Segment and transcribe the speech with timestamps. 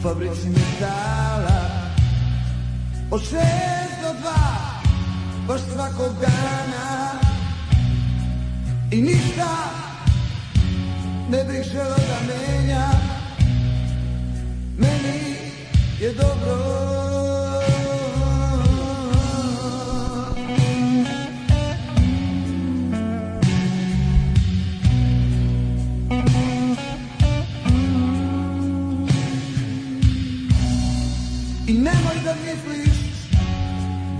[0.00, 1.60] U fabrici metala.
[3.10, 4.72] Od šest do dva
[5.46, 7.20] Baš svakog dana.
[8.90, 9.48] I ništa
[11.30, 12.88] Ne bih želeo da menja.
[14.78, 15.36] Meni
[16.00, 16.89] je dobro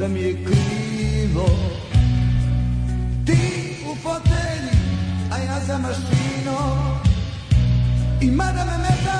[0.01, 1.47] da mi je krivo.
[3.27, 4.79] Ti u fotelji,
[5.33, 7.01] a ja za mašinom
[8.21, 9.20] I mada me metal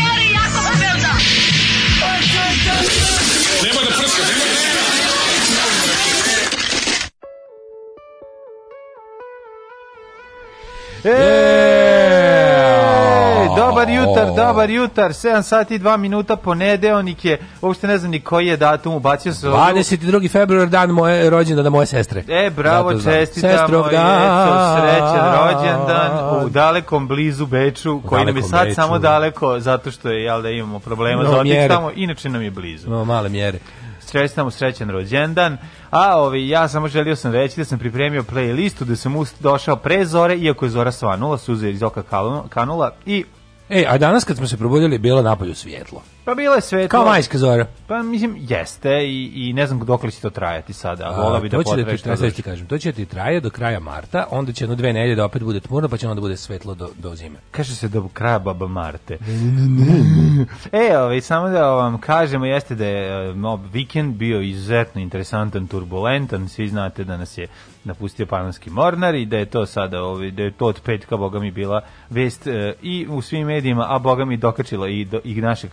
[11.03, 11.09] E,
[13.57, 18.19] dobar jutar, dobar jutar, 7 sati i 2 minuta, ponedeonik je, uopšte ne znam ni
[18.19, 19.47] koji je datum, ubacio se...
[19.47, 20.31] 22.
[20.31, 22.23] februar, dan moje rođendana moje sestre.
[22.27, 23.77] E, bravo, čestitamo.
[23.77, 23.89] Jeco,
[24.71, 28.75] srećan rođendan u dalekom blizu Beču, koji nam je sad Beču.
[28.75, 31.67] samo daleko, zato što je, jel da imamo problema No, za mjere.
[31.67, 32.89] tamo, inače nam je blizu.
[32.89, 33.59] No, male mjere.
[34.11, 35.57] Čestitamo srećan rođendan.
[35.89, 40.05] A ovi, ja samo želio sam reći da sam pripremio playlistu, da sam došao pre
[40.05, 43.25] zore, iako je zora svanula, suze iz oka kanu- kanula i
[43.73, 46.01] E, a danas kad smo se probudili, bilo napolju svjetlo.
[46.25, 46.87] Pa bilo je svetlo.
[46.89, 47.65] Kao majska zora.
[47.87, 51.05] Pa mislim, jeste i, i ne znam dok li će to trajati sada.
[51.05, 53.39] A, Vola bi da to će da ti traje, ti kažem, to će ti traje
[53.39, 56.21] do kraja marta, onda će jedno dve nedelje da opet bude tmurno, pa će onda
[56.21, 57.39] bude svetlo do, do zime.
[57.51, 59.17] Kaže se do kraja Baba Marte.
[60.89, 65.67] e, ovaj, samo da vam kažemo, jeste da je e, no, vikend bio izuzetno interesantan,
[65.67, 67.47] turbulentan, svi znate da nas je
[67.83, 71.39] napustio panonski mornar i da je to sada, ovaj, da je to od petka, boga
[71.39, 75.41] mi, bila vest e, i u svim medijima, a boga mi dokačila i, do, i
[75.41, 75.71] našeg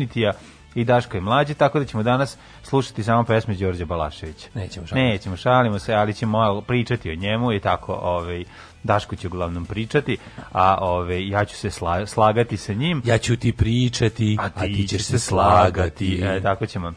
[0.00, 0.32] community-a
[0.74, 4.48] i Daško je mlađi, tako da ćemo danas slušati samo pesme Đorđe Balaševića.
[4.54, 5.08] Nećemo šaliti.
[5.08, 8.44] Nećemo, šalimo se, ali ćemo malo pričati o njemu i tako, ovaj,
[8.82, 10.16] Daško će uglavnom pričati,
[10.52, 14.88] a ovaj, ja ću se sla, slagati sa njim, Ja ću ti pričati, a ti,
[14.88, 16.20] ćeš se slagati.
[16.22, 16.92] E, tako ćemo.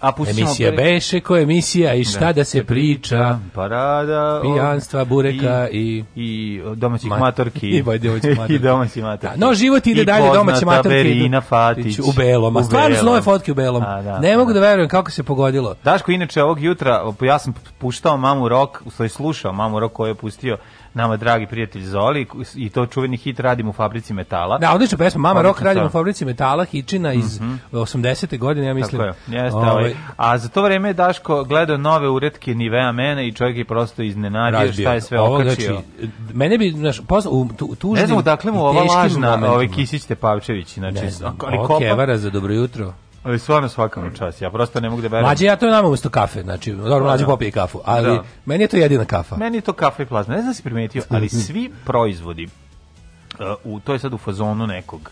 [0.00, 4.40] A Emisija pre- Beše, ko je emisija i šta da, se priča, Parada.
[4.42, 6.04] pijanstva, bureka i...
[6.16, 7.68] i domaćih Ma- matorki.
[7.76, 8.54] I domaćih matorki.
[8.54, 9.38] I domaćih matorki.
[9.38, 11.98] Da, no, život ide I dalje, domaće matorke idu- Verina Fatić.
[11.98, 13.82] U belom, a stvarno su nove fotke u belom.
[13.82, 14.60] A, da, ne mogu da.
[14.60, 15.74] da verujem kako se pogodilo.
[15.84, 20.08] Daško, inače, ovog jutra, ja sam puštao Mamu Rok, u stvari slušao Mamu Rok koju
[20.08, 20.56] je pustio
[20.96, 24.58] nama dragi prijatelj Zoli i to čuveni hit Radim u fabrici metala.
[24.58, 25.20] Da, odlična pesma.
[25.20, 27.40] Mama Rock radimo u fabrici metala, Hičina iz
[27.72, 28.38] 80.
[28.38, 29.02] godine, ja mislim.
[29.02, 29.94] Tako je, jeste, Ovaj, ovaj.
[30.16, 34.02] A za to vreme je Daško gledao nove uretke Nivea mene i čovjek je prosto
[34.02, 34.84] iznenadio razbio.
[34.84, 35.52] šta je sve Ovo, okačio.
[35.52, 39.68] Znači, mene bi, znaš, pozna, u tu, tužnim ne znam dakle mu ova lažna ovaj
[39.68, 42.92] Kisić Tepavčević, znači, Ne znam, ali Kevara za dobro jutro.
[43.26, 45.24] Ali stvarno svaka mu čast, ja prosto ne mogu da verujem.
[45.24, 47.30] Mlađe, ja to nama umesto kafe, znači, dobro, mlađe da.
[47.30, 48.24] popije kafu, ali Da.
[48.44, 49.36] meni je to jedina kafa.
[49.36, 50.34] Meni je to kafa i plazma.
[50.34, 54.66] Ne znam da si primetio, ali svi proizvodi, uh, u, to je sad u fazonu
[54.66, 55.10] nekog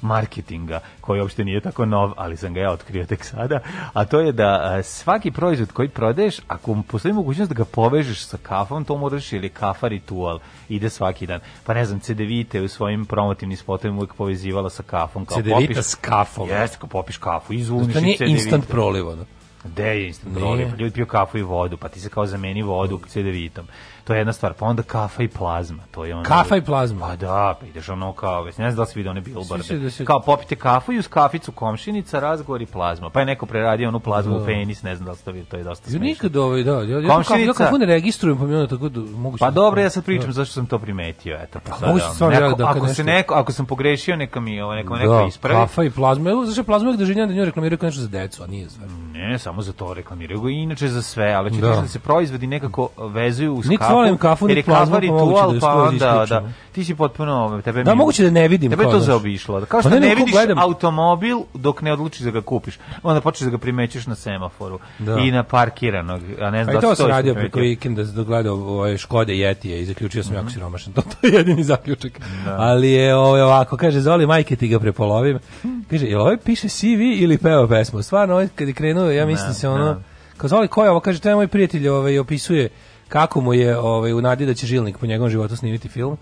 [0.00, 3.60] marketinga, koji uopšte nije tako nov, ali sam ga ja otkrio tek sada,
[3.92, 8.24] a to je da uh, svaki proizvod koji prodaješ, ako postoji mogućnost da ga povežeš
[8.24, 11.40] sa kafom, to moraš ili kafa ritual, ide svaki dan.
[11.64, 15.26] Pa ne znam, CDVite u svojim promotivnim spotovima uvijek povezivala sa kafom.
[15.26, 16.48] Kao CDVita popiš- s kafom.
[16.48, 19.24] Jeste, kao popiš kafu, izuniš To nije instant proliv, ono.
[19.64, 20.40] Gde je instant Nije.
[20.44, 20.68] proliv?
[20.78, 23.66] Ljudi piju kafu i vodu, pa ti se kao zameni vodu cedevitom.
[24.08, 24.52] To je jedna stvar.
[24.52, 25.82] Pa onda kafa i plazma.
[25.90, 27.00] To je ono Kafa i plazma?
[27.00, 29.24] Pa da, pa ideš ono kao, već ne znam da li si vidio one se
[29.24, 29.74] bilborde.
[29.74, 33.10] da se- Kao popite kafu i uz kaficu komšinica, razgovor i plazma.
[33.10, 35.56] Pa je neko preradio onu plazmu u penis, ne znam da li ste vidio, to
[35.56, 36.00] je dosta smešno.
[36.00, 39.00] nikad ovaj, da, ja, ja, Komšinica- ja kako ne registrujem, pa mi onda tako da
[39.00, 41.58] mogu Pa dobro, ja sad pričam zašto sam to primetio, eto.
[41.60, 44.40] Pa sad, se ono, stvarno neko- da ako se nešto- neko, ako sam pogrešio, neka
[44.40, 45.60] mi, ovo, neka me neko Da, ispravi.
[45.60, 46.30] kafa i plazma.
[46.30, 48.68] Evo, zašto je plazma uvijek doživljam da nju reklamiraju kao nešto za decu, a nije
[48.68, 48.80] za.
[49.12, 51.68] Ne, samo za to reklamiraju inače za sve, ali ću Da.
[51.68, 51.80] da.
[51.80, 53.92] da se proizvodi nekako vezuju uz kafu.
[53.98, 56.42] Volim kafu, jer ni je pa ritual, da je pa onda, da,
[56.72, 59.60] ti si potpuno, tebe Da, mi- moguće da ne vidim Tebe je to zaobišlo.
[59.60, 60.58] Kao Pa što ne, ne, vidiš gledam.
[60.58, 62.78] automobil dok ne odlučiš da ga kupiš.
[63.02, 65.16] Onda počneš da ga primećuješ na semaforu Da.
[65.18, 66.20] i na parkiranog.
[66.40, 69.86] A ne znam da to sam radio preko vikenda da gledao ove Škode Jetije i
[69.86, 70.92] zaključio sam jako siromašan.
[70.98, 72.12] To, to je jedini zaključak.
[72.46, 75.38] Ali je ovaj, ovako, kaže, Zoli, majke ti ga prepolovim.
[75.90, 76.84] Kaže, jel ovaj piše CV
[77.14, 78.02] ili peva pesmu?
[78.02, 79.84] Stvarno, ovaj kad je krenuo, ja mislim se ono...
[79.84, 80.00] da.
[80.36, 81.00] Kao Zoli, ko je ovo?
[81.00, 82.68] Kaže, to je moj prijatelj ovaj, opisuje
[83.08, 86.16] kako mu je ovaj, u nadi da će Žilnik po njegovom životu snimiti film.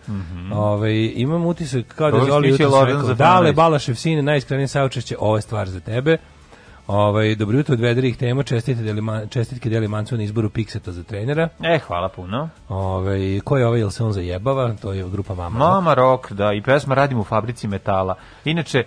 [0.52, 3.16] ovaj, imam utisak kao da Zoli Zafranović.
[3.16, 6.18] Dale, Balašev sine, najiskrenije saučešće, ovo je stvar za tebe.
[6.86, 11.02] Ovaj dobro jutro od vedrih tema, čestitke deli čestitke deli Mancu na izboru Pikseta za
[11.02, 11.48] trenera.
[11.62, 12.48] E, hvala puno.
[12.68, 14.74] Ovaj ko je ovaj jel se on zajebava?
[14.82, 15.58] To je grupa Mama.
[15.58, 18.14] Mama Rock, da, i pesma Radim u fabrici metala.
[18.44, 18.84] Inače,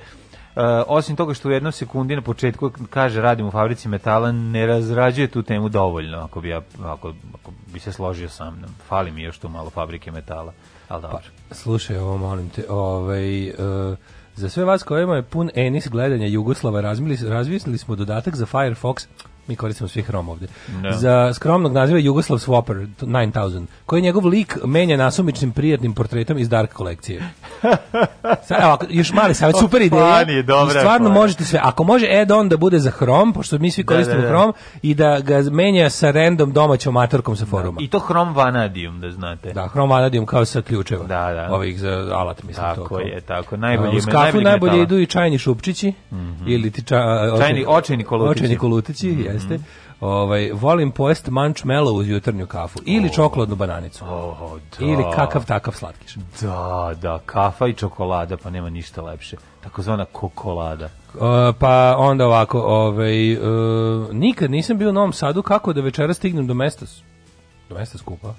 [0.56, 4.66] Uh, osim toga što u jednom sekundi na početku kaže radim u fabrici metala, ne
[4.66, 8.70] razrađuje tu temu dovoljno, ako bi, ja, ako, ako bi se složio sa mnom.
[8.88, 10.54] Fali mi još tu malo fabrike metala,
[10.88, 11.20] ali dobro.
[11.52, 13.54] Slušaj, ovo molim te, ovaj e,
[14.36, 19.08] za sve vas kojima je pun enis gledanja Jugoslava razmili, razvisli smo dodatak za Firefox
[19.50, 20.48] mi koristimo svi Chrome ovde.
[20.82, 20.92] Da.
[20.92, 26.74] Za skromnog naziva Jugoslav Swapper 9000, koji njegov lik menja nasumičnim prijatnim portretom iz Dark
[26.74, 27.22] kolekcije.
[28.42, 30.20] Sad, evo, ako- još mali savjet, super ideja.
[30.20, 31.14] Je, dobra I je stvarno fora.
[31.16, 31.60] možete sve.
[31.64, 34.28] Ako može add-on da bude za Chrome, pošto mi svi Da, koristimo da, da.
[34.30, 37.78] Chrome, i da ga menja sa random domaćom matorkom sa foruma.
[37.82, 39.54] I to Hrom Vanadium, da znate.
[39.54, 41.04] Da, Chrome Vanadium kao sa ključeva.
[41.04, 41.48] Da, da.
[41.52, 42.66] Ovih za alat, mislim.
[42.66, 43.00] to, Tako kao.
[43.00, 43.58] je, tako.
[43.58, 44.84] Najbolji, U kafu najbolji najbolje metala.
[44.86, 45.94] idu i čajni šupčići,
[46.48, 46.96] ili ti ča,
[47.40, 48.40] Čajni- očajni kolutići.
[48.40, 49.60] Očajni kolutići, jeste.
[50.02, 52.80] Ovaj, volim pojest mančmelo uz jutarnju kafu.
[52.86, 54.06] Ili čokoladnu bananicu.
[54.06, 54.86] Oh, da.
[54.86, 56.16] Ili kakav takav slatkiš.
[56.42, 59.38] Da, da, kafa i čokolada, pa nema ništa lepše.
[59.64, 60.86] Takozvana kokolada.
[61.14, 61.20] Uh,
[61.60, 66.48] pa onda ovako, ovaj, uh, nikad nisam bio u Novom Sadu, kako da večera stignem
[66.48, 66.86] do mesta,
[67.70, 68.34] do mesta skupa?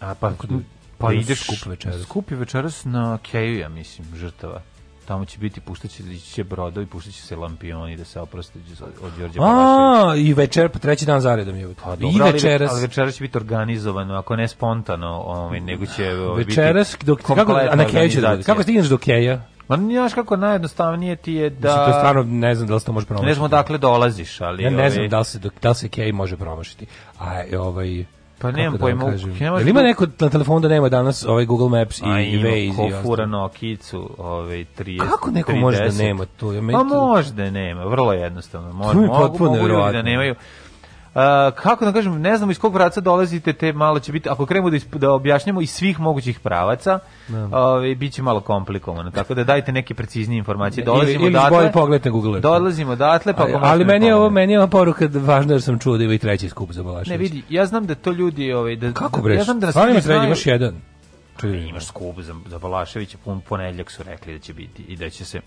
[0.00, 0.58] A pa, da-
[0.98, 2.02] pa da ideš skup večeras?
[2.02, 4.60] Skup je večeras na Keju, ja mislim, žrtava.
[5.06, 8.58] Tamo će biti, puštaće, će brodovi, puštaće se lampioni da se oproste
[9.02, 10.10] od Đorđe Balaševića.
[10.10, 11.74] A, i večer, pa treći dan zaredom je.
[11.84, 12.70] Pa I dobro, ali, večeras.
[12.72, 17.22] ali večeras će biti organizovano, ako ne spontano, ovaj, nego će ovaj, Večeras, biti dok,
[17.22, 18.42] kako, a na Keju će da.
[18.42, 19.42] Kako stigneš do Keja?
[19.68, 21.68] Ma znaš kako najjednostavnije ti je da...
[21.68, 23.26] Mislim, to stvarno ne znam da li se to može promašiti.
[23.26, 24.62] Ne znam odakle dolaziš, ali...
[24.62, 26.86] Ja ne ovaj, znam da li se, da li se Kej može promašiti.
[27.18, 28.04] A ovaj...
[28.38, 29.28] Pa nemam da pojma, vam kažem?
[29.30, 32.04] ne može Jel ima da- neko na telefonu da nema danas ovaj Google Maps i,
[32.04, 33.02] A i Waze i ostalo?
[33.02, 34.98] fura Nokicu, ovaj 30.
[35.00, 35.98] Kako neko može da 30?
[35.98, 36.52] nema to?
[36.52, 38.72] Ja, Pa to- može da nema, vrlo jednostavno.
[38.72, 40.34] Može, To mi je mogu, potpuno mogu ljudi da nemaju.
[41.54, 44.70] Kako da kažem, ne znam iz kog pravca dolazite, te malo će biti, ako krenemo
[44.70, 46.98] da, isp- da objašnjamo iz svih mogućih pravaca,
[47.52, 49.10] ovaj, bit će malo komplikovano.
[49.10, 50.84] Tako da dajte neke preciznije informacije.
[50.84, 52.40] Dolazimo ili, ili odatle, bolje pogledajte Google.
[52.40, 55.52] Dolazimo odatle, pa ali, ali me meni je ovo meni je ova poruka da važno
[55.52, 57.10] jer sam čuo da ima i treći skup za Balašević.
[57.10, 59.34] Ne vidi, ja znam da to ljudi, ovaj, da, Kako da, bre?
[59.34, 60.74] ja znam da Stvarno ima treći, imaš jedan.
[60.74, 60.80] Ne,
[61.40, 65.10] Čuj, imaš skup za, za Balaševića, pun ponedljak su rekli da će biti i da
[65.10, 65.40] će se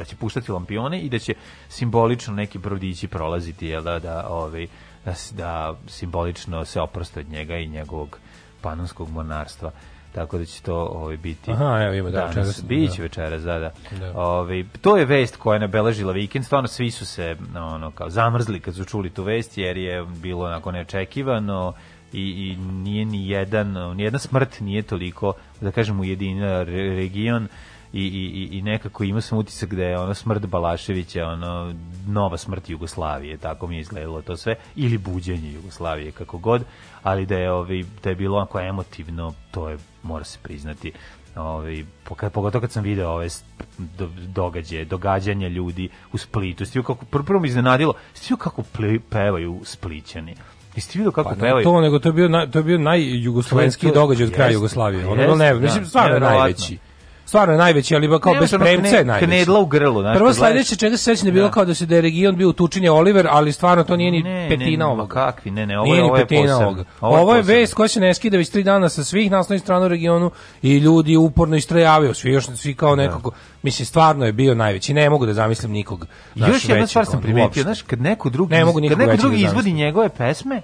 [0.00, 1.34] da će puštati lampione i da će
[1.68, 4.66] simbolično neki brodići prolaziti jel da da ovaj
[5.04, 8.18] da, da simbolično se oproste od njega i njegovog
[8.60, 9.70] panonskog monarstva
[10.12, 13.02] tako da će to ovaj biti Aha, evo ima, da, danas, večeras, biće da.
[13.02, 14.12] večeras da da, Da.
[14.20, 18.60] Ovaj, to je vest koja je nabeležila vikend stvarno svi su se ono kao zamrzli
[18.60, 21.72] kad su čuli tu vest jer je bilo onako neočekivano
[22.12, 27.48] i, i nije ni jedan ni jedna smrt nije toliko da kažem ujedinila re- region
[27.92, 28.08] i, i,
[28.44, 31.74] i- i nekako ima sam utisak da je ono smrt Balaševića ono
[32.06, 36.62] nova smrt Jugoslavije tako mi je izgledalo to sve ili buđenje Jugoslavije kako god
[37.02, 40.92] ali da je ovaj da je bilo onako emotivno to je mora se priznati
[41.36, 41.84] ovaj
[42.32, 43.28] pogotovo kad sam video ove
[43.78, 46.64] do, događaje, događanja ljudi u Splitu.
[46.64, 50.34] Stio kako pr- prvo me iznenadilo, stio kako ple, pevaju Splićani.
[50.76, 51.64] Jeste vidio kako Pa pevaju?
[51.64, 55.06] to, nego to je bio, naj, to je bio najjugoslovenski događaj od kraja Jugoslavije.
[55.06, 56.40] Ono, ne, da, mislim, stvarno je nevjerovatno.
[56.40, 56.78] najveći.
[57.30, 59.26] Stvarno najveći, ali kao bez premca kne- je najveći.
[59.26, 61.52] knedla u grlu, znaš, Prvo sledeće čega se sećam da bilo Da.
[61.52, 64.22] kao da se da je region bio utučen je Oliver, ali stvarno to nije ni
[64.22, 65.14] Ne, petina ne, ovoga.
[65.26, 66.66] kakvi, ne, ne, ovo Nije je- ovo je petina posebno.
[66.66, 66.84] ovoga.
[67.00, 67.60] Ovo je Ovo je posebno.
[67.60, 70.30] vest koja se ne skida već tri dana sa svih naslovnih strana u regionu
[70.62, 73.30] i ljudi uporno istrajavaju, svi još svi kao nekako,
[73.62, 74.94] mislim stvarno je bio najveći.
[74.94, 76.06] Ne mogu da zamislim nikog.
[76.36, 79.36] Još jedna stvar sam primetio, znaš, kad neko drugi, Ne mogu kad neko većeg drugi
[79.36, 80.62] da izvodi njegove pesme,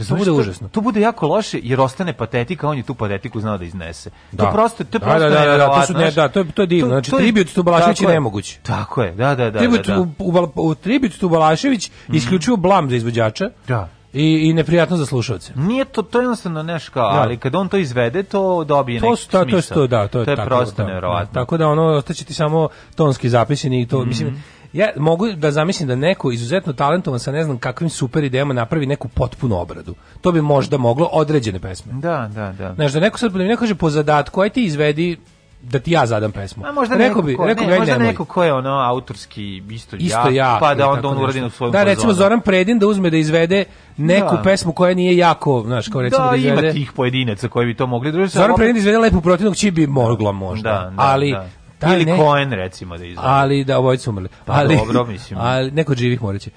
[0.00, 0.68] To bude užasno.
[0.68, 4.10] To bude jako loše jer ostane patetika, on je tu patetiku znao da iznese.
[4.10, 4.50] To Da.
[4.50, 6.62] prosto, to Da, prosto da, da, da, da, to su ne- da, to je- to
[6.62, 6.88] je divno.
[6.88, 8.58] Znači, tribut tu Balašević je nemoguć.
[8.62, 9.58] Tako je, da, da, da.
[9.58, 10.00] Tribut da, da.
[10.00, 13.50] u, u, u Tribut tu Balašević isključivo blam za izvođača.
[13.68, 13.88] Da.
[14.12, 15.52] I, i neprijatno za slušaoce.
[15.56, 17.20] Nije to, to je jednostavno nešto kao, Da.
[17.20, 19.74] ali kad on to izvede, to dobije To neki ta, to je smisao.
[19.74, 21.26] to, da, to je, to je tako, prosto da, da.
[21.26, 24.42] Tako da ono ostaće ti samo tonski zapisani i to mislim
[24.72, 28.86] ja mogu da zamislim da neko izuzetno talentovan sa ne znam kakvim super idejama napravi
[28.86, 29.94] neku potpunu obradu.
[30.20, 31.92] To bi možda moglo određene pesme.
[31.92, 32.74] Da, da, da.
[32.74, 35.16] Znaš, da neko sad da neko kaže po zadatku, aj ti izvedi
[35.62, 36.64] da ti ja zadam pesmu.
[36.66, 38.06] A možda rekao neko, bi, ko, rekao ne, možda nemoj.
[38.08, 40.56] neko ko je ono autorski isto, Isto ja.
[40.60, 42.24] pa da ili onda on uradi u svojom Da, recimo fazonu.
[42.24, 43.64] Zoran Predin da uzme da izvede
[43.96, 44.42] neku Da.
[44.42, 46.62] pesmu koja nije jako, znaš, kao recimo da, Da, izvede...
[46.62, 48.38] ima tih pojedinaca koji bi to mogli družiti.
[48.38, 50.70] Zoran Predin da izvede lepu protivnog či bi mogla možda.
[50.70, 51.48] Da, da, ali, da.
[51.80, 53.28] Taj Ili ne- Cohen, recimo, da izvede.
[53.28, 54.28] ali da obojice su umrli.
[54.44, 55.38] Pa ali, dobro, mislim.
[55.42, 56.50] Ali neko živih morat će.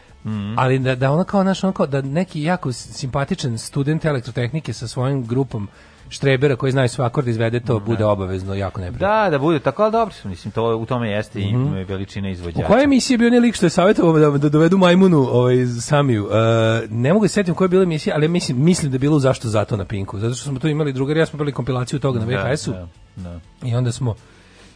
[0.58, 4.88] Ali da, da ono kao, naš, ono kao, da neki jako simpatičan student elektrotehnike sa
[4.88, 5.68] svojim grupom
[6.10, 9.08] štrebera koji znaju sve akorde izvede, to bude obavezno jako neprijatno.
[9.08, 11.56] Da, da bude tako, ali dobro, mislim, to, u tome jeste i
[11.88, 12.66] veličina izvođača.
[12.66, 15.56] U kojoj emisiji je bio onaj lik što je savjetovao da, da dovedu majmunu ovaj,
[15.82, 16.30] Samiju?
[16.32, 19.20] E, ne mogu se setiti koja je bila emisija, ali mislim, mislim da je bilo
[19.20, 20.20] zašto zato na Pinku.
[20.20, 22.88] Zato što smo tu imali drugari, ja smo bili kompilaciju toga na Da, VHS-u da,
[23.16, 23.40] da.
[23.64, 24.16] i onda smo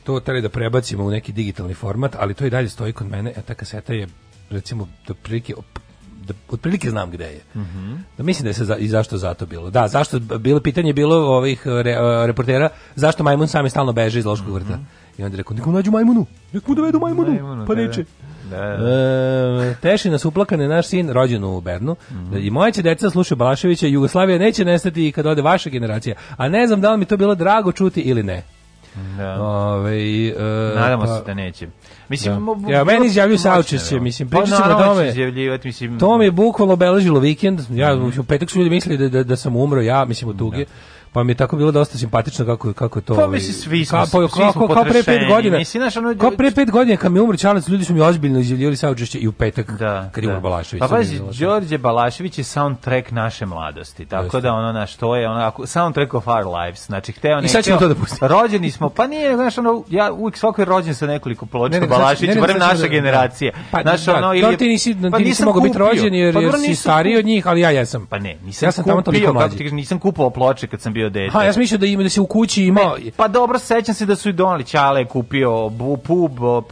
[0.07, 3.33] to trebali da prebacimo u neki digitalni format, ali to i dalje stoji kod mene,
[3.37, 4.07] a ta kaseta je
[4.49, 5.53] recimo do prilike
[6.27, 7.41] da otprilike znam gde je.
[8.17, 9.69] Da mislim da je se za, i zašto zato bilo.
[9.69, 11.95] Da, zašto bilo pitanje je bilo ovih re,
[12.25, 14.79] reportera zašto majmun sami stalno beže iz loškog vrta.
[15.17, 18.05] I onda je rekao, nekom nađu majmunu, nek mu dovedu majmunu, Majmunu, pa da, neće.
[18.49, 19.63] Da, da.
[19.63, 21.95] E, teši nas uplakane naš sin rođen u Bernu.
[22.39, 26.15] I moja će deca slušaju Balaševića, Jugoslavija neće nestati i kad ode vaša generacija.
[26.37, 28.43] A ne znam da li mi to bilo drago čuti ili ne.
[29.17, 29.41] Da.
[29.41, 30.33] Ove, e,
[30.75, 31.67] Nadamo pa- se da neće.
[32.09, 32.71] Mislim, Da.
[32.71, 35.59] Ja, meni izjavljuju saučešće, mislim, Pa pričat ćemo o naravno tome.
[35.63, 35.99] mislim...
[35.99, 37.61] To mi je bukvalno obeležilo vikend.
[37.69, 40.65] Ja u petak su ljudi mislili da, da, da sam umro, ja mislim od tuge.
[41.17, 43.15] Pa mi je tako bilo dosta simpatično kako kako je to.
[43.15, 45.27] Pa, mislim, svi smo- kao, svi smo kao, kao pre pet potrešeni.
[45.27, 45.57] godina.
[45.57, 48.39] Mislim, znaš, ono- kao pre pet godina kad mi umro Čalac, ljudi su mi ozbiljno
[48.39, 50.33] izjavljivali saučešće i u petak Da, kad je da.
[50.33, 50.79] umro Balašević.
[50.79, 54.05] Pa mi pazi, Đorđe Balašević je soundtrack naše mladosti.
[54.05, 54.41] Tako Jeste.
[54.41, 56.85] da ono naš to je ono ako soundtrack of our lives.
[56.85, 57.47] Znači hteo ne.
[57.47, 58.27] sad ćemo to da pustimo.
[58.27, 61.79] Rođeni smo, pa nije, znaš ono ja uvijek svako je rođen sa nekoliko Ne, ploča
[61.79, 63.51] sad- Balašević, ne, nego barem sad ćemo naša da- generacija.
[63.71, 66.33] Pa, Znaš, da, ono, da, ili ti nisi, pa ti nisi mogao biti rođen jer,
[66.33, 68.05] Pa si stariji od njih, ali ja jesam.
[68.05, 69.71] Pa ne, nisam, Ja sam tamo toliko mlađi.
[69.71, 71.31] nisam kupovao ploče kad sam bio bio dete.
[71.31, 74.05] Ha, ja sam mislio da ima da se u kući imao Pa dobro, sećam se
[74.05, 76.31] da su i donali Ćale je kupio bu, pub,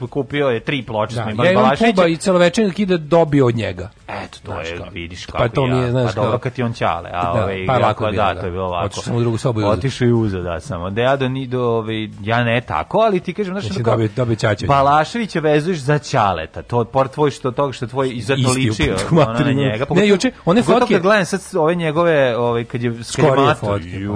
[0.10, 3.56] kupio je tri ploče, Da, smo imali ja imam puba i celovečernjak kida dobio od
[3.56, 3.90] njega.
[4.08, 4.88] Eto, to je, kao.
[4.92, 7.32] vidiš Pa kako to mi je, znaš pa dobro kad ti on Ćale, a Da,
[7.34, 8.40] ovaj, pa lako bilo, da, da.
[8.40, 8.86] to je bilo lako.
[8.86, 9.74] Otišao sam u drugu sobu i uzeo.
[9.74, 10.90] Otišao i uzeo, da, samo.
[10.90, 14.10] Da ja do, ni, do ovaj, ja ne tako, ali ti kažem, znaš, kao- dobio-
[14.16, 14.68] dobio Ćaćevića?
[14.68, 18.96] Balaševića vezuješ za Ćaleta, to pored tvoj što tog što tvoj izuzetno u ličio
[19.40, 19.86] na njega.
[19.90, 23.16] Ne, juče, one fotke- gledam sad ove njegove, ovaj, kad je s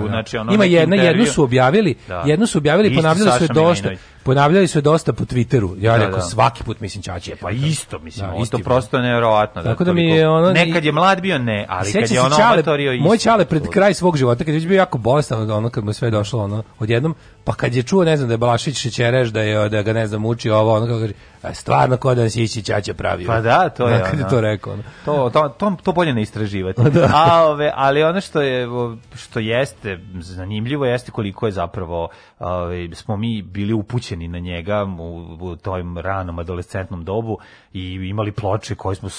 [0.08, 2.24] Znači, ono, Ima jedna, jednu su objavili, Da.
[2.26, 3.90] jednu su objavili, ponavljali su je dosta.
[4.30, 5.76] Ponavljali su je dosta po Twitteru.
[5.80, 6.22] Ja Da, rekao da.
[6.22, 7.36] svaki put mislim Ćaće.
[7.36, 9.64] Pa isto, mislim, Da, ovo isti to prosto je nevjerovatno.
[9.64, 12.20] Tako da mi toliko- je ono- Nekad je mlad bio, ne, ali kad je se
[12.20, 13.08] ono amatorio isto.
[13.08, 16.10] Moj čale pred kraj svog života, kad je bio jako bolestan, ono kad mu sve
[16.10, 19.70] došlo, ono, odjednom, pa kad je čuo, ne znam, da je Balašić šećereš, da je,
[19.70, 22.64] da ga, ne znam, muči ovo, ono, kako kaže, "A, stvarno ko da si ići
[22.64, 23.28] Ćaća pravio.
[23.28, 24.30] Pa da, to je Kad je ono.
[24.30, 24.84] to rekao, ono.
[25.06, 26.82] To, to, to, to bolje ne istraživati.
[26.90, 27.10] Da.
[27.16, 28.68] A, ove, ali ono što je
[29.16, 32.10] što jeste zanimljivo jeste koliko je zapravo
[32.40, 37.38] ove, smo mi bili upućeni na njega u, u tom ranom adolescentnom dobu
[37.74, 39.10] i imali ploče koje smo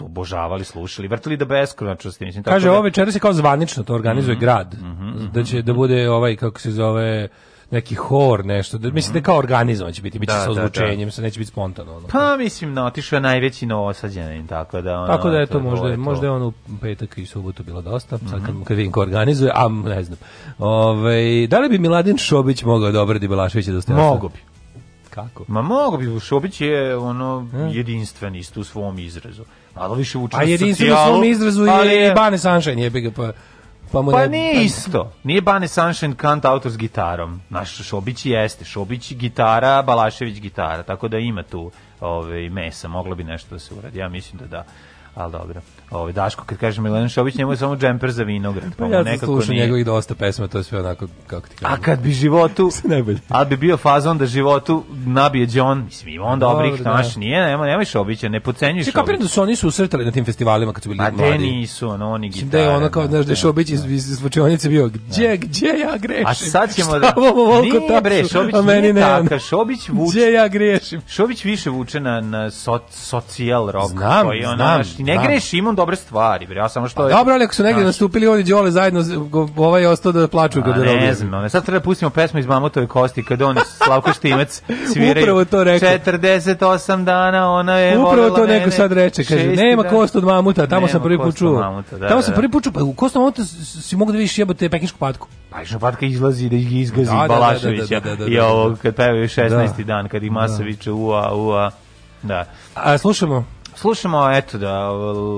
[0.00, 2.24] obožavali, slušali, vrtili da beskonačnosti.
[2.24, 4.74] Mislim, tako Kaže, da, Mhm, ovo večeras je kao zvanično, to organizuje grad.
[5.32, 7.28] Da će da bude ovaj, kako se zove,
[7.70, 8.78] neki hor, nešto.
[8.78, 11.22] Da, mislim da je kao organizovan će biti, bit će Da, sa da, ozvučenjem, sa
[11.22, 11.96] neće biti spontano.
[11.96, 12.08] Ono.
[12.08, 14.98] Pa mislim, no, otišao je najveći novosađanin, tako da...
[14.98, 17.62] Ono, Tako da je to je možda, je možda je on u petak i subotu
[17.62, 20.18] bilo dosta, sad kad, kad vidim ko organizuje, a ne znam.
[20.58, 24.38] Ove, da li bi Miladin Šobić mogao da obradi Belaševića do Mogu bi.
[25.10, 25.44] Kako?
[25.48, 29.44] Ma mogu bi, Šobić je ono jedinstven isto u svom izrazu.
[29.76, 33.00] Malo više vuče A na jedinstveno u svom izrazu ali je i Bane Sunshine, jebi
[33.00, 33.32] ga, pa...
[33.92, 35.12] Pa, mu Pa ne- nije isto.
[35.24, 37.40] Nije Bane Sunshine kant autor s gitarom.
[37.50, 38.64] Naš Šobić jeste.
[38.64, 40.82] Šobić gitara, Balašević gitara.
[40.82, 42.88] Tako da ima tu ove, mesa.
[42.88, 43.98] Moglo bi nešto da se uradi.
[43.98, 44.64] Ja mislim da da.
[45.18, 45.60] Ali dobro.
[45.90, 48.70] Ove, Daško, kad kaže Milan Šobić, njemu je samo džemper za vinograd.
[48.76, 49.62] Pa Pa ja nekako slušao nije.
[49.62, 51.74] njegovih dosta pesma, to je sve onako, kako ti kažem.
[51.74, 53.18] A kad bi životu, Najbolje.
[53.28, 56.92] a bi bio fazon da životu nabije John, mislim, ima on dobrih, Dobro, da.
[56.92, 60.24] naš, nije, nema, nemoj Šobića, ne pocenjuj Svi kapiram da su oni susretali na tim
[60.24, 61.32] festivalima kad su bili Pa mladi.
[61.32, 62.50] te nisu, ono, oni gitare.
[62.50, 63.34] da je ono kao, znaš, da je da.
[63.34, 66.26] Šobić iz, iz zvučionice bio, gdje, gdje ja grešim?
[66.26, 67.12] A sad ćemo da...
[67.16, 69.00] volko Nije bre, Šobić a meni ne.
[69.00, 69.38] takav.
[69.38, 70.10] Šobić vuče...
[70.10, 71.00] Gdje ja grešim?
[71.08, 73.90] Šobić više vuče na, na so, socijal rock.
[73.90, 75.26] Znam, koji znam, ne znam.
[75.26, 77.08] greši, imam dobre stvari, bre, ja samo što...
[77.08, 79.04] je- Dobro, ali ako su negdje Znaš, nastupili oni Đole zajedno,
[79.56, 82.46] ovaj je ostao da plaču kad ne znam, ono, sad treba da pustimo pesmu iz
[82.46, 85.88] Mamutove kosti kad on i Slavko Štimac sviraju Upravo to rekao.
[85.88, 90.66] 48 dana, ona je Upravo to neko mene, sad reče, kaže, nema kost od mamuta,
[90.66, 91.60] tamo Nema sam prvi put čuo.
[91.60, 92.36] mamuta, da, tamo da, sam da.
[92.36, 93.44] prvi put čuo, pa u kost od mamuta
[93.82, 95.28] si mogu da vidiš jebote pekinšku patku.
[95.50, 98.30] Pa išno patka izlazi da ih izgazi Da, da, da, Balaševića da, da, da, i
[98.30, 98.46] da, da.
[98.46, 99.48] ovo kad pevaju 16.
[99.76, 99.84] Da.
[99.84, 101.70] dan, kad masa viče ua, ua.
[102.22, 102.44] Da.
[102.74, 103.44] A slušamo?
[103.80, 104.90] Slušamo, eto da,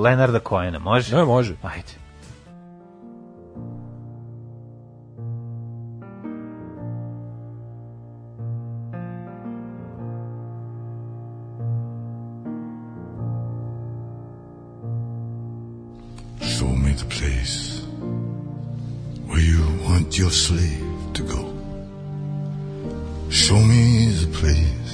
[0.03, 1.17] Lenarda Kojena, može?
[1.17, 1.57] Ne, može.
[1.63, 2.01] Ajde.
[16.41, 17.85] Show me the place
[19.27, 21.43] where you want your slave to go.
[23.31, 24.91] Show me the place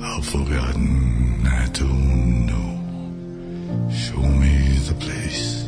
[0.00, 2.65] I've forgotten, I don't know.
[3.88, 5.64] Show me the place,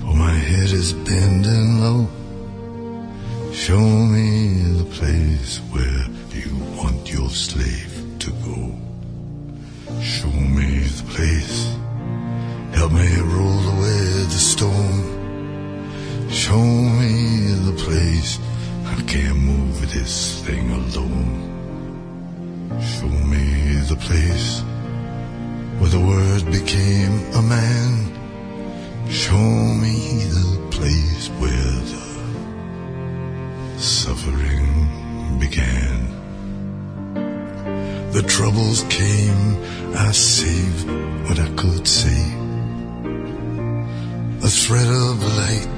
[0.00, 2.08] for my head is bending low.
[3.52, 8.74] Show me the place where you want your slave to go.
[10.02, 11.76] Show me the place.
[12.74, 15.00] Help me roll away the stone.
[16.30, 18.40] Show me the place.
[18.86, 21.30] I can't move this thing alone.
[22.82, 24.64] Show me the place
[25.78, 28.10] where the word became a man.
[29.10, 29.48] Show
[29.84, 32.04] me the place where the
[33.78, 34.68] suffering
[35.38, 36.08] began.
[38.12, 39.58] The troubles came,
[39.94, 40.88] I saved
[41.28, 42.44] what I could save
[44.44, 45.68] a thread of light,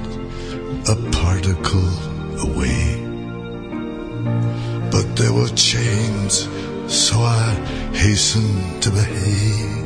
[0.89, 1.93] a particle
[2.43, 2.97] away.
[4.91, 6.49] But there were chains,
[6.87, 7.53] so I
[7.93, 9.76] hastened to behave.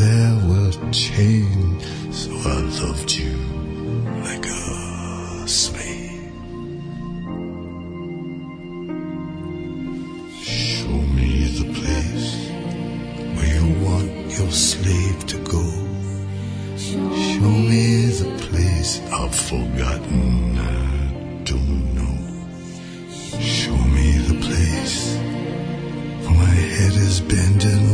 [0.00, 3.36] There were chains, so I loved you
[4.24, 6.32] like a slave.
[10.42, 12.28] Show me the place
[13.34, 15.66] where you want your slave to go.
[16.78, 20.58] Show me the place I've forgotten.
[20.58, 22.16] I don't know.
[23.38, 25.14] Show me the place,
[26.24, 27.89] for my head is bending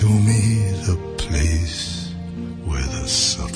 [0.00, 2.14] Show me the place
[2.64, 3.49] where the suffering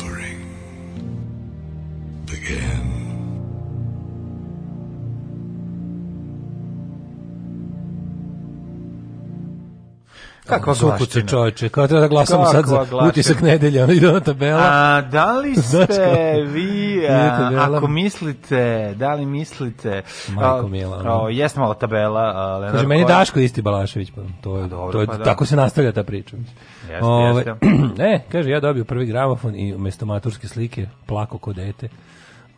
[10.46, 13.09] Kakva Sukuce čoveče, kao treba da glasamo sad za Kakva glaština.
[13.09, 14.61] utisak nedelja, ono ide na tabela.
[14.62, 21.61] A da li ste vi, a, ako mislite, da li mislite, Majko mila, a, jeste
[21.61, 25.07] malo tabela, a, Leonard Kaže, meni Daško isti Balašević, pa to je, dobro, to je
[25.07, 25.24] pa da.
[25.24, 26.37] tako se nastavlja ta priča.
[26.37, 27.54] Jeste, Ove, jeste.
[28.02, 31.88] ne, kaže, ja dobio prvi gramofon i umesto maturske slike plako ko dete.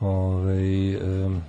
[0.00, 1.42] Ove, em,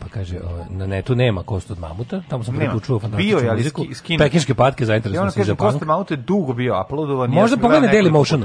[0.00, 0.38] pa kaže,
[0.70, 3.84] na netu nema kost od mamuta, tamo sam prvi čuo Bio fantastičnu je, ali muziku.
[4.18, 5.88] Pekinške patke Ja zainteresovan ono sam i za Kosta punk.
[5.88, 7.32] Mauto je dugo bio uploadovan.
[7.32, 8.40] ja Možda gledao Daily Motion.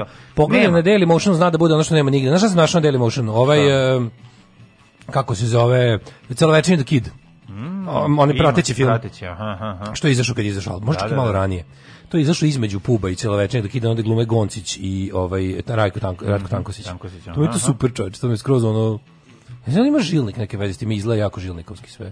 [0.49, 0.77] Nema.
[0.77, 2.29] na Daily Motion, zna da bude ono što nema nigde.
[2.29, 3.29] Znaš šta sam našao na Daily Motion?
[3.29, 4.11] Ovaj, em,
[5.11, 5.99] kako se zove,
[6.35, 7.09] celovečernji The Kid.
[7.49, 8.87] Um, on je prateći film.
[8.87, 9.95] Prateći, aha, aha.
[9.95, 11.39] Što je izašao kad je izašao možda Da, čak i da, malo da.
[11.39, 11.65] ranije.
[12.09, 15.99] To je izašao između Puba i celovečernje dok ide onda glume Goncić i ovaj Rajko
[15.99, 16.85] Tanko, Ratko Tankosić.
[16.85, 18.99] Tankosić, to je to super čovječ, to mi je skroz ono
[19.65, 22.11] Ne znam, ima žilnik neke veze s tim, izgleda jako žilnikovski sve.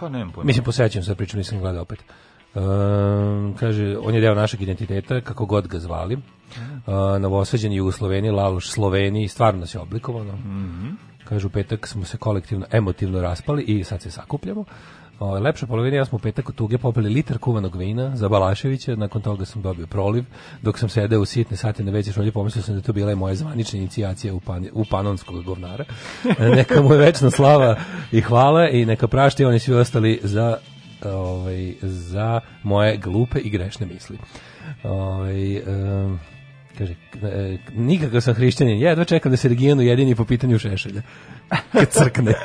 [0.00, 0.46] Pa nemam pojma.
[0.46, 2.04] Mislim, posećam se priču, nisam gledao opet.
[2.54, 6.14] Um, kaže, on je deo našeg identiteta, kako god ga zvali.
[6.16, 6.22] Uh,
[7.20, 10.38] novosađeni Jugosloveni, Laloš Sloveniji, stvarno je oblikovano.
[11.24, 14.64] Kaže, u petak smo se kolektivno, emotivno raspali i sad se sakupljamo.
[15.20, 18.96] O, lepša polovina, ja smo u petak od tuge popili litar kuvanog vina za Balaševića,
[18.96, 20.24] nakon toga sam dobio proliv,
[20.62, 23.12] dok sam sedeo u sitne sate na veće šolje, pomislio sam da je to bila
[23.12, 25.84] i moja zvanična inicijacija u, pan, u panonskog govnara.
[26.56, 27.76] neka mu je večna slava
[28.12, 30.56] i hvala i neka prašti oni svi ostali za
[31.04, 34.18] ovaj, za moje glupe i grešne misli.
[34.82, 36.20] Ovaj, em,
[36.78, 41.02] kaže, e, nikakav sam hrišćanin, jedva čekam da se regionu jedini po pitanju šešelja.
[41.72, 42.32] Kad crkne.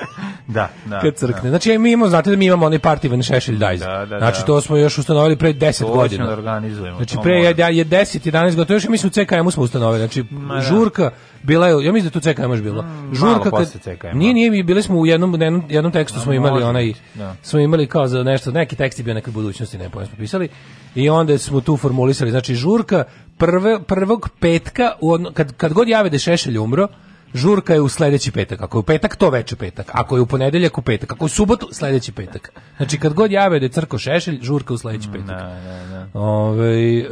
[0.47, 0.99] Da, da.
[0.99, 1.49] Kad crkne.
[1.49, 3.79] Znači, mi imamo, znate da mi imamo onaj partivan šešelj dajz.
[3.79, 4.45] Da, da, znači, da.
[4.45, 6.25] to smo još ustanovili pre 10 To ćemo godina.
[6.25, 6.97] da organizujemo.
[6.97, 9.63] Znači to pre je, je 10 11 godina, to još mi smo u CKM-u smo
[9.63, 9.99] ustanovili.
[9.99, 10.61] Znači da.
[10.61, 11.11] žurka
[11.43, 12.85] bila je, ja mislim da tu CKM još bilo.
[13.13, 14.13] Žurka posle CKM-a.
[14.13, 17.35] Nije, nije, mi bili smo u jednom jednom, jednom tekstu smo imali onaj da.
[17.41, 20.49] smo imali kao za nešto, neki tekst je bio neke budućnosti, ne pojma smo pisali.
[20.95, 23.03] I onda smo tu formulisali, znači žurka
[23.38, 26.88] prve, prvog petka, u kad, kad god jave da je Šešelj umro,
[27.33, 28.61] žurka je u sledeći petak.
[28.61, 29.91] Ako je u petak, to veče petak.
[29.93, 31.11] Ako je u ponedeljak, u petak.
[31.11, 32.51] Ako je u subotu, sledeći petak.
[32.77, 35.27] Znači, kad god jave da je crko Šešelj, žurka u sledeći petak.
[35.27, 36.19] Da, da, da.
[36.19, 37.03] Ove,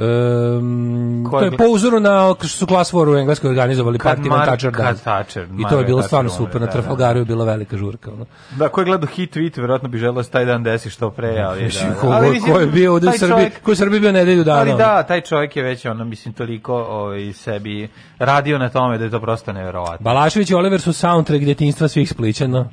[0.58, 4.12] um, to je bi- po uzoru na što su Class War u Engleskoj organizovali Kad
[4.12, 5.02] Party Mar- Man Thatcher Dance.
[5.02, 6.54] Thatcher, I to je bilo stvarno super.
[6.54, 6.72] Na da, da.
[6.72, 8.12] Trafalgaru je bila velika žurka.
[8.12, 8.26] Ono.
[8.52, 11.10] Da, ko je gledao hit tweet, verovatno bi želeo da se taj dan desi što
[11.12, 11.86] pre, ali da.
[11.86, 11.96] Da.
[11.96, 14.12] ko, Ali ko, mislim, ko je bio ovde u Srbiji, čovjek- ko je Srbiji bio
[14.12, 14.60] nedelju dana.
[14.62, 17.88] Ali da, taj čovjek je već ono mislim toliko ovaj sebi
[18.20, 20.05] radio na tome da je to prosto neverovatno.
[20.06, 22.70] Balašević i Oliver su soundtrack djetinjstva svih splićana.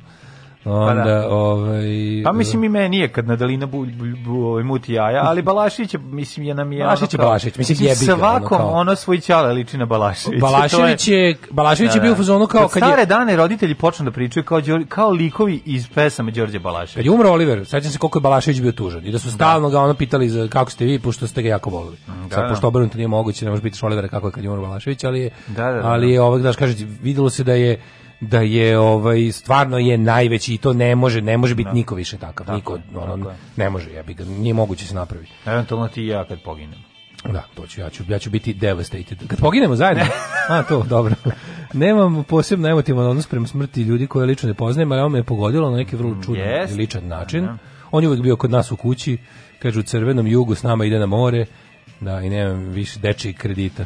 [0.65, 1.27] Onda, Pa da.
[1.29, 1.83] ovaj...
[2.23, 5.93] Pa mislim i meni je kad Nadalina bu, bu, bu, ovaj, muti jaja, ali Balašić
[5.93, 8.69] je, mislim je nam je Balašić je ono Balašić, mislim, jebi ga, ono Svakom kao-
[8.69, 10.41] ono svoj ćale liči na Balaševića.
[10.41, 13.75] Balašević To je, Balašević je bio u fazonu kao kad, kad je, stare dane roditelji
[13.75, 16.95] počnu da pričaju kao, kao likovi iz pesama Đorđe Balaševića.
[16.95, 19.69] kad je umro Oliver, sećam se koliko je Balašević bio tužan i da su stalno
[19.69, 21.97] ga ono pitali za kako ste vi, pošto ste ga jako volili.
[22.29, 22.49] Sad, da.
[22.49, 25.19] pošto obrnuto nije moguće, ne možeš pitaš Olivera kako je kad je umro Balašević, ali
[25.19, 25.87] je, Da, da, da.
[25.87, 27.79] ali je ovaj, znaš, kaže, videlo se da je
[28.27, 32.17] da je ovaj stvarno je najveći i to ne može ne može biti niko više
[32.17, 33.35] takav niko ono, tako je.
[33.57, 36.79] ne može jebi ga nije moguće se napraviti Eventualno ti i ja kad poginem.
[37.31, 39.27] Da, to ću, ja ću, ja ću biti devastated.
[39.27, 40.03] Kad poginemo zajedno,
[40.49, 41.15] a to, dobro.
[41.73, 45.23] Nemam posebno emotivan odnos prema smrti ljudi koje lično ne poznajem, ali ovo me je
[45.23, 46.73] pogodilo na neki vrlo čudan Jest.
[46.73, 47.47] i ličan način.
[47.91, 49.17] On je uvijek bio kod nas u kući,
[49.59, 51.45] kaže u crvenom jugu s nama ide na more,
[51.99, 53.85] da, i nemam više dečijeg kredita.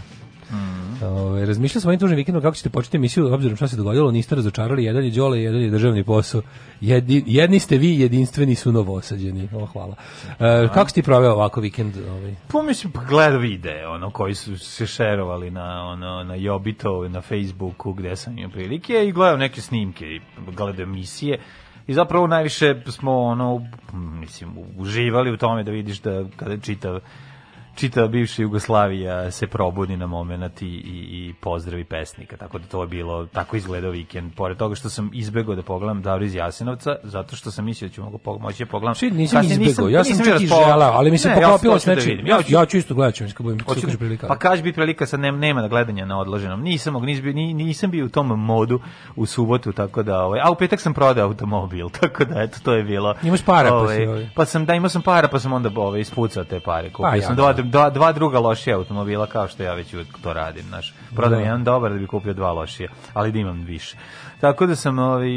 [1.01, 4.35] Ove, razmišljao sam ovim tužnim vikendom kako ćete početi emisiju, obzirom šta se dogodilo, niste
[4.35, 6.41] razočarali, jedan je Đole, jedan je državni posao.
[6.81, 9.49] Jedni, jedni ste vi, jedinstveni su novosađeni.
[9.53, 9.95] O, hvala.
[10.39, 11.93] E, kako si ti proveo ovako vikend?
[12.09, 12.35] Ovaj?
[12.47, 17.21] Pa mislim, pa gledao videe, ono, koji su se šerovali na, ono, na Jobito, na
[17.21, 20.21] Facebooku, gde sam imao prilike, i gledao neke snimke, i
[20.55, 21.39] gledao emisije,
[21.87, 26.99] i zapravo najviše smo, ono, mislim, uživali u tome da vidiš da kada čitav
[27.77, 30.71] čitava bivša Jugoslavija se probudi na moment i, i,
[31.09, 34.33] i pozdravi pesnika, tako da to je bilo, tako izgledao vikend.
[34.33, 37.93] Pored toga što sam izbegao da pogledam Davor iz Jasenovca, zato što sam mislio da
[37.93, 38.95] ću mogu moći da pogledam.
[38.95, 40.69] Šit, nisam Kasnije izbegao, ja sam nisam čak bio i raspoložen.
[40.69, 42.27] želao, ali mi se poklopilo ja s da nečim.
[42.27, 44.27] Ja, hoću- ja ću isto gledat ću, kad budem Hoću- prilika.
[44.27, 46.61] Pa kaži bi prilika sad nema, nema na gledanje na odloženom.
[46.61, 48.79] Nisam mog, nis, bio- ni- nisam bio u tom modu
[49.15, 52.73] u subotu, tako da, ovaj, a u petak sam prodao automobil, tako da, eto, to
[52.73, 53.15] je bilo.
[53.23, 54.29] Imaš para, pa ovaj, si, ovaj.
[54.35, 56.89] Pa sam, da, imao sam para, pa sam onda ovaj, ispucao te pare.
[56.89, 57.41] Kupio Pa, ja, sam da.
[57.43, 60.93] dva, dva, dva druga lošija automobila, kao što ja već uvek to radim, znaš.
[61.15, 61.45] Prodam Da.
[61.45, 63.97] jedan dobar da bi kupio dva lošija, ali da imam više.
[64.41, 65.29] Tako da sam, ovaj,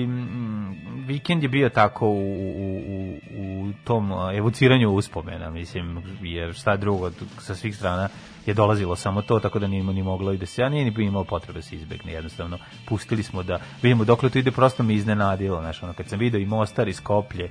[1.07, 7.11] vikend je bio tako u, u, u, u tom evociranju uspomena, mislim, jer šta drugo,
[7.39, 8.09] sa svih strana
[8.47, 11.05] je dolazilo samo to, tako da nije ni moglo i da se, ja nije ni
[11.05, 14.95] imao potrebe da se izbegne, jednostavno pustili smo da vidimo dokle to ide, prosto me
[14.95, 17.51] iznenadilo, znaš, ono, kad sam video i Mostar, i Skoplje,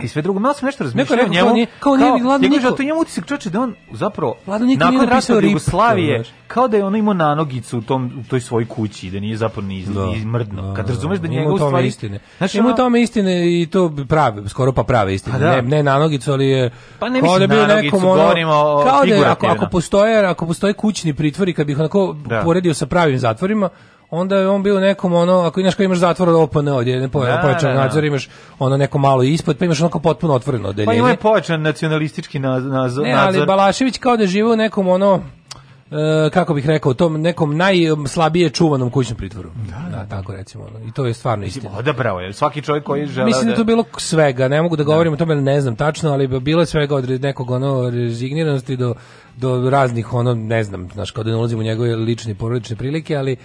[0.00, 2.48] i sve drugo, malo sam nešto razmišljao o kao njemu, nije- kao nije mi gladno
[2.48, 6.84] niko- to njemu utisak čoče da on zapravo nakon rata od Jugoslavije, kao da je
[6.84, 10.06] on imao nanogicu u tom u toj svojoj kući, da nije zapravo ni, Da.
[10.06, 10.62] ni mrdno.
[10.62, 12.18] Da, Kad da, razumeš da Ima njega u stvari istine.
[12.38, 15.32] Znači, Ima u tome istine i to prave, skoro pa prave istine.
[15.32, 15.50] Pa da.
[15.52, 17.96] Ne, ne na nogicu, ali je Pa ne kao mislim da je bio na nogicu,
[17.96, 21.78] nekom ono, govorimo o kao da ako, ako postoje, ako postoje kućni pritvori, kad bih
[21.78, 22.42] onako Da.
[22.42, 23.68] poredio sa pravim zatvorima,
[24.10, 27.38] onda je on bio nekom ono, ako kao imaš zatvor OPN, od jedne po, Da,
[27.42, 27.82] pojačan da, da.
[27.84, 30.98] nadzor, imaš ono neko malo ispod, pa imaš onako potpuno otvoreno Pa odeljenje.
[30.98, 33.46] ima je pojačan nacionalistički naz, naz, Ne, ali nadzor.
[33.46, 35.20] Balašević kao da žive u nekom ono
[36.32, 39.50] kako bih rekao, tom nekom najslabije čuvanom kućnom pritvoru.
[39.90, 40.66] Da, tako recimo.
[40.88, 41.70] I to je stvarno istina.
[41.78, 42.32] Odabrao je.
[42.32, 43.66] Svaki čovjek koji žele Mislim da je to da...
[43.66, 46.94] bilo svega, ne mogu da govorim o tome, ne znam tačno, ali bilo je svega
[46.94, 48.94] od nekog ono rezigniranosti do,
[49.36, 53.16] do raznih ono, ne znam, znaš, kao da ne ulazim u njegove lične porodične prilike,
[53.16, 53.36] ali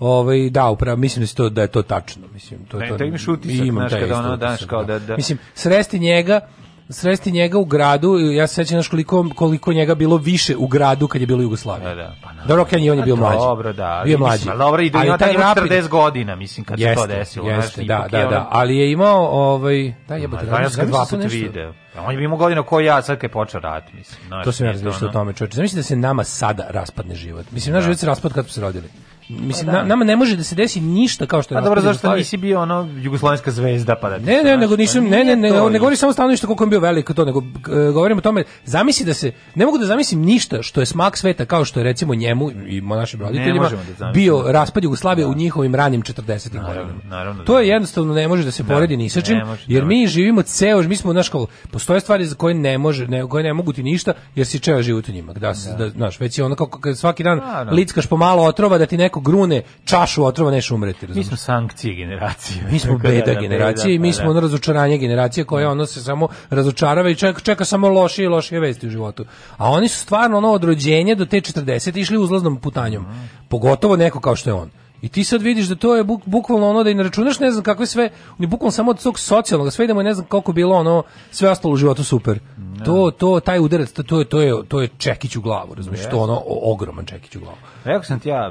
[0.00, 2.96] ovaj da upravo mislim da to da je to tačno mislim to je Da, to
[2.98, 6.40] da imaš utisak, imam znaš, kada ono, daš kao da- da- mislim sresti njega
[6.88, 11.08] sresti njega u gradu, ja se sećam znaš koliko, koliko njega bilo više u gradu
[11.08, 11.88] kad je bilo Jugoslavija.
[11.88, 12.28] Da, da, pa.
[12.44, 13.38] Dobro, okej, on je bio mlađi.
[13.38, 14.02] Dobro, da.
[14.04, 14.48] Bio je Mislim, mlađi.
[14.48, 17.06] ali Dobro, i da Ali ima taj taj rapid- 40 godina, mislim, kad se to
[17.08, 17.44] desilo.
[17.46, 20.46] znaš, Jeste, da, ipak da, je ono- da, ali je imao ovaj, da Ma, jebote,
[20.46, 21.72] da, ja sam dva puta video.
[21.96, 24.26] A On je imao godina ko ja sad kad je počeo rat, mislim.
[24.26, 25.56] Znaš, To sam ja razmišljao o tome, čoveče.
[25.56, 27.46] Zamisli da se nama sada raspadne život.
[27.50, 28.88] Mislim, naš život se raspada kad smo se rodili.
[29.28, 29.78] Mislim, Pa da.
[29.78, 32.16] na- nama ne može da se desi ništa kao što je A dobro, raspad zašto
[32.16, 35.36] nisi bio ono jugoslovenska zvezda pa da Ne, se, ne, znaš, nego nisam, ne, ne,
[35.36, 37.42] ne, to ne govorim samo stalno ništa koliko je bio veliko to, nego
[37.88, 41.16] e, govorim o tome, zamisli da se, ne mogu da zamislim ništa što je smak
[41.16, 45.74] sveta kao što je recimo njemu i našim roditeljima da bio raspad Jugoslavije u njihovim
[45.74, 46.66] ranim 40.
[46.66, 47.34] godinama.
[47.36, 50.42] da To je jednostavno ne može da se poredi ni sa čim, jer mi živimo
[50.42, 51.46] ceo, mi smo naš kao
[51.82, 54.82] postoje stvari za koje ne može, ne, koje ne mogu ti ništa jer si ceo
[54.82, 55.32] život u njima.
[55.32, 57.70] Da, se, da znaš, već je ono kao kad svaki dan Da, da.
[57.70, 61.28] lickaš po malo otrova da ti neko grune čašu otrova neš umreti, Mi razumiješ?
[61.28, 62.64] smo sankcije generacije.
[62.70, 64.30] Mi smo Tako da, beda da, generacije i mi pa smo da.
[64.30, 68.60] ono razočaranje generacije koja ono se samo razočarava i čeka, čeka samo lošije i lošije
[68.60, 69.24] vesti u životu.
[69.56, 73.06] A oni su stvarno ono od rođenja do te 40 išli uzlaznom putanjom.
[73.48, 74.70] Pogotovo neko kao što je on.
[75.02, 77.50] I ti sad vidiš da to je buk, bukvalno ono da i ne računaš ne
[77.50, 80.52] znam kakve sve, ni bukvalno samo od tog socijalnog, sve idemo i ne znam koliko
[80.52, 82.38] bilo ono sve ostalo u životu super.
[82.84, 86.10] To to taj udarac to, to je to je to je čekić u glavu, razumiješ,
[86.10, 87.56] to ono o- ogroman čekić u glavu.
[87.84, 88.50] Rekao sam ti ja,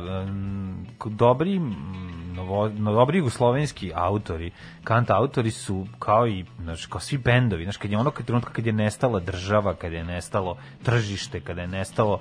[1.06, 1.60] dobri,
[2.36, 4.52] novo, no, dobri jugoslovenski autori,
[4.84, 8.54] kant autori su kao i, znaš, kao svi bendovi, znaš, kad je ono kad trenutka
[8.54, 12.20] kad je nestala država, kad je nestalo tržište, kada je nestalo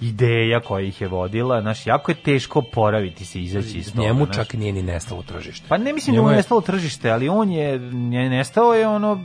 [0.00, 4.02] ideja koja ih je vodila, znaš, jako je teško poraviti se, izaći iz toga.
[4.02, 4.36] Njemu znaš.
[4.36, 5.66] čak nije ni nestalo tržište.
[5.68, 7.68] Pa ne mislim Njemu da mu je nestalo tržište, ali on je,
[8.12, 9.20] je nestao je ono,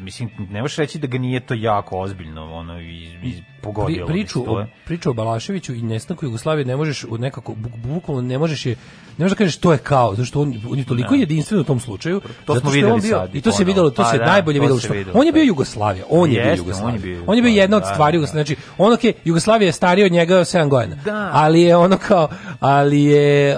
[0.00, 4.06] mislim, ne možeš reći da ga nije to jako ozbiljno, ono, iz, iz, pogodilo.
[4.06, 8.22] Pri, priču, o, priču o Balaševiću i nestanku Jugoslavije ne možeš u nekako, bu- bukvalno
[8.22, 8.76] ne možeš je,
[9.18, 11.64] ne možeš da kažeš to je kao, zato što on, on je toliko jedinstven u
[11.64, 12.20] tom slučaju.
[12.20, 14.58] To zato smo videli bio- sad I to se videlo, to Pa se da, najbolje
[14.58, 14.80] to videlo.
[14.80, 15.46] Što, videlo, on je bio da.
[15.46, 16.94] Jugoslavija, on je bio Jeste, on Jugoslavija.
[16.94, 18.44] je bio On je bio jedna od Jugoslavija, stvari da, Jugoslavije.
[18.44, 20.96] Znači, on ok, Jugoslavija je starija od njega 7 godina.
[21.04, 21.30] Da.
[21.32, 22.28] Ali je ono kao,
[22.60, 23.56] ali je,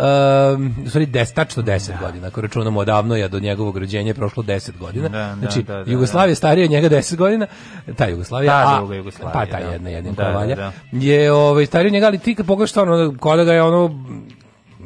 [0.53, 2.27] um, stvari, des, tačno 10 godina.
[2.27, 5.09] Ako računamo odavno je do njegovog rođenja je prošlo 10 godina.
[5.09, 7.47] Da, da, znači, da, da, Jugoslavija je starija od njega 10 godina,
[7.97, 9.73] ta Jugoslavija, a, Jugoslavija, pa ta da.
[9.73, 10.73] jedna ne jedem Da, koja da, da.
[10.93, 13.91] je ovaj, stariji od njega, ali ti kad pogledaš stvarno, kao da ga je ono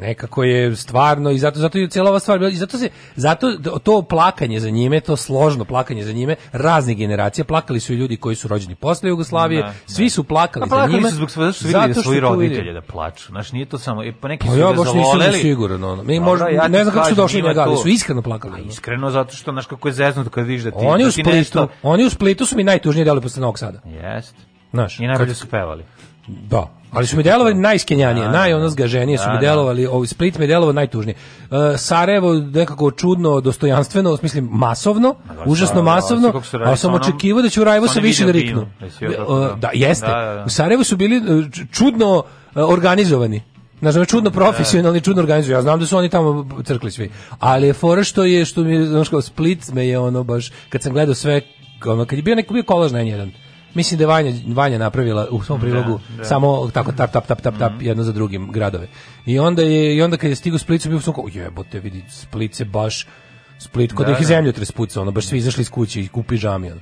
[0.01, 4.03] nekako je stvarno i zato zato je cijela ova stvar i zato se zato to
[4.03, 8.37] plakanje za njime to složno plakanje za njime raznih generacija plakali su i ljudi koji
[8.37, 11.53] su rođeni posle Jugoslavije Da, svi su plakali A za plakali njime su zbog zato
[11.53, 13.27] što su vidjeli da zato svoji što roditelje da plaču.
[13.27, 16.03] Znaš, nije to samo, e, pa neki Pa su ja ga baš nisam siguran ono.
[16.03, 17.83] Mi možda ja ne znam kako su došli njega, ali to.
[17.83, 18.63] su iskreno A plakali.
[18.69, 21.31] iskreno, zato što, znaš, kako je zeznuto kad vidiš da ti, Oni da u Splitu,
[21.31, 21.69] nešto...
[21.83, 23.81] oni u Splitu su mi najtužnije deli posle Novog Sada.
[23.85, 24.35] Jest.
[24.75, 25.85] Znaš, I najbolje kad- su pevali.
[26.27, 28.57] Da, ali su mi delovali najskenjanije, Da, naj da.
[28.57, 29.41] ono zgaženije su Da, mi da.
[29.43, 31.15] delovali, ovaj Split mi je delovao najtužnije.
[31.43, 36.95] Uh, Sarajevo nekako čudno, dostojanstveno, mislim masovno, da, užasno da, da, masovno, radili ali sam
[36.95, 38.67] očekivao da će u Rajevu sa se više da riknu.
[38.81, 39.55] binu, da Uh, da.
[39.57, 40.07] Da, jeste.
[40.07, 40.45] Da, da, da.
[40.45, 41.21] U Sarajevu su bili
[41.53, 42.23] č- čudno
[42.55, 43.43] organizovani.
[43.81, 45.55] Znaš, čudno profesionalni, čudno organizuju.
[45.55, 46.31] Ja znam da su oni tamo
[46.65, 47.11] crkli svi.
[47.39, 50.53] Ali je fora što je, što mi je, znaš kao, Split me je ono baš,
[50.69, 51.41] kad sam gledao sve,
[51.87, 53.31] ono, kad je bio neko bio kolaž na N1,
[53.75, 57.59] mislim da je Vanja, Vanja napravila u svom prilogu samo tako tap, tap, tap, tap,
[57.59, 58.89] tap, jedno za drugim gradove.
[59.27, 62.05] I onda je, i onda kad je stigao Split, sam bio sam kao, jebote, vidi,
[62.09, 63.07] Split se baš,
[63.59, 66.37] Split, kod da, ih je zemljotres pucao, ono, baš svi izašli iz kuće i kupi
[66.37, 66.81] žami, ono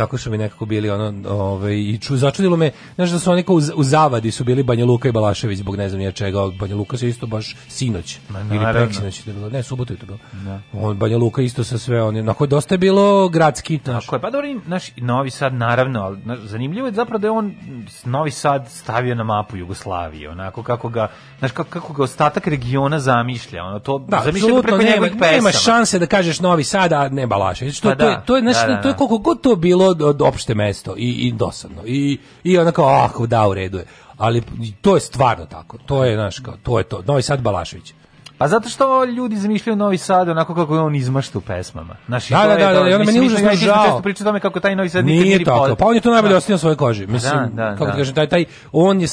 [0.00, 3.42] tako su mi nekako bili ono ovaj i ču, začudilo me znaš da su oni
[3.42, 6.42] kao u, u zavadi su bili Banja Luka i Balašević zbog ne znam nije čega
[6.42, 8.18] od Banja Luka se isto baš sinoć
[8.50, 8.80] ili naravno.
[8.80, 10.18] preksinoć je bilo ne subotu je to bilo
[10.72, 14.20] on Banja Luka isto sa sve oni na dosta je bilo gradski znaš Tako je,
[14.20, 17.54] pa dobro, naš Novi Sad naravno, ali znaš, zanimljivo je zapravo da je on
[18.04, 21.08] Novi Sad stavio na mapu Jugoslavije, onako kako ga,
[21.38, 25.32] znaš, kako, kako ga ostatak regiona zamišlja, ono to Da, zamišlja preko nema, njegovih pesama.
[25.36, 27.80] nema šanse da kažeš Novi Sad, a ne Balašević.
[27.80, 28.96] To, Pa to, je, da, to je, znaš, da, da, to je da.
[28.98, 31.82] koliko god to bilo od opšte mesto i, i dosadno.
[31.86, 33.84] I, i onako, ah, da, u redu je.
[34.16, 34.42] Ali
[34.80, 35.78] to je stvarno tako.
[35.78, 37.02] To je, znaš, kao, to je to.
[37.06, 37.94] Novi Sad Balašević.
[38.38, 41.96] Pa zato što ljudi zamišljaju Novi Sad onako kako je on izmašta u pesmama.
[42.06, 43.84] Znaš, i Da, da, da, da, onda meni je užasno žao.
[43.84, 45.58] često pričali o tome kako taj Novi Sad nikad Nije ni tako.
[45.58, 46.36] pod- Pa on je to najbolje Da.
[46.36, 47.06] ostavio na svojoj koži.
[47.06, 47.92] Mislim, Da, da, kako da.
[47.92, 49.06] kažem, taj, taj, on, je,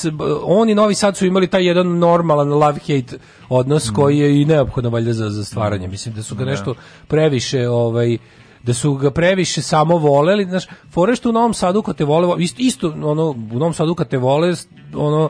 [0.44, 3.18] on i Novi Sad su imali taj jedan normalan love-hate
[3.50, 5.88] odnos koji je i neophodno valjda za, za stvaranje.
[5.88, 6.74] Mislim da su ga nešto
[7.08, 8.18] previše ovaj
[8.64, 12.36] da su ga previše samo voleli, znaš, fore što u Novom Sadu kad te vole,
[12.40, 14.54] isto, isto ono, u Novom Sadu kad te vole,
[14.96, 15.30] ono,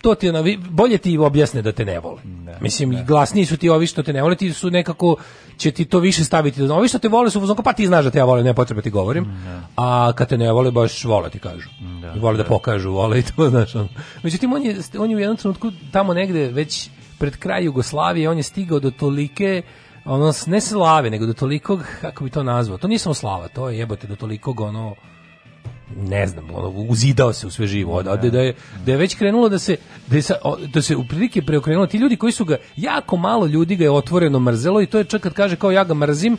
[0.00, 2.18] to ti navi- bolje ti objasne da te ne vole.
[2.60, 5.16] Mislim, i glasniji su ti ovi što te ne vole, ti su nekako,
[5.56, 6.60] će ti to više staviti.
[6.60, 8.24] do- Ovi što te vole su u fazonu, kao, pa ti znaš da te ja
[8.24, 9.26] volim, ne potreba ti govorim.
[9.76, 11.68] A kad te ne vole, baš vole ti kažu.
[12.12, 13.74] I vole da pokažu, vole i to, znaš.
[13.74, 13.88] ono.
[14.22, 18.36] Međutim, on je, on je u jednom trenutku tamo negde već pred kraj Jugoslavije, on
[18.36, 19.62] je stigao do tolike
[20.04, 23.68] ono, ne slave, nego do tolikog, kako bi to nazvao, to nije samo slava, to
[23.68, 24.94] je jebote do tolikog, ono,
[25.96, 28.54] ne znam, ono, uzidao se u sve živo, da, da, je,
[28.86, 30.34] da je već krenulo da se, da, je sa,
[30.72, 33.90] da se u prilike preokrenulo, ti ljudi koji su ga, jako malo ljudi ga je
[33.90, 36.36] otvoreno mrzelo i to je čak kad kaže kao ja ga mrzim,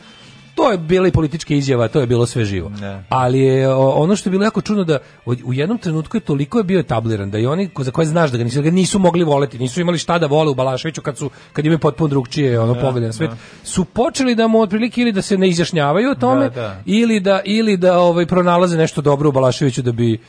[0.56, 2.70] to je bila i politička izjava, to je bilo sve živo.
[2.70, 3.04] Ne.
[3.10, 6.64] Ali je ono što je bilo jako čudno da u, jednom trenutku je toliko je
[6.64, 9.24] bio etabliran da i oni za koje znaš da ga nisu, da ga nisu mogli
[9.24, 13.00] voleti, nisu imali šta da vole u Balaševiću kad su kad imaju potpuno drugčije ono
[13.00, 13.32] na svet,
[13.64, 16.82] su počeli da mu otprilike ili da se ne izjašnjavaju o tome Da, da.
[16.86, 20.20] ili da ili da ovaj pronalaze nešto dobro u Balaševiću da bi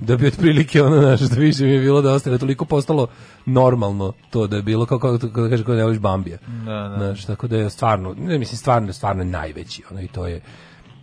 [0.00, 3.06] da bi otprilike ono naš da više mi je bilo da ostaje toliko postalo
[3.46, 6.38] normalno to da je bilo kao kako kako da kaže kao ne voliš Bambija.
[6.64, 6.94] Da, da.
[6.98, 10.40] Znaš, tako da je stvarno, ne mislim stvarno stvarno je najveći, ono i to je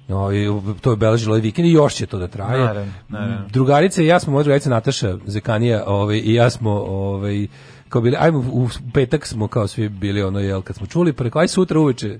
[0.07, 0.47] No, i
[0.81, 2.65] to je obeležilo ovaj vikend i još će to da traje.
[2.65, 3.47] Naravno, naravno.
[3.49, 7.47] Drugarica i ja smo, moja drugarica Nataša Zekanija, ovaj, i ja smo, ovaj,
[7.89, 11.23] kao bili, ajmo, u petak smo kao svi bili, ono, jel, kad smo čuli, pa
[11.23, 12.19] rekao, aj sutra uveče,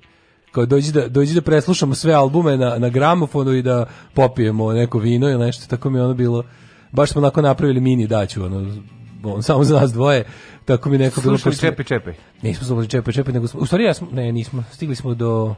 [0.52, 5.00] kao dođi da, dođi da preslušamo sve albume na, na gramofonu i da popijemo neko
[5.00, 6.44] vino ili nešto, tako mi je ono bilo,
[6.92, 8.78] baš smo onako napravili mini daću, ono,
[9.24, 10.24] on, samo za nas dvoje,
[10.66, 11.38] tako mi neko bilo...
[11.38, 12.14] Slušali čepaj, čepaj.
[12.42, 15.56] Nismo slušali čepaj, čepaj, nego smo, u stvari ja smo, ne, nismo, stigli smo do,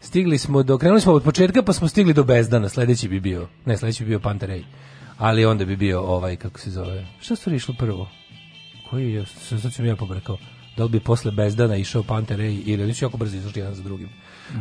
[0.00, 3.48] stigli smo do, krenuli smo od početka pa smo stigli do Bezdana, sledeći bi bio,
[3.64, 4.64] ne, sledeći bi bio Panterej,
[5.18, 8.08] ali onda bi bio ovaj, kako se zove, šta stvari išlo prvo?
[8.90, 10.36] Koji je, sad sad sam ja pobrkao,
[10.76, 13.82] da li bi posle Bezdana išao Panterej ili oni su jako brzo izašli jedan za
[13.82, 14.08] drugim.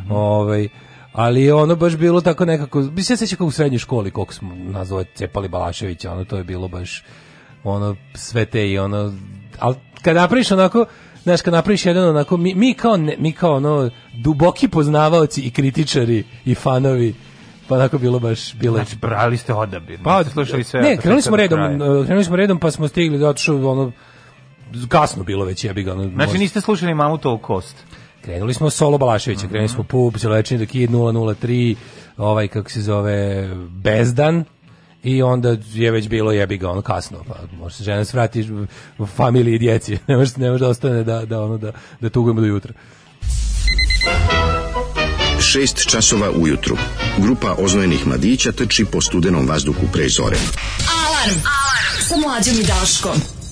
[0.09, 0.69] Ovaj,
[1.13, 4.34] ali je ono baš bilo tako nekako, bi se seća kao u srednjoj školi koliko
[4.34, 7.03] smo nazvali cepali Balaševića, ono to je bilo baš
[7.63, 9.13] ono sve te i ono
[9.59, 10.86] al kad napraviš onako
[11.23, 15.51] znaš kad napraviš jedan onako mi, mi kao ne, mi kao ono duboki poznavaoci i
[15.51, 17.15] kritičari i fanovi
[17.67, 19.99] pa onako bilo baš bilo Znači, brali ste odabir.
[20.03, 20.81] pa slušali sve.
[20.81, 23.91] ne krenuli smo do redom uh, krenuli smo redom pa smo stigli zato što ono
[24.89, 27.75] kasno bilo već jebi ga ono, Znači, niste slušali Mamutovu kost.
[28.26, 31.76] Krenuli smo solo Balaševića, krenuli smo Pub, Lečini do Kid 003,
[32.17, 34.43] ovaj kako se zove Bezdan
[35.03, 38.47] i onda je već bilo jebi ga ono kasno, pa može se žena svrati
[38.97, 39.97] u familiji i djeci.
[40.07, 41.71] Ne može ne može da ostane da da ono da
[42.01, 42.74] da tugujemo do jutra.
[45.38, 46.78] 6 časova ujutru.
[47.17, 50.38] Grupa oznojenih mladića trči po studenom vazduhu pre zore.
[51.05, 51.39] Alarm!
[51.45, 52.01] Alarm!
[52.01, 53.43] Sa mlađom i Daškom.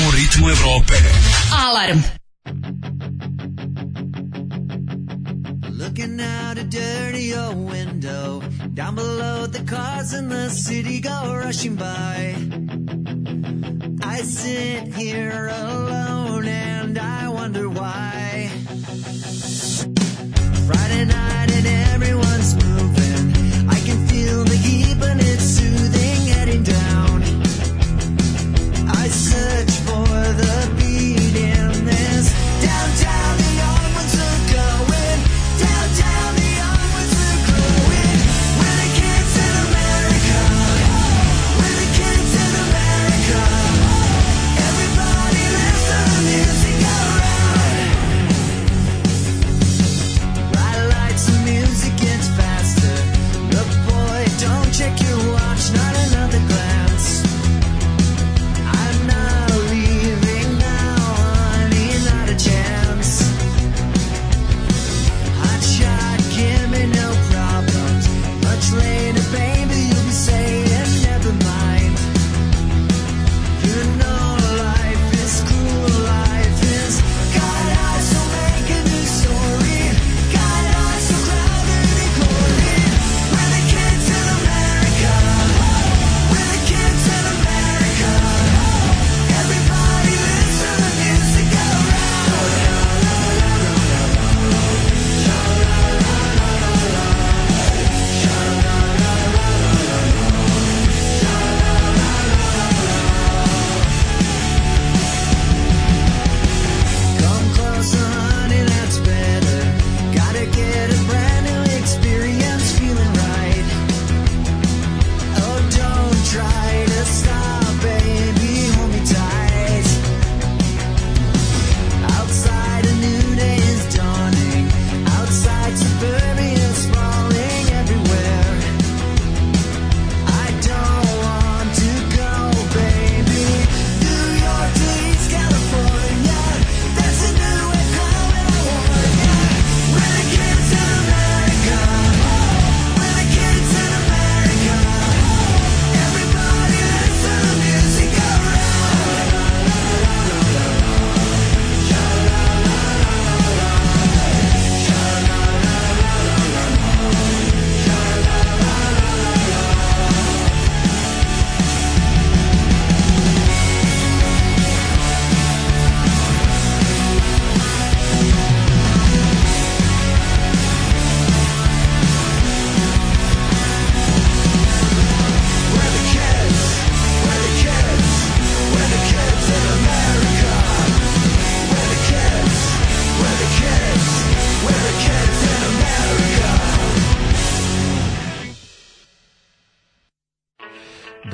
[0.00, 0.94] Srbija u ritmu Evrope.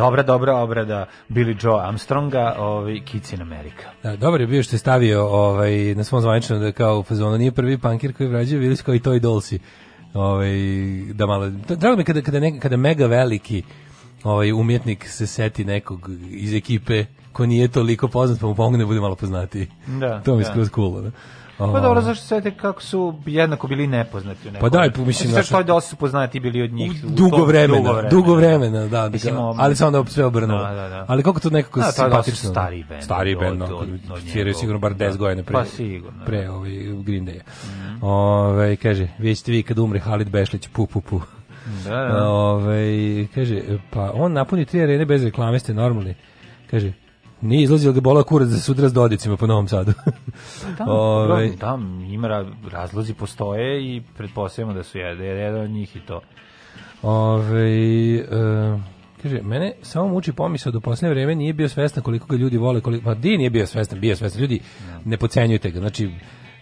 [0.07, 3.90] Dobra, dobra obrada Billy Joe Armstronga, ovaj, Kids in America.
[4.02, 7.52] Da, dobar je bio što je stavio ovaj, na svom zvaničnom da kao fazonu nije
[7.52, 9.59] prvi pankir koji vrađaju, bili kao i Toy Dolsi.
[10.14, 10.50] Ovaj,
[11.12, 13.62] da malo, drago mi kada, kada, ne, kada mega veliki
[14.24, 18.86] ovaj, umjetnik se seti nekog iz ekipe ko nije toliko poznat pa mu pomogne da
[18.86, 19.66] bude malo poznatiji.
[19.86, 20.50] Da, to mi je da.
[20.50, 21.02] skroz cool.
[21.02, 21.11] Da.
[21.59, 24.70] Pa dobro, zašto se te kako su jednako bili nepoznati u nekom.
[24.70, 26.92] Pa daj, pa mislim, Znači, znaš- što su poznati bili od njih.
[27.07, 30.59] u dugo to- vremena, dugo vremena, da, da, Mislim, ovo- ali samo da sve obrnuo.
[30.59, 31.04] Da, da, da.
[31.09, 32.50] Ali koliko to nekako Da, simpatično.
[32.50, 34.54] stariji bend Stariji od- bend, no, njegovog.
[34.54, 35.18] sigurno bar 10 Da.
[35.18, 35.52] godina pre.
[35.52, 36.24] Pa sigurno, da.
[36.24, 36.70] Pre ovaj
[37.04, 37.40] Green Day.
[38.02, 41.20] Ovaj kaže, vi ćete vi kad umre Halid Bešlić, pu pu pu.
[41.84, 42.28] Da, da.
[42.28, 42.86] Ovaj
[43.34, 46.14] kaže, pa on napuni tri arene bez reklame, ste normalni.
[46.70, 46.92] Kaže,
[47.41, 49.93] nije izlazio ga bola kurac za sutra s dodicima po Novom Sadu.
[50.78, 55.70] Da, Ovaj, da, da, ima ra- razlozi postoje i pretpostavljamo da su jedan, jedan od
[55.70, 56.20] njih i to.
[57.03, 57.70] Ove,
[58.14, 58.22] e,
[59.22, 62.80] kaže, mene samo muči pomisao da posljednje vreme nije bio svestan koliko ga ljudi vole,
[62.80, 64.61] koliko, ma di nije bio svestan, bio svestan, ljudi
[65.05, 66.11] ne pocenjujte ga, znači,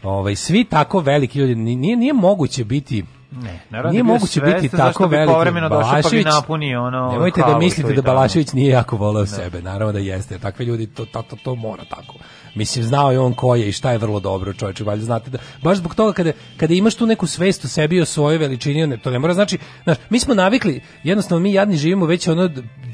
[0.03, 3.05] ovaj, svi tako veliki ljudi, ni- nije, nije moguće biti
[3.43, 5.33] Ne, naravno nije moguće biti tako veliki.
[5.33, 8.03] povremeno pa Balašević, napuni ono Nemojte da mislite da.
[8.03, 11.55] Balašević nije jako voleo sebe, naravno da jeste, jer takve ljudi to, to, to, to
[11.55, 12.15] mora tako.
[12.55, 15.39] Mislim, znao je on ko je i šta je vrlo dobro čovječe, valjda znate da,
[15.63, 18.97] baš zbog toga kada, kada imaš tu neku svest o sebi o svojoj veličini, ne,
[18.97, 22.49] to ne mora znači, znaš, mi smo navikli, jednostavno mi jadni živimo već ono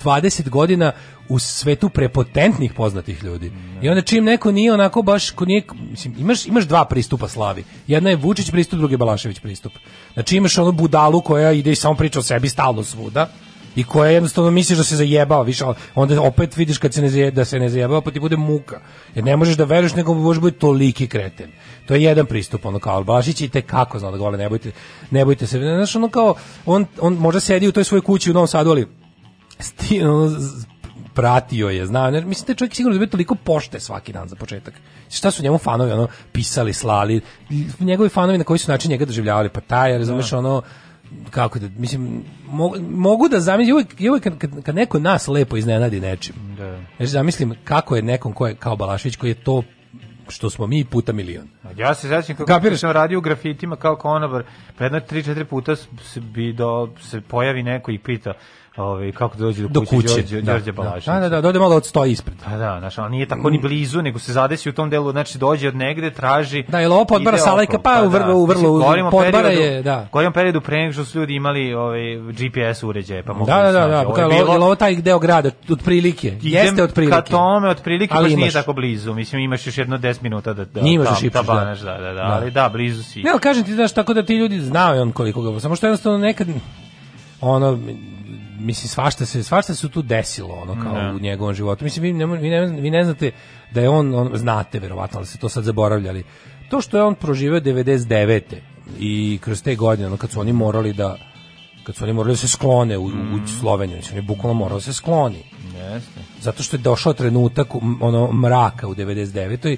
[0.05, 0.93] 20 godina
[1.31, 3.53] u svetu prepotentnih poznatih ljudi.
[3.83, 7.65] I onda čim neko nije onako baš, ko nije, mislim, imaš, imaš dva pristupa slavi.
[7.87, 9.73] Jedna je Vučić pristup, drugi je Balašević pristup.
[10.15, 13.29] Znači imaš onu budalu koja ide i samo priča o sebi stalno svuda
[13.77, 15.65] i koja jednostavno misliš da se zajebava, više,
[15.95, 18.81] onda opet vidiš kad se ne zajebava, da se ne zajebava, pa ti bude muka.
[19.15, 21.51] Jer ne možeš da veruješ, nego možeš biti toliki kreten.
[21.87, 24.73] To je jedan pristup, ono kao, Balašić i te kako zna da gole, ne bojte,
[25.11, 25.59] ne bojte se.
[25.59, 26.35] Znaš, ono kao,
[26.67, 28.87] on, on možda sedi u toj svojoj kući u Novom Sadu, ali
[29.59, 30.37] sti, ono,
[31.21, 34.37] pratio je, zna, ne, mislim da je čovjek sigurno dobio toliko pošte svaki dan za
[34.37, 34.75] početak.
[35.11, 37.21] Šta su njemu fanovi ono pisali, slali,
[37.81, 40.63] njegovi fanovi na koji su način njega doživljavali, pa taj, razumeš, ono
[41.31, 45.57] kako da, mislim, mogu, mogu da zamislim, uvijek, uvijek kad, kad, kad neko nas lepo
[45.57, 46.79] iznenadi nečim, Da.
[46.97, 49.63] znači zamislim kako je nekom ko je kao Balašević, koji je to
[50.29, 51.49] što smo mi puta milion.
[51.77, 52.81] Ja se sećam kako Kapiraš?
[52.81, 54.45] sam radio u grafitima kao konobar,
[54.79, 58.33] pa jedno 3-4 puta se bi do se pojavi neko i pita
[58.77, 61.01] ovaj kako da dođe do, Do kuće, kuće, Đorđe, da, Đorđe da.
[61.07, 62.37] Da, da, da, dode malo odstoji ispred.
[62.45, 65.39] Pa da, znaš, ali nije tako ni blizu, nego se zadesi u tom delu, znači
[65.39, 66.63] dođe od negde, traži...
[66.63, 70.09] Da, jel ovo podbara ide Salajka, okolo, pa u vrlo- u vrlo- podbara je, da.
[70.13, 73.73] O periodu pre nego što su ljudi imali ovaj, GPS uređaje, pa mogu Da, da,
[73.73, 76.37] da, da, pa je je ovo taj deo grada, otprilike?
[76.43, 77.17] Jeste otprilike.
[77.17, 79.15] Ka tome, otprilike, baš nije tako blizu.
[79.15, 81.93] Mislim, imaš još jedno 10 minuta da, da, Imaš da tabanaš, da.
[81.93, 82.23] da, da, da, Da.
[82.33, 83.23] ali da, blizu si.
[83.23, 86.19] Ne, kažem ti, znaš, tako da ti ljudi znaju on koliko ga, samo što jednostavno
[86.19, 86.49] nekad,
[87.41, 87.79] ono,
[88.61, 91.13] mislim, svašta se, svašta se tu desilo, ono, kao Da.
[91.17, 91.85] u njegovom životu.
[91.85, 93.31] Mislim, vi ne, vi ne, vi ne znate
[93.71, 96.25] da je on, on, znate, verovatno, ali se to sad zaboravljali.
[96.69, 98.41] To što je on proživeo 99.
[98.99, 101.17] i kroz te godine, ono, kad su oni morali da,
[101.85, 104.79] kad su oni morali da se sklone u, u Sloveniju, mislim, on je bukvalno morao
[104.79, 105.45] da se skloni
[105.77, 106.21] Jeste.
[106.41, 109.77] zato što je došao trenutak ono mraka u 99.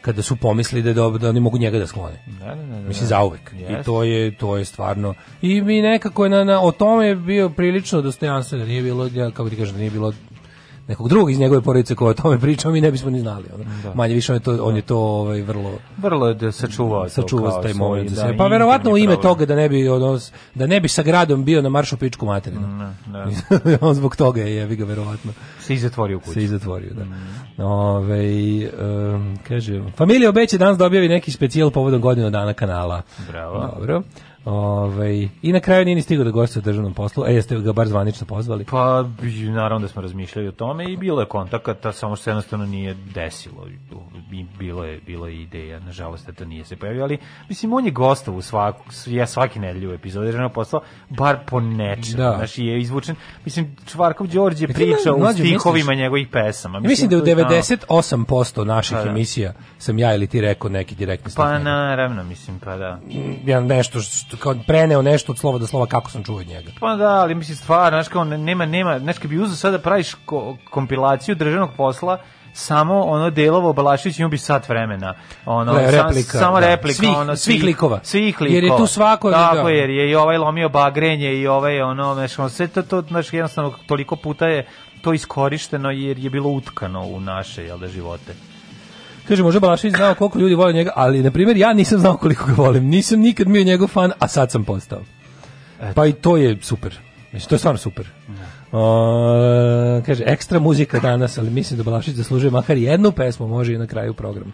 [0.00, 2.22] kada su pomislili da dobro da oni mogu njega da sklone.
[2.26, 2.88] Da, da, da, da.
[2.88, 3.52] Mislim zauvek.
[3.58, 3.82] I Jeste.
[3.82, 7.48] to je to je stvarno i mi nekako je na, na o tome je bio
[7.48, 10.12] prilično dostojanstven, da nije bilo ja kako ti kažem, da nije bilo
[10.90, 13.44] nekog drugog iz njegove porodice ko o tome pričao, mi ne bismo ni znali.
[13.54, 13.94] Ono.
[13.94, 17.62] Manje više on je to, on je to ovaj, vrlo Vrlo je da sačuvao sačuvao
[17.62, 18.34] taj moment da.
[18.38, 19.22] Pa verovatno u ime problem.
[19.22, 20.18] toga da ne bi ono,
[20.54, 22.92] da ne bi sa gradom bio na maršu pičku materinu.
[23.06, 26.32] Da, on zbog toga je jebi ga verovatno se i zatvorio u kući.
[26.32, 27.04] se i zatvorio, da.
[27.64, 28.24] Ove,
[29.14, 33.02] um, kaže, familija obeće danas da objavi neki specijal povodom godinu dana kanala.
[33.30, 33.72] Bravo.
[33.78, 34.02] Dobro.
[34.44, 37.24] Ove, I na kraju nije ni stigao da gostuje u državnom poslu.
[37.26, 38.64] E, jeste ga bar zvanično pozvali?
[38.64, 39.04] Pa,
[39.48, 42.94] naravno da smo razmišljali o tome i bilo je kontakata, samo što se jednostavno nije
[43.14, 43.66] desilo.
[44.32, 47.18] I bilo je, bilo je ideja, nažalost, da to nije se pojavio, ali
[47.48, 51.60] mislim, on je gostov u svaku, ja svaki nedelju u epizodi državnog posla, bar po
[51.60, 52.34] nečem, Da.
[52.36, 56.78] znači je izvučen, mislim, Čvarkov Đorđe priča u stihovima njegovih pesama.
[56.78, 59.10] Ja mislim da je u to tamo- 98% naših Pa da.
[59.10, 62.98] emisija sam ja ili ti rekao neki direktni Pa naravno, mislim, pa da.
[63.44, 66.70] Ja nešto, što, kao preneo nešto od slova do slova kako sam čuo od njega.
[66.80, 70.14] Pa da, ali mislim stvarno, znaš kao nema nema, kad bi uzeo sada da praviš
[70.24, 72.18] ko, kompilaciju državnog posla
[72.52, 75.14] samo ono delovo Balašević ima bi sat vremena.
[75.46, 76.66] Ono Le- replika, samo da.
[76.66, 78.00] replika, Svih- ono svih likova.
[78.02, 78.54] Svih likova.
[78.54, 79.70] Jer je tu svako- Tako da.
[79.70, 83.74] jer je i ovaj lomio bagrenje i ovaj ono, ono, sve to to znaš jednostavno
[83.86, 84.66] toliko puta je
[85.02, 88.34] to iskorišteno jer je bilo utkano u naše jel da živote.
[89.30, 92.46] Kaže, može Balašević znao koliko ljudi vole njega, ali, na primjer, ja nisam znao koliko
[92.46, 92.84] ga volim.
[92.84, 95.00] Nisam nikad bio njegov fan, a sad sam postao.
[95.94, 96.98] Pa i to je super.
[97.32, 98.08] Mislim, to je stvarno super.
[98.72, 103.78] O, kaže, ekstra muzika danas, ali mislim da Balašić zaslužuje makar jednu pesmu, može i
[103.78, 104.52] na kraju programa.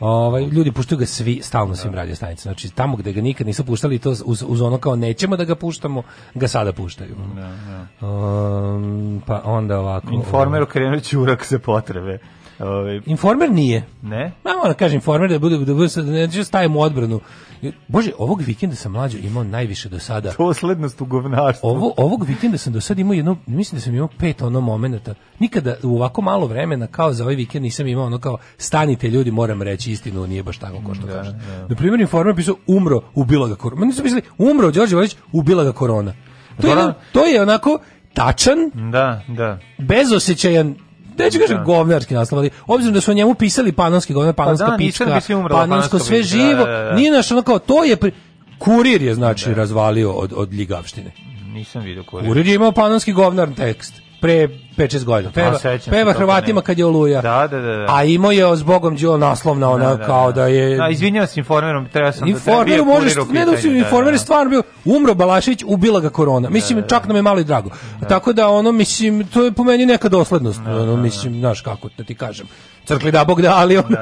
[0.00, 2.52] Ovaj ljudi puštaju ga svi stalno svim radio stanicama.
[2.52, 5.54] Znači tamo gde ga nikad nisu puštali to uz, uz ono kao nećemo da ga
[5.54, 6.02] puštamo,
[6.34, 7.16] ga sada puštaju.
[8.00, 10.12] Um, pa onda ovako.
[10.12, 12.18] Informer okrenut ćurak za potrebe.
[12.60, 13.82] Ove, Informer nije.
[14.02, 14.32] ne?
[14.44, 17.20] Ma moram da kažem informer da bude da bude sad- da neću stavim u odbranu.
[17.88, 20.32] Bože, ovog vikenda sam mlađo imao najviše do sada.
[20.38, 21.66] Doslednost u govnarstvu.
[21.68, 25.14] Ovo, ovog vikenda sam do sada imao jedno, mislim da sam imao pet ono momenata.
[25.38, 29.30] Nikada u ovako malo vremena kao za ovaj vikend nisam imao ono kao stanite ljudi,
[29.30, 31.38] moram reći istinu, nije baš tako kao što Da, kažete.
[31.68, 33.80] Na primjer, informer pisao umro, ubila ga korona.
[33.80, 36.12] Ma nisu pisali umro Đorđe Valić, ubila ga korona.
[36.60, 37.78] To je, to je onako
[38.14, 38.58] tačan,
[38.92, 39.58] Da, da.
[39.78, 40.74] bezosećajan
[41.20, 41.62] neću kažem Da.
[41.64, 45.36] govnarski naslov, ali obzirom da su o njemu pisali panonski govnar, panonska da, nisam pička,
[45.36, 46.92] umrla panonsko sve živo, da, da, da.
[46.94, 48.12] nije naš ono kao, to je, pri-
[48.58, 51.12] kurir je znači razvalio od, od ljigavštine.
[51.52, 52.26] Nisam vidio koji.
[52.26, 54.48] Kurir je imao panonski govnar tekst pre
[54.80, 55.32] 5-6 godina.
[55.32, 57.20] Peva, se peva Hrvatima kad je oluja.
[57.20, 57.86] Da, da, da, da.
[57.88, 60.76] A imao je s Bogom Đilo naslovna ona kao da je...
[60.76, 64.18] Da, izvinjavam se informerom, treba sam Informeru da možeš, kurir u ne da si informer
[64.18, 66.50] stvarno bio, umro Balašić, ubila ga korona.
[66.50, 67.70] Mislim, čak nam je malo i drago.
[68.08, 70.60] Tako da, ono, mislim, to je po meni neka doslednost.
[70.66, 72.46] ono, mislim, znaš kako da ti kažem.
[72.84, 73.96] Crkli da Bog da, ali ono,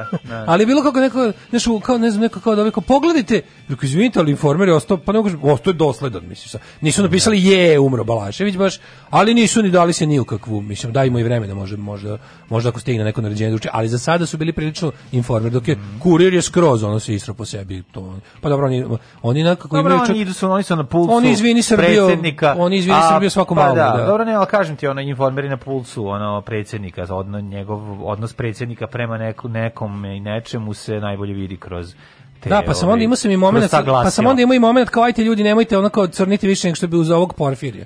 [0.45, 3.85] ali bilo kako neko, znaš, kao, ne znam, neko kao da ovaj, kao, pogledajte, rekao,
[3.85, 7.43] izvinite, ali informer je ostao, pa ne kažem, ostao je dosledan, mislim, sa- nisu napisali
[7.45, 11.23] je umro Balašević baš, ali nisu ni dali se ni u kakvu, mislim, dajmo i
[11.23, 12.17] vremena, može, možda,
[12.49, 15.77] možda ako stigne neko naređenje druče, ali za sada su bili prilično informer, dok je
[15.99, 18.85] kurir je skroz, ono se istro po sebi, to, pa dobro, oni,
[19.21, 22.09] oni nekako Dobro, imaju čak- oni idu su, oni su na pulsu Oni izvini Srbijo,
[22.57, 24.05] oni izvini a, Srbijo svako pa malo, Da, da.
[24.05, 28.87] dobro, ne, ali kažem ti, ono, informeri na pulsu, ono, predsjednika, odno, njegov odnos predsjednika
[28.87, 31.95] prema neku, nekom i nečemu se najbolje vidi kroz
[32.39, 34.59] te, Da, pa sam onda ovaj, imao sam i moment, pa sam onda imao i
[34.59, 37.85] moment kao ajte ljudi nemojte ono kao crniti više nego što bi uz ovog Porfirija.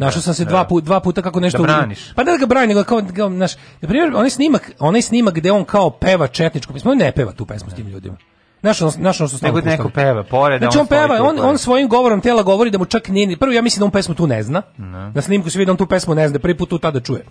[0.00, 2.14] Našao sam se dva, put, dva puta kako nešto Da braniš.
[2.14, 5.52] Pa da ga brani, nego kao, kao naš, na primjer, onaj snimak, onaj snimak gde
[5.52, 8.16] on kao peva četničku pesmu, on ne peva tu pesmu s tim ljudima.
[8.62, 8.80] Znaš
[9.20, 12.42] ono što Nego neko peva, pored, Znači on stoji peva, on, on svojim govorom tela
[12.42, 14.62] govori da mu čak nije, ni- prvo ja mislim da on pesmu tu ne zna,
[15.14, 17.24] na snimku se vidi da on tu pesmu ne zna, prvi put tu tada čuje.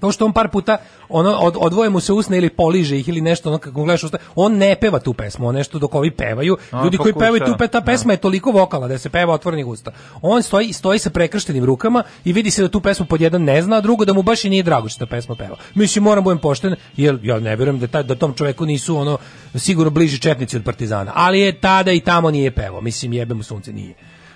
[0.00, 0.76] To što on par puta
[1.08, 4.18] ono od, odvoje mu se usne ili poliže ih ili nešto ono kako gledaš usta,
[4.34, 6.56] on ne peva tu pesmu, on nešto dok ovi pevaju.
[6.72, 9.34] On Ljudi koji pokuša, pevaju tu pe, ta pesma je toliko vokala da se peva
[9.34, 9.90] otvorenih usta.
[10.22, 13.62] On stoji stoji sa prekrštenim rukama i vidi se da tu pesmu pod jedan ne
[13.62, 15.56] zna, a drugo da mu baš i nije drago što ta pesma peva.
[15.74, 19.18] Mislim moram budem pošten, jer ja ne vjerujem da taj, da tom čoveku nisu ono
[19.54, 22.80] sigurno bliži četnici od partizana, ali je tada i tamo nije pevao.
[22.80, 23.94] Mislim jebe mu sunce nije.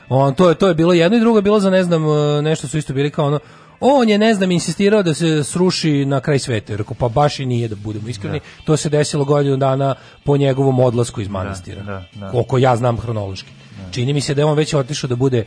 [0.08, 2.42] On to je to je bilo jedno i drugo je bilo za ne znam e,
[2.42, 3.38] nešto su isto bili kao ono
[3.82, 6.76] on je ne znam insistirao da se sruši na kraj sveta.
[6.76, 8.40] Rekao pa baš i nije da budemo iskreni.
[8.64, 11.82] To se desilo godinu dana po njegovom odlasku iz manastira.
[11.82, 12.30] da, da.
[12.30, 13.50] Koliko ja znam hronološki.
[13.90, 15.46] Čini mi se da je on već otišao da bude e,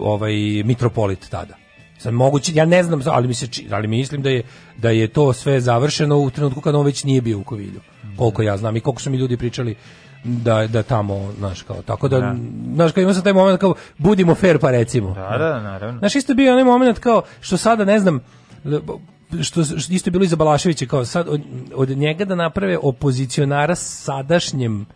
[0.00, 0.32] ovaj
[0.64, 1.54] mitropolit tada.
[1.98, 4.42] Sad moguće, ja ne znam, ali mi se ali mislim da je
[4.76, 7.80] da je to sve završeno u trenutku kad on već nije bio u Kovilju.
[8.16, 9.76] Koliko ja znam i koliko su mi ljudi pričali
[10.24, 12.36] da da tamo, znaš, kao tako da, Da.
[12.74, 15.14] znaš, kao imao sam taj moment kao budimo fair pa recimo.
[15.14, 15.98] Da, da, naravno.
[15.98, 18.20] Znaš, isto je bio onaj moment kao što sada ne znam
[19.42, 21.40] što, što isto je bilo iza Balaševića kao sad od,
[21.74, 24.86] od njega da naprave opozicionara sadašnjem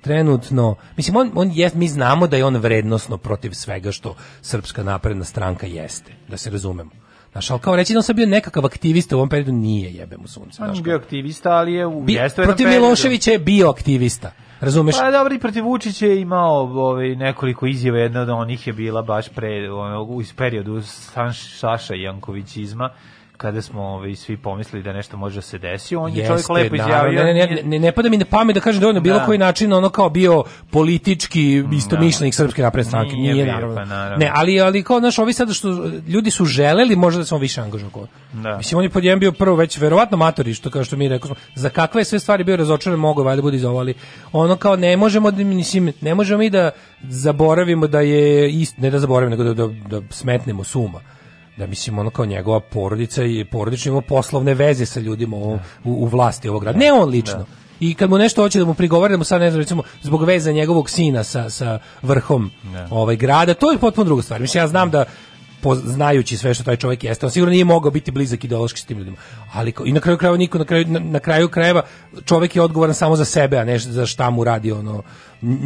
[0.00, 4.82] trenutno, mislim on, on je, mi znamo da je on vrednosno protiv svega što Srpska
[4.82, 6.90] napredna stranka jeste, da se razumemo.
[7.32, 10.16] Znaš, ali kao reći da on sad bio nekakav aktivista u ovom periodu nije jebe
[10.16, 10.62] mu sunce.
[10.62, 12.68] On je bio aktivista, ali je u Bi- protiv.
[12.68, 14.30] Miloševića je bio aktivista.
[14.62, 14.94] Razumeš?
[14.98, 19.02] Pa dobro, i protiv Vučića je imao ovaj, nekoliko izjava, jedna od onih je bila
[19.02, 22.90] baš pre, ono, iz periodu Saša Jankovićizma,
[23.42, 26.74] kada smo ovaj, svi pomislili da nešto može da se desi, on je čovjek lepo
[26.74, 27.24] izjavio.
[27.24, 29.24] Ne, ne, ne, ne pada mi na pamet da kažem da on na bilo Da.
[29.24, 33.16] koji način ono kao bio politički istomišljenik srpske napredne stranke.
[33.16, 33.76] Nije Nije, bio, naravno.
[33.76, 34.16] pa naravno.
[34.16, 35.68] Ne, ali ali kao znaš, ovi sada što
[36.08, 38.06] ljudi su želeli možda da se on više angažovao.
[38.32, 38.56] Da.
[38.56, 41.26] Mislim on je pod jedan bio prvo već verovatno matori što kao što mi rekao
[41.26, 43.94] smo, za kakve je sve stvari bio razočaran mogu valjda bude izovali.
[44.32, 46.70] Ono kao ne možemo da mislim ne možemo mi da
[47.08, 51.00] zaboravimo da je ist, ne da zaboravimo nego da, da, da smetnemo suma
[51.56, 55.58] da mislim ono kao njegova porodica i porodično ima poslovne veze sa ljudima u, u,
[55.84, 56.78] u vlasti ovog grada.
[56.78, 57.46] Ne on lično.
[57.80, 60.24] I kad mu nešto hoće da mu prigovara, da mu sad ne znam, recimo, zbog
[60.24, 62.50] veze njegovog sina sa, sa vrhom
[62.90, 64.40] ovaj grada, to je potpuno druga stvar.
[64.40, 65.04] Mislim, ja znam da
[65.62, 68.84] po, znajući sve što taj čovjek jeste, on sigurno nije mogao biti blizak ideološki s
[68.84, 69.16] tim ljudima.
[69.52, 71.82] Ali i na kraju krajeva niko na kraju na, na kraju krajeva
[72.24, 75.02] čovjek je odgovoran samo za sebe, a ne za šta mu radi ono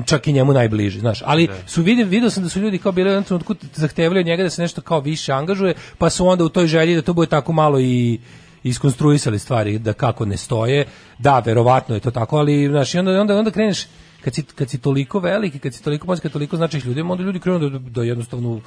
[0.06, 1.22] čak i njemu najbliži, znaš.
[1.24, 4.26] Ali su vidio video sam da su ljudi kao bili u jednom trenutku zahtevali od
[4.26, 7.12] njega da se nešto kao više angažuje, pa su onda u toj želji da to
[7.12, 8.18] bude tako malo i
[8.62, 10.86] iskonstruisali stvari da kako ne stoje.
[11.18, 13.86] Da, verovatno je to tako, ali znaš, i onda onda onda kreneš
[14.20, 17.24] kad si, kad si toliko veliki, kad si toliko poznat, kad toliko značiš ljudima, onda
[17.24, 18.60] ljudi krenu da, da jednostavno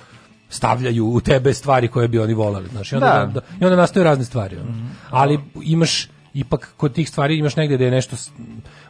[0.50, 3.26] stavljaju u tebe stvari koje bi oni voleli, znaš, i onda, Da.
[3.26, 4.58] da, i onda nastaju razne stvari.
[4.58, 4.89] ono.
[5.10, 8.16] Ali imaš ipak kod tih stvari imaš negde da je nešto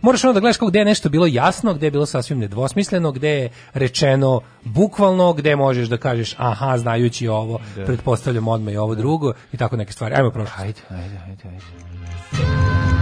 [0.02, 3.12] moraš onda da gledaš kako gde je nešto bilo jasno, gde je bilo sasvim nedvosmisleno,
[3.12, 8.96] gde je rečeno bukvalno, gde možeš da kažeš aha, znajući ovo, pretpostavljam odmah i ovo
[8.96, 10.16] drugo i tako neke stvari.
[10.16, 10.54] Ajmo prošlo.
[10.58, 12.99] Ajde, ajde, ajde, ajde.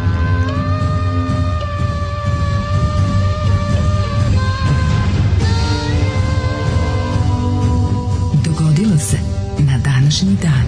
[10.08, 10.68] Današnji dan.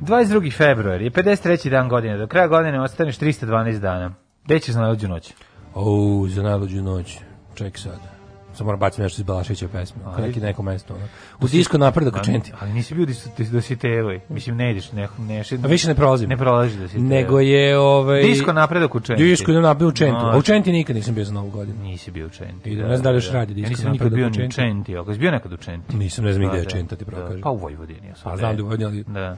[0.00, 0.56] 22.
[0.56, 1.70] februar je 53.
[1.70, 2.18] dan godine.
[2.18, 4.14] Do kraja godine ostaneš 312 dana.
[4.44, 5.32] Gde ćeš na najluđu noć?
[5.74, 7.18] O, za najluđu noć.
[7.54, 8.11] Ček sad.
[8.54, 10.02] Samo moram baciti nešto iz Balašića pesme.
[10.04, 10.94] Kao neki neko mesto.
[10.94, 11.04] Ono.
[11.40, 12.52] U disko napredak u čenti.
[12.60, 14.20] Ali nisi bio da si, da si tevoj.
[14.28, 16.28] Mislim, ne ideš, ne, ne, A više ne prolazim.
[16.28, 17.08] Ne prolaziš da si tevoj.
[17.08, 19.22] Nego je ovaj Disko napredak u Čenti.
[19.24, 20.16] Disko napredak u Čentu.
[20.16, 20.46] A u Može.
[20.46, 21.82] Čenti nikad nisam bio za Novu godinu.
[21.82, 22.70] Nisi bio u Čenti.
[22.70, 24.40] Idem, ne znam da li još radi Ja disko nisam nikad bio u ni u
[24.40, 24.54] Čenti.
[24.54, 24.96] Čenti.
[24.96, 25.96] Ako si bio nekad u Čenti?
[25.96, 27.28] Nisam, ne znam Da, gde je da, Čenta, ti pravo da.
[27.28, 27.42] kažem.
[27.42, 28.08] Pa u Vojvodini.
[28.08, 29.36] Ja sam A znam da je u Vojvodini, ali- Da.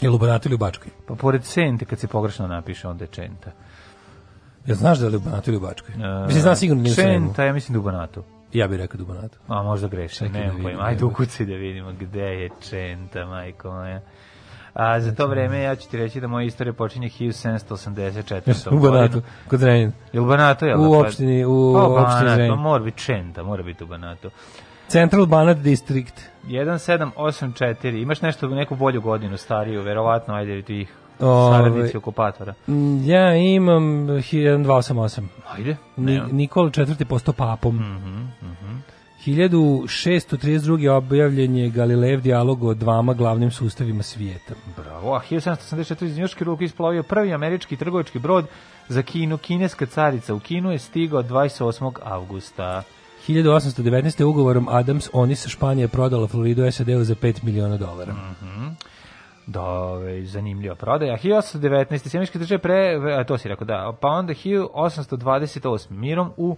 [0.00, 0.90] Je li u Banatu ili u Bačkoj?
[1.08, 3.50] Pa pored Sente, kad se pogrešno napiše, onda je Čenta.
[4.66, 5.94] Ja znaš da li u Banatu ili u Bačkoj?
[5.94, 7.26] E, Mislim, znam sigurno da nije u Sremu.
[7.26, 8.22] Čenta, ja mislim da u Banatu.
[8.56, 9.38] Ja bih rekao da u Banatu.
[9.48, 10.84] A možda grešim, da nemam vidim, pojma.
[10.84, 14.00] Ajde ukucaj da vidimo gde je Čenta, majko moja.
[14.74, 18.74] A za to vreme ja ću ti reći da moja istorija počinje 1784.
[18.76, 19.92] U Banatu, kod Zrenjanina.
[20.12, 20.80] Je u Banatu, jel?
[20.80, 20.98] U da?
[20.98, 22.50] opštini- u Pa, opštini Zrenjanin.
[22.50, 24.30] pa mora biti Čenta, mora biti u Banatu.
[24.88, 26.20] Central Banat District.
[26.44, 27.62] 1784,
[28.02, 30.92] imaš nešto, neku bolju godinu stariju, verovatno, ajde ti ih.
[31.18, 32.54] Saradnici okupatora.
[32.66, 35.28] Mm, Ja imam 1288.
[35.48, 36.20] Ajde, Ni.
[36.32, 37.04] Nikola IV.
[37.04, 37.76] postao papom.
[37.76, 38.26] Mhm,
[39.26, 40.88] 1632.
[40.88, 44.54] objavljen je Galilejev dijalog o dvama glavnim sustavima svijeta.
[44.76, 48.46] Bravo, a 1784 iz Njuške ruke isplovio prvi američki trgovački brod
[48.88, 49.38] za Kinu.
[49.38, 51.92] Kineska carica u Kinu je stigao 28.
[52.04, 52.82] avgusta.
[53.28, 54.24] 1819.
[54.24, 58.12] ugovorom Adams Onis Španija prodala Floridu SAD-u za 5 miliona dolara.
[58.12, 58.74] Da,
[59.54, 61.16] ove, zanimljiva prodaja.
[61.16, 62.08] 1819.
[62.08, 65.90] Sjemičke države pre, a, to si rekao, da, pa onda 1828.
[65.90, 66.56] mirom u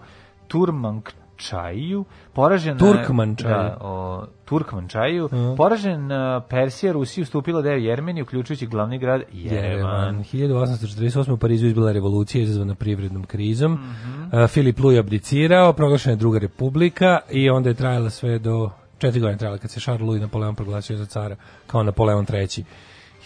[0.48, 2.78] Turmankčaju, poražen...
[2.78, 3.54] Turkmančaju.
[3.54, 9.64] Da, o, Turkmančaju, poražen a, Persija, Rusija ustupila da je Jermeni, uključujući glavni grad Jerevan.
[9.64, 10.24] Jerevan.
[10.24, 11.32] 1848.
[11.32, 13.72] u Parizu izbila revolucija izazvana privrednom krizom.
[13.72, 14.22] Mhm.
[14.22, 19.20] Uh, Filip Luj abdicirao, proglašena je druga republika i onda je trajala sve do četiri
[19.20, 21.36] godine trajala kad se Charles Louis Napoleon proglasio za cara
[21.66, 22.64] kao Napoleon III.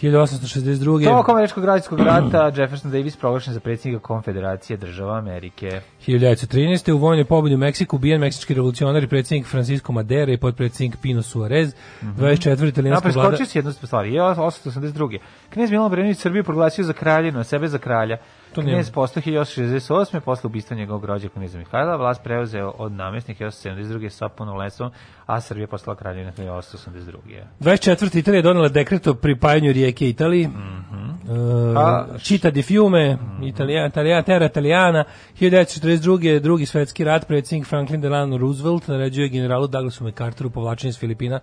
[0.01, 1.05] 1862.
[1.05, 5.81] Tokom američkog građanskog rata Jefferson Davis proglašen za predsjednika Konfederacije država Amerike.
[6.07, 6.91] 1913.
[6.91, 11.21] u vojnoj pobedi u Meksiku ubijen meksički revolucionar i predsjednik Francisco Madera i potpredsjednik Pino
[11.21, 11.73] Suarez.
[12.01, 12.63] 24.
[12.63, 13.29] Ja italijanska vlada...
[13.29, 14.05] preskočio si jednu stvar.
[14.05, 15.19] Je 882.
[15.49, 18.17] Knez Milan Obrenović Srbiju proglasio za kraljevinu, a sebe za kralja.
[18.53, 20.19] To Knez postao 1868.
[20.19, 24.09] posle ubistva njegovog rođa kneza Mihajla, vlast preuzeo od namestnika 1872.
[24.09, 24.91] sa punoletstvom,
[25.25, 27.13] a Srbija postala kraljevina 1882.
[27.59, 28.17] 24.
[28.19, 30.45] Italija je donela dekret o pripajanju rijeke Italiji.
[30.47, 35.03] Uh, A- Čita di fiume, Italija, Italija, terra Italijana.
[35.39, 36.39] 1942.
[36.39, 41.39] drugi svetski rat, predsjednik Franklin Delano Roosevelt naređuje generalu Douglasu MacArthuru povlačenje s Filipina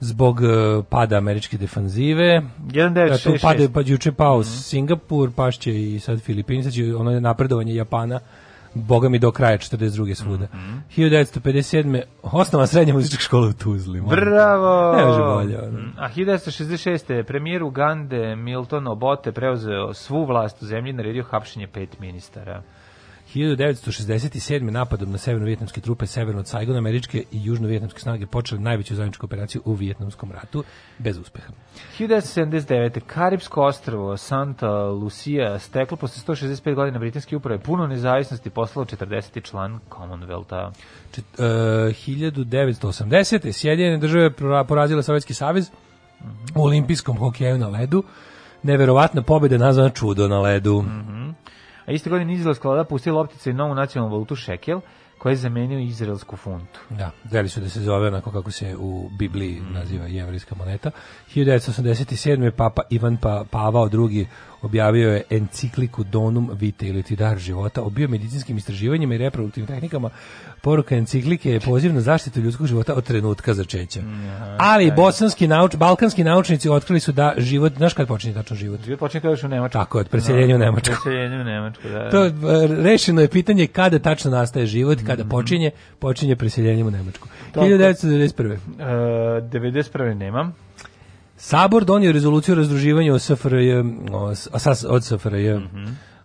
[0.00, 2.42] zbog uh, pada američke defanzive.
[2.58, 2.88] Da,
[3.18, 3.42] tu 1966.
[3.42, 8.20] pade, pa juče pao Singapur, pašće i sad Filipini, sad će ono napredovanje Japana
[8.74, 10.14] Boga mi do kraja 42.
[10.14, 10.46] svuda.
[10.96, 12.02] 1957.
[12.22, 14.00] osnova srednja muzička škola u Tuzli.
[14.00, 14.20] molim.
[14.20, 14.96] Bravo!
[14.96, 15.58] Ne može bolje.
[15.58, 15.78] ono.
[15.78, 17.22] Mm, A 1966.
[17.22, 22.62] premijer Ugande Milton Obote preuzeo svu vlast u zemlji naredio hapšenje pet ministara.
[23.34, 24.70] 1967.
[24.70, 29.62] napadom na severno-vjetnamske trupe severno od Saigona, američke i južno-vjetnamske snage počele najveću zajedničku operaciju
[29.64, 30.64] u Vjetnamskom ratu,
[30.98, 31.52] bez uspeha.
[31.98, 33.00] 1979.
[33.06, 39.44] Karibsko ostrvo Santa Lucia steklo posle 165 godina britanske uprave puno nezavisnosti poslalo 40.
[39.44, 40.70] član Commonwealtha.
[41.12, 43.52] Čet, uh, 1980.
[43.52, 45.70] Sjedinjene države pora- porazile Sovjetski savez
[46.54, 48.02] u olimpijskom hokeju na ledu.
[48.62, 50.84] Neverovatna pobjeda nazvana čudo na ledu.
[51.90, 54.80] A iste godine izraelska vlada pustila loptice i novu nacionalnu valutu šekel,
[55.18, 56.80] koja je zamenio izraelsku funtu.
[56.90, 60.90] Da, hteli su da se zove onako kako se u Bibliji naziva jevrijska moneta.
[61.34, 62.50] 1987.
[62.50, 64.26] Papa Ivan pa, Pavao II.
[64.62, 70.10] objavio je encikliku Donum Vitae ili ti dar života o biomedicinskim istraživanjima i reproduktivnim tehnikama.
[70.62, 74.00] Poruka enciklike je poziv na zaštitu ljudskog života od trenutka začeća.
[74.58, 78.80] Ali bosanski nauč, balkanski naučnici otkrili su da život, znaš kad počinje tačno život?
[78.84, 79.72] Život kao još u Nemačku.
[79.72, 80.94] Tako od preseljenja u Nemačku.
[80.94, 82.10] Preseljenje u Nemačku, da.
[82.10, 82.32] To e,
[82.82, 87.28] rešeno je pitanje kada tačno nastaje život, kada počinje, počinje preseljenjem u Nemačku.
[87.52, 87.66] Tako.
[87.66, 88.52] 1991.
[88.52, 88.84] E,
[89.42, 90.14] 91.
[90.14, 90.54] nemam.
[91.36, 93.72] Sabor donio rezoluciju o razdruživanju od SFRJ,
[94.88, 95.50] od SFRJ,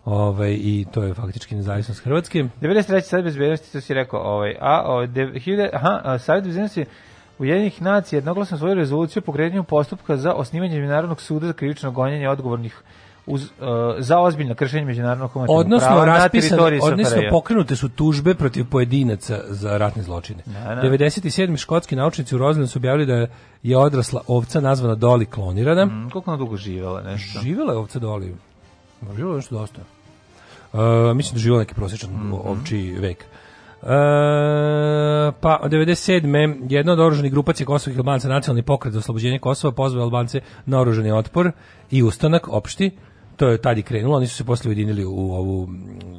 [0.06, 2.45] ovaj, i to je faktički nezavisnost Hrvatske.
[2.62, 3.01] 93.
[3.01, 6.86] sad bezbednosti, to si rekao, ovaj, a, o, de, hiljade, aha, a, Savjet bezbednosti
[7.39, 12.30] Ujedinjenih nacija jednoglasno svoju rezoluciju o pokretanju postupka za osnivanje Međunarodnog suda za krivično gonjenje
[12.30, 12.82] odgovornih
[13.26, 13.49] uz, uh,
[13.99, 18.66] za ozbiljno kršenje međunarodnog humanitarnog Odnosno, prava na raspisan, teritoriji odnosno pokrenute su tužbe protiv
[18.70, 20.43] pojedinaca za ratne zločine.
[20.45, 20.82] Da, da.
[20.82, 21.58] 97.
[21.58, 23.28] škotski naučnici u Roslinu su objavili da
[23.64, 25.86] je odrasla ovca nazvana Doli klonirana.
[25.86, 27.39] Mm, koliko ona dugo živela, nešto?
[27.39, 28.36] Živela je ovca Doli.
[29.16, 29.95] Živela je nešto dosta.
[30.76, 32.34] Uh, mislim da živela neki prosječan Mhm.
[32.34, 33.26] ovčiji vek.
[33.82, 33.89] Uh,
[35.41, 36.65] pa 97.
[36.69, 41.11] jedna od oruženih grupacija kosovih Albanaca nacionalni pokret za oslobođenje Kosova pozvao Albance na oružani
[41.11, 41.51] otpor
[41.91, 42.91] i ustanak opšti
[43.36, 45.69] to je tad i krenulo, oni su se posle ujedinili u ovu,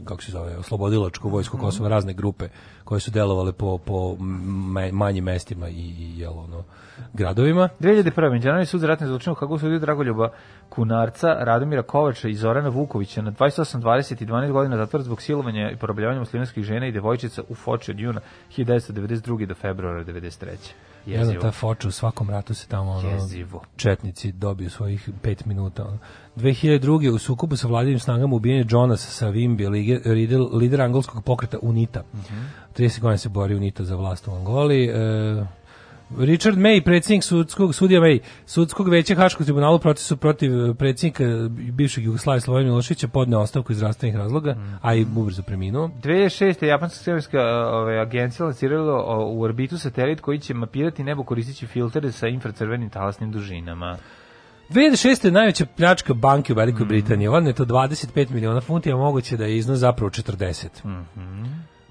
[0.05, 2.49] kako se zove, oslobodilačku vojsku Kosova, razne grupe
[2.85, 4.17] koje su delovale po, po
[4.93, 6.65] manjim mestima i, i jel, ono,
[7.13, 7.69] gradovima.
[7.81, 8.33] 2001.
[8.33, 10.29] Međunarodni sud za ratne zločine u Hagu sudio Dragoljuba
[10.69, 15.71] Kunarca, Radomira Kovača i Zorana Vukovića na 28, 20 i 12 godina zatvora zbog silovanja
[15.71, 18.21] i porobljavanja muslimanskih žena i devojčica u Foči od juna
[18.57, 19.47] 1992.
[19.47, 20.47] do februara 93.
[21.07, 21.43] Jedna Jezivo.
[21.43, 23.63] ta foča u svakom ratu se tamo ono, Jezivo.
[23.77, 25.85] četnici dobiju svojih pet minuta.
[25.85, 25.99] Ono.
[26.37, 27.11] 2002.
[27.11, 32.03] u sukobu sa vladinim snagama ubijen je Jonas Savimbi, lider, lider angolskog pokreta UNITA.
[32.77, 34.85] 30 godina se bori UNITA za vlast u Angoli.
[34.85, 35.47] E,
[36.19, 41.25] Richard May, predsjednik sudskog, sudija May, sudskog veća Haškog tribunala u procesu protiv predsjednika
[41.73, 45.91] bivšeg Jugoslavije Slovena Miloševića podneo ostavku iz zdravstvenih razloga, a i ubrzo preminuo.
[46.03, 46.65] 2006.
[46.65, 47.41] japanska svemirska
[47.73, 53.33] ove, agencija lancirala u orbitu satelit koji će mapirati nebo koristeći filtere sa infracrvenim talasnim
[53.33, 53.97] dužinama.
[54.71, 55.25] 2006.
[55.25, 57.29] je najveća pljačka banke u Velikoj Britaniji.
[57.29, 60.67] Ovo je to 25 miliona funti, a moguće da je iznos zapravo 40.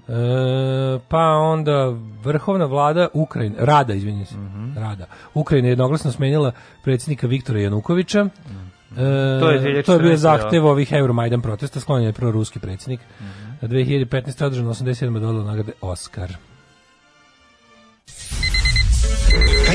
[0.08, 4.34] E, pa onda vrhovna vlada Ukrajine, Rada, izvinjam se,
[4.76, 5.06] Rada.
[5.34, 6.52] Ukrajina je jednoglasno smenila
[6.84, 8.20] predsjednika Viktora Janukovića.
[8.20, 10.14] E, To je to je bio 2014.
[10.16, 13.00] zahtev ovih Euromajdan protesta, sklonjen je proruski predsjednik.
[13.60, 14.40] Na 2015.
[14.42, 15.20] je održano 87.
[15.20, 16.36] dodala nagrade Oscar.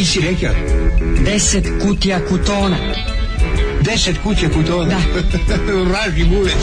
[0.02, 0.54] Kaj si rekao?
[1.26, 2.78] Deset kutija kutona.
[3.82, 4.86] Deset kuće putona.
[4.86, 5.64] Da.
[5.90, 6.54] Vraži bulec.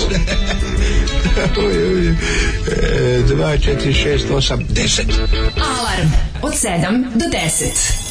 [1.66, 5.06] Oj, oj, e, Dva, četiri, šest, osam, deset.
[5.56, 6.10] Alarm
[6.42, 8.07] od 7 do 10.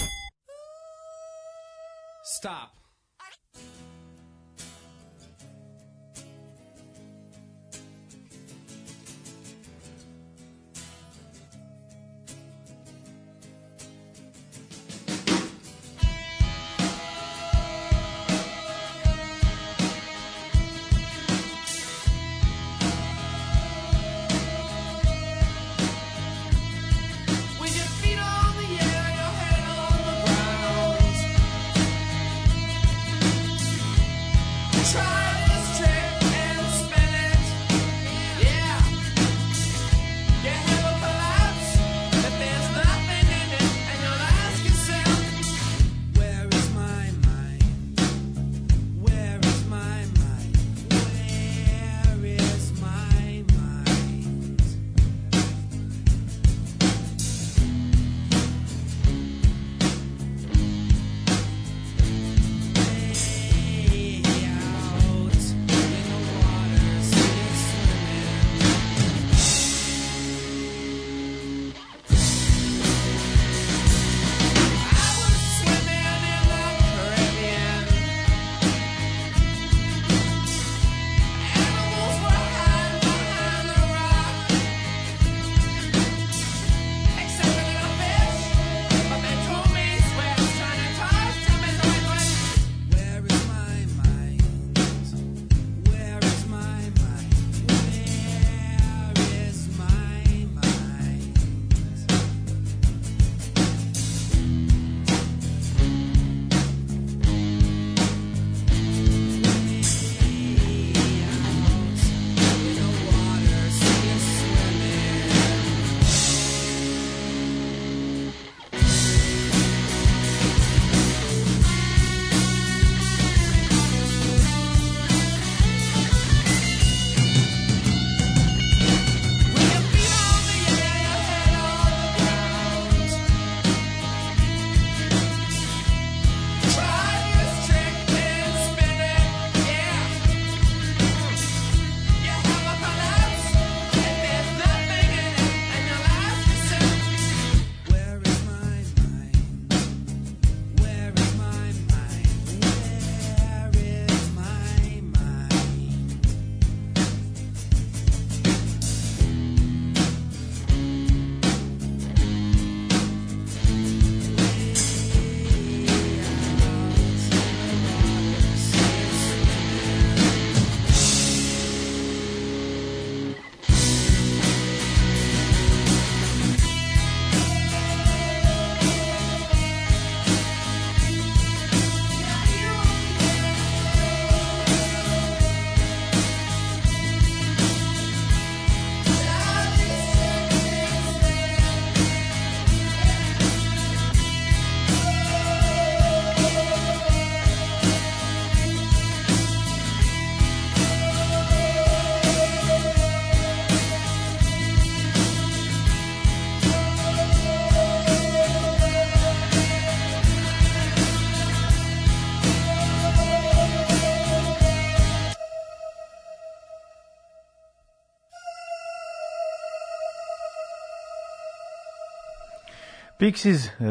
[223.28, 223.86] Pixies, uh,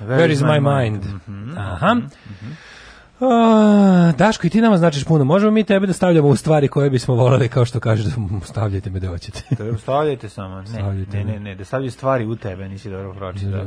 [0.00, 1.02] Where, Where is my mind?
[1.58, 1.96] Aha.
[3.20, 5.24] A, Daško, i ti nama značiš puno.
[5.24, 8.10] Možemo mi tebe da stavljamo u stvari koje bismo voleli, kao što kažeš, da
[8.44, 9.42] stavljajte me da hoćete.
[9.56, 10.56] Treba stavljajte samo.
[10.56, 13.64] Ne, Stavljajte ne, ne, ne, da stavljaju stvari u tebe, nisi dobro pročitao.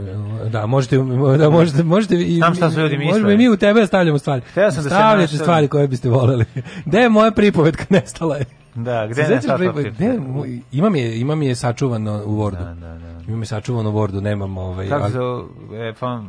[0.49, 0.97] Da, možete,
[1.37, 3.33] da, možete, možete i, Znam šta su ljudi možemo mislili.
[3.33, 4.41] i mi u tebe da stavljamo stvari.
[4.53, 6.45] Sam da se stvari koje biste voleli.
[6.85, 8.45] Gde je moja pripovetka nestala je?
[8.75, 12.51] Da, gde je moj- imam je, imam je sačuvano u Wordu.
[12.51, 13.12] Da, da, da.
[13.27, 14.89] Imam je sačuvano Wordu, nemam ovaj...
[14.89, 15.17] Kako se
[15.73, 16.21] e, pa,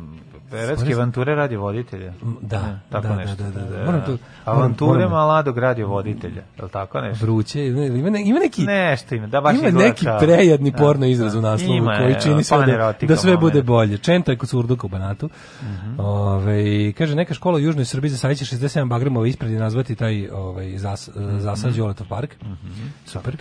[0.51, 2.13] Beretske avanture radio voditelja.
[2.41, 3.43] Da, Ne, tako da, nešto.
[3.43, 3.85] da, da, da.
[3.85, 7.25] Moram tu- Avanture Maladog radio voditelja, je li tako nešto?
[7.25, 8.63] Vruće, ima, ima, ne- ima neki...
[8.63, 11.39] Nešto ima, da baš ima neki prejadni Da, porno izraz da.
[11.39, 13.97] u naslovu Ima, koji je, čini sve da, da sve bude bolje.
[13.97, 15.29] Čenta kod surduka u Banatu.
[15.63, 15.99] Mhm.
[15.99, 16.63] Ovaj,
[16.97, 20.77] kaže, neka škola u Južnoj Srbiji za sajće 67 bagremova ispred i nazvati taj ovaj,
[20.77, 22.35] zas, zasad Đoletov park.
[23.05, 23.37] Super.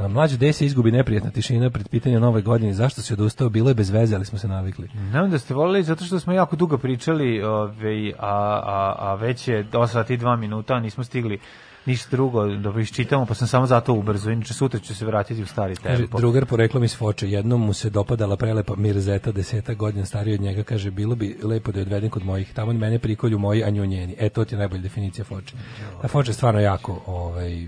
[0.00, 2.72] A, Mlađu desi izgubi neprijatna tišina pred pitanje nove godine.
[2.72, 3.48] Zašto si odustao?
[3.48, 4.88] Bilo je bez veze, ali smo se navikli.
[5.10, 9.48] Znam da ste volili zato što smo jako dugo pričali, ovaj, a, a, a već
[9.48, 11.38] je 8 sati i 2 minuta, nismo stigli
[11.86, 14.30] ništa drugo da iščitamo, pa sam samo zato ubrzo.
[14.30, 16.18] Inače sutra ću se vratiti u stari Kaže, tempo.
[16.18, 20.62] drugar poreklom iz Foče, jednom mu se dopadala prelepa Mirzeta, deseta godina stariji od njega,
[20.62, 23.86] kaže, bilo bi lepo da je odvedem kod mojih, tamo mene prikolju moji, a nju
[23.86, 24.16] njeni.
[24.18, 25.56] E, to ti je najbolja definicija Foče.
[26.02, 27.66] A Foče je stvarno jako, ovaj,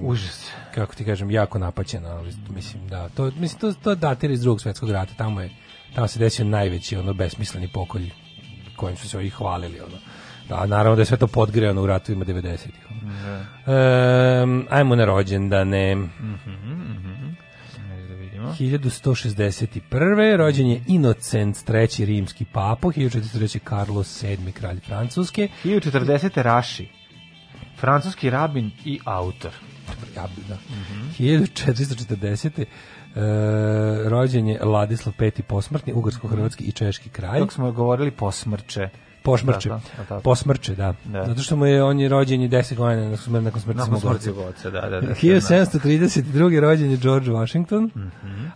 [0.00, 0.50] Užas.
[0.74, 4.60] kako ti kažem, jako napaćena, ali mislim da, to, mislim, to, to datira iz drugog
[4.60, 5.50] svetskog rata, tamo je,
[5.94, 8.10] tamo se desio najveći, ono, besmisleni pokolj
[8.76, 9.96] kojim su se ovi hvalili, ono.
[10.48, 12.86] Da, naravno da je sve to podgrejano u ratovima 90-ih.
[12.90, 13.00] ono.
[14.42, 15.96] Ehm, ajmo na rođendane.
[18.08, 18.54] Da vidimo.
[18.58, 20.36] 1161.
[20.36, 22.04] rođen je Inocent III.
[22.06, 23.68] rimski papo, 1403.
[23.68, 24.52] Carlos VII.
[24.52, 25.48] kralj Francuske.
[25.64, 26.42] 1040.
[26.42, 27.01] Raši.
[27.82, 29.50] Francuski rabin i autor.
[30.16, 30.56] Ja, bi, da.
[31.18, 32.64] 1440.
[32.64, 32.68] E,
[34.08, 35.30] rođen je Ladislav V.
[35.48, 37.38] posmrtni, ugarsko-hrvatski i češki kralj.
[37.38, 38.88] Dok smo govorili posmrče.
[39.22, 39.68] Posmrče.
[39.68, 40.20] Da, da, da.
[40.20, 40.94] Posmrče, da.
[41.04, 41.24] Da.
[41.26, 44.00] Zato što mu je, on je rođen je 10 godina nakon smrti, nakon smrti Nakon
[44.00, 44.70] svog smrti oca.
[44.70, 45.14] da, da, da.
[45.14, 46.60] 1732.
[46.60, 47.90] rođen je George Washington,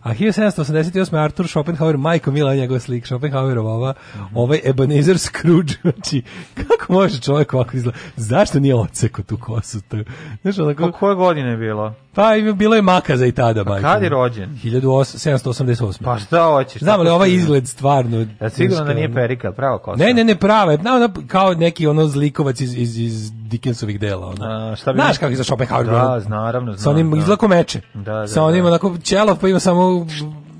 [0.02, 1.24] a 1788.
[1.24, 3.94] Arthur Schopenhauer, majko Mila je njegov slik, Schopenhauerova ova,
[4.34, 6.22] ovaj Ebenezer Scrooge, znači,
[6.54, 9.80] kako može čovjek ovako izgleda, zašto nije oceko tu kosu?
[9.80, 9.96] To,
[10.42, 11.94] znaš, onako, Ko, koje godine je bilo?
[12.14, 13.88] pa bilo je makaza i tada, majko.
[13.88, 14.58] kad je rođen?
[14.64, 16.04] 1788.
[16.04, 16.82] Pa šta hoćeš?
[16.82, 18.26] Znam li ovaj izgled stvarno...
[18.40, 20.04] Ja sigurno da nije perika, pravo kosa.
[20.04, 24.26] Ne, ne, ne, prava je, na, kao neki ono zlikovac iz, iz, iz Dickensovih dela.
[24.26, 24.44] Ono.
[24.44, 25.86] A, šta bi- Znaš kako je za Schopenhauer?
[25.86, 27.18] Da, naravno Sa znam, onim da.
[27.18, 27.80] izlako meče.
[27.94, 28.68] Da, da, Sa onim da.
[28.68, 30.06] onako ćelav pa ima samo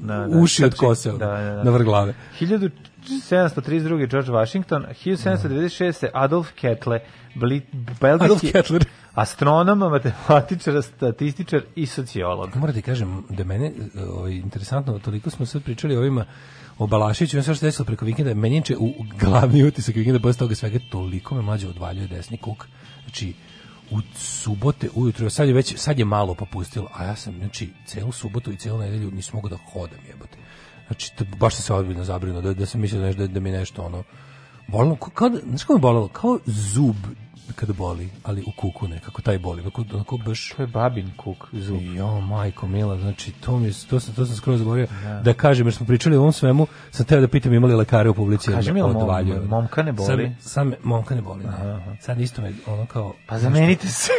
[0.01, 1.63] Da, da, uši od kose Da, da, da.
[1.65, 2.15] na vrh glave.
[2.41, 2.81] 1732.
[4.07, 6.07] George Washington, 1796.
[6.15, 6.49] Adolf
[8.03, 8.85] Adolf belgijski Kettler.
[9.15, 12.57] astronom, matematičar, statističar i sociolog.
[12.57, 13.73] Moram ti kažem da mene
[14.11, 16.25] ovaj, interesantno, toliko smo sad pričali o ovima
[16.79, 20.39] o Balašiću, ono sve što desilo preko vikenda, meni je u glavni utisak vikenda posle
[20.39, 22.66] toga svega toliko me mlađe odvaljuje desni kuk.
[23.05, 23.35] Znači,
[23.91, 28.12] u subote ujutro, sad je već, sad je malo popustilo, a ja sam, znači, celu
[28.12, 30.39] subotu i celu nedelju nisam mogao da hodam, jebote.
[30.87, 34.03] Znači, baš sam se odbiljno zabrinuo, da, da sam mislio da, da, mi nešto, ono,
[34.68, 36.09] bolilo, kao, kao, da- znaš kako me bolilo?
[36.09, 36.97] Kao zub
[37.55, 40.53] kada boli, ali u kuku nekako, taj boli, onako, onako baš...
[40.57, 41.83] To je babin kuk, zub.
[41.83, 44.87] Jo, majko mila, znači to mi to sam to sam skroz zaboravio
[45.23, 45.35] da.
[45.35, 48.15] kažem jer smo pričali o ovom svemu, sam teo da pitam imali li lekare u
[48.15, 49.41] publici me mi, odvaljuje.
[49.41, 50.37] momka ne boli?
[50.41, 51.45] Sad me, momka ne boli.
[51.45, 51.97] Ne.
[52.01, 54.13] Sad isto me ono kao Pa zamenite se.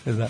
[0.07, 0.28] Da.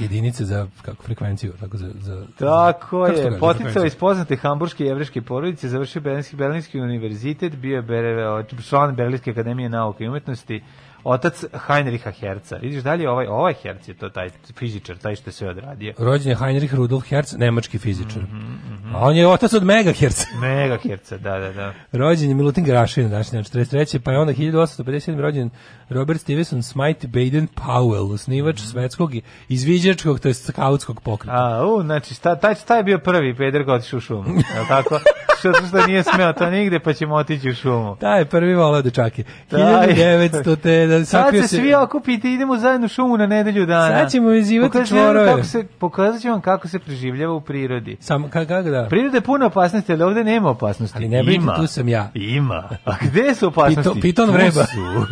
[0.00, 5.22] Jedinice za kako frekvenciju, tako za za Tako to je, poticao iz poznate hamburške jevrijske
[5.22, 10.62] porodice, završio Berlinski, Berlinski univerzitet, bio je član Berlinske akademije nauke i umetnosti,
[11.04, 12.56] otac Heinricha Herca.
[12.56, 15.92] Vidiš dalje, ovaj, ovaj Herc je to taj fizičar, taj što je sve odradio.
[15.98, 18.22] Rođen je Heinrich Rudolf Hertz, nemački fizičar.
[18.22, 20.24] Mhm, A on je otac od Megahertz.
[20.42, 21.72] Mega Herca, da, da, da.
[21.92, 23.98] rođen je Milutin Grašin, dan 43.
[23.98, 25.20] Pa je onda 1857.
[25.20, 25.50] rođen
[25.88, 28.66] Robert Stevenson Smythe Baden Powell, osnivač Mhm.
[28.66, 31.36] svetskog i izviđačkog, to je skautskog pokreta.
[31.36, 34.60] A, u, znači, šta, taj, taj je bio prvi peder koji otišao u šumu, je
[34.60, 35.00] li tako?
[35.38, 37.96] Što, što nije smeo to nigde, pa ćemo otići u šumu.
[37.96, 39.22] Taj je prvi volao dečake.
[39.48, 39.60] Taj.
[39.88, 40.93] 1900.
[40.98, 44.00] da Sad sakrio se svi okupite, idemo zajedno u šumu na nedelju dana.
[44.00, 45.26] Sad ćemo vam čvorove.
[45.26, 47.96] Kako se, pokazat ću vam kako se preživljava u prirodi.
[48.00, 48.86] Sam, ka, kako da?
[48.90, 50.98] Priroda je puno opasnosti, ali ovde nema opasnosti.
[50.98, 51.56] Ali ne brinite, Ima.
[51.56, 52.10] tu sam ja.
[52.14, 52.68] Ima.
[52.84, 53.90] A gde su opasnosti?
[53.90, 54.66] Pito- piton vreba.
[54.66, 54.80] su.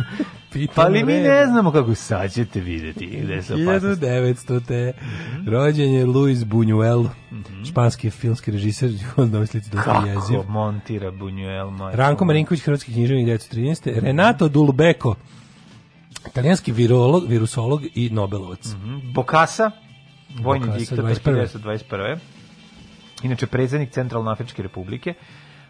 [0.53, 4.05] Piton Pa ali mi ne znamo kako sad ćete vidjeti gde opasnosti.
[4.05, 4.65] 1900.
[4.67, 4.93] te.
[5.51, 7.07] Rođen je Luis Buñuel,
[7.69, 10.37] španski filmski režiser, on na ovoj slici dosta jeziv.
[10.37, 11.95] Kako montira Buñuel, moj.
[11.95, 13.99] Ranko Marinković, hrvatski književnik 1913.
[14.01, 15.15] Renato Dulbeko,
[16.27, 18.67] italijanski virolog, virusolog i Nobelovac.
[19.13, 19.71] Bokasa,
[20.39, 21.47] vojni Bokassa, diktator 21..
[21.91, 22.17] 1921.
[23.23, 25.13] Inače, predsjednik Centralne Afričke republike.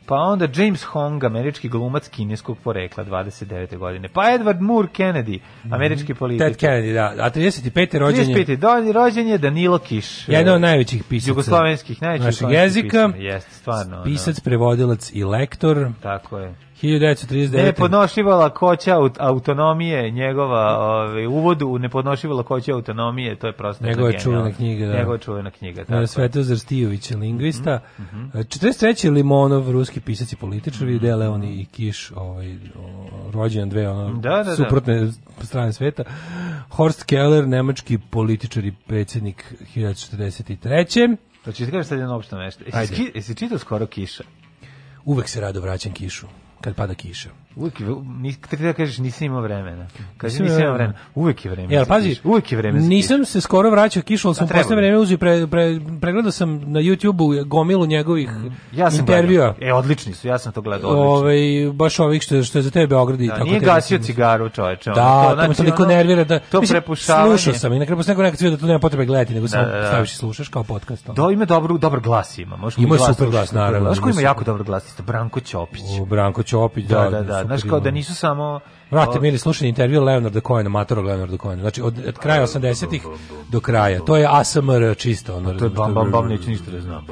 [0.06, 3.78] Pa onda James Hong, američki glumac kineskog porekla, 29.
[3.78, 4.10] godine.
[4.10, 5.40] Pa Edward Moore Kennedy,
[5.72, 6.50] američki političar.
[6.50, 7.24] Ted Kennedy, da.
[7.24, 7.98] A 35.
[7.98, 8.56] rođen je 35.
[8.56, 10.28] Do, rođen je Danilo Kiš.
[10.30, 13.14] jedan od najvećih pisaca Jugoslovenskih, najvećih našeg jezika.
[13.18, 13.96] Jeste, stvarno.
[13.96, 14.04] ono.
[14.04, 15.92] Pisac, prevodilac i lektor.
[16.02, 16.56] Tako je.
[16.82, 17.64] 1939.
[17.64, 24.12] Nepodnošljiva lakoća aut- autonomije, njegova ovaj, uvod u nepodnošljivu lakoću autonomije, to je prosto Njegova
[24.12, 24.24] genijalno.
[24.24, 24.98] čuvena knjiga, da.
[24.98, 26.08] Njegova čuvena knjiga, tako.
[26.08, 27.80] Svetozar Stijović, lingvista.
[28.00, 29.10] Mhm, 43.
[29.10, 31.18] Limonov, ruski pisac i političar, mm -hmm.
[31.18, 32.56] Leoni i Kiš, ovaj,
[33.34, 34.56] rođen dve ono, Da, da, da.
[34.56, 36.04] suprotne strane sveta.
[36.70, 41.18] Horst Keller, nemački političar i predsjednik 1943.
[41.46, 42.64] To ću ti kažem sad jedno opšto nešto.
[42.74, 44.24] Jesi, jesi čitao skoro kiša?
[45.06, 46.28] Uvek se rado vraćam kišu,
[46.64, 47.43] kad pada kiša.
[47.56, 47.88] Uvijek, je-
[48.20, 49.88] nis, da kažeš nisam imao vremena.
[50.18, 51.00] Kaže Nisam nisam imao vremena.
[51.16, 51.74] Uvijek je vreme.
[51.74, 52.16] Jel, pazi.
[52.24, 55.80] Uvijek je vreme nisam se skoro vraćao kišu, ali sam posle vreme uzio, pre, pre,
[56.02, 58.56] pregledao sam na YouTube-u gomilu njegovih kišu.
[58.72, 59.56] Ja sam intervjua.
[59.62, 60.90] E, odlični su, ja sam to gledao.
[60.90, 61.10] odlično.
[61.10, 61.38] Ovaj
[61.74, 64.90] baš ovih što što je za tebe Beograd i Da, tako nije gasio cigaru, čoveče.
[64.90, 67.38] Da, to, me znači, toliko ono, nervira da To mislim, prepušavanje.
[67.38, 69.78] Slušao sam i na kraju posle nekog da tu nema potrebe gledati, nego samo da,
[69.80, 69.88] da.
[69.88, 71.10] staviš i slušaš kao podcast.
[71.10, 71.28] ono.
[71.28, 72.56] Da, ima dobru, dobar glas ima.
[72.56, 75.02] Možeš Ima super glas, naravno, Znaš ko ima jako dobar glas?
[75.08, 75.82] Branko Ćopić.
[76.10, 77.43] Branko Ćopić, da, Da, da, da.
[77.46, 77.80] Znaš kao ima.
[77.80, 78.60] da nisu samo...
[78.92, 81.62] Vrate, mili, slušajte intervju Leonarda Cohena, matorog Leonarda Cohena.
[81.62, 83.04] Znači, od, od kraja 80-ih
[83.50, 84.00] do kraja.
[84.00, 85.36] To je ASMR čisto.
[85.36, 87.06] Ono, To je bam, bam, bam, neću ništa da znam.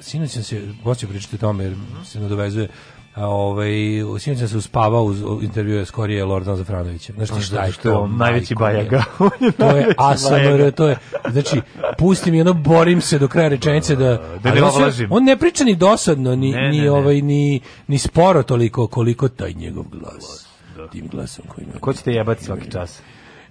[0.00, 2.68] Sinoć sam se, hoću pričati o tome, jer se nadovezuje,
[3.16, 3.70] ovaj,
[4.18, 7.12] sinoć sam se uspavao uz u intervjue skorije Lordana Zafranovića.
[7.12, 8.06] Znaš ti šta je Što je to?
[8.08, 9.04] najveći bajaga.
[9.40, 10.96] je To je ASMR, to je,
[11.30, 11.60] znači,
[11.98, 14.20] pusti mi ono, borim se do kraja rečenice da...
[14.42, 15.08] Da ne on se- ovlažim.
[15.10, 19.28] On ne priča ni dosadno, ni, Ne, ni, ne, ovaj, ni, ni sporo toliko koliko
[19.28, 20.48] taj njegov glas.
[20.92, 21.72] Tim glasom koji ima.
[21.80, 23.00] Ko će te jebati svaki čas?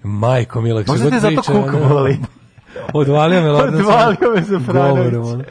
[0.03, 2.17] Majko Mila, Možda te zato kuk boli.
[2.93, 3.75] Odvalio me Lordan.
[3.75, 5.13] Odvalio me Zafranović.
[5.13, 5.43] Govorom, ono.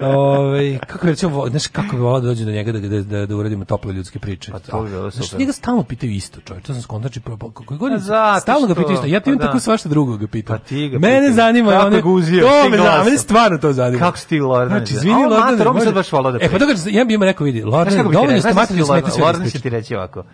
[0.00, 3.26] Ovaj, kako recimo, vo- znaš kako bi volao da dođe do njega da, da, da,
[3.26, 4.52] da uradimo tople ljudske priče.
[4.52, 5.40] Pa to bi bilo Znaš, super.
[5.40, 7.20] njega stalno pitaju isto, čovječ, to sam skontači,
[7.60, 9.06] koji god Pa je, stalno ga pitaju isto.
[9.06, 9.48] Ja ti imam pa da.
[9.48, 10.58] tako svašta drugo ga pitam.
[10.58, 13.72] Pa ti ga Mene zanima, Kako one, ga uzio, to me zanima, mene stvarno to
[13.72, 13.98] zanima.
[13.98, 14.68] Kako si ti, Lordane?
[14.70, 16.58] Znači, A izvini, on Lordane, mater, on može- sad baš volao da E, pa priča.
[16.58, 18.92] to ga, ja bi ima rekao, vidi, Znaš ti dovoljno ste Znaš materi ti da
[18.92, 20.24] Lordan- sve Lordan da će ti reći ovako.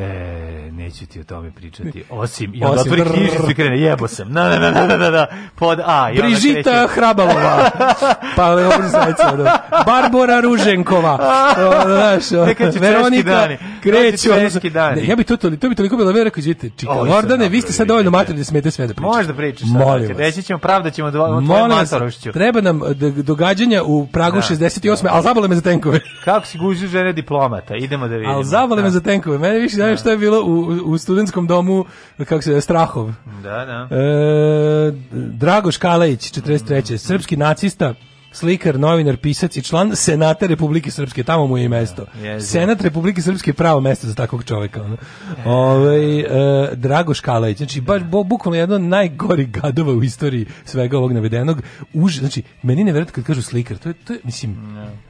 [0.00, 2.04] E, neću ti o tome pričati.
[2.10, 4.32] Osim, i onda otvori knjižicu i krene, jebo sam.
[4.32, 6.10] Na, na, na, na, na, na, na, pod A.
[6.10, 6.94] I Brižita kreće.
[6.94, 7.70] Hrabalova,
[8.36, 9.44] pa dobro zajedno, ono.
[9.86, 11.14] Barbora Ruženkova,
[11.84, 13.58] o, znaš, o, Neka Veronika dani.
[13.82, 14.28] kreću.
[14.30, 15.00] Češki dani.
[15.00, 17.48] Ne, ja bi to, to, to bi toliko bilo, rekao, izvite, čika, Ovo sam Lordane,
[17.48, 19.06] vi ste sad dovoljno mater da smete sve da pričate.
[19.06, 19.68] Možeš da pričaš.
[19.68, 20.18] Molim vas.
[20.18, 22.32] Reći ćemo, pravda ćemo tvoju Molim vas, matorošću.
[22.32, 24.42] treba nam d- događanja u Pragu Da.
[24.42, 25.06] 68.
[25.10, 26.00] Ali zabole me za tenkove.
[26.24, 27.76] Kako si gužio žene diplomata?
[27.76, 28.32] Idemo da vidimo.
[28.32, 29.38] Ali zabole me za tenkove.
[29.38, 31.84] Mene više zanima što je bilo u, u studentskom domu,
[32.16, 33.10] kako se Strahov.
[33.42, 33.96] Da, da.
[33.96, 36.96] E, Dragoš Kalajić, 43.
[36.96, 37.94] Srpski nacista,
[38.32, 42.06] slikar, novinar, pisac i član Senata Republike Srpske, tamo mu je i mesto.
[42.22, 42.40] jezivo.
[42.40, 44.82] Senat Republike Srpske je pravo mesto za takvog čoveka.
[44.82, 44.96] Ono.
[45.44, 46.26] Ovaj, e,
[46.74, 51.62] Drago Škalajić, znači baš bo- bukvalno jedno od najgorih gadova u istoriji svega ovog navedenog.
[51.92, 54.56] Už, znači, meni ne kad kažu slikar, to je, to je mislim,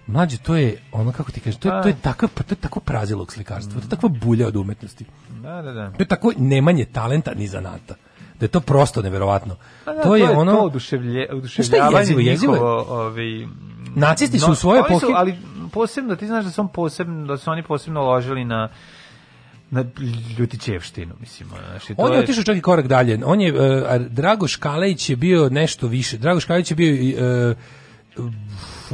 [0.06, 2.80] mlađe, to je ono, kako ti kažeš, to je, to je, takav, to je tako
[2.80, 5.04] prazilog slikarstva, to je takva bulja od umetnosti.
[5.42, 5.90] Da, da, da.
[5.90, 7.94] To je tako nemanje talenta ni zanata.
[8.40, 9.56] Da je to prosto neverovatno.
[9.84, 10.52] Pa da, to je ono...
[10.52, 12.54] to oduševlje, Znaš šta je oduševljavanje jezivo?
[12.54, 13.46] Je- njihovo, ovaj,
[13.94, 15.36] Nacisti su u svojoj oni su, epohi- ali
[15.72, 18.68] posebno, ti znaš da su, posebno, da su oni posebno ložili na
[19.70, 19.84] na
[20.38, 21.48] ljutićevštinu, mislim.
[21.70, 23.18] Znači, to On je otišao čak i korak dalje.
[23.24, 26.18] On je, uh, a Drago Škalejić je bio nešto više.
[26.18, 26.92] Drago Škalejić je bio
[28.16, 28.26] uh,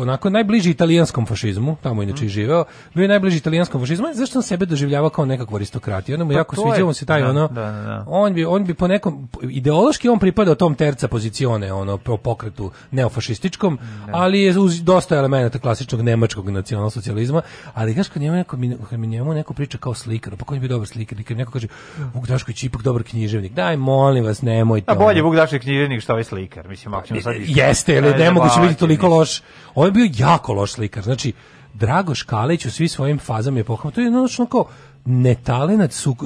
[0.02, 2.64] onako najbliži italijanskom fašizmu, tamo inače i živeo,
[2.94, 6.14] bio je najbliži italijanskom fašizmu, zašto on sebe doživljavao kao nekakvu aristokratiju?
[6.14, 8.04] Onda mu Pa jako sviđao se taj da, ono, da, da, da.
[8.06, 12.70] on bi on bi po nekom ideološki on pripadao tom terca pozicione, ono po pokretu
[12.90, 13.78] neofašističkom,
[14.12, 17.42] ali je uz dosta elemenata klasičnog nemačkog nacionalsocijalizma,
[17.74, 18.56] ali kažeš kad njemu neko
[18.90, 21.52] kad mi njemu neko priča kao slikar, pa ko je bio dobar slikar, kad neko
[21.52, 21.66] kaže
[22.14, 23.52] Vuk Dašković ipak dobar književnik.
[23.52, 24.92] Daj molim vas, nemojte.
[24.92, 25.22] A bolje.
[25.22, 27.34] Vuk Dašković književnik što ovaj slikar, mislim, ćemo sad...
[27.38, 29.42] Jeste, ali Ne ne moguće biti toliko loš.
[29.74, 31.02] On je bio jako loš slikar.
[31.02, 31.32] Znači,
[31.74, 33.94] Drago Škalić u svim svojim fazama je pohvalno.
[33.94, 34.66] To je jednostavno kao
[35.04, 36.16] netalenat su,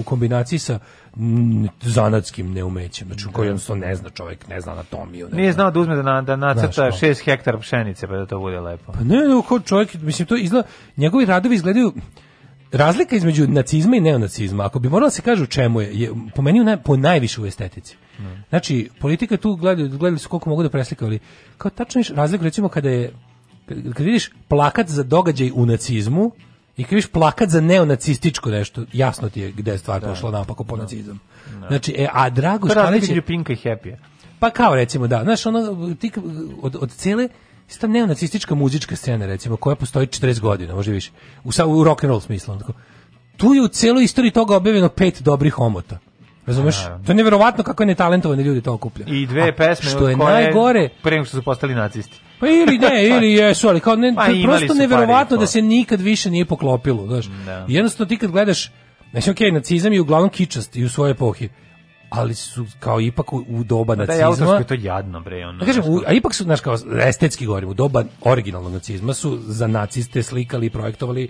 [0.00, 0.78] u kombinaciji sa
[1.16, 3.08] mm, zanatskim neumećem.
[3.08, 5.28] Znači, koji jednostavno ne zna čovjek, ne zna anatomiju.
[5.28, 5.62] Ne Nije zna.
[5.62, 7.08] znao da uzme da, na, da nacrta Znaš, kao.
[7.08, 8.92] 6 hektara pšenice pa da to bude lepo.
[8.92, 11.92] Pa ne, ne, kao čovjek, mislim, to izgleda, njegovi radovi izgledaju,
[12.72, 16.10] razlika između nacizma i neonacizma, ako bi moralo da se kaže u čemu je, je
[16.34, 17.96] po meni naj, po najviše u estetici.
[18.48, 21.18] Znači, politika tu gledali, gledali su koliko mogu da preslikaju, ali
[21.58, 23.12] kao tačno viš razliku recimo kada je,
[23.66, 26.30] kad, vidiš plakat za događaj u nacizmu
[26.76, 30.64] i kad vidiš plakat za neonacističko nešto, jasno ti je gde je stvar pošla napako
[30.64, 31.20] po nacizam.
[31.68, 33.96] Znači, e, a Drago razlika Škalić je- između Pinka i Happy-a.
[34.38, 36.10] pa kao recimo da, znaš, ono, ti,
[36.62, 37.28] od, od cele
[37.68, 41.10] ista neonacistička muzička scena recimo koja postoji 40 godina, možda i više.
[41.44, 42.58] U, sa- u rock and roll smislu.
[42.58, 42.72] tako.
[43.36, 45.98] Tu je u celoj istoriji toga objavljeno pet dobrih omota.
[46.46, 46.76] Razumeš?
[47.06, 49.06] To je neverovatno kako je netalentovani ljudi to okuplja.
[49.08, 52.20] I dve A pesme što je koje najgore, pre nego što su postali nacisti.
[52.40, 56.30] pa ili ne, ili jesu, ali kao ne, Pa prosto neverovatno da se nikad više
[56.30, 57.26] nije poklopilo, znaš.
[57.46, 57.64] Da.
[57.68, 58.72] Jednostavno ti kad gledaš,
[59.10, 61.48] znači okej, nacizam je uglavnom kičast i u svojoj epohi,
[62.10, 64.26] ali su kao ipak u, doba Da je nacizma.
[64.26, 65.46] autorsko je to jadno, bre.
[65.46, 69.14] Ono, Ja kažem, u- a ipak su, znaš, kao estetski govorim, u doba originalnog nacizma
[69.14, 71.28] su za naciste slikali i projektovali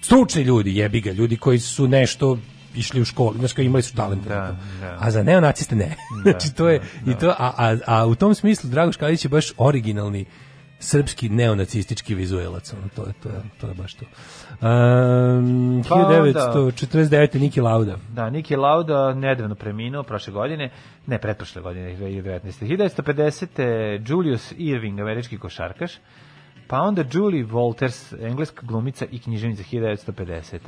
[0.00, 2.38] stručni ljudi, jebi ga, ljudi koji su nešto
[2.74, 4.24] išli u školu, znaš, kao imali su talent.
[4.24, 4.96] Da, da.
[5.00, 5.96] A za neonaciste ne.
[6.22, 9.52] znači, to je, i to, a, a, a u tom smislu Drago Škalić je baš
[9.58, 10.24] originalni
[10.78, 14.04] srpski neonacistički vizuelac, ono, to je, to je, to je baš to.
[14.04, 17.40] Um, Pa onda- 1949.
[17.40, 17.96] Niki Lauda.
[18.12, 20.70] Da, Niki Lauda nedavno preminuo prošle godine,
[21.06, 22.66] ne, pretprošle godine, 2019.
[22.66, 24.00] 1950.
[24.08, 25.92] Julius Irving, američki košarkaš,
[26.66, 30.58] pa onda Julie Walters, engleska glumica i književnica 1950.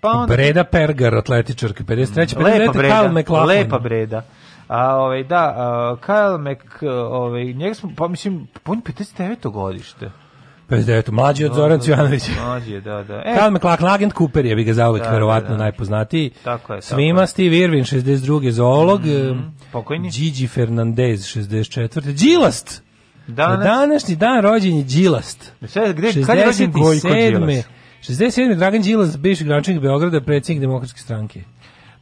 [0.00, 2.36] Pa onda Breda Pergar, atletičarka, 53.
[2.36, 2.60] 59.
[2.60, 4.22] lepa breda, lepa breda.
[4.68, 9.50] A ovaj da, a, Kyle Mc ovaj njega smo pa mislim on 59.
[9.50, 10.10] godište.
[10.68, 11.10] 59.
[11.10, 12.22] Mlađi od Zoran Cvjanović.
[12.40, 13.14] Mlađi je, da, da.
[13.16, 15.62] E, Kyle McLachlan, agent Cooper je bi ga zauvek Da, verovatno da, da.
[15.62, 16.30] najpoznatiji.
[16.44, 17.26] Tako je, tako Svima je.
[17.26, 18.50] Steve Irwin, 62.
[18.50, 19.00] zoolog.
[19.00, 19.38] Mhm,
[19.72, 20.10] pokojni.
[20.10, 22.12] Gigi Fernandez, 64.
[22.12, 22.82] Đilast.
[23.26, 25.52] Danas- Na današnji dan rođen je Đilast.
[25.66, 27.46] Sve, gde, kad je rođen Gojko 67..
[27.46, 27.64] Đilas?
[28.02, 28.56] 67.
[28.56, 31.40] Dragan Đilas, bivši gradonačelnik Beograda, predsjednik demokratske stranke.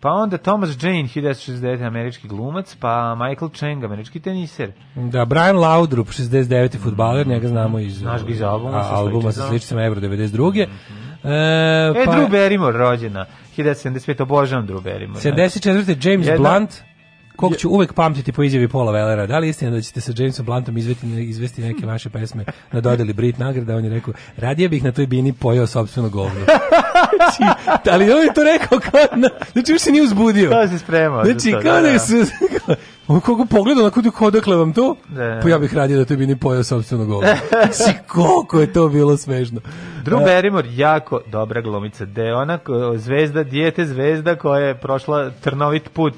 [0.00, 1.82] Pa onda Thomas Jane, 1969.
[1.82, 4.72] američki glumac, pa Michael Chang, američki teniser.
[4.94, 6.78] Da, Brian Laudrup, 69.
[6.78, 9.84] futbaler, njega znamo iz, Znaš ga iz albuma a, albuma sa sličicama.
[9.84, 10.62] Euro 92.
[10.62, 10.68] E,
[11.24, 14.22] E, pa- Drew Barrymore rođena, 1975.
[14.22, 15.20] Obožavam Drew Barrymore.
[15.22, 15.96] 74.
[16.02, 16.70] James Jedna- Blunt,
[17.36, 19.26] kog ću uvek pamtiti po izjavi Paula Wellera.
[19.26, 22.80] Da li je istina da ćete sa Jamesom Bluntom izvesti, izvesti neke vaše pesme na
[22.80, 23.76] dodeli Brit nagrada?
[23.76, 26.40] On je rekao, radije bih na toj bini pojao sopstveno govno.
[27.16, 27.58] znači,
[27.90, 30.50] ali on je to rekao kao, na, znači još se nije uzbudio.
[30.50, 31.98] Kao se spremao Znači, to, kao da, da da.
[31.98, 32.24] se,
[33.26, 34.96] kako pogleda na kudu, odakle vam to?
[35.08, 35.40] Da.
[35.42, 37.28] Pa ja bih radije da toj bini pojao sopstveno govno.
[37.72, 39.60] Znači, koliko je to bilo smešno.
[40.04, 42.04] Drew Barrymore, jako dobra glumica.
[42.04, 42.58] De je ona
[42.96, 46.14] zvezda, dijete zvezda koja je prošla trnovit put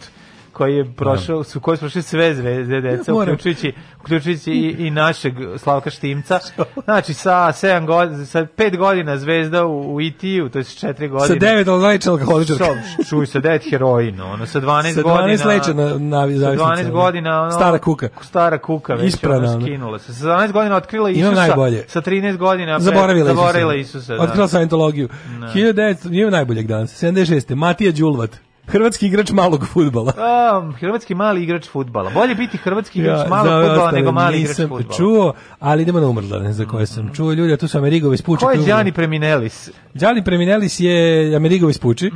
[0.59, 5.35] koji je prošao, su koji su prošli sve zvezde deca, uključujući, uključujući i, i našeg
[5.57, 6.39] Slavka Štimca.
[6.85, 11.09] Znači, sa, sedam godina, sa pet godina zvezda u, u IT-u, to je sa četiri
[11.09, 11.29] godine.
[11.41, 12.65] Sa devet alkoholičar alkoholičarka.
[13.09, 15.45] Čuj, sa devet heroin, ono, sa 12, Sa 12 godina.
[15.47, 16.93] leća na- na Sa zavisnici, 12 ono.
[16.95, 18.09] godina, ono, Stara kuka.
[18.23, 20.15] Stara kuka, već Isprana, ono, skinula se.
[20.15, 21.47] Sa 12 godina otkrila Imam Isusa.
[21.47, 21.85] najbolje.
[21.89, 23.99] Sa 13 godina pre- Zaboravila, zaboravila Isusa.
[23.99, 24.17] Isusa.
[24.17, 24.23] da.
[24.23, 25.09] Otkrila Scientologiju.
[25.55, 26.95] 1900, nije najboljeg danas.
[26.95, 27.55] 76.
[27.55, 28.48] Matija Đulvat.
[28.69, 30.13] Hrvatski igrač malog fudbala.
[30.29, 32.11] A, hrvatski mali igrač fudbala.
[32.11, 34.97] Bolje biti hrvatski igrač Ja, malog ostale nego mali igrač nisam fudbala.
[34.97, 37.33] čuo, ali idemo na umrlane za koje sam čuo.
[37.33, 38.45] Ljudi, a tu su Amerigo Vespucci.
[38.45, 38.59] Ko je.
[38.65, 39.71] Gianni Preminelis?
[39.95, 42.11] Gianni Preminelis je Amerigo Vespucci,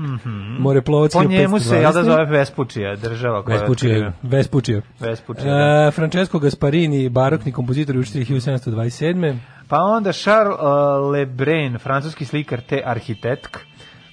[0.59, 2.05] moreplovac Po njemu se, jel da 1512.
[2.05, 4.13] zove Vespučija, država koja je Vespucci, otkriva.
[4.23, 4.81] Vespucci.
[5.01, 5.87] Vespucci, da.
[5.89, 9.37] E, Francesco Gasparini, barokni kompozitor i učitelj 1727.
[9.69, 13.59] Pa onda Charles uh, Lebrun, francuski slikar te arhitetk.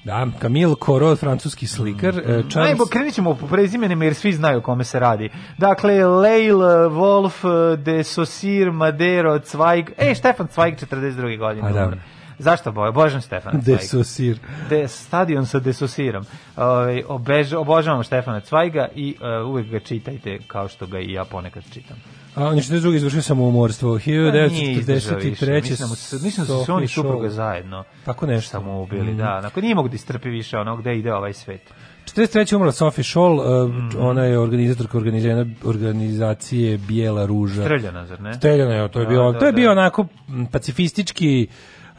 [0.04, 2.18] Da, Camille Corot, francuski slikar.
[2.18, 2.56] e, Charles...
[2.56, 5.30] Najbo, krenit ćemo po prezimenima jer svi znaju o kome se radi.
[5.58, 6.58] Dakle, Leil,
[6.90, 7.44] Wolf,
[7.78, 9.90] de Saussure, Madero, Zweig.
[9.98, 11.38] E, Stefan Zweig, 42.
[11.38, 11.70] godine.
[11.70, 11.92] A, da.
[12.40, 12.90] Zašto boje?
[12.90, 13.82] Obožavam Stefana De Zweiga.
[13.82, 14.40] Saussure.
[14.70, 16.26] De, stadion sa desosirom.
[16.58, 21.26] Ovaj obež, obožavam Štefana Cvajga i uh, uvek ga čitajte kao što ga i ja
[21.26, 21.98] ponekad čitam.
[22.36, 22.96] A on je 42.
[22.96, 24.00] izvršio samoumorstvo.
[24.06, 24.12] Pa
[24.50, 25.22] Nije izdržao 1943.
[25.22, 25.84] više.
[25.84, 28.50] Mislim da mislim da su se oni supruga zajedno Tako nešto.
[28.52, 29.18] samo ubili, Mm.
[29.18, 29.36] da.
[29.36, 31.62] Onako nije mogu da istrpi više ono gde ide ovaj svet.
[32.06, 32.56] 43.
[32.56, 33.90] umrla Sophie Scholl, e, Mhm.
[34.00, 37.64] ona je organizatorka organizacije, organizacije Bijela ruža.
[37.64, 38.34] Streljana, zar ne?
[38.34, 39.56] Streljana je, to je Da, bio, da, to je da.
[39.56, 40.06] bio onako
[40.52, 41.48] pacifistički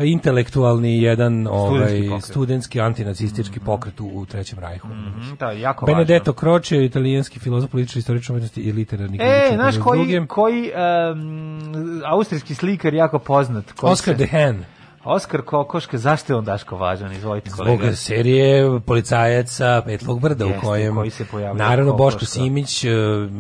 [0.03, 2.25] intelektualni jedan ovaj pokret.
[2.25, 4.89] studentski antinacistički pokret u, u Trećem rajhu.
[4.89, 10.01] Mhm, da, jako Benedetto Croce, italijanski filozof, političar, istoričar umetnosti i literarni E, znaš koji,
[10.01, 10.27] 52..
[10.27, 10.71] koji
[11.13, 11.73] um,
[12.07, 13.73] austrijski slikar jako poznat?
[13.73, 14.65] koji Oscar se- de Hen.
[15.05, 17.13] Oskar Kokoška, zašto je on Daško važan?
[17.13, 17.83] Izvolite kolega.
[17.83, 21.25] Zbog serije policajac sa Petlog brda Jeste, u kojem koji se
[21.55, 22.05] naravno Kokoška.
[22.17, 22.89] Boško Simić e,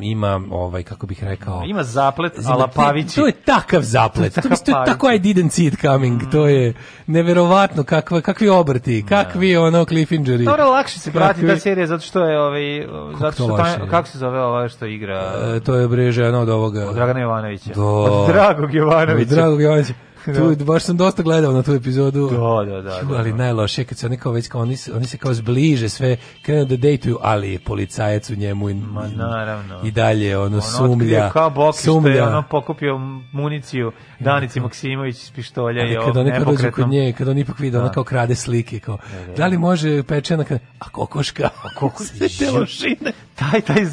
[0.02, 3.16] ima ovaj kako bih rekao Ima zaplet, Zima- ala Pavići.
[3.16, 4.34] To je takav zaplet.
[4.42, 6.22] To je to, je tako I didn't see it coming.
[6.32, 6.74] To je
[7.06, 10.44] neverovatno kakva, kakvi obrti, kakvi ono cliffhangeri.
[10.44, 12.86] Dobro, lakše se prati Kakvi- ta serija zato što je ovaj
[13.20, 13.56] zato što
[13.90, 16.88] kako se zove ova što igra E, to je bre žena od ovoga.
[16.88, 17.70] od Dragana Jovanovića.
[17.74, 17.86] Do.
[17.86, 19.22] Od Dragog Jovanovića.
[19.22, 19.94] Od Dragog Jovanovića.
[20.26, 20.64] Tu, Da.
[20.64, 22.28] baš sam dosta gledao na tu epizodu.
[22.28, 22.36] Da,
[22.66, 23.36] da, da, da, ali da.
[23.36, 26.64] najlošije kad se oni kao već kao oni, se- oni se kao zbliže sve krenu
[26.64, 29.80] da dejtuju, ali policajac u njemu i, Ma naravno.
[29.84, 31.30] i dalje ono, Ono sumlja.
[31.30, 32.28] kao Boki što je sumlja.
[32.28, 32.98] ono pokupio
[33.32, 37.76] municiju Danici Maksimović iz pištolja i kad oni kad kod nje, kad on ipak vidi,
[37.76, 38.98] ona kao krade slike, kao,
[39.36, 42.14] da li može pečena, kad, a kokoška, a kokoška?
[42.38, 43.12] te lošine.
[43.34, 43.84] Taj, taj...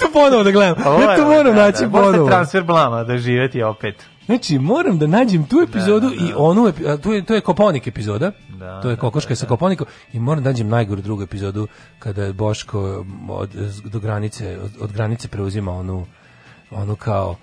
[0.00, 1.88] to ponovo da gledam, Pa ja to moram, naći da.
[1.88, 2.28] Možete ponovo.
[2.28, 3.94] transfer blama da živeti opet.
[4.26, 7.86] Znači, moram da nađem tu epizodu i onu, epi- a, tu je, to je Koponik
[7.86, 9.86] epizoda, Da, to je da, Kokoška sa Koponikom.
[10.12, 11.66] I moram da nađem najgoru drugu epizodu
[11.98, 13.50] kada je Boško od,
[13.84, 16.06] do granice, od, od granice preuzima onu,
[16.70, 17.36] onu kao,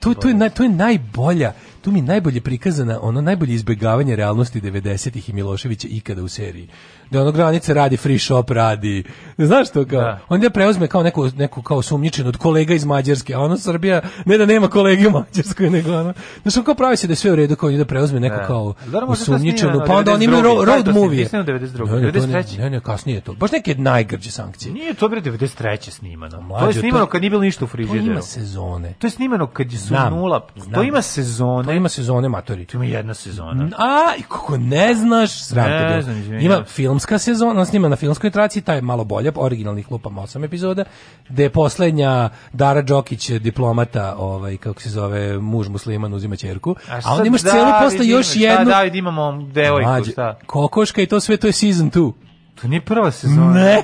[0.00, 4.16] to, to, je, naj, to je najbolja, tu mi je najbolje prikazana, ono najbolje izbegavanje
[4.16, 6.68] realnosti 90-ih i Miloševića ikada u seriji.
[7.10, 9.04] Da ono granice radi, free shop radi,
[9.38, 10.18] znaš to kao, Da.
[10.28, 14.38] onda preuzme kao neku, neku kao sumnjičenu od kolega iz Mađarske, a ono Srbija, ne
[14.38, 16.12] da nema kolege u Mađarskoj, nego ono,
[16.42, 18.46] znaš on kao pravi se da je sve u redu, kao da preuzme neku Da.
[18.46, 20.44] kao to snimano pa onda oni imaju 92..
[20.44, 21.00] ro- Kada je road to snimano?
[21.02, 21.26] movie.
[21.26, 21.86] Snimano 92..
[21.86, 22.58] Ne, ne, to ne, 93..
[22.58, 23.32] Ne, ne, kasnije je to.
[23.34, 24.72] Baš neke najgrđe sankcije.
[24.72, 25.90] Nije to bre 93.
[25.90, 26.30] snimano.
[26.30, 28.04] to je Mlađo, snimano to- kad nije bilo ništa u To frižideru.
[28.06, 28.94] ima sezone.
[28.94, 30.40] To je snimano kad su Znam, nula.
[30.40, 30.84] To znam.
[30.84, 31.64] ima sezone.
[31.64, 32.64] To ima sezone matori.
[32.66, 33.68] To ima jedna sezona.
[33.78, 33.88] A,
[34.22, 36.02] kako ne znaš, sram te
[36.36, 36.64] Ima se.
[37.00, 40.84] Filmska sezona, on snima na filmskoj traciji, taj je malo bolje, originalnih lupam osam epizoda,
[41.28, 47.00] gde je poslednja Dara Đokić, diplomata, ovaj, kako se zove, muž musliman, uzima ćerku, a,
[47.00, 50.38] sad onda imaš David celu posle još šta jednu, David imamo devojku, šta?
[50.46, 52.12] kokoška i to sve, to je season 2.
[52.60, 53.52] To nije prva sezona.
[53.52, 53.82] Ne.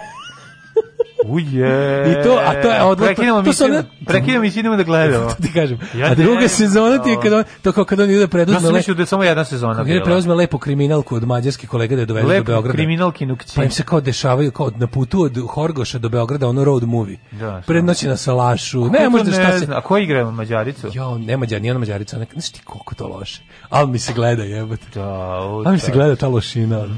[1.25, 2.11] Uje.
[2.11, 5.29] I to, a to je odlazak- Prekinemo mi one- prekinemo mi idemo da gledamo.
[5.29, 5.79] To ti kažem.
[5.95, 8.27] Ja a druga ne- sezona ti je kad on, to kao kad on ide Ja
[8.29, 10.05] preduzme sam le- mislio da je samo jedna sezona Kako ide bila.
[10.05, 12.73] preuzme lepu kriminalku od mađarskih kolega da je dovede do Lepo Beograda.
[12.75, 13.53] kriminalkinu kći.
[13.57, 17.19] Pa im se kao dešavaju kao na putu od Horgoša do Beograda ono road movie.
[17.33, 17.63] Da?
[17.67, 18.85] Prednoći na salašu.
[18.85, 19.67] Ne možda šta se?
[19.71, 20.89] A ko igra Mađaricu?
[20.93, 23.43] Jo, ne Mađar, nije ona Mađarica, neka, znaš ti koliko to loše.
[23.69, 24.85] Ali mi se gleda, jebote.
[24.95, 26.79] Da, Ali mi se gleda ta lošina.
[26.79, 26.95] ono.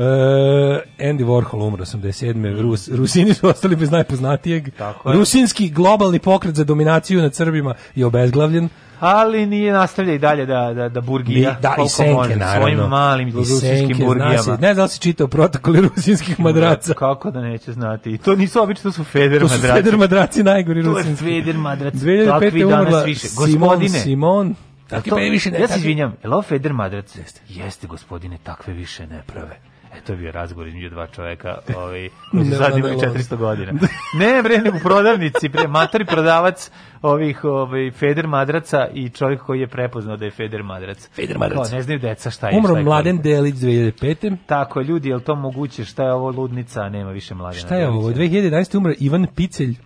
[0.00, 0.02] E,
[0.98, 2.60] Andy Warhol umro 87.
[2.60, 4.70] Rus, Rusini su ostali bez najpoznatijeg.
[4.78, 5.12] Tako.
[5.12, 8.68] Rusinski globalni pokret za dominaciju nad Srbima je obezglavljen.
[9.00, 11.58] Ali nije nastavlja i dalje da, da, da burgija.
[11.62, 12.60] da, i senke, može, naravno.
[12.60, 14.56] Svojim malim I rusinskim zna burgijama.
[14.60, 16.94] Ne znam da li si čitao protokoli rusinskih madraca.
[16.94, 18.10] Kako da neće znati.
[18.10, 19.74] I to nisu obično, to su Feder To su madraci.
[19.82, 21.24] Feder madraci najgori To je rusinski.
[21.24, 21.94] Feder madrac.
[21.94, 22.26] 2005.
[22.26, 23.28] Takvi je danas umrla više.
[23.28, 23.98] Simon Gospodine.
[23.98, 24.54] Simon.
[24.90, 25.60] Jel to- pa više ne.
[25.60, 27.16] ja se izvinjam, je li ovo Feder madrac?
[27.16, 27.40] Jeste.
[27.48, 29.69] Jeste, gospodine, takve više ne prave.
[29.94, 33.72] E, to je bio razgovor između dva čoveka, ovaj, koji su sad ne, 400 godina.
[34.18, 36.70] Ne, bre, nego prodavnici, bre, matori prodavac
[37.02, 41.08] ovih ovaj, Feder madraca i čovjek koji je prepoznao da je Feder madrac.
[41.14, 41.68] Feder madrac.
[41.68, 42.52] Kao, ne znaju deca šta je.
[42.52, 43.28] šta Umro je Mladen koliko.
[43.28, 44.36] Delić 2005.
[44.46, 45.84] Tako, ljudi, je li to moguće?
[45.84, 46.88] Šta je ovo ludnica?
[46.88, 48.10] Nema više Mladena Šta je ovo?
[48.10, 48.36] Delića.
[48.36, 48.76] 2011.
[48.76, 49.76] umro Ivan Picelj.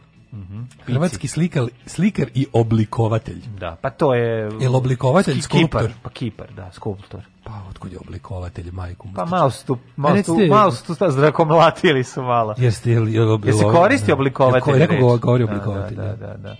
[0.86, 3.40] Hrvatski slikar, slikar i oblikovatelj.
[3.60, 4.50] Da, pa to je...
[4.60, 5.80] Jel oblikovatelj, skulptor?
[5.80, 7.20] Kipar, pa kipar, da, skulptor.
[7.44, 9.08] Pa otkud je oblikovatelj, majku?
[9.14, 12.54] Pa malo su tu, malo, tu, Recite- malo su tu sta- zrakomlatili su malo.
[12.58, 14.72] Jeste, jel, jel, jel, Jel se koristi oblikovatelj?
[14.72, 15.20] Jel, neko reč?
[15.20, 15.96] govori Da, oblikovatelj.
[15.96, 16.56] Da, da, da.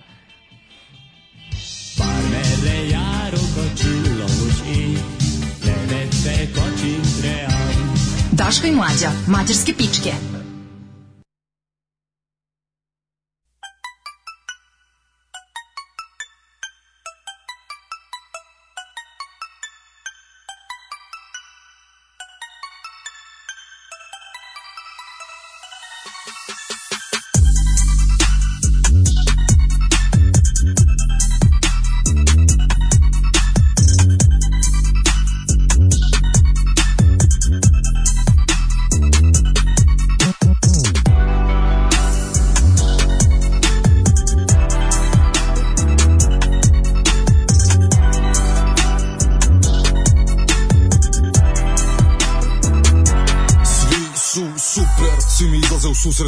[1.97, 4.97] Parmele járók a csillagos ég,
[5.65, 7.75] nevettek a csintreán.
[8.31, 10.11] Daško i mlađa, mađarske pičke.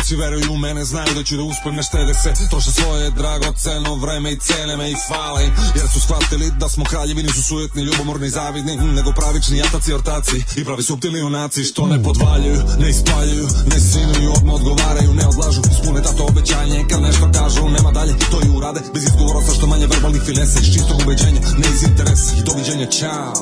[0.07, 3.95] Svi veruju u mene, znaju da ću da uspem, ne štede se, troše svoje dragoceno
[3.95, 5.45] vreme i cene me i hvale.
[5.45, 9.93] Im, jer su shvatili da smo kraljevi, nisu sujetni, ljubomorni, zavidni, hm, nego pravični jataci,
[9.93, 10.38] ortaci.
[10.57, 15.61] I pravi subtilni junaci, što ne podvaljuju, ne ispaljuju, ne sinuju, odmah odgovaraju, ne odlažu,
[15.71, 19.67] ispune tato obećanje, kad nešto kažu, nema dalje, to i urade, bez izgovora sa što
[19.67, 23.34] manje verbalnih finesa, iz čistog ubeđenja, ne iz interesa, i doviđenja, čao,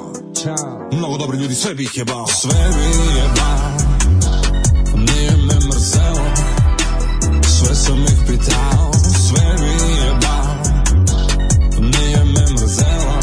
[0.43, 3.71] čao, mnogo dobri ljudi, sve bih jebao, sve bih jebao,
[5.07, 6.44] nije me mrzelo
[7.65, 8.91] Sve sam ih pitao
[9.27, 10.63] Sve mi je bao
[11.79, 13.19] Nije me mrzelo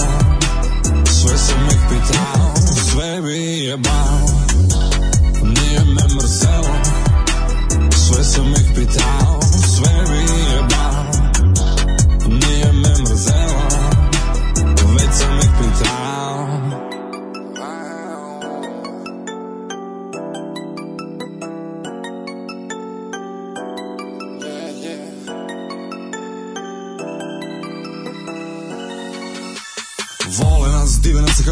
[1.04, 2.54] Sve sam ih pitao
[2.90, 4.26] Sve mi je bao
[5.42, 6.76] Nije me mrzelo.
[7.96, 9.21] Sve sam ih pitao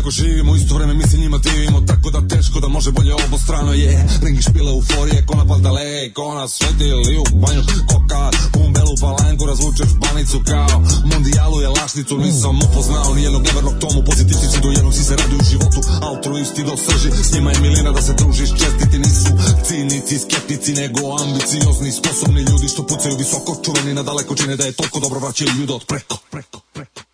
[0.01, 3.72] kako živimo, isto vreme mi se njima divimo, tako da teško da može bolje obostrano
[3.72, 4.09] je.
[4.24, 10.77] Ringi špile euforije, kona paldale, kona svetili u banju, koka, pumbelu palanku, razvučeš banicu kao
[11.10, 15.44] mundijalu je lašnicu, nisam upoznao nijednog nevernog tomu, pozitivici do jednog si se radi u
[15.51, 19.31] životu, altruisti do srži, s njima je milina da se družiš, čestiti nisu
[19.66, 24.72] cinici, skeptici, nego ambiciozni, sposobni ljudi što pucaju visoko, čuveni na daleko čine da je
[24.72, 27.09] toliko dobro vraćaju ljude od preko, preko, preko.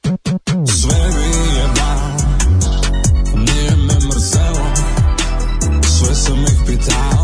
[6.66, 7.15] Sam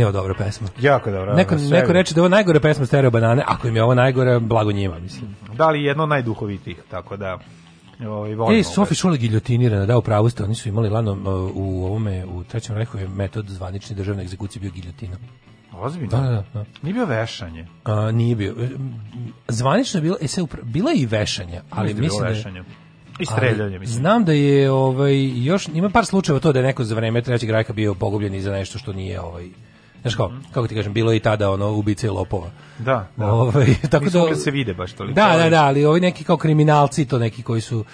[0.00, 0.68] meni je ovo dobra pesma.
[0.80, 1.34] Jako dobro.
[1.34, 4.38] Neko, neko reče da je ovo najgore pesma Stereo Banane, ako im je ovo najgore,
[4.38, 5.36] blago njima, mislim.
[5.54, 7.38] Da li jedno od najduhovitijih, tako da...
[8.06, 8.64] Ovaj, volim Ej.
[8.64, 12.76] Sofi Šule giljotinirana, da, upravo ste, oni su imali lano uh, u ovome, u trećem
[12.76, 15.16] rehu je metod zvanične državne egzekucije bio giljotina.
[15.72, 16.10] Ozbiljno?
[16.10, 16.64] Da, da, da.
[16.82, 17.66] Nije bio vešanje.
[17.84, 18.54] A, nije bio.
[18.60, 18.68] E,
[19.48, 22.08] Zvanično je bilo, e, se upra- bilo je i vešanja, ali Mislim da je bilo
[22.08, 22.64] mislim da je, vešanje.
[23.18, 23.98] I streljanje, mislim.
[23.98, 27.50] Znam da je ovaj još ima par slučajeva to da je neko za vreme trećeg
[27.50, 29.48] rajka bio pogubljen i za nešto što nije ovaj
[30.02, 32.50] Znaš kao, kako ti kažem, bilo je i tada ono ubice i lopova.
[32.78, 33.32] Da, da.
[33.32, 35.14] Ovaj, tako Nisu da da se vide baš toliko.
[35.14, 37.84] Da, da, da, ali ovi neki kao kriminalci, to neki koji su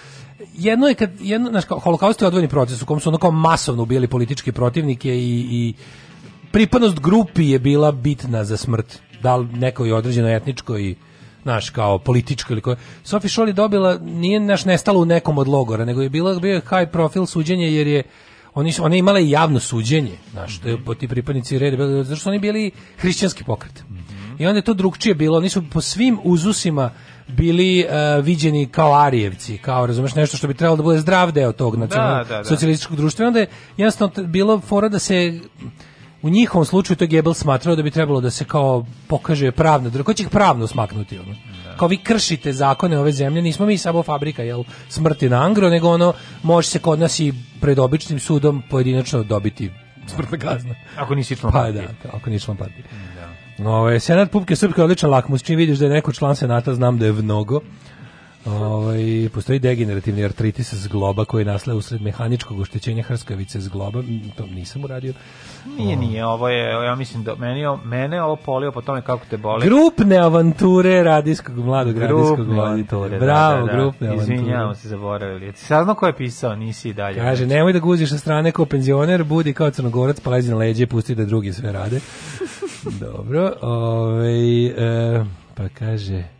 [0.53, 3.31] jedno je kad jedno znaš kao holokaust je odvojeni proces u kom su ono kao
[3.31, 5.73] masovno ubijali političke protivnike i, i
[6.51, 8.99] pripadnost grupi je bila bitna za smrt.
[9.21, 10.95] Da li nekoj određenoj etničkoj
[11.43, 12.77] naš kao političko ili koje.
[13.03, 16.53] Sophie Scholl je dobila, nije naš nestala u nekom od logora, nego je bila, bio
[16.53, 18.03] je high profil suđenje jer je
[18.59, 22.19] oni su, ona je imala i javno suđenje, znaš, je po ti pripadnici reda, zato
[22.19, 23.83] što oni bili hrišćanski pokret.
[24.39, 26.91] I onda je to drugčije bilo, oni su po svim uzusima
[27.27, 31.51] bili uh, viđeni kao Arijevci, kao razumeš nešto što bi trebalo da bude zdrav deo
[31.51, 32.43] tog nacionalno da, da.
[32.43, 33.27] socijalističkog društva.
[33.27, 33.47] Onda je
[33.77, 35.39] jednostavno bilo fora da se
[36.21, 39.89] u njihovom slučaju to je Gebel smatrao da bi trebalo da se kao pokaže pravno,
[39.89, 41.35] da ko će ih pravno smaknuti ono.
[41.77, 45.89] Kao vi kršite zakone ove zemlje, nismo mi samo fabrika jel smrti na angro, nego
[45.89, 46.13] ono
[46.43, 49.71] može se kod nas i pred običnim sudom pojedinačno dobiti
[50.07, 50.75] smrtna kazna.
[50.97, 51.87] Ako nisi član Pa partije.
[52.03, 52.83] da, ako nisi član partije.
[53.65, 55.43] Ove, Senat Pupke Srpske je odličan lakmus.
[55.43, 57.61] Čim vidiš da je neko član Senata, znam da je mnogo.
[58.47, 64.01] Ovaj postoji degenerativni artritis zgloba koji nastaje usred mehaničkog oštećenja hrskavice zgloba.
[64.37, 65.13] To nisam uradio.
[65.77, 69.37] Nije, nije, ovo je, ja mislim da meni, mene ovo polio po tome kako te
[69.37, 69.65] boli.
[69.65, 73.77] Grupne avanture radijskog mladog Grupne avanture, Bravo, da, da, da.
[73.77, 74.35] grupne avanture.
[74.35, 75.45] Izvinjavamo se, zaboravili.
[75.45, 77.19] Jesi saznao ko je pisao, nisi i dalje.
[77.19, 80.87] Kaže, nemoj da guziš sa strane kao penzioner, budi kao crnogorac, pa lezi na leđe
[80.87, 81.99] pusti da drugi sve rade.
[83.01, 85.25] Dobro, ovaj, e,
[85.55, 86.36] pa kaže,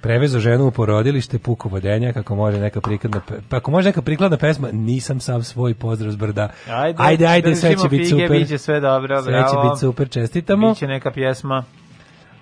[0.00, 4.36] prevezo ženu u porodilište, puku vodenja, kako može neka prikladna, pa ako može neka prikladna
[4.36, 6.48] pesma, nisam sam svoj pozdrav s brda.
[6.68, 8.30] Ajde, ajde, ajde sve će biti super.
[8.30, 9.48] biće sve dobro, Sve bravo.
[9.48, 10.68] će biti super, čestitamo.
[10.72, 11.64] Biće neka pjesma.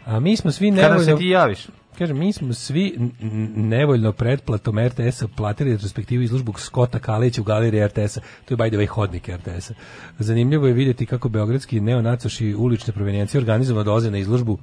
[0.05, 1.17] A mi smo svi Kada se nevoljno...
[1.17, 1.67] ti javiš?
[1.99, 2.99] Kaže, mi smo svi
[3.57, 8.21] nevoljno pretplatom RTS-a platili retrospektivu izložbu Skota Kalića u galeriji RTS-a.
[8.45, 9.75] To je by the way hodnik RTS-a.
[10.19, 14.59] Zanimljivo je vidjeti kako beogradski neonacoši ulične provenijencije organizovano dolaze na izložbu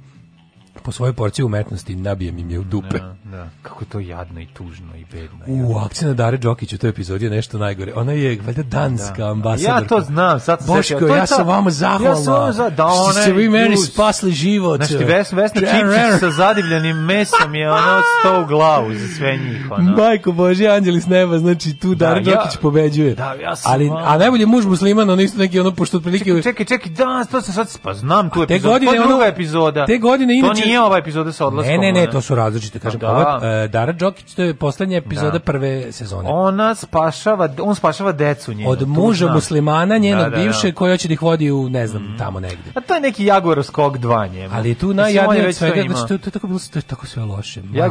[0.76, 2.98] po svojoj porciji umetnosti nabijem im je u dupe.
[2.98, 3.48] Da, da.
[3.62, 5.38] Kako to jadno i tužno i bedno.
[5.48, 7.92] U akcija na Dare Đokić u toj epizodi je nešto najgore.
[7.94, 9.26] Ona je valjda danska Da.
[9.26, 9.72] ambasadorka.
[9.74, 10.98] Ja to znam, sad sam Boško.
[11.00, 12.08] To ja sam vama zahvalna.
[12.08, 14.76] Ja sam vama za- da ona ste vi meni spasli život.
[14.76, 17.80] Znaš ti, Ves, Vesna Čipčić sa zadivljenim mesom je ono
[18.12, 19.66] sto u glavu za sve njih.
[19.70, 19.96] Ono.
[19.96, 23.14] Majko Bože, anđeli s neba, znači tu Da, ja- Đokić pobeđuje.
[23.14, 26.24] Da, ja sam Ali, a najbolji muž musliman, ono isto neki ono, pošto otprilike...
[26.24, 29.86] Čekaj, čekaj, čekaj, da, to sam sad, pa znam tu epizodu, godine ono- druga epizoda.
[29.86, 31.80] te godine inače- nije ova epizoda sa odlaskom.
[31.80, 33.00] Ne, ne, ne, to su različite, kažem.
[33.00, 33.10] Da.
[33.10, 35.38] Ova, e, Dara Đokić, to je poslednja epizoda Da.
[35.38, 36.28] prve sezone.
[36.28, 38.70] Ona spašava, on spašava decu njenu.
[38.70, 40.42] Od muža muslimana, njenog Da, da, da.
[40.42, 42.70] bivše, koji hoće da ih vodi u, ne znam, tamo negde.
[42.74, 44.54] A to je neki Jaguar skok 2 njemu.
[44.54, 47.62] Ali tu najjadnije svega, znači to, to, je tako bilo, to je tako sve loše.
[47.62, 47.86] Mila.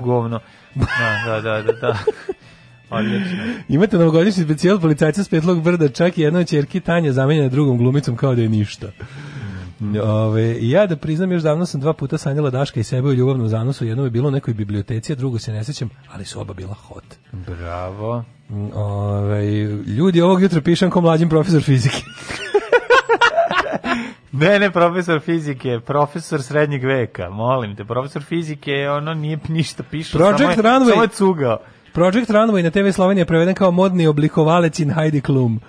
[0.00, 0.40] govno.
[0.74, 0.86] Da,
[1.26, 1.72] da, da, da.
[1.72, 1.98] da.
[2.90, 3.44] Odlično.
[3.68, 7.78] Imate novogodišnji specijal policajca s petlog brda, čak i jedna od ćerki Tanja zamenjena drugom
[7.78, 8.86] glumicom kao da je ništa.
[10.02, 13.48] Ove, ja da priznam, još davno sam dva puta sanjala Daška i sebe u ljubavnom
[13.48, 16.54] zanosu, jedno je bilo u nekoj biblioteci, a drugo se ne sećam, ali su oba
[16.54, 17.04] bila hot.
[17.32, 18.24] Bravo.
[18.74, 19.44] Ove,
[19.86, 21.96] ljudi, ovog jutra pišem ko mlađim profesor fizike.
[24.36, 30.18] Ne, ne, profesor fizike, profesor srednjeg veka, molim te, profesor fizike, ono nije ništa pišao,
[30.18, 30.90] Project samo je, Runway.
[30.90, 31.58] samo je cugao.
[31.92, 35.60] Project Runway na TV Slovenija je preveden kao modni oblikovalec in Heidi Klum.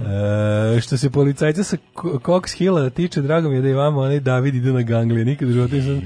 [0.00, 4.20] E, što se policajca sa Cox Hilla tiče, drago mi je da i vama onaj
[4.20, 5.24] David ide na ganglije.
[5.24, 6.00] Nikad u životu nisam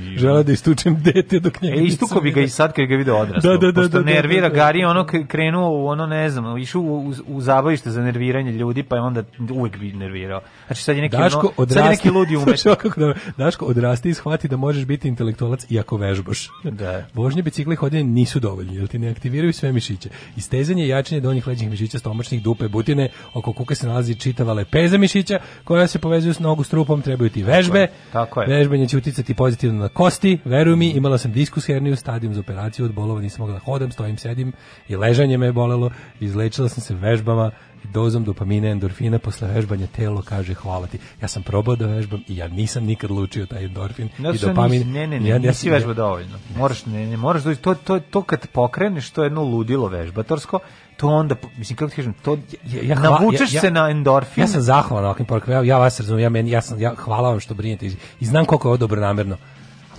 [0.46, 3.50] da istučem dete dok njega E, istuko bi ga i sad kad ga video odraslo.
[3.50, 4.54] Da, da, da, Pošto da, da, nervira da.
[4.54, 8.82] Gari, ono krenuo u ono, ne znam, išao u, u, u zabavište za nerviranje ljudi,
[8.82, 9.22] pa je onda
[9.54, 10.40] uvek bi nervirao.
[10.68, 12.96] Znači sad je neki, Daško ono, sad je odrasti, neki ludi umetnik.
[12.96, 13.14] dobro.
[13.36, 16.48] Daško odrasti i shvati da možeš biti intelektualac iako vežbaš.
[16.64, 17.06] Da.
[17.14, 20.08] Vožnje bicikla i hodenje nisu dovoljni, jer ti ne aktiviraju sve mišiće.
[20.36, 24.98] Istezanje i jačanje donjih leđnih mišića, stomačnih dupe, butine, oko kuka se nalazi čitava lepeza
[24.98, 27.86] mišića koja se povezuju s nogu strupom, trebaju ti vežbe.
[28.12, 28.48] tako je.
[28.48, 30.38] Vežbanje će uticati pozitivno na kosti.
[30.44, 33.92] Veruj mi, imala sam diskus herniju, stadijum za operaciju od bolova, nisam mogla da hodam,
[33.92, 34.52] stojim, sedim
[34.88, 35.90] i ležanje me je bolelo.
[36.20, 37.50] Izlečila sam se vežbama
[37.88, 40.98] dozom dopamina, endorfina, posle vežbanja telo kaže hvala ti.
[41.22, 44.80] Ja sam probao da vežbam i ja nisam nikad lučio taj endorfin Zato i dopamin.
[44.80, 46.38] nisi- ne, ne, ne, Ja- ja nisi sam- vežba dovoljno.
[46.56, 50.58] Moraš, ne, ne, moraš doći, to, to, to kad pokreneš, to je jedno ludilo vežbatorsko,
[50.96, 54.42] to onda, mislim, kako ti kažem, to, Ja- ja navučeš ja- ja- se na endorfin.
[54.42, 55.14] Ja sam zahvalan.
[55.48, 58.26] Ja, ja vas razumem, ja, meni, ja, sam, ja hvala vam što brinete i, i
[58.26, 59.36] znam koliko je ovo dobronamerno.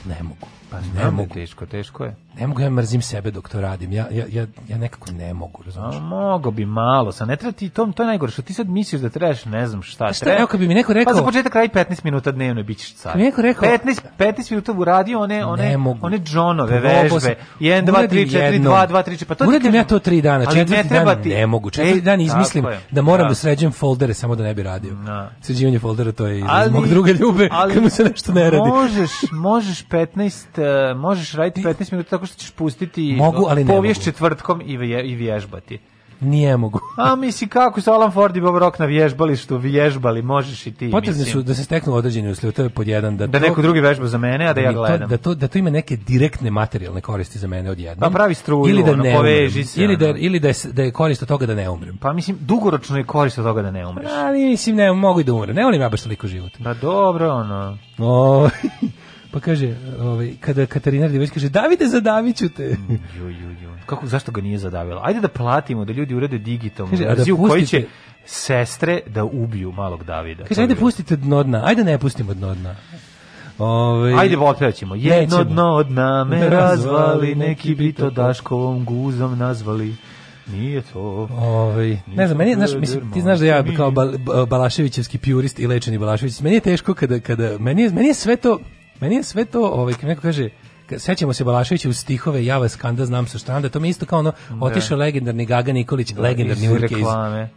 [0.05, 0.47] Ne mogu.
[0.71, 1.33] Pa ne je mogu.
[1.33, 2.15] teško, teško je.
[2.35, 3.91] Ne mogu, ja mrzim sebe dok to radim.
[3.91, 5.95] Ja, ja, ja, ja nekako ne mogu, razumiješ?
[5.95, 8.67] A, mogo bi malo, sa ne treba ti, to, to je najgore, što ti sad
[8.69, 10.37] misliš da trebaš, ne znam šta, šta, treba.
[10.37, 12.77] evo kad bi mi neko rekao- Pa za početak radi 15 minuta dnevno i bit
[12.77, 13.11] ćeš car.
[13.11, 15.99] Kad bi neko rekao- 15, 15 minuta uradio one, one, Ne mogu.
[16.01, 17.35] one džonove vežbe.
[17.59, 18.73] 1, 2, 3, Uradim 4, jednom.
[18.73, 19.75] 2, 2, 3, 4, pa to ti Uradim kažem.
[19.75, 21.29] ja to tri dana, Ali ne četvrti treba dan ti.
[21.29, 21.69] ne mogu.
[21.69, 23.29] Četvrti E, dan izmislim da moram Da.
[23.29, 24.93] da sređujem foldere samo da ne bi radio.
[24.95, 25.31] Da.
[25.41, 28.69] Sređivanje foldera to je iz mog druga ljube kad mu se nešto ne radi.
[28.69, 30.59] Možeš, možeš 15,
[30.89, 34.05] eh, možeš raditi 15 minuta tako što ćeš pustiti Mogu, ali ne povijest mogu.
[34.05, 35.79] četvrtkom i, vje, i vježbati.
[36.21, 36.79] Nije mogu.
[36.97, 40.91] A misli kako su Alan Ford i Bob Rock na vježbalištu vježbali, možeš i ti.
[40.91, 41.33] Potrebni mislim.
[41.33, 43.17] su da se steknu određeni uslovi, to je pod jedan.
[43.17, 45.09] Da, Da to- neko drugi vežba za mene, a da ja to- gledam.
[45.09, 47.99] Da to, da to ima neke direktne materijalne koristi za mene odjednom.
[48.01, 50.17] Pa pravi struju, ili da ono, ne poveži se, Ili da, ono.
[50.17, 51.97] ili da, je, da je korist od toga da ne umrem.
[51.97, 54.09] Pa mislim, dugoročno je korist od toga da ne umreš.
[54.13, 55.55] Ali mislim, ne, mogu i da umrem.
[55.55, 56.51] Ne volim ja baš toliko život.
[56.63, 57.77] Pa dobro, ono.
[57.99, 58.49] O,
[59.31, 62.63] pa kaže, ovaj, kada Katarina Radivović kaže, Davide, zadaviću te.
[63.17, 63.69] Ju, ju, ju.
[63.85, 65.01] Kako, zašto ga nije zadavila?
[65.03, 67.87] Ajde da platimo, da ljudi urede digitalnu Kaže, da verziju koji će pustite-
[68.25, 70.43] sestre da ubiju malog Davida.
[70.43, 71.61] Kaže, ajde pustite dno dna.
[71.65, 72.75] Ajde ne pustimo dno dna.
[73.57, 74.95] Ovaj, Ajde, otpevat ćemo.
[74.95, 75.43] Jedno Nećemo.
[75.43, 79.95] dno od name Razvali, neki bi to Daškovom guzom nazvali.
[80.47, 80.99] Nije to.
[81.31, 85.59] Ovaj, ne znam, meni znaš, mislim, ti znaš da ja kao Bal, Ba- Balaševićevski purist
[85.59, 88.59] i lečeni Balašević, meni je teško kada, kada meni, je, meni je sve to,
[88.99, 90.49] meni je sve to, ovaj, kad neko kaže,
[90.97, 94.19] sećamo se Balaševića u stihove Ja vas kanda znam sa štranda, to mi isto kao
[94.19, 94.31] ono,
[94.61, 97.05] otišao legendarni Gaga Nikolić, legendarni iz urke iz,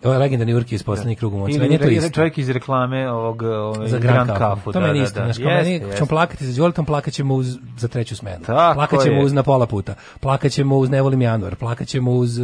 [0.05, 1.59] ovaj legendarni urke iz poslednjih kruga moći.
[1.59, 2.11] Meni je to isto.
[2.11, 4.73] čovjek iz reklame ovog, ovog za Grand, Grand Kafu.
[4.73, 7.89] To meni isto, znaš, kao Jeste, meni, ćemo plakati za Đoletom, plakat ćemo uz, za
[7.89, 8.45] treću smenu.
[8.47, 9.25] Tako plakat ćemo je.
[9.25, 9.95] uz na pola puta.
[10.21, 11.57] Plakat ćemo uz ne volim januar.
[11.57, 12.41] Plakat ćemo uz,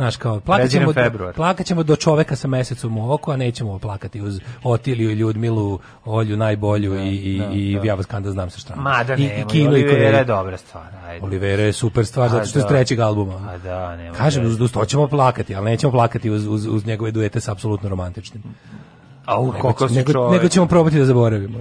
[0.00, 1.34] znaš, kao, plakat Prezirem ćemo, februar.
[1.34, 6.36] plakat ćemo do čoveka sa mesecom u oko, a nećemo plakati uz Otiliju, Ljudmilu, Olju,
[6.36, 7.86] najbolju i, i, da, i da.
[7.86, 8.82] ja vas kanda znam sa strane.
[8.82, 10.86] Ma da I, nema, i Kinu i Olivera je dobra stvar.
[11.06, 11.26] Ajde.
[11.26, 12.68] Olivera je super stvar, zato što je A, s da.
[12.68, 13.48] trećeg albuma.
[13.48, 14.16] A da, nema.
[14.16, 17.52] Kažem, uz, uz to ćemo plakati, ali nećemo plakati uz, uz, uz njegove duete sa
[17.52, 18.42] apsolutno romantičnim.
[19.28, 20.32] Nego, koliko si nego, čovjek.
[20.32, 21.58] nego ćemo probati da zaboravimo.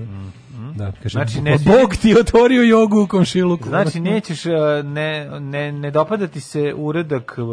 [0.80, 3.64] Da, kaže, Znači, znači, ne- Bog ti otvorio jogu u komšiluku.
[3.66, 4.52] Znači nećeš uh,
[4.86, 7.46] ne ne ne dopadati se uradak uh,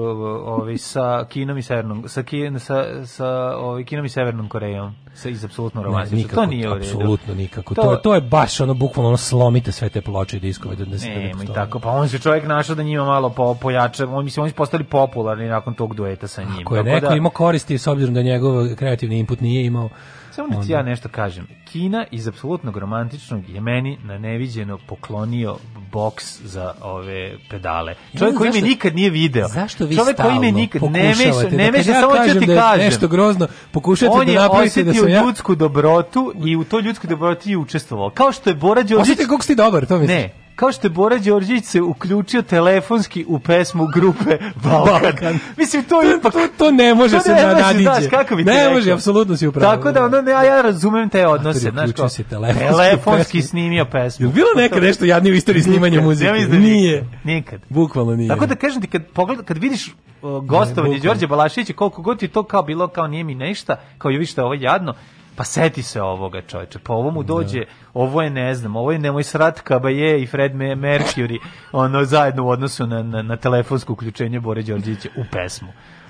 [0.46, 2.74] ovaj sa Kinom i Severnom sa Kin, sa
[3.06, 3.26] sa
[3.56, 6.28] ovaj Kinom i Severnom Korejom sa iz apsolutno Ne, romantično.
[6.34, 7.74] to nije apsolutno nikako.
[7.74, 10.84] To- To, to, je baš ono bukvalno ono slomite sve te ploče i diskove da,
[10.84, 14.24] ne Nema i tako, pa on se čovjek našao da njima malo po, pojača, on
[14.24, 16.58] mislim oni su postali popularni nakon tog dueta sa njim.
[16.60, 18.44] Ako je neko da- imao koristi s obzirom da njegov
[18.76, 19.88] kreativni input nije imao
[20.36, 21.46] Samo da ti ja nešto kažem.
[21.64, 25.56] Kina iz apsolutnog romantičnog je meni na neviđeno poklonio
[25.92, 27.94] boks za ove pedale.
[28.18, 29.48] Čovjek koji me nikad nije video.
[29.48, 32.46] Zašto vi Čovjek koji me nikad ne meša, da ne meša, ja samo ću ti
[32.46, 32.84] da kažem.
[32.84, 35.22] nešto grozno, pokušajte On da napravite da osjetio sam ja...
[35.22, 38.10] ljudsku dobrotu i u toj ljudskoj dobroti je učestvovao.
[38.10, 39.02] Kao što je Bora Đorđević...
[39.02, 40.16] Osjetite kako si dobar, to misliš?
[40.16, 45.00] Ne, kao što je Bora Đorđević se uključio telefonski u pesmu grupe Balkan.
[45.02, 45.38] Balkan.
[45.56, 46.32] Mislim, to je ipak...
[46.32, 48.10] To, to ne može To se ne može, nadiđe.
[48.10, 48.74] kako bi ne rekao?
[48.74, 49.76] može, apsolutno si upravo.
[49.76, 53.84] Tako da, ono, ne, ja razumem te odnose, Mater, znaš, kao, si telefonski telefonski snimio
[53.84, 54.26] pesmu.
[54.26, 56.26] Jel bilo nekad nešto jadnije u istoriji snimanja muzike?
[56.26, 57.08] ja da Nije.
[57.24, 57.60] nikad.
[57.68, 58.28] Bukvalno nije.
[58.28, 59.94] Tako da kažem ti, kad, pogled, kad vidiš
[60.42, 60.98] gostovanje.
[60.98, 64.42] Đorđe Balaševića, koliko god ti to kao bilo, kao nije mi nešta, kao je vište
[64.42, 64.94] ovo jadno,
[65.36, 67.62] pa seti se ovoga čoveče, pa ovo mu dođe,
[67.94, 71.38] ovo je ne znam, ovo je nemoj srat Kabaje i Fred Me- Mercury,
[71.72, 75.68] ono zajedno u odnosu na, na, na telefonsko uključenje Bore Đorđevića u pesmu.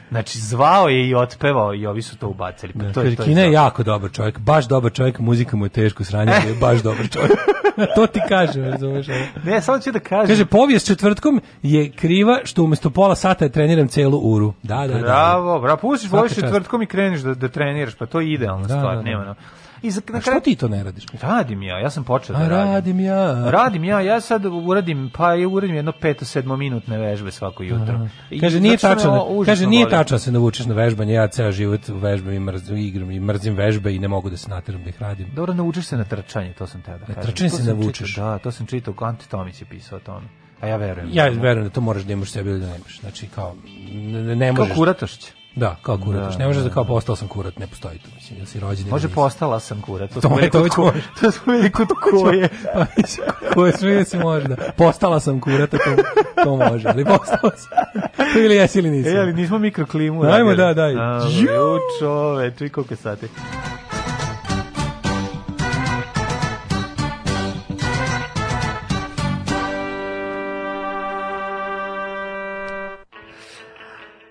[0.08, 2.72] Znači, zvao je i otpevao i ovi su to ubacili.
[2.72, 3.52] Pa Da, to, je- to je Kina je to.
[3.54, 7.08] jako dobar čovjek, baš dobar čovjek, muzika mu je teško sranje, ali je baš dobar
[7.08, 7.32] čovjek.
[7.94, 9.06] to ti kažem, razumeš?
[9.44, 10.26] Ne, samo ću da kažem.
[10.26, 14.52] Kaže, povijest četvrtkom je kriva što umjesto pola sata treniram celu uru.
[14.62, 15.00] Da, da, da.
[15.00, 16.34] Bravo, bravo, pustiš čast.
[16.34, 19.02] četvrtkom i kreniš da, da treniraš, pa to je idealna Da, stvar, da, da.
[19.02, 19.34] nema no.
[19.82, 21.04] I za, na A kraju, što ti to ne radiš?
[21.22, 22.72] Radim ja, ja sam počeo A da radim.
[22.72, 23.50] radim ja.
[23.50, 28.08] Radim ja, ja sad uradim, pa ja uradim jedno peto, sedmo minutne vežbe svako jutro.
[28.40, 29.90] Kaže nije tačno, kaže nije boli.
[29.90, 31.14] tačno da se navučeš na vežbanje.
[31.14, 34.50] Ja ceo život vežbam i mrzim igram i mrzim vežbe i ne mogu da se
[34.50, 35.26] nateram da ih radim.
[35.30, 37.22] Dobro, naučiš se na trčanje, to sam teo da kažem.
[37.22, 38.08] trčanje To se navučeš.
[38.08, 40.26] čitao, Da, to sam čitao, Anti Tomić je pisao o tome.
[40.60, 41.08] A ja verujem.
[41.12, 43.00] Ja verujem da to moraš da imaš sebi ili da nemaš.
[43.00, 43.54] Znači kao
[43.92, 44.76] ne, ne Kao možeš.
[44.76, 45.32] kuratošć.
[45.56, 46.32] Da, kao kuratoš.
[46.34, 48.08] Da, ne možeš da, da, kao postao sam kurat, ne postoji to.
[48.14, 48.88] Mislim, da si rođen.
[48.88, 50.10] Može postala sam kurat.
[50.14, 51.02] To, To je to već može.
[51.20, 52.48] To smo vidjeli kod koje.
[52.74, 54.56] Pa mislim, koje sve se može da.
[54.76, 56.02] Postala sam kurata, to,
[56.44, 56.88] to može.
[56.88, 58.02] Ali postala sam.
[58.32, 59.08] To ili jesi ili nisi.
[59.08, 60.22] E, ali nismo mikroklimu.
[60.22, 60.56] Ajmo, radili.
[60.56, 60.94] da, daj.
[60.94, 61.42] A, Ju!
[61.42, 63.28] Ju, čoveče, i koliko sati?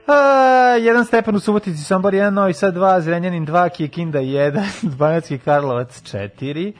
[0.08, 4.62] A, jedan stepen u Subotici, Sombor 1, Novi Sad 2, Zrenjanin 2, Kikinda 1,
[5.00, 6.74] Banacki Karlovac 4,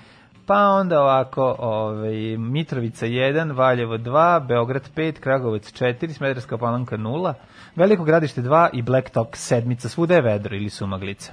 [0.46, 7.34] pa onda ovako ovaj, Mitrovica 1, Valjevo 2, Beograd 5, Kragovac 4, Smederska palanka 0,
[7.76, 11.32] Veliko gradište 2 i Blacktok sedmica, svuda je vedro ili su maglice.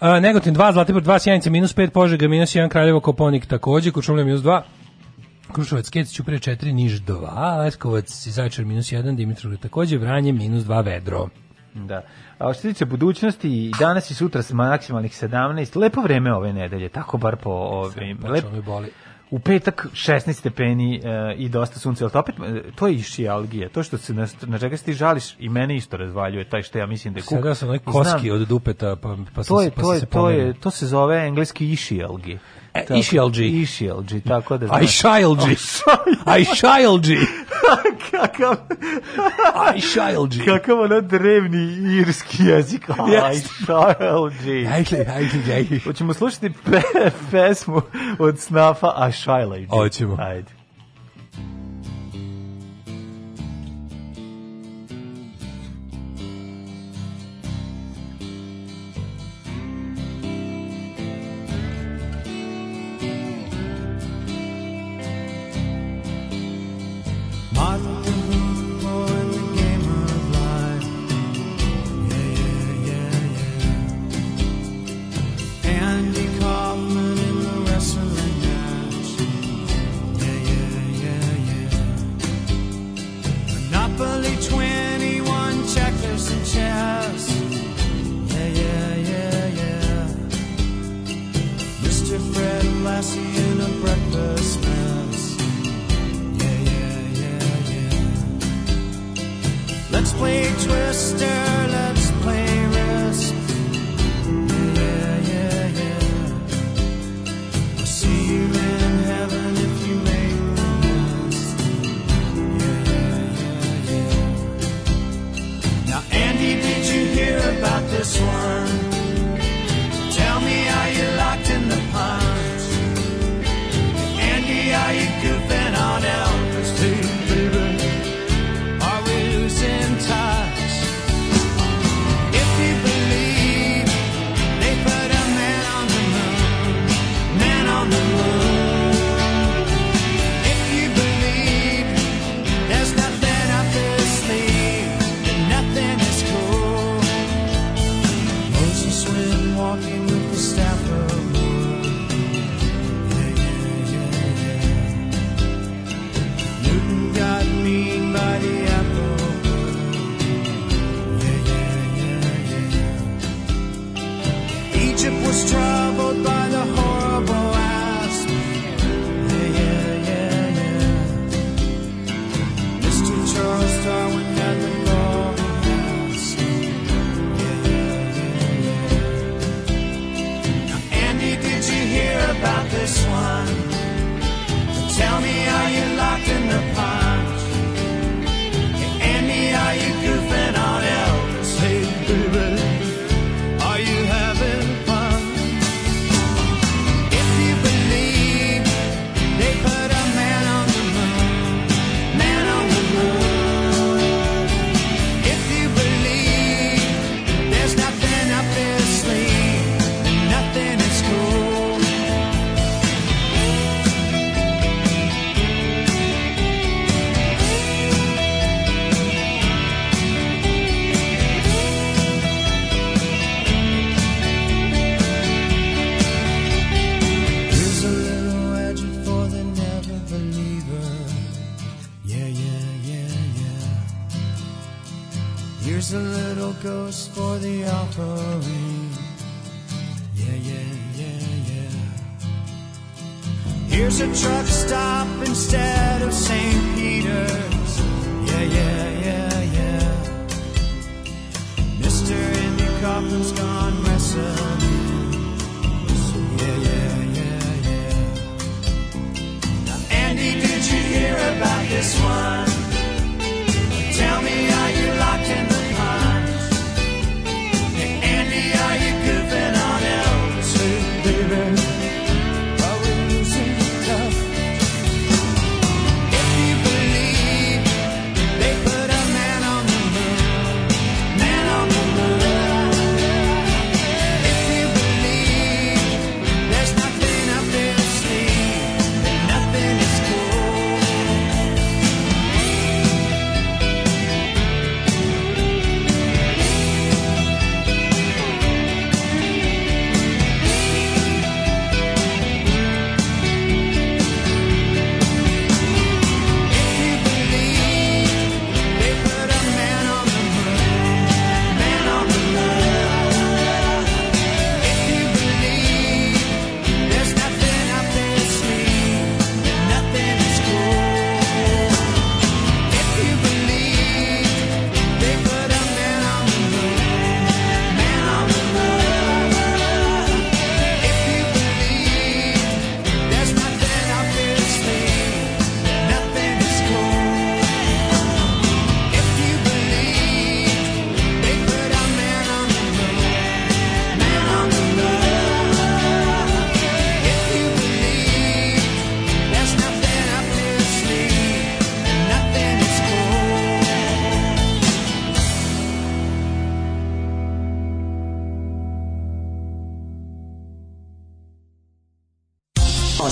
[0.00, 4.24] A, Negotin 2, Zlatibor 2, Sjenica minus 5, Požega minus 1, Kraljevo Koponik takođe, Kučumlja
[4.24, 4.62] minus 2,
[5.52, 10.64] Kruševac Kec, pre 4, Niš 2, Leskovac i Zajčar minus 1, Dimitrov takođe, Vranje minus
[10.64, 11.28] 2 vedro.
[11.74, 12.02] Da.
[12.38, 16.52] A što se tiče budućnosti, i danas i sutra s maksimalnih 17, lepo vreme ove
[16.52, 18.18] nedelje, tako bar po ovim.
[18.28, 18.90] Lepo boli.
[19.30, 23.68] U petak 16 stepeni e, i dosta sunca, ali to opet, eh, to je išijalgija,
[23.68, 26.78] to što se na, na čega se ti žališ i mene isto razvaljuje, taj što
[26.78, 27.38] ja mislim da je kuk.
[27.38, 30.06] Sada sam onaj koski Znam, od dupeta, pa, pa, to je, pa to je, se
[30.06, 32.38] to, je, to se zove engleski išijalgija.
[32.90, 33.48] E, Ishialji.
[33.62, 34.66] Ishialji, tako da...
[34.66, 34.80] Znaš.
[34.80, 35.56] Aishialji.
[36.24, 37.18] Aishialji.
[38.10, 38.54] Kakav...
[39.54, 40.44] Aishialji.
[40.44, 42.90] Kakav ono drevni irski jezik.
[43.24, 44.66] Aishialji.
[44.66, 45.80] Ajde, ajde, ajde.
[45.84, 46.50] Hoćemo slušati
[47.30, 47.80] pesmu
[48.18, 49.66] od snafa Aishialji.
[49.70, 50.16] Hoćemo.
[50.20, 50.57] Ajde.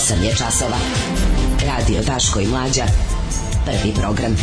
[0.07, 0.77] 8 je časova.
[1.67, 2.85] Radio Daško i Mlađa.
[3.65, 4.37] Prvi program.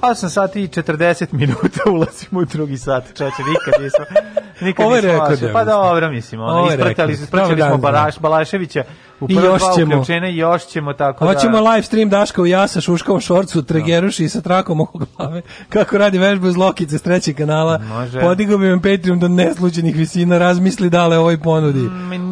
[0.00, 3.04] 8 sati i 40 minuta ulazimo u drugi sat.
[3.06, 4.04] Čeče, nikad nismo...
[4.60, 8.84] Nikad Ovo je ja Pa dobro, mislim, ono, ispratili, ispratili smo Balaš, Balaševića
[9.20, 9.94] u I još dva ćemo.
[9.94, 11.32] uključenja i još ćemo tako da...
[11.32, 15.42] Hoćemo live stream Daška u jasa, šuška u šorcu, tregeruši i sa trakom oko glave.
[15.68, 17.78] Kako radi vežbu iz Lokice s trećeg kanala.
[17.80, 18.20] Može.
[18.20, 21.86] Podigao bi vam Patreon do neslučenih visina, razmisli dale ovoj ponudi.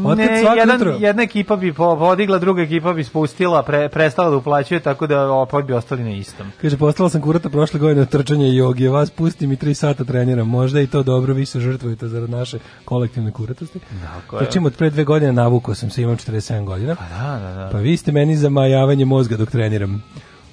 [0.05, 4.31] Otkad Ne, jedan, jutro- jedna ekipa bi po- podigla, druga ekipa bi spustila, pre, prestala
[4.31, 6.47] da uplaćuje, tako da opet bi ostali na istom.
[6.63, 9.75] Kaže, postala sam kurata prošle godine od trčanja i jogi, a vas pustim i tri
[9.75, 10.49] sata treniram.
[10.49, 13.81] Možda i to dobro, vi se žrtvujete zarad naše kolektivne kuratosti.
[14.05, 14.47] Tako je.
[14.47, 16.76] Trčim od pre dve godine, navukao sam se, imam 47 godina.
[16.79, 16.95] Da,
[17.39, 17.69] da, da.
[17.73, 20.03] Pa vi ste meni za majavanje mozga dok treniram.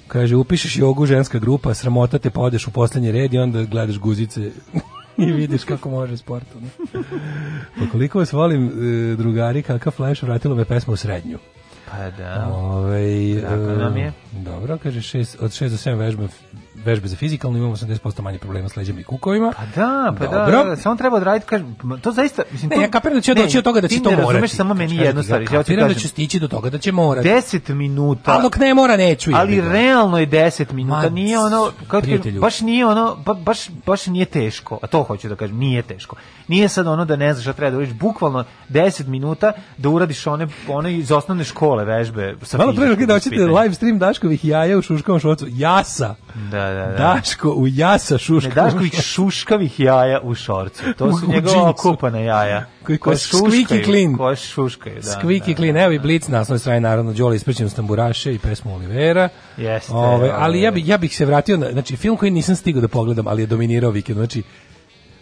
[0.08, 3.98] Kaže, upišeš jogu, ženska grupa, sramota te, pa odeš u poslednji red i onda gledaš
[3.98, 4.50] guzice
[5.18, 6.46] i vidiš kako može sport.
[6.56, 6.66] ono.
[7.78, 8.66] Pa koliko vas volim,
[9.12, 11.38] e, drugari, kakav flash, vratilo me pesma u srednju.
[11.90, 12.48] Pa da.
[12.52, 14.06] Ovaj, Kako nam je?
[14.06, 16.28] e, Dobro, kaže, šest, od 6 do 7 vežbe,
[16.84, 19.52] vežbe za fizikalno, imamo 80% manje problema s leđima i kukovima.
[19.56, 20.64] Pa da, pa da, Dobro.
[20.64, 23.34] da, da, samo treba odraditi, kažem, to zaista, mislim, Ne, to, ja kapiram da će
[23.34, 24.32] ne, doći od toga da će ti to ne morati.
[24.32, 26.92] razumeš samo meni jednu ti, stvar, ja kapiram da će stići do toga da će
[26.92, 27.28] morati.
[27.28, 28.32] 10 minuta.
[28.32, 29.30] Ali dok ne mora, neću.
[29.34, 31.70] Ali realno je 10 minuta, nije ono,
[32.00, 32.40] prijatelju.
[32.40, 36.16] baš nije ono, ba, baš, baš nije teško, a to hoću da kažem, nije teško.
[36.48, 40.26] Nije sad ono da ne znaš šta treba da uradiš, bukvalno 10 minuta da uradiš
[40.26, 42.36] one, one iz osnovne škole vežbe.
[42.42, 45.46] Sa Malo pre da hoćete live stream Daškovih jaja u šuškavom šorcu.
[45.50, 46.14] Jasa.
[46.50, 46.96] Da, da, da.
[47.14, 50.82] Daško u jasa Ne, šuškavom Daškovih šuškavih jaja u šorcu.
[50.98, 52.66] To su njegova okupana jaja.
[52.86, 54.16] Koji- squeaky šuškaju, clean.
[54.16, 55.00] Koje šuškaju, da.
[55.02, 55.56] Squeaky da.
[55.56, 59.28] clean, evo i Blitz na osnovnoj strani naravno Đole ispraćen s tamburaše i pesmu Olivera.
[59.56, 62.82] Jeste, Ove, ali ja bih ja bih se vratio na znači film koji nisam stigao
[62.82, 64.18] da pogledam, ali je dominirao vikend.
[64.18, 64.42] Znači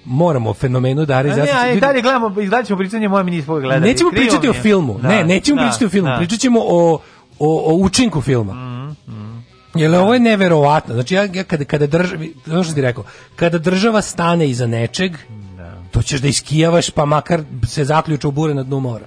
[0.05, 1.55] moramo fenomenu Dare A Zasić.
[1.55, 3.81] ne, dalje gledamo, i dalje ćemo pričanje moje mi nismo gledali.
[3.89, 4.99] Nećemo Krivo pričati o filmu.
[5.03, 6.09] Da, ne, nećemo da, pričati o filmu.
[6.09, 6.17] da.
[6.17, 6.99] Pričat ćemo o,
[7.39, 8.53] o, o učinku filma.
[8.55, 8.97] Mm,
[9.75, 10.95] Jer ovo je neverovatno.
[10.95, 13.05] Znači, ja, ja kada, kada država, to što ti rekao,
[13.37, 15.13] kada država stane iza nečeg,
[15.91, 19.07] to ćeš da iskijavaš, pa makar se zaključa u bure na dnu mora.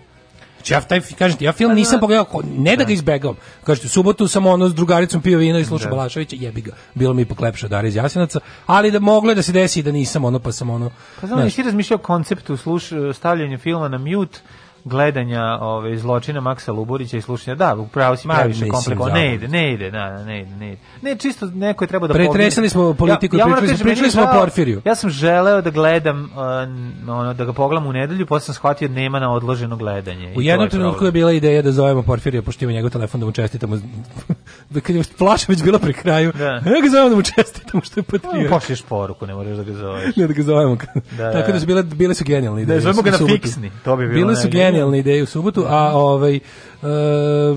[0.55, 3.37] Znači, ja, taj, kažem ti, ja film nisam pogledao, ne da ga izbegavam.
[3.63, 7.21] Kažete, subotu sam ono s drugaricom pio vino i slušao Balaševića, jebi ga, bilo mi
[7.21, 10.25] ipak lepše od Dare iz Jasinaca, ali da moglo je da se desi da nisam
[10.25, 10.91] ono, pa sam ono...
[11.21, 14.39] Pa znam, nisi razmišljao konceptu sluš, stavljanja filma na mute,
[14.85, 17.55] gledanja ove zločina Maksa Luburića i slušanja.
[17.55, 19.15] Da, upravo si previše mislim, komplikovano.
[19.15, 20.81] Ne ide, ne ide, da, da, ne ide, ne ide.
[21.01, 24.23] Ne, čisto neko je treba da Pretresali smo politiku, pričali kažem, meni je pričali smo
[24.23, 24.81] o Porfiriju.
[24.85, 28.87] Ja sam želeo da gledam uh, ono da ga pogledam u nedelju, posle sam shvatio
[28.87, 30.33] da nema na odloženo gledanje.
[30.35, 33.25] U jednom je trenutku je bila ideja da zovemo Porfirija, pošto ima njegov telefon da
[33.25, 33.79] mu čestitamo.
[34.69, 36.45] da kad je flaša već bila pri kraju, Da.
[36.75, 38.49] ja ga zovemo da mu čestitamo što je patriot.
[38.49, 40.15] Pošliješ poruku, ne moraš da ga zoveš.
[40.15, 40.77] Ne da ga zovemo.
[41.17, 41.59] Da, Tako da da.
[41.59, 42.79] su bile, bile su genijalne ideje.
[42.79, 44.74] zovemo ga na fiksni, to bi bilo Bile su najbolje.
[44.75, 46.39] Genijalne ideje u subotu, a ovaj, e,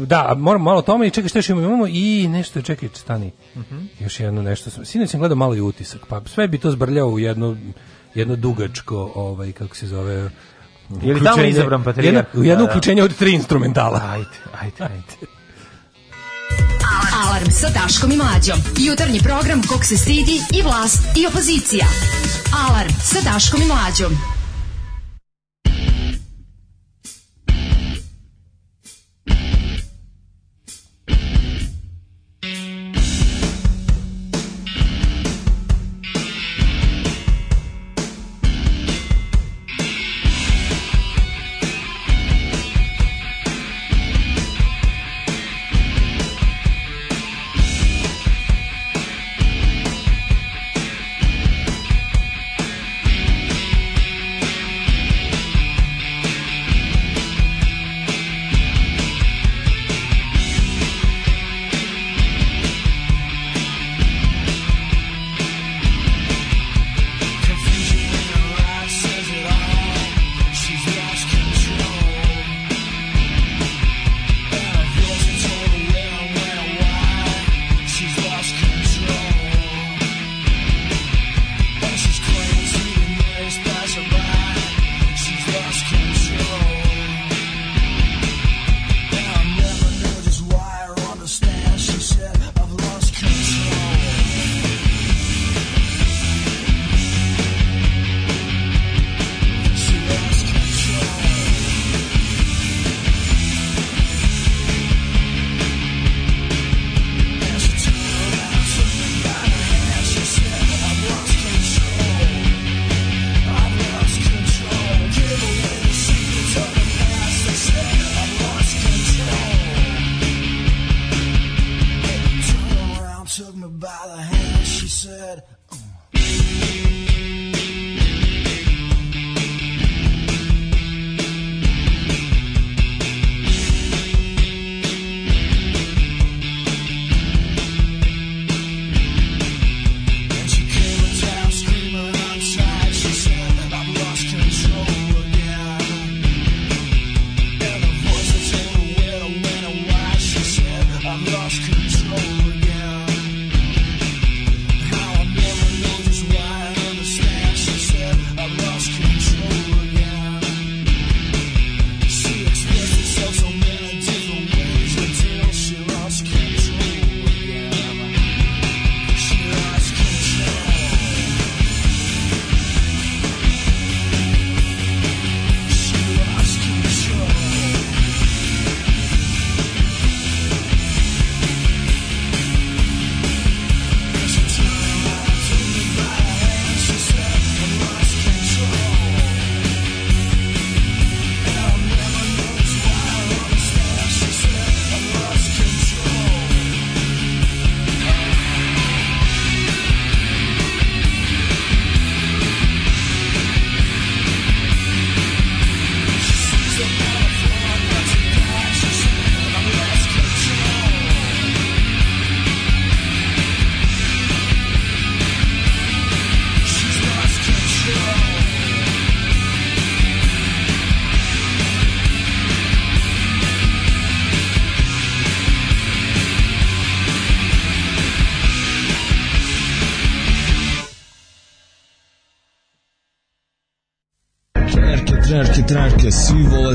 [0.01, 3.79] da, moram malo o tome i čekaj što još imamo, i nešto, čekaj, stani, Mhm.
[4.01, 7.09] još jedno nešto, sam, sinoć sam gledao malo i utisak, pa sve bi to zbrljao
[7.09, 7.57] u jedno,
[8.15, 10.31] jedno dugačko, ovaj, kako se zove,
[11.03, 12.17] Je li tamo izabran patrijarh?
[12.17, 12.71] jedno- U jedno Da, da.
[12.71, 14.01] uključenje od tri instrumentala.
[14.05, 15.27] Ajde, ajde, ajde.
[17.19, 18.59] Alarm sa Daškom i Mlađom.
[18.79, 21.87] Jutarnji program kog se stidi i vlast i opozicija.
[22.69, 24.13] Alarm sa Daškom i Mlađom.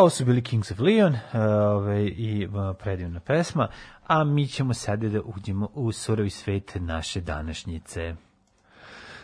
[0.00, 3.68] Ovo su bili Kings of Leon ove, i a, predivna pesma,
[4.06, 8.14] a mi ćemo sada da uđemo u surovi svet naše današnjice.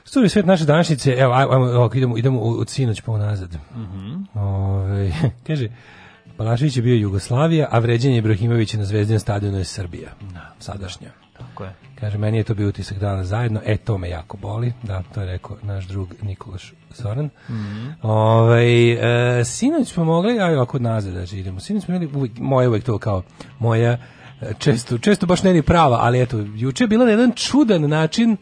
[0.05, 3.57] Sturi svet naše današnjice, evo, ajmo, evo, idemo, idemo u, u sinoć pa unazad.
[3.77, 4.39] Mhm.
[4.40, 5.12] Ove,
[5.47, 5.69] kaže,
[6.39, 10.11] Balašević je bio Jugoslavija, a vređenje Ibrahimovića na zvezdinom stadionu je Srbija.
[10.59, 11.26] Sadašnja.
[11.38, 11.74] Tako je.
[12.00, 14.72] Kaže, meni je to bio utisak dana zajedno, e, to me jako boli.
[14.82, 17.30] Da, to je rekao naš drug Nikolaš Zoran.
[17.50, 17.88] Mhm.
[18.02, 18.92] Ovaj,
[19.40, 21.60] e, sinoć smo mogli, aj ovako nazad da idemo.
[21.60, 23.22] Sinoć smo imali, uvijek, moje uvijek to kao
[23.58, 23.98] moja,
[24.40, 27.82] e, često, često baš ne ni prava, ali eto, juče je bila na jedan čudan
[27.82, 28.36] način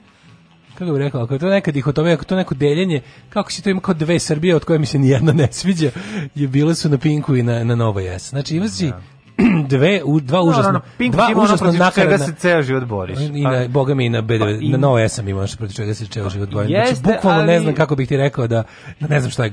[0.74, 3.62] kako bih rekao, ako je to neka dihotomija, ako je to neko deljenje, kako si
[3.62, 5.90] to ima kao dve Srbije od koje mi se nijedna ne sviđa,
[6.34, 8.30] je bile su na Pinku i na, na Novo S.
[8.30, 8.92] Znači ima si
[9.68, 13.18] dve, u, dva užasno, ono, Pink dva ima ono čega se ceo život boriš.
[13.20, 15.74] I na, boga mi na BDV, Pa i- na Nova S sam imao nešto protiv
[15.74, 16.68] čega se ceo život bojim.
[16.70, 18.62] Znači, bukvalno ne ali- znam kako bih ti rekao da,
[19.00, 19.52] da ne znam šta je,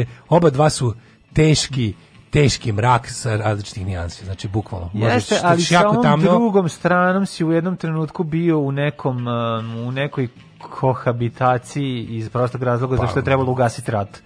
[0.00, 0.94] e, oba dva su
[1.32, 1.94] teški,
[2.30, 4.90] teški mrak sa različitih nijansi, znači bukvalno.
[4.92, 8.72] Možeš, Jeste, znači, ali sa ovom tamno, drugom stranom si u jednom trenutku bio u
[8.72, 10.28] nekom, um, u nekoj
[10.70, 14.18] kohabitaciji iz prostog razloga zašto je trebalo ugasiti rat.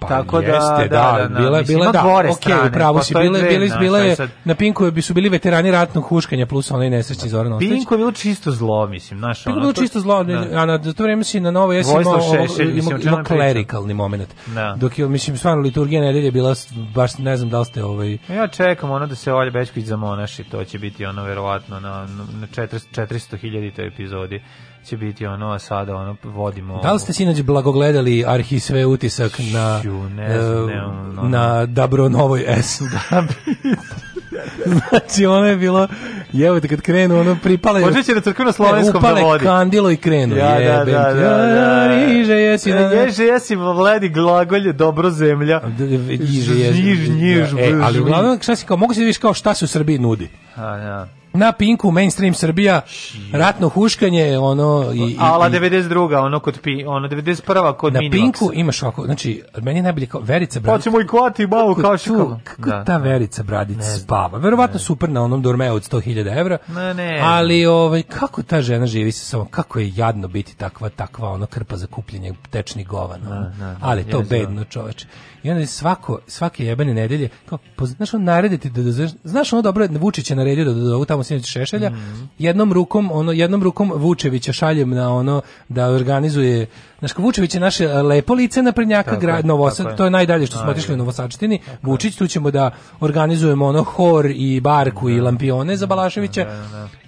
[0.00, 3.02] Pa Tako da, jeste, da, da, bila, mislim, bila, ima da, gore ok, strane, upravo
[3.02, 6.46] si, bile, bile, znaš, bile, je- sad- na Pinku bi su bili veterani ratnog huškanja
[6.46, 7.70] plus onaj nesrećni Zoran Ostojić.
[7.72, 10.32] Pinko je bilo čisto zlo, mislim, znaš, Pinko je bilo to- čisto zlo, da.
[10.52, 12.20] a na to vreme si na novo jesi imao,
[12.60, 14.28] imao, imao je klerikalni moment.
[14.46, 14.74] Da.
[14.76, 16.54] Dok je, mislim, stvarno liturgija nedelje je bila,
[16.94, 20.44] baš ne znam da li ste ovaj, Ja čekam ono da se Olja Bečković zamonaši,
[20.44, 24.42] to će biti ono verovatno na, na 400 400.000 epizodi
[24.84, 26.80] će biti ono, a sada ono vodimo...
[26.82, 31.66] Da li ste sinoć blagogledali arhi sve utisak na, Ju, ne znam, ne, ono- na
[31.66, 32.80] Dabro Novoj S?
[34.88, 35.88] znači ono je bilo,
[36.32, 37.82] jevo te kad krenu, ono pripale...
[37.82, 39.44] Počet će na crkveno-slovenskom E, upale da vodi.
[39.44, 40.36] kandilo i krenu.
[40.36, 41.16] Ja, da, jebem da, ti.
[41.16, 41.86] da, da.
[42.06, 42.70] Riže jesi.
[42.70, 45.60] na- Ježe jesi vladi glagolje dobro zemlja.
[46.20, 46.82] Iže jesi.
[46.82, 49.64] Njiž, njiž, E, ali uglavnom, šta si kao, mogu se da vidiš kao šta se
[49.64, 50.28] u Srbiji nudi.
[50.56, 51.08] A, ja.
[51.34, 52.80] Na Pinku, mainstream Srbija,
[53.32, 54.90] ratno huškanje, ono...
[54.94, 56.16] I, i, Ala i- 92.
[56.16, 57.72] ono kod pi, ono 91.
[57.72, 58.00] kod na.
[58.10, 60.84] Pinku imaš ovako, znači, meni je najbolje kao Verica Pa Bradić.
[60.84, 62.40] ćemo i kvati malo Kako šikalo.
[62.44, 64.38] Kako ta Verica Bradić spava?
[64.38, 66.58] Verovatno super na onom dormeu od 100.000 evra.
[66.68, 67.20] Ne, ne.
[67.22, 69.46] Ali ovaj kako ta žena živi sa sobom?
[69.46, 73.30] Kako je jadno biti takva takva ona krpa za kupljenje tečnih govana.
[73.30, 73.40] ono.
[73.40, 75.06] ne, ne, Ali to bedno, čoveče.
[75.42, 79.12] I onda je svako svake jebene nedelje kao poz- znaš on narediti da, da, znaš-
[79.24, 81.90] znaš ono dobro Vučić je naredio da dozovu tamo sinoć Šešelja.
[81.90, 82.22] Mhm.
[82.38, 86.66] Jednom rukom ono jednom rukom Vučevića šaljem na ono da organizuje
[87.08, 90.58] Kao Vučević je naše e, lepo lice na prednjaka grad Novosad, to je najdalje što
[90.58, 91.60] smo otišli u Novosadštini.
[91.82, 92.70] Vučić, tu ćemo da
[93.00, 96.46] organizujemo ono hor i barku i lampione za Balaševića.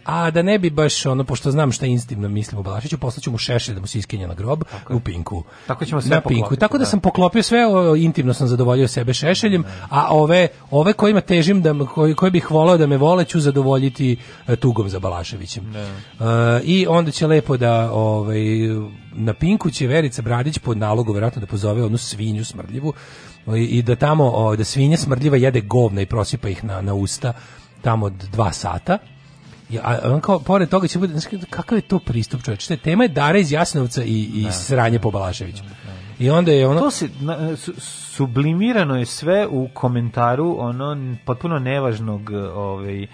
[0.04, 3.38] A da ne bi baš ono, pošto znam šta instimno mislim o Balaševiću, poslaću mu
[3.38, 5.44] šešelj da mu se iskenja na grob u Pinku.
[5.66, 6.40] Tako ćemo sve na Pinku.
[6.40, 6.90] poklopiti, Tako da da.
[6.90, 11.74] sam poklopio sve, o, intimno sam zadovoljio sebe šešeljem, a ove, ove kojima težim, da,
[11.94, 14.16] koji, koji bih volao da me vole, ću zadovoljiti
[14.46, 15.76] e, tugom za Balaševićem.
[15.76, 15.84] E,
[16.64, 18.38] I onda će lepo da ovaj,
[19.15, 22.93] na Pinku će Verica Bradić pod nalogu verovatno da pozove onu svinju smrdljivu
[23.57, 26.95] i, i da tamo o, da svinja smrdljiva jede govna i prosipa ih na, na
[26.95, 27.32] usta
[27.82, 28.99] tamo od dva sata.
[29.82, 31.15] A on kao, pored toga će bude,
[31.51, 32.66] kakav je to pristup čovječ?
[32.66, 35.62] Te tema je Dara iz Jasenovca i, i sranje po Balaševiću.
[36.19, 36.81] I onda je ono...
[36.81, 37.73] To se na, su,
[38.16, 43.07] sublimirano je sve u komentaru ono potpuno nevažnog ovaj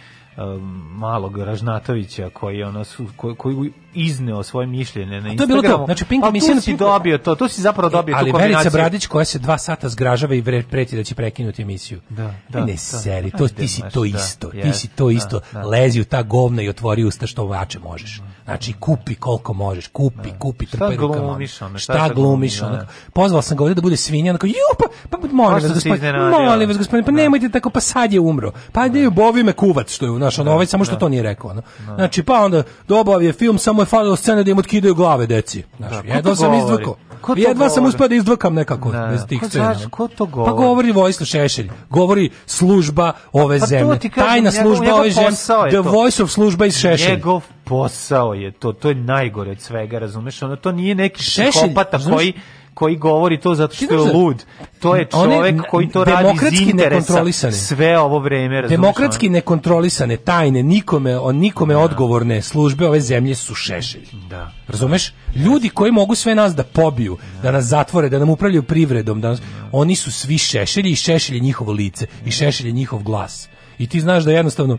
[0.90, 5.54] malog Ražnatovića koji ono su koji, koji izneo svoje mišljenje na to je bilo to.
[5.54, 5.84] Instagramu.
[5.84, 8.56] Znači, Pink emisija tu na si dobio to, tu si zapravo dobio ali tu kombinaciju.
[8.56, 12.00] Verica Bradić koja se dva sata zgražava i preti da će prekinuti emisiju.
[12.08, 12.78] Da, da, ne da.
[12.78, 15.40] seri, to, ti si to da, isto, ti si to da, isto.
[15.52, 15.62] da.
[15.62, 18.20] Lezi u ta govna i otvori usta što vače možeš.
[18.50, 21.24] Znači, kupi koliko možeš, kupi, kupi, Šta trpaj rukama.
[21.24, 22.76] glumiš, ono, šta glumiš, ono.
[22.76, 22.86] da.
[23.12, 26.14] Pozval sam ga ovdje da bude svinja, onako, ju, pa, pa, pa molim vas, gospodin,
[26.30, 28.52] molim vas, gospodin, pa nemojte tako, pa sad je umro.
[28.72, 31.50] Pa ne, bovi me kuvac, što je, znaš, ono, ovaj samo što to nije rekao,
[31.50, 31.62] ono.
[31.94, 35.64] Znači, pa onda, dobav je film, samo je falilo scene da im otkidaju glave deci.
[35.78, 36.84] Znaš, Da, to sam govori?
[37.20, 39.74] Ko to Jedva sam uspeo da izdvakam nekako Da, bez tih ko scena.
[39.74, 40.56] znaš, ko to Pa govori?
[40.56, 45.36] govori Vojislav Šešelj, govori služba ove Pa zemlje, kažem, tajna njegov- služba njegov ove zemlje,
[45.64, 45.82] the to.
[45.82, 47.10] voice of služba iz Šešelj.
[47.10, 50.42] Njegov posao je to, to je najgore od svega, razumeš?
[50.42, 52.32] Ono to nije neki Šešelj, psihopata znaš- koji
[52.74, 54.44] koji govori to zato što je da- lud.
[54.80, 58.68] To je One n- koji to radi iz interesa sve ovo vreme?
[58.68, 64.06] Demokratski nekontrolisane, tajne, nikome, o nikome odgovorne službe ove zemlje su Šešelj.
[64.30, 64.52] Da.
[64.68, 65.12] Razumeš?
[65.34, 69.28] Ljudi koji mogu sve nas da pobiju, da nas zatvore, da nam upravljaju privredom, da
[69.28, 69.40] nas,
[69.72, 73.48] oni su svi Šešelji i Šešelj je njihovo lice i Šešelj je njihov glas.
[73.78, 74.78] I ti znaš da jednostavno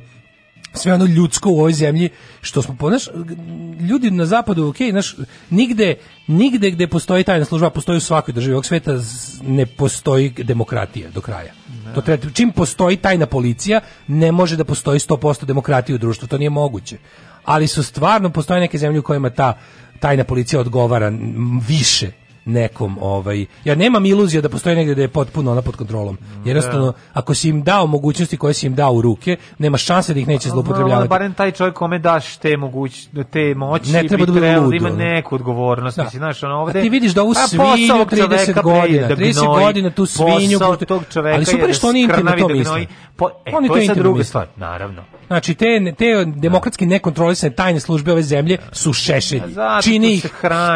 [0.73, 2.09] sve ono ljudsko u ovoj zemlji
[2.41, 3.03] što smo ponaš
[3.89, 5.15] ljudi na zapadu ok, znaš,
[5.49, 5.95] nigde
[6.27, 8.91] nigde gde postoji tajna služba postoji u svakoj državi ovog sveta
[9.43, 11.53] ne postoji demokratija do kraja.
[11.95, 16.37] To treba, čim postoji tajna policija ne može da postoji 100% demokratije u društvu to
[16.37, 16.97] nije moguće.
[17.45, 19.57] Ali su stvarno postoje neke zemlje u kojima ta
[19.99, 21.11] tajna policija odgovara
[21.67, 22.11] više
[22.45, 26.93] nekom ovaj ja nemam iluzija da postoji negde da je potpuno ona pod kontrolom jednostavno
[27.13, 30.27] ako si im dao mogućnosti koje si im dao u ruke nema šanse da ih
[30.27, 34.31] neće Malo, zloupotrebljavati barem taj čovjek kome daš te moguć te moći Ne treba bi
[34.31, 36.03] da trebalo lud, ima neku odgovornost Da.
[36.03, 38.61] mislim znaš ono ovde A ti vidiš da ovu A svinju posao ovog 30 čoveka
[38.61, 42.41] godina, da 30 gnoji, godina tu svinju tog čoveka Ali super što oni intimno skrnavi
[42.41, 42.85] to da misle.
[43.15, 47.79] Po, e, Oni to je sad druga stvar naravno Znači te te demokratski nekontrolisane tajne
[47.79, 49.41] službe ove zemlje su šešelji.
[49.83, 50.25] Čini ih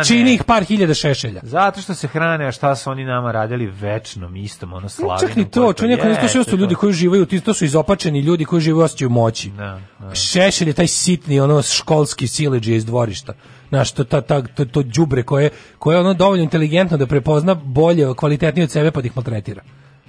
[0.07, 1.41] čini ih par hiljada šešelja.
[1.55, 5.29] Zato što se hrane, a šta su oni nama radili večnom, istom, ono slavinom.
[5.29, 7.65] Čak ni to, čak neko to sve jeste su ljudi koji uživaju, ti to su
[7.65, 9.49] izopačeni ljudi koji žive osjećaju moći.
[9.49, 10.15] Da, da.
[10.15, 13.33] Šešelj je taj sitni ono školski sileđe iz dvorišta.
[13.69, 15.49] Znaš, to, ta, ta, to, to đubre koje,
[15.79, 19.61] koje je ono dovoljno inteligentno da prepozna bolje, kvalitetnije od sebe pa da ih maltretira.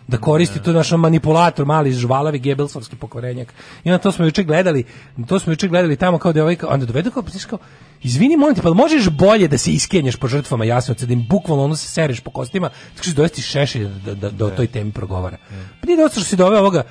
[0.08, 3.54] Da koristi to naš manipulator, mali žvalavi gebelsovski pokvarenjak.
[3.84, 4.84] I onda to smo juče gledali,
[5.26, 7.58] to smo juče gledali tamo kao da je ovaj, onda dovedu kao, znaš kao,
[8.02, 11.64] izvini molim te, pa možeš bolje da se iskenješ po žrtvama Jasenovca, da im bukvalno
[11.64, 14.92] ono se sereš po kostima, tako što dovesti šešelj da, da, da o toj temi
[14.92, 15.36] progovara.
[15.80, 16.82] Pa nije dosta što si doveo ovoga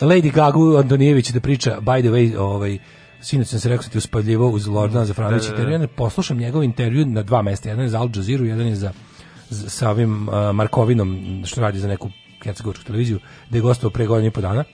[0.00, 2.78] Lady Gagu Antonijević da priča, by the way, ovaj,
[3.20, 5.84] sinoć sam se rekao da ti uspavljivo uz Lordana Zafranovića Da, da, da.
[5.84, 8.92] ja poslušam njegov intervju na dva mesta, jedan je za Al Jazeera, jedan je za,
[9.50, 12.10] za sa ovim uh, Markovinom, što radi za neku
[12.48, 13.20] hercegovačku televiziju,
[13.50, 14.64] da je gostovao pre godinu i po dana.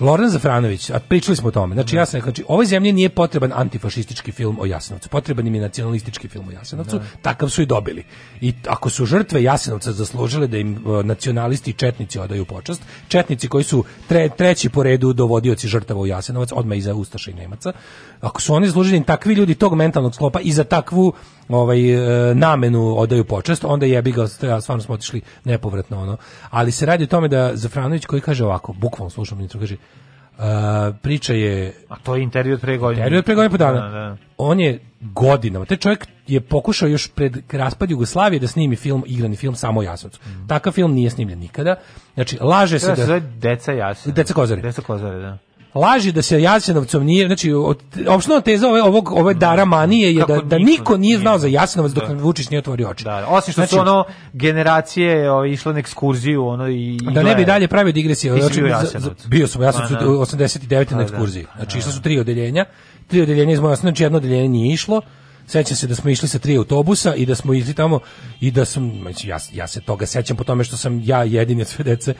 [0.00, 1.74] Loran Zafranović, a pričali smo o tome.
[1.74, 5.54] Znači ja sam rekao, znači ovoj zemlji nije potreban antifašistički film o Jasenovcu, potreban im
[5.54, 8.04] je nacionalistički film o Jasenovcu, takav su i dobili.
[8.40, 13.48] I ako su žrtve Jasenovca zaslužile da im e, nacionalisti i četnici odaju počast, četnici
[13.48, 17.72] koji su tre, treći po redu dovodioci žrtava u Jasenovac, odmah iza Ustaša i Nemaca,
[18.20, 21.12] ako su oni zaslužili da takvi ljudi tog mentalnog sklopa i za takvu
[21.48, 21.90] ovaj
[22.30, 24.26] e, namenu odaju počast, onda jebi ga,
[24.60, 26.16] stvarno smo otišli nepovratno ono.
[26.50, 29.76] Ali se radi o tome da Zafranović koji kaže ovako, bukvalno slušam intro, kaže
[30.38, 30.40] Uh,
[31.02, 33.00] priča je A to je intervju od pre godine.
[33.00, 33.80] Intervju od pre godinu i po dana.
[33.80, 34.16] Da, da.
[34.36, 39.36] On je godinama, taj čovjek je pokušao još pred raspad Jugoslavije da snimi film, igrani
[39.36, 40.20] film samo o Jasenovcu.
[40.48, 41.76] Takav film nije snimljen nikada.
[42.14, 43.06] Znači, laže se Treba se da...
[43.06, 44.16] zove Deca Jasenovac.
[44.16, 44.62] Deca Kozare.
[44.62, 45.38] Deca Kozare, da.
[45.74, 47.52] Laži da se Jasenovcom nije, znači
[48.08, 51.38] opština teza ove ovog ove Dara Manije je Kako da, da niko niko nije znao
[51.38, 52.14] za Jasenovac dok Da.
[52.14, 53.04] Vučić nije otvorio oči.
[53.04, 57.34] Da, osim što Znači, su ono generacije o, išle na ekskurziju ono i da ne
[57.34, 58.40] bi dalje pravio digresije.
[58.40, 58.76] Znači, bio
[59.26, 60.06] bio sam, ja sam Pa, da.
[60.06, 60.84] 89.
[60.84, 61.02] Pa, na da.
[61.02, 61.46] ekskurziji.
[61.56, 62.64] Znači, išla su tri odeljenja.
[63.06, 65.00] Tri odeljenja iz moje znači jedno odeljenje nije išlo.
[65.46, 68.00] Sećam se da smo išli sa tri autobusa i da smo išli tamo
[68.40, 71.62] i da sam, znači, ja, ja se toga sećam po tome što sam ja jedini
[71.62, 72.14] od sve dece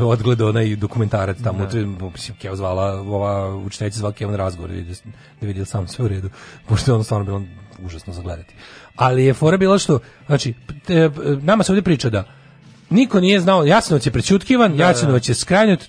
[0.00, 1.78] odgledao onaj dokumentarac tamo, da.
[2.12, 4.94] mislim, Keo zvala, ova učiteljica zvala Keo na razgovor i da,
[5.40, 6.30] da vidi da li sam sve u redu,
[6.68, 7.42] pošto je ono stvarno bilo
[7.84, 8.54] užasno za gledati.
[8.96, 10.54] Ali je fora bila što, znači,
[10.86, 11.10] te,
[11.42, 12.24] nama se ovdje priča da
[12.92, 15.80] Niko nije znao, Jasenovac je prećutkivan, Jasenovac je skrajnut,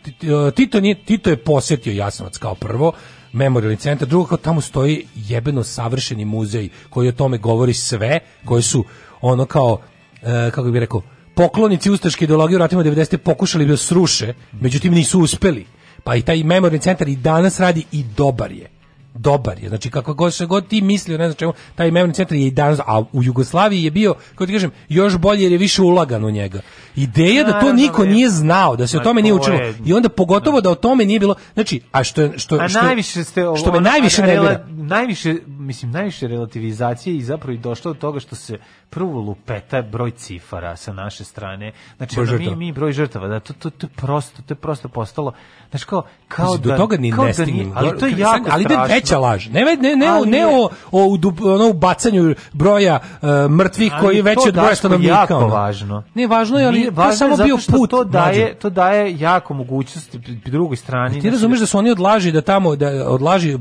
[0.55, 2.93] Tito, nije, Tito je posetio Jasenovac kao prvo,
[3.34, 8.64] memorialni centar, drugo kao tamo stoji jebeno savršeni muzej koji o tome govori sve, koji
[8.64, 8.85] su
[9.22, 9.80] ono kao,
[10.22, 11.01] e, kako bih rekao,
[11.35, 13.18] poklonici ustaške ideologije u ratima 90.
[13.18, 15.65] pokušali da sruše, međutim nisu uspeli.
[16.03, 18.73] Pa i taj memorialni centar i danas radi i dobar je
[19.15, 19.69] dobar je.
[19.69, 22.52] Znači kako god se god ti mislio, ne znam čemu, taj memorialni centar je i
[22.52, 26.26] danas, a u Jugoslaviji je bio, kako ti kažem, još bolje jer je više ulagan
[26.26, 26.61] u njega.
[26.95, 28.10] Ideja da to niko je.
[28.10, 29.60] nije znao, da se o tome nije učilo.
[29.85, 33.48] I onda pogotovo da o tome nije bilo, znači, a što što što, najviše ste
[33.48, 34.23] ovo- što me najviše
[34.68, 38.57] najviše mislim najviše relativizacije i zapravo i došlo do toga što se
[38.94, 41.72] prvo lupeta broj cifara sa naše strane.
[41.98, 44.88] Znači Broj ono, mi mi broj žrtava, da to to to prosto, to je prosto
[44.88, 45.34] postalo
[45.70, 47.56] znači kao kao Mislim, da do toga ni ne da stignem.
[47.57, 48.95] nije- ali to je jako ali ide strašno.
[48.95, 49.48] veća laž.
[49.48, 53.94] Ne, ne, ne, ne, o- Ali ne o, o, ono, u bacanju broja uh, mrtvih
[54.02, 55.14] koji je veći od broja stanovnika.
[55.14, 55.48] jako ono.
[55.48, 56.03] važno.
[56.14, 57.90] Ne, važno je, ali Nije to je važno samo zato bio put.
[57.90, 58.53] To daje, mlađe.
[58.53, 61.14] to daje jako mogućnosti drugoj strani.
[61.14, 63.57] Ti znači, razumeš da su oni odlaži da tamo da odlaži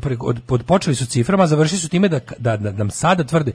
[0.48, 3.52] od počeli su ciframa, završili su time da da, da nam sada tvrde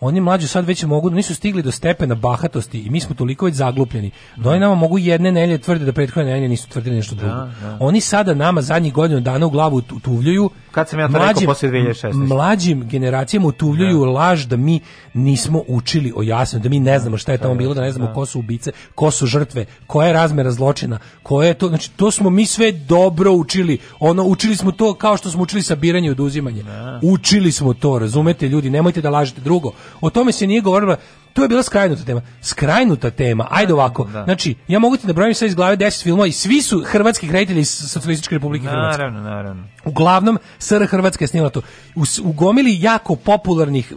[0.00, 3.54] oni mlađi sad već mogu, nisu stigli do stepena bahatosti i mi smo toliko već
[3.54, 4.10] zaglupljeni.
[4.36, 7.34] Da oni nama mogu jedne nelje tvrde da prethodne nelje nisu tvrdili nešto drugo.
[7.34, 7.76] da.
[7.80, 10.50] Oni sada nama zadnjih godinu dana u glavu tu- tuvljuju.
[10.70, 12.12] Kad sam ja to rekao posle 2016?
[12.28, 14.80] Mlađim generacijama utuvljuju laž da mi
[15.18, 18.14] nismo učili o jasnom, da mi ne znamo šta je tamo bilo, da ne znamo
[18.14, 22.10] ko su ubice, ko su žrtve, koja je razmera zločina, koje je to, znači to
[22.10, 23.78] smo mi sve dobro učili.
[24.00, 26.64] Ono učili smo to kao što smo učili sabiranje i oduzimanje.
[27.02, 29.72] Učili smo to, razumete ljudi, nemojte da lažete drugo.
[30.00, 30.96] O tome se nije govorilo
[31.38, 32.22] to je bila skrajnuta tema.
[32.42, 33.46] Skrajnuta tema.
[33.50, 34.04] Ajde ovako.
[34.04, 34.24] Da.
[34.24, 37.32] Znači, ja mogu ti da brojim sad iz glave 10 filmova i svi su hrvatski
[37.32, 38.98] reditelji iz Socijalističke Republike Hrvatske.
[38.98, 39.64] Naravno, naravno.
[39.84, 41.60] Uglavnom, SR Hrvatska je snimala to.
[41.94, 43.92] U, u gomili jako popularnih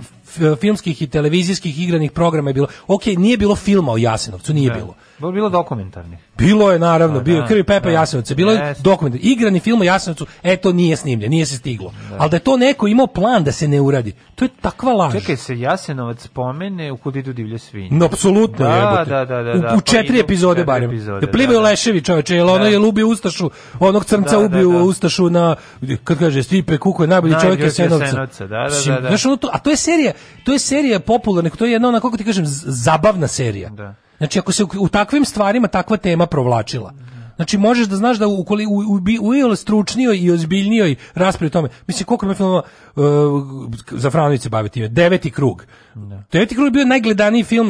[0.56, 2.68] filmskih i televizijskih igranih programa je bilo.
[2.88, 4.96] Ok, nije bilo filma o Jasenovcu, nije bilo.
[5.20, 6.20] Bilo bilo dokumentarnih.
[6.38, 7.92] Bilo je naravno, Pa, bio je da, Krvi Pepa da.
[7.92, 8.84] Jasenovca, bilo je Jeste.
[8.84, 11.94] dokument, igrani film o Jasenovcu, e to nije snimljen, nije se stiglo.
[12.18, 15.14] Ali da je to neko imao plan da se ne uradi, to je takva laž.
[15.14, 17.90] Čekaj se Jasenovac spomene u Kud idu divlje svinje.
[17.92, 20.90] No, apsolutno Da, da, da, da, U- da, U, pa četiri idu epizode barem.
[20.90, 21.70] epizode, da plivaju da, da.
[21.70, 22.70] leševi čoveče, jel ono Da.
[22.70, 23.50] je lubio ustašu,
[23.80, 24.78] onog crnca Da, da, ubio da.
[24.78, 25.56] ustašu na,
[26.04, 28.06] kad kaže Stipe Kuko je najbolji čovjek Jasenovca.
[28.40, 29.08] Da, da, da, da.
[29.08, 30.12] Znaš, ono to, a to je serija,
[30.44, 33.70] to je serija popularna, to je jedna ona, kako ti kažem, zabavna serija.
[33.70, 33.96] Da.
[34.18, 36.94] Znači, ako se u, u takvim stvarima takva tema provlačila,
[37.36, 41.48] Znači možeš da znaš da u ukoli u, u, u iole stručnijoj i ozbiljnijoj raspravi
[41.48, 41.70] o tome.
[41.88, 42.62] Mislim koliko ima filmova
[42.96, 43.04] uh,
[43.92, 44.88] za Franović se bavi time.
[44.88, 45.66] Deveti krug.
[46.32, 47.70] Deveti krug je bio najgledaniji film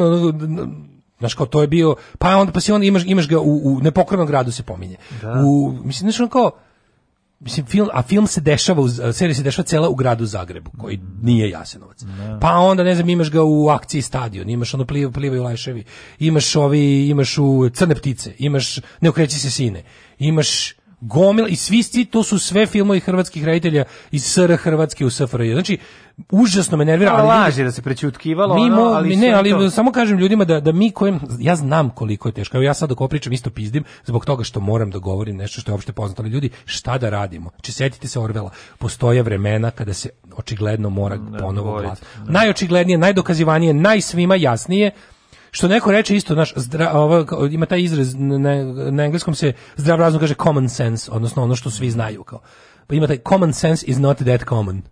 [1.18, 3.80] Znaš kao to je bio, pa onda pa si onda imaš imaš ga u, u
[3.80, 4.96] nepokornom gradu se pominje.
[5.44, 6.50] U mislim znaš kao
[7.42, 11.00] Mislim, film, a film se dešava, u, serija se dešava cela u gradu Zagrebu, koji
[11.22, 12.04] nije Jasenovac.
[12.40, 15.84] Pa onda, ne znam, imaš ga u akciji stadion, imaš ono pliva, plivaju lajševi,
[16.18, 19.82] imaš ovi, imaš u crne ptice, imaš ne okreći se sine,
[20.18, 25.10] imaš gomila i svi svi to su sve filmovi hrvatskih reditelja iz SR Hrvatske u
[25.10, 25.52] SFRJ.
[25.52, 25.78] Znači
[26.30, 29.70] užasno me nervira, Ali laži da se prećutkivalo, mi ono, mo- ali ne, ali to-
[29.70, 32.56] samo kažem ljudima da da mi kojem ja znam koliko je teško.
[32.56, 35.60] Evo ja sad dok ovo pričam isto pizdim zbog toga što moram da govorim nešto
[35.60, 37.50] što je opšte poznato, ali ljudi šta da radimo?
[37.50, 42.02] Znači setite se Orvela, postoje vremena kada se očigledno mora ponovo glas.
[42.26, 44.90] Najočiglednije, najdokazivanije, najsvima jasnije
[45.54, 46.54] što neko reče isto, naš
[47.50, 48.54] ima taj izraz na,
[48.90, 52.40] na engleskom se zdrav razum kaže common sense, odnosno ono što svi znaju kao.
[52.86, 54.82] Pa ima taj common sense is not that common.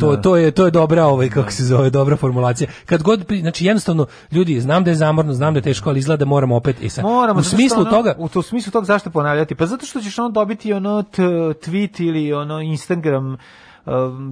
[0.00, 0.22] To, Da.
[0.22, 2.70] to je to je dobra ovaj kako se zove dobra formulacija.
[2.86, 6.24] Kad god znači jednostavno ljudi znam da je zamorno, znam da je teško, ali izgleda
[6.24, 9.10] da moramo opet e sad, Moramo, u smislu ono- toga u to smislu toga zašto
[9.10, 9.54] ponavljati?
[9.54, 13.36] Pa zato što ćeš ono dobiti ono t, tweet ili ono Instagram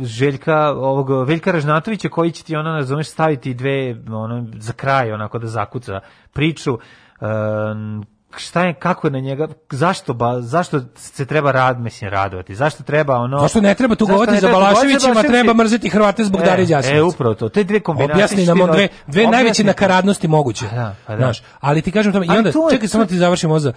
[0.03, 5.39] Željka ovog Veljka Ražnatovića koji će ti ono razumeš staviti dve ono za kraj onako
[5.39, 6.01] da zakuca
[6.33, 6.73] priču.
[6.73, 8.05] Um,
[8.37, 12.83] šta je kako je na njega zašto ba, zašto se treba rad mislim radovati zašto
[12.83, 16.97] treba ono Zašto ne treba tugovati za Balaševićima, treba mrzeti Hrvate zbog E, Darije Đasovića.
[16.97, 17.49] E, upravo to.
[17.49, 18.15] Te dve kombinacije.
[18.15, 19.67] Objasni nam ti on dve, dve najveće to.
[19.67, 20.67] nakaradnosti moguće.
[20.71, 21.19] Pa da, pa da.
[21.19, 23.73] Znaš, ali ti kažem tome, i onda, to čekaj, samo ti završim ovo za,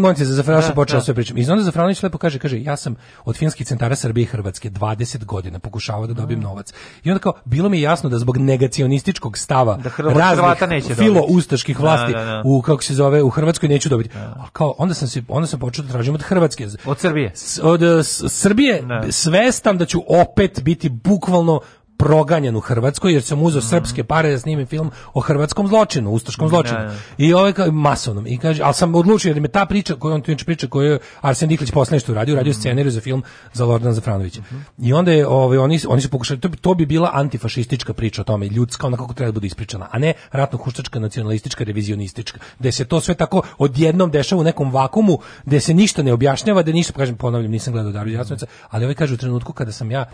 [0.00, 1.04] molim te, za Zafranovića Da, sam počeo da.
[1.04, 1.38] sve pričam.
[1.38, 2.94] I onda Zafranović lepo kaže, kaže, ja sam
[3.24, 6.72] od filmskih centara Srbije i Hrvatske 20 godina pokušavao da dobijem novac.
[7.04, 10.94] I onda kao, bilo mi je jasno da zbog negacionističkog stava Da Hrvat- Hrvata neće
[10.94, 12.14] filo ustaških Da, vlasti
[12.44, 14.10] u, kako se zove, u Hrvatskoj neću dobiti.
[14.16, 16.66] Ali kao, onda sam, se, onda sam počeo da tražim od Hrvatske.
[16.86, 17.32] Od Srbije.
[17.34, 19.12] S- od e, S- Srbije Da.
[19.12, 21.60] svestan da ću opet biti bukvalno
[21.98, 26.48] proganjan u Hrvatskoj jer sam uzeo srpske pare da snimim film o hrvatskom zločinu, ustaškom
[26.48, 26.78] zločinu.
[26.78, 26.94] Da, da.
[27.18, 28.26] I ovaj kao masovnom.
[28.26, 30.92] I kaže, al sam odlučio jer me ta priča koju on tu inače priča koju
[30.92, 33.22] je Arsen Diklić posle nešto uradio, uradio scenarij za film
[33.52, 34.42] za Lordana Zafranovića.
[34.78, 38.20] I onda je ovaj oni oni su pokušali to, bi- to bi bila antifašistička priča
[38.20, 42.40] o tome, ljudska, ona kako treba da bude ispričana, a ne ratno huštačka, nacionalistička, revizionistička.
[42.58, 46.62] Da se to sve tako odjednom dešava u nekom vakumu, gde se ništa ne objašnjava,
[46.62, 49.90] da ništa, kažem, ponavljam, nisam gledao Dariju Jasnovića, ali ovaj kaže u trenutku kada sam
[49.90, 50.04] ja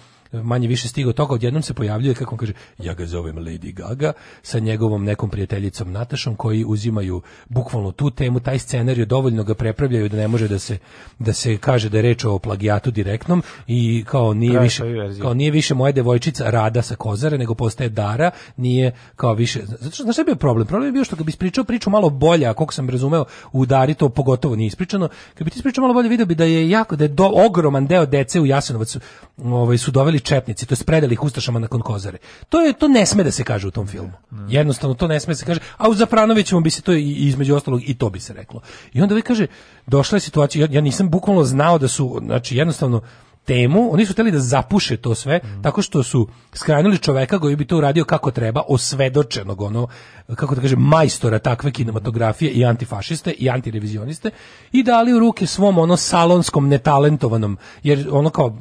[0.42, 4.12] manje više stigao toga, odjednom se pojavljuje, kako on kaže, ja ga zovem Lady Gaga,
[4.42, 10.08] sa njegovom nekom prijateljicom Natašom, koji uzimaju bukvalno tu temu, taj scenarij, dovoljno ga prepravljaju
[10.08, 10.78] da ne može da se,
[11.18, 14.82] da se kaže da je reč o plagijatu direktnom i kao nije Pravi više,
[15.22, 19.90] kao nije više moja devojčica Rada sa Kozare, nego postaje Dara, nije kao više, zato
[19.90, 20.66] što, znaš šta je bio problem?
[20.66, 23.66] Problem je bio što kad bi ispričao priču malo bolje, a koliko sam razumeo, u
[23.66, 26.70] Dari to pogotovo nije ispričano, kad bi ti ispričao malo bolje, video bi da je
[26.70, 28.96] jako, da je do, ogroman deo dece u Jasenovac
[29.36, 32.18] ovaj, su doveli četnici, to je predali ih Ustašama nakon Kozare.
[32.48, 34.12] To je to ne sme da se kaže u tom filmu.
[34.48, 37.54] Jednostavno to ne sme da se kaže, a u Zafranovićevom bi se to i, između
[37.54, 38.60] ostalog i to bi se reklo.
[38.92, 39.46] I onda vi kaže,
[39.86, 43.02] došla je situacija, ja, ja nisam bukvalno znao da su, znači jednostavno
[43.44, 47.64] temu, oni su hteli da zapuše to sve tako što su skranili čoveka koji bi
[47.64, 49.86] to uradio kako treba, osvedočenog ono,
[50.34, 54.30] kako da kažem, majstora takve kinematografije i antifašiste i antirevizioniste
[54.72, 58.56] i dali u ruke svom ono salonskom netalentovanom, jer ono kao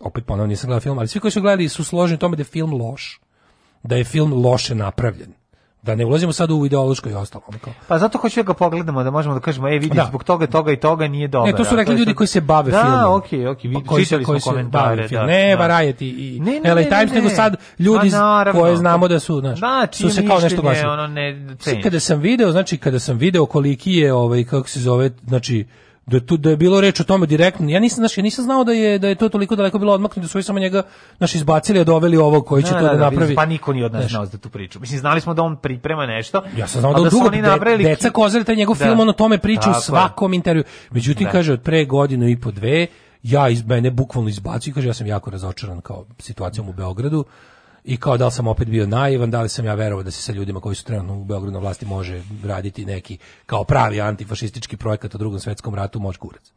[0.00, 2.40] opet ponovno nisam gledao film, ali svi koji su gledali su složeni u tome da
[2.40, 3.20] je film loš.
[3.82, 5.32] Da je film loše napravljen.
[5.82, 7.44] Da ne ulazimo sad u ideološko i ostalo.
[7.60, 7.72] kao.
[7.88, 10.04] Pa zato hoću da ga pogledamo, da možemo da kažemo, ej vidi, Da.
[10.04, 11.50] zbog toga, toga i toga nije dobro.
[11.50, 12.98] Ne, to su rekli ljudi koji se bave da, filmom.
[12.98, 15.08] Da, okej, okej, Pa okay, koji čitali smo koji se komentare.
[15.08, 15.20] film.
[15.20, 15.62] Da, ne, da.
[15.64, 17.34] Variety i Ne, ne, LA ne, Times, ne, nego ne.
[17.34, 18.60] sad ljudi Ma, naravno.
[18.60, 20.86] koje znamo da su, znaš, Da, su se kao nešto glasili.
[20.88, 21.46] ono, ne
[21.82, 25.66] kada sam video, znači kada sam video koliki je ovaj kako se zove, znači
[26.06, 27.70] da tu da je bilo reč o tome direktno.
[27.70, 30.20] Ja nisam znači ja nisam znao da je da je to toliko daleko bilo odmaknuto,
[30.20, 30.82] da su samo njega
[31.18, 33.34] naši izbacili, a doveli ovog koji će Da, to da, da, da, napravi.
[33.34, 34.80] Pa niko nije od nas znao za tu priču.
[34.80, 36.42] Mislim, znali smo da on priprema nešto.
[36.56, 38.84] Ja sam znao da, su dugo napravili deca Kozare, taj njegov Da.
[38.84, 40.64] film, on o tome priča u svakom intervju.
[40.90, 41.30] Međutim, Da.
[41.30, 42.86] kaže, od pre godinu i po dve,
[43.22, 47.24] ja iz mene bukvalno izbacio i kaže, ja sam jako razočaran kao situacijom u Beogradu
[47.84, 50.22] i kao da li sam opet bio naivan, da li sam ja verovao da se
[50.22, 54.76] sa ljudima koji su trenutno u Beogradu na vlasti može raditi neki kao pravi antifašistički
[54.76, 56.52] projekat o drugom svetskom ratu, moć kurac.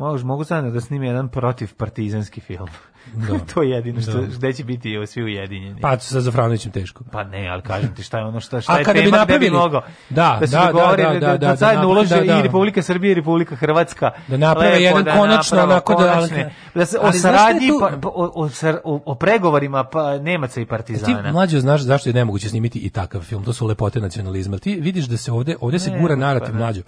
[0.00, 2.68] Mogu, mogu zajedno da snime jedan protiv partizanski film.
[3.14, 3.38] Da.
[3.54, 4.26] to je jedino što, Da.
[4.28, 5.80] gde će biti svi ujedinjeni.
[5.80, 7.04] Pa sa Zafranovićem teško.
[7.12, 9.82] Pa ne, ali kažem ti šta je ono šta, šta je tema napravili- bi mogao.
[10.10, 12.38] Da, da da, da, da, da, da, zajedno da, ulože da, da.
[12.38, 14.10] i Republika Srbija i Republika Hrvatska.
[14.28, 16.26] Da naprave jedan da konačno onako da-
[16.74, 20.68] da se o saradnji tu- pa, o, o, sar- o, pregovorima pa Nemaca i Ti
[20.68, 21.32] Partizana.
[21.32, 24.58] mlađo znaš zašto je nemoguće snimiti i takav film, to su lepote nacionalizma.
[24.58, 26.58] Ti vidiš da se ovde, ovde se gura pa narativ da.
[26.58, 26.82] mlađo.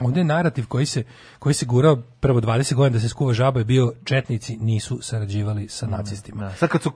[0.00, 1.04] Ovdje je narativ koji se,
[1.38, 5.68] koji se gurao prvo 20 godina da se skuva žaba je bio četnici nisu sarađivali
[5.68, 6.44] sa nacistima.
[6.44, 6.54] Da.
[6.54, 6.90] Sad kad su,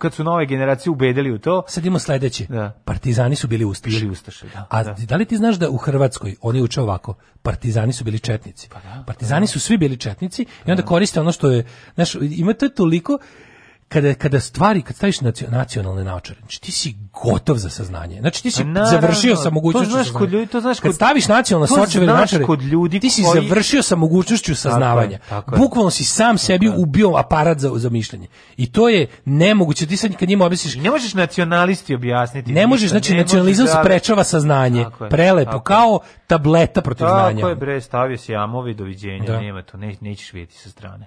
[0.00, 2.46] kad su nove generacije ubedili u to, Sad imamo sledeće.
[2.48, 2.80] Da.
[2.84, 4.00] Partizani su bili ustaše.
[4.00, 4.46] bili ustaše.
[4.54, 4.66] Da.
[4.70, 4.96] A da.
[5.08, 8.68] da li ti znaš da u Hrvatskoj oni uče ovako, partizani su bili četnici.
[9.06, 12.74] partizani su svi bili četnici i onda koriste ono što je, znaš, ima to je
[12.74, 13.18] toliko
[13.88, 18.20] kada, kada stvari, kad staviš nacio- nacionalne naočare, znači ti si gotov za saznanje.
[18.20, 20.18] Znači ti si Pa naravno, završio sa to mogućnošću znaš saznanja.
[20.20, 23.10] kod ljudi, to znaš Kad kod- staviš nacionalne to sočeve znaš naočare, kod ljudi ti
[23.10, 25.18] si koji- završio sa mogućnošću saznavanja.
[25.28, 25.58] tako je.
[25.58, 28.26] Bukvalno si sam sebi ubio aparat za, za mišljenje.
[28.56, 29.86] I to je nemoguće.
[29.86, 32.52] Ti sad kad njima objasniš ne možeš nacionalisti objasniti.
[32.52, 36.80] ne možeš, znači ne možeš nacionalizam da- sprečava saznanje, Tako je, prelepo, tako kao tableta
[36.80, 37.36] protiv znanja.
[37.36, 39.40] Tako je bre, stavio si jamovi, doviđenja, Da.
[39.40, 41.06] nema to, ne, nećeš vidjeti sa strane.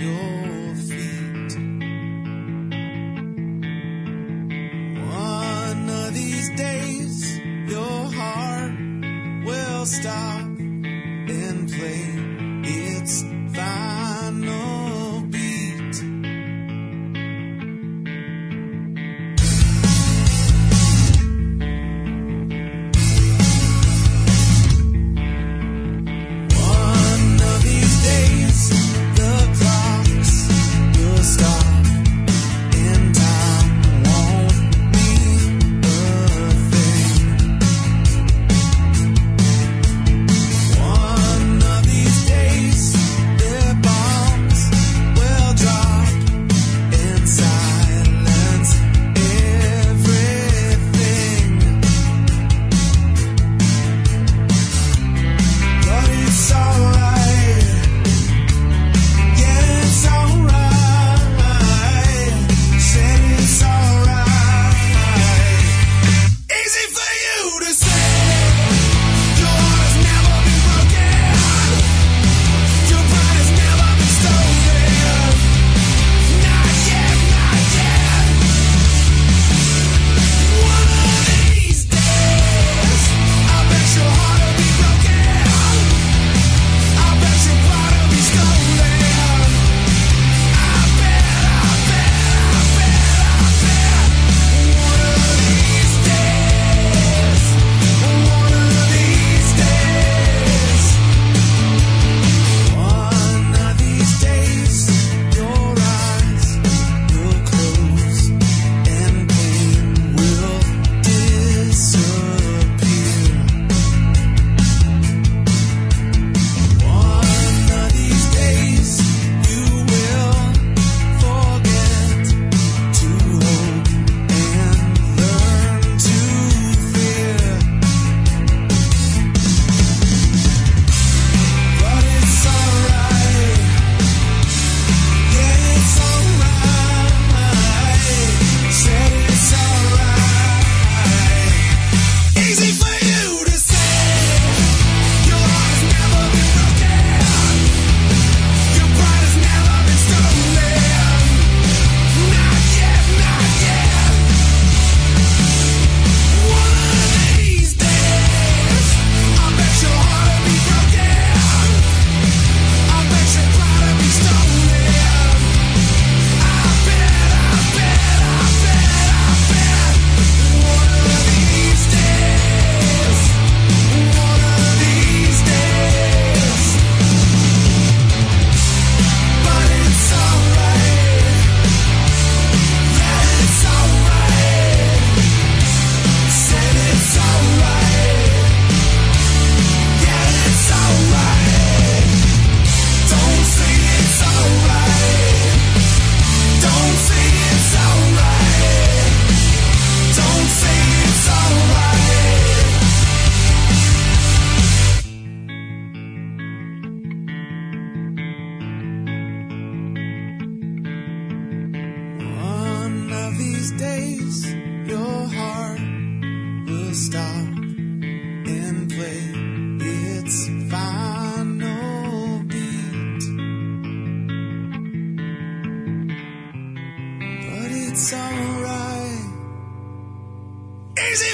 [0.00, 1.52] your feet.
[4.96, 8.72] One of these days, your heart
[9.44, 12.04] will stop and play
[12.64, 13.22] its
[13.54, 15.09] final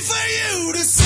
[0.07, 1.06] for you to say.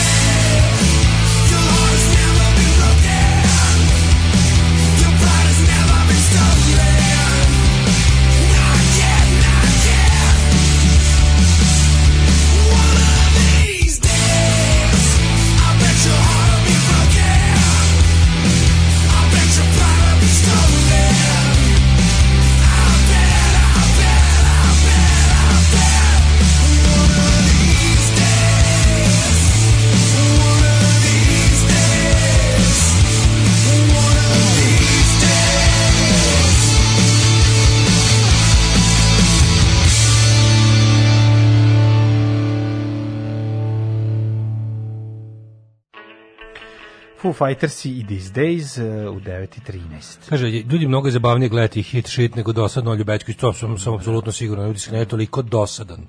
[47.33, 50.29] Foo Fighters i These Days uh, u 9.13.
[50.29, 53.05] Kaže, ljudi mnogo je zabavnije gledati hit shit nego dosadno Olju
[53.41, 56.01] to sam, sam apsolutno siguran, ljudi se ne je toliko dosadan.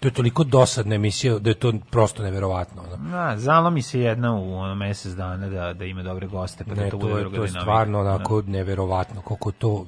[0.00, 2.82] To je toliko dosadna emisija da je to prosto neverovatno.
[2.82, 3.10] Ono.
[3.10, 6.80] Na, zalomi se jedna u ono, mesec dana da, da ima dobre goste, pa da
[6.84, 9.86] Ne, to to, bude je, to je stvarno onako neverovatno, koliko to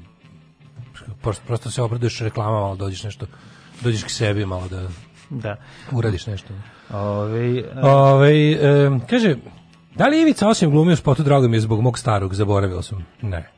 [1.47, 3.27] prosto, se obraduješ reklamama, ali dođeš nešto,
[3.83, 4.89] dođeš k sebi malo da
[5.31, 5.57] Da.
[5.93, 6.55] uradiš nešto.
[6.93, 9.37] Ove, uh, Ove, e, kaže,
[9.95, 13.07] da li je Ivica osim glumio spotu, drago mi je zbog mog starog, zaboravio sam.
[13.23, 13.51] Ne.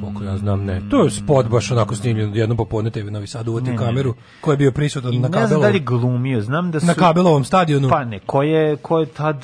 [0.00, 0.82] Koliko ja znam, ne.
[0.90, 4.10] To je spot baš onako snimljen jednom popodne TV Novi Sad uvati Ne, ne, kameru,
[4.10, 4.16] ne.
[4.40, 6.86] ko je bio prisutan na ne znam da kabelovom, li glumio, znam da su...
[6.86, 7.88] na kabelovom stadionu.
[7.88, 9.42] Pa ne, ko je, ko je tad,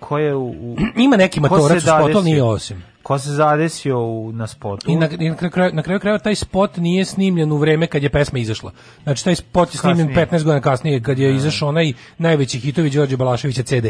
[0.00, 0.76] ko je u...
[1.04, 2.82] Ima neki matorac u spotu, ali nije osim.
[3.02, 4.90] Ko se zadesio u, na spotu?
[4.90, 8.02] I na, i na, kraju, na kraju krajeva taj spot nije snimljen u vreme kad
[8.02, 8.72] je pesma izašla.
[9.02, 10.26] Znači taj spot je snimljen Kasnije.
[10.26, 13.86] 15 godina kasnije kad je izašao onaj najveći hitovi Đorđe Balaševića CD.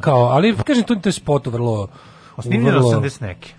[0.00, 1.88] Kao, ali kažem to, to je spot vrlo
[2.38, 3.52] Snimljeno vrlo- 80 neki.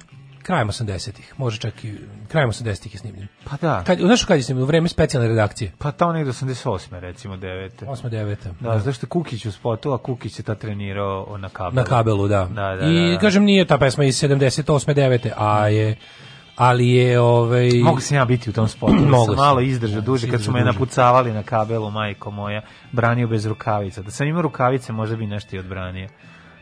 [0.44, 1.94] krajem 80-ih, može čak i
[2.28, 3.28] krajem 80-ih je snimljen.
[3.44, 3.84] Pa da.
[3.84, 4.64] Kad, znaš kad je snimljen?
[4.64, 5.72] U vreme specijalne redakcije.
[5.78, 7.00] Pa tamo negde 88.
[7.00, 7.70] recimo 9.
[7.82, 11.76] 8 9 Da, zašto je Kukić u spotu, a Kukić je tad trenirao na kabelu.
[11.76, 12.46] na kabelu, da.
[12.46, 13.20] Da, da, I da.
[13.20, 15.96] kažem nije ta pesma iz 78 9 a je
[16.62, 20.32] ali je ovaj Mogu sam ja biti u tom spotu, Mogu sam malo izdržao duže,
[20.32, 24.02] kad su me napucavali na kabelu, majko moja, branio bez rukavica.
[24.02, 26.10] Da sam imao rukavice, možda bi nešto i odbranio.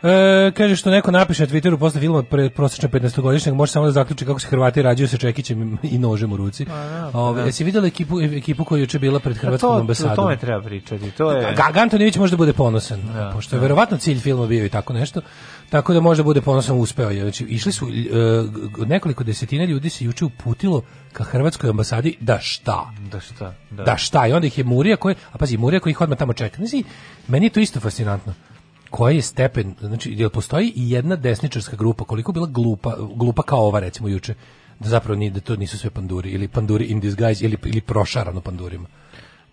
[0.04, 3.92] E, kaže što neko napiše na Twitteru posle filma pre prosječno 15-godišnjeg može samo da
[3.92, 6.66] zaključi kako se Hrvati rađaju sa čekićem i nožem u ruci.
[7.14, 7.46] Ove, da.
[7.46, 10.16] Jesi vidjela ekipu, ekipu koja je juče bila pred Hrvatskom to, to, ambasadom?
[10.16, 11.12] to me treba pričati.
[11.12, 11.56] To je...
[11.56, 14.94] Gaga Antonijević može da bude ponosan, Da, pošto je verovatno cilj filma bio i tako
[14.94, 15.22] nešto,
[15.70, 17.22] tako da može da bude ponosan uspeo je.
[17.22, 20.82] Znači, išli su, e, nekoliko desetina ljudi se juče uputilo
[21.14, 22.92] ka Hrvatskoj ambasadi da šta?
[23.12, 23.54] Da šta?
[23.72, 23.84] Da.
[23.84, 24.28] Da šta?
[24.28, 26.58] I onda ih je Murija koji, a pazi, Murija koji ih odmah tamo čeka.
[26.58, 26.84] Znači,
[27.28, 28.34] meni je to isto fascinantno.
[28.90, 33.60] Koji je stepen, znači, jel postoji i jedna desničarska grupa, koliko bila glupa, glupa kao
[33.60, 34.34] ova, recimo, juče,
[34.80, 38.42] da zapravo ni, da to nisu sve panduri, ili panduri in disguise, ili, ili prošarano
[38.42, 38.88] pandurima.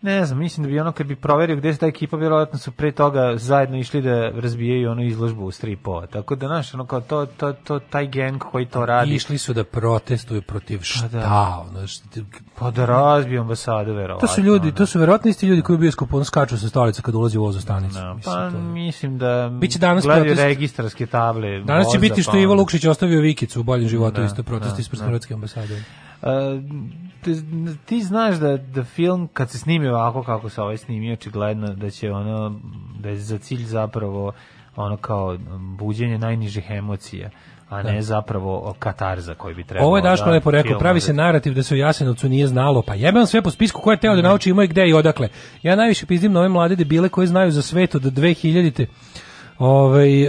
[0.02, 2.73] Ne znam, mislim da bi ono kad bi proverio gde se ta ekipa, vjerojatno su
[2.73, 6.07] pre toga zajedno išli da razbijaju onu izložbu u stripova.
[6.07, 9.52] Tako da, znaš, ono kao to, to, to, taj gang koji to radi, Išli su
[9.52, 11.65] da protestuju protiv šta, da.
[11.70, 12.05] ono, šta,
[12.58, 14.28] pa da razbiju ambasadu, verovatno.
[14.28, 14.76] to su ljudi, ono.
[14.76, 17.42] to su verovatno isti ljudi koji u bioskopu ono skaču sa stolica kad ulazi u
[17.42, 17.94] voz u stanicu.
[17.94, 20.42] Da, Mislim, pa to- mislim da Biće danas gledaju protest.
[20.42, 21.60] registarske table.
[21.60, 24.26] Danas će voza, biti što pa je Ivo Lukšić ostavio Vikicu u boljem životu, Da,
[24.26, 25.07] isto protest da, ispred da.
[25.07, 25.83] Hrvatske ambasade.
[27.25, 27.35] Ti,
[27.86, 31.91] ti znaš da, da film kad se snimi ovako kako se ovaj snimi očigledno da
[31.91, 32.61] će ono
[32.99, 34.33] da je za cilj zapravo
[34.77, 35.39] ono kao
[35.78, 37.31] buđenje najnižih emocija
[37.69, 38.03] a ne Da.
[38.03, 41.62] zapravo katarza koji bi trebao Ovo je Daško da lepo rekao, pravi se narativ da
[41.62, 44.23] se u Jasenovcu nije znalo, pa jebe on sve po spisku ko je teo da
[44.23, 45.28] nauči ima i gde i odakle.
[45.62, 48.86] Ja najviše pizdim na ove mlade debile koji znaju za svet od 2000-te
[49.59, 50.28] ovaj, e,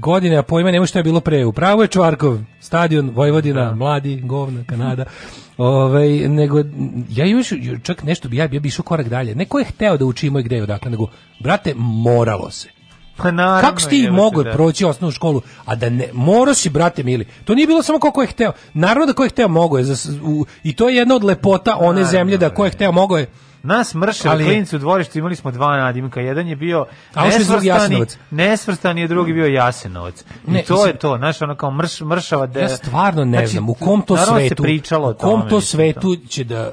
[0.00, 1.44] godine, a pojma nema šta je bilo pre.
[1.44, 5.04] Upravo je Čvarkov, stadion, Vojvodina, mladi, govna, Kanada.
[5.56, 6.58] Ovaj, nego,
[7.10, 7.52] ja još,
[7.82, 9.34] čak nešto bi, ja, bi- ja išao korak dalje.
[9.34, 11.06] Neko je hteo da uči ima i gde i odakle, nego,
[11.40, 12.68] brate, moralo se.
[13.16, 14.52] Pa naravno, Kako si ti mogao da.
[14.52, 17.26] proći osnovnu školu, a da ne, morao si, brate mili.
[17.44, 18.52] To nije bilo samo ko ko je hteo.
[18.74, 19.84] Naravno da ko je hteo mogao je.
[19.84, 22.92] Za, u, I to je jedna od lepota one Naravno, zemlje da ko je hteo
[22.92, 23.26] mogao je.
[23.62, 26.20] Nas mrše Ali- klinci u dvorištu, imali smo dva nadimka.
[26.20, 30.20] Jedan je bio nesvrstani, nesvrstani je drugi bio Jasenovac.
[30.20, 32.46] I Ne, to mislim- je to, znaš, ono kao mrš, mršava...
[32.46, 32.60] De...
[32.60, 36.16] Ja stvarno ne Znači, znam u kom to se svetu, pričalo u kom to svetu
[36.28, 36.72] će da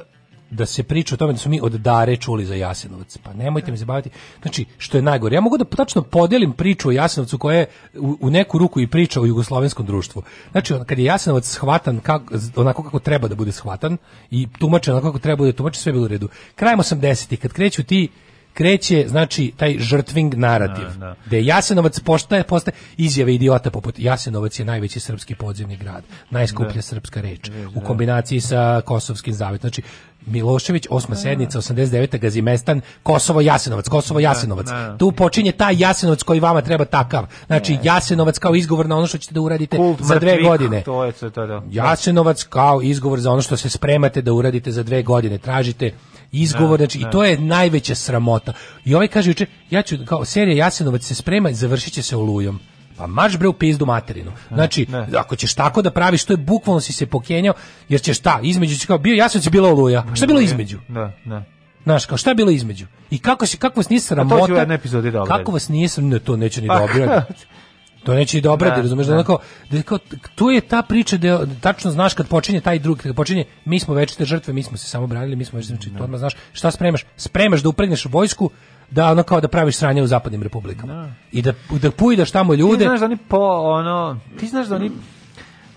[0.51, 3.17] da se priča o tome da su mi od Dare čuli za Jasenovac.
[3.17, 4.09] Pa nemojte me zabaviti.
[4.41, 7.65] Znači, što je najgore, ja mogu da tačno podelim priču o Jasenovcu koja je
[7.97, 10.23] u, u neku ruku i priča o jugoslovenskom društvu.
[10.51, 13.97] Znači, kad je Jasenovac shvatan kako, onako kako treba da bude shvatan
[14.31, 16.29] i tumačen onako kako treba da bude tumačen, sve je bilo u redu.
[16.55, 18.09] Krajem 80-ih, kad kreću ti
[18.53, 20.83] kreće znači taj žrtving narativ.
[20.83, 21.15] Da, da.
[21.25, 26.81] Gde Jasenovac postaje postaje izjave idiota poput Jasenovac je najveći srpski podzemni grad, najskuplja Da.
[26.81, 29.69] srpska reč u kombinaciji sa kosovskim zavetom.
[29.69, 29.81] Znači
[30.25, 32.19] Milošević, osma sednica, 89.
[32.19, 34.65] Gazimestan, Kosovo, Jasenovac, Kosovo, Jasenovac.
[34.65, 34.97] da.
[34.97, 37.25] Tu počinje taj Jasenovac koji vama treba takav.
[37.47, 40.81] Znači, Jasenovac kao izgovor na ono što ćete da uradite Kult za dve mrtvih, godine.
[40.81, 41.63] To je to, to, to.
[41.71, 45.37] Jasenovac kao izgovor za ono što se spremate da uradite za dve godine.
[45.37, 45.93] Tražite
[46.31, 47.07] izgovor, Da, znači, da.
[47.07, 48.53] i to je najveća sramota.
[48.85, 52.59] I ovaj kaže juče, ja ću, kao serija Jasenovac se sprema, završit će se olujom.
[52.99, 54.31] Pa marš bre u pizdu materinu.
[54.51, 54.87] Znači,
[55.17, 57.53] ako ćeš tako da praviš, to je bukvalno si se pokenjao,
[57.89, 60.05] jer ćeš šta, između će kao, bio Jasenovac je bilo oluja.
[60.11, 60.79] A šta je bilo između?
[60.87, 61.43] Da, da.
[61.83, 62.85] Znaš, kao šta je bilo između?
[63.11, 64.35] I kako se kako vas nije sramota?
[64.35, 65.23] A to ću u jednoj epizodi da.
[65.23, 67.21] Kako vas nije sram- ne, to neće ni Pa, dobro.
[68.03, 69.39] To neće ni dobro, Da, razumeš da, onako,
[69.71, 69.99] da je kao,
[70.35, 73.93] tu je ta priča da tačno znaš kad počinje taj drug, kad počinje mi smo
[73.93, 76.71] večite žrtve, mi smo se samo branili, mi smo večite, znači, to odmah znaš šta
[76.71, 78.49] spremaš, spremaš da upregneš vojsku,
[78.91, 81.13] da ono kao da praviš sranje u zapadnim republikama.
[81.31, 82.85] I da da pujdaš tamo Ti ljude.
[82.85, 84.91] znaš da oni po ono, ti znaš da oni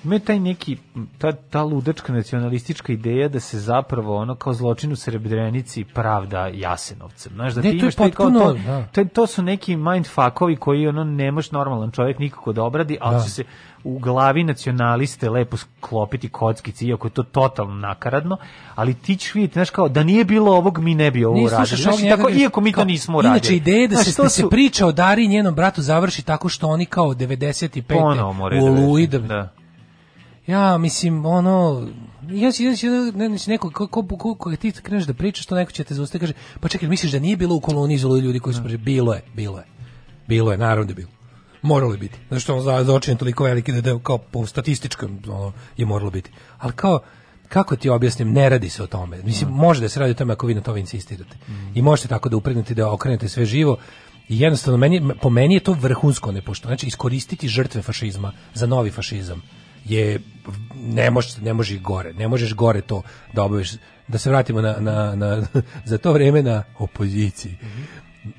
[0.05, 0.77] imaju taj neki,
[1.19, 7.33] ta, ta ludačka nacionalistička ideja da se zapravo ono kao zločin u Srebrenici pravda Jasenovcem.
[7.35, 8.83] Znaš, da Ne, ti to je imaš taj kao to, da.
[8.85, 13.15] to, to su neki mindfuckovi koji ono ne može normalan čovjek nikako da obradi, ali
[13.15, 13.23] Da.
[13.23, 13.45] se
[13.85, 18.37] u glavi nacionaliste lepo sklopiti kockici, iako je to totalno nakaradno,
[18.75, 21.77] ali ti ćeš vidjeti, znaš kao, da nije bilo ovog, mi ne bi ovo uradili.
[21.77, 23.37] Znaš, tako, iako mi to kao- nismo uradili.
[23.37, 25.83] Inače, ideje da Znaš, se, to da se su- priča o Dari i njenom bratu
[25.83, 27.83] završi tako što oni kao 95.
[27.83, 29.49] Ponovo moraju u Oluji da, da.
[30.47, 31.89] Ja, mislim, ono,
[32.31, 35.47] ja si, ja si, ne, ne, neko, ko, ko, ko, ko ti kreneš da pričaš,
[35.47, 38.09] to neko će te zaustaviti, kaže, pa čekaj, misliš da nije bilo u koloniji za
[38.09, 38.79] ljudi koji su, pričali?
[38.79, 39.65] bilo je, bilo je,
[40.29, 41.09] bilo je, naravno da je bilo.
[41.63, 42.19] Moralo je biti.
[42.31, 45.53] Zato što on za, za očin je toliko veliki da, da kao po statističkom ono,
[45.77, 46.31] je moralo biti.
[46.59, 47.01] Ali kao,
[47.49, 49.23] kako ti objasnim, ne radi se o tome.
[49.23, 51.37] Mislim, može da se radi o tome ako vi na to insistirate.
[51.75, 53.77] I možete tako da upregnete, da okrenete sve živo.
[54.29, 56.69] I jednostavno, meni, po meni je to vrhunsko nepošto.
[56.69, 59.43] Znači, iskoristiti žrtve fašizma za novi fašizam
[59.85, 60.21] je
[60.75, 63.03] ne možeš ne može gore ne možeš gore to
[63.33, 63.73] da obaviš
[64.09, 65.47] da se vratimo na, na, na
[65.85, 67.57] za to vreme na opoziciji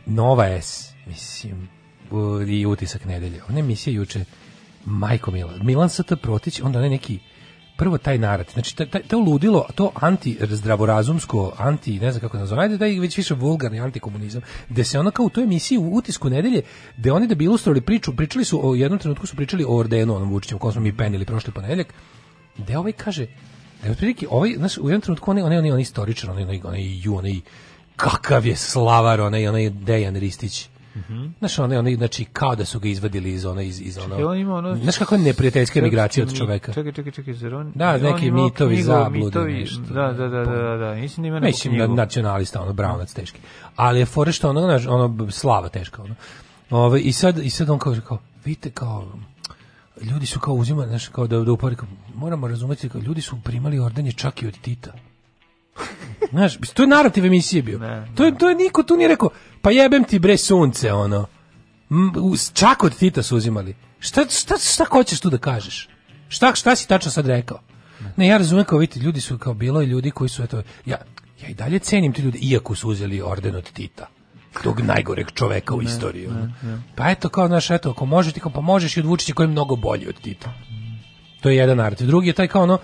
[0.05, 1.69] Nova S mislim
[2.47, 4.25] i utisak nedelje ona emisija juče
[4.85, 6.13] Majko Mila Milan St.
[6.21, 7.19] Protić onda onaj neki
[7.75, 12.37] prvo taj narativ, znači taj, taj, to ludilo, to anti zdravorazumsko, anti, ne znam kako
[12.37, 15.77] nazove, ajde da je već više vulgarni antikomunizam, gde se ona kao u toj emisiji
[15.77, 16.61] u utisku nedelje,
[16.97, 20.15] gde oni da bi ilustrovali priču, pričali su o jednom trenutku su pričali o ordenu,
[20.15, 21.93] onom Vučićem, kom smo mi penili prošli ponedeljak,
[22.57, 23.27] gde ovaj kaže,
[23.81, 26.61] da je otprilike, ovaj, znaš, u jednom trenutku onaj, onaj, onaj, onaj istoričar, onaj, onaj,
[26.63, 27.35] onaj, ju, onaj,
[27.95, 30.69] kakav je slavar, onaj, onaj Dejan Ristić,
[31.39, 34.07] Znaš, onaj, onaj, znači, kao da su ga izvadili iz ona, iz, iz ono...
[34.07, 36.73] Čekaj, on ima ono- Znaš kako je neprijateljska Srpski migracija od čoveka?
[36.73, 37.71] Čekaj, čekaj, čekaj, zar on...
[37.75, 39.81] Da, on neki mitovi, knjigu, zablude, mitovi, nešto.
[39.81, 40.95] Da, da, da, da, da, da.
[40.95, 41.95] Mislim da ima neku Mislim, knjigu.
[41.95, 43.39] nacionalista, ono, brownac teški.
[43.75, 46.15] Ali je fore što ono, ono, slava teška, ono.
[46.69, 49.11] Ove, i, sad, I sad on kaže, kao, vidite, kao,
[50.01, 53.37] ljudi su kao uzimali, znaš, kao da, da upari, kao, moramo razumeti, kao, ljudi su
[53.43, 54.93] primali ordenje čak i od Tita.
[56.29, 57.79] Znaš, to je narativ emisije bio.
[58.15, 59.29] to, je, to je niko tu nije rekao,
[59.61, 61.25] pa jebem ti bre sunce, ono.
[62.53, 63.75] Čak od Tita su uzimali.
[63.99, 65.89] Šta, šta, šta hoćeš tu da kažeš?
[66.29, 67.59] Šta, šta si tačno sad rekao?
[68.15, 70.97] Ne, ja razumem kao vidite, ljudi su kao bilo je ljudi koji su eto ja
[71.43, 74.07] ja i dalje cenim te ljude iako su uzeli orden od Tita.
[74.63, 76.27] Tog najgoreg čoveka u istoriji.
[76.27, 76.51] ono.
[76.95, 79.45] Pa eto kao znaš, eto, ako možeš ti kao pa možeš i od Vučića koji
[79.45, 80.53] je mnogo bolji od Tita.
[81.41, 82.07] To je jedan narativ.
[82.07, 82.77] Drugi je taj kao ono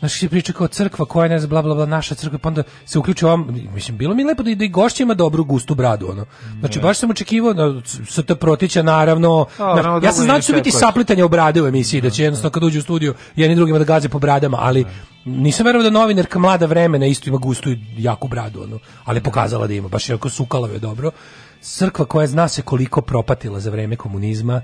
[0.00, 2.48] Znaš, se priča kao crkva koja je, ne znam, bla, bla, bla, naša crkva, pa
[2.48, 5.44] onda se uključuje ovom, mislim, bilo mi lepo da, i- da i gošća ima dobru
[5.44, 6.26] gustu bradu, ono.
[6.60, 10.24] Znači, baš sam očekivao, da, sa te protića, naravno, A, znaš, naravno, ja drugo sam
[10.24, 12.82] znao da će biti saplitanje u brade u emisiji, da će jednostavno kad uđu u
[12.82, 14.84] studiju, jedni drugima da gaze po bradama, ali
[15.24, 19.66] nisam verovao da novinarka mlada vremena isto ima gustu i jaku bradu, ono, ali pokazala
[19.66, 21.10] da ima, baš je jako sukala je dobro.
[21.60, 24.62] Crkva koja zna se koliko propatila za vreme komunizma,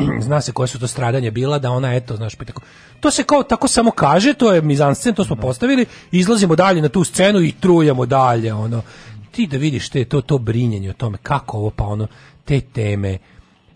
[0.26, 2.62] zna se koje su to stradanja bila, da ona eto, znaš, pa tako.
[3.00, 6.88] To se kao tako samo kaže, to je mizanscen, to smo postavili, izlazimo dalje na
[6.88, 8.82] tu scenu i trujemo dalje, ono.
[9.30, 12.06] Ti da vidiš te, to, to brinjenje o tome, kako ovo, pa ono,
[12.44, 13.18] te teme,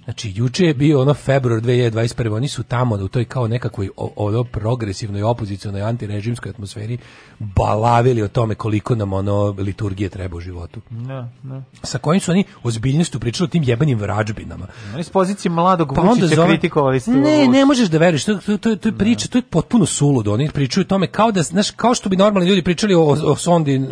[0.07, 2.35] Znači, juče je bio ono februar 2021.
[2.35, 6.99] Oni su tamo u toj kao nekakvoj o- ono progresivnoj, opozicionoj, antirežimskoj atmosferi
[7.39, 10.81] balavili o tome koliko nam ono liturgije treba u životu.
[10.91, 11.62] Da, da.
[11.83, 14.67] Sa kojim su oni ozbiljnostu pričali o tim jebanim vrađbinama.
[14.94, 18.35] Oni s pozicije mladog Pa Vučića zove, kritikovali ste Ne, ne možeš da veruješ, to,
[18.36, 20.33] to, to, to je priča, to je potpuno suludo.
[20.33, 23.36] Oni pričaju o tome kao da, znaš, kao što bi normalni ljudi pričali o, o
[23.36, 23.85] sondi uh,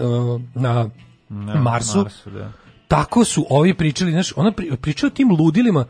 [0.55, 0.89] na
[1.29, 2.53] Na Marsu, Marsu, da.
[2.89, 5.85] tako su ovi pričali, znaš, ona pri, pričaju o tim ludilima,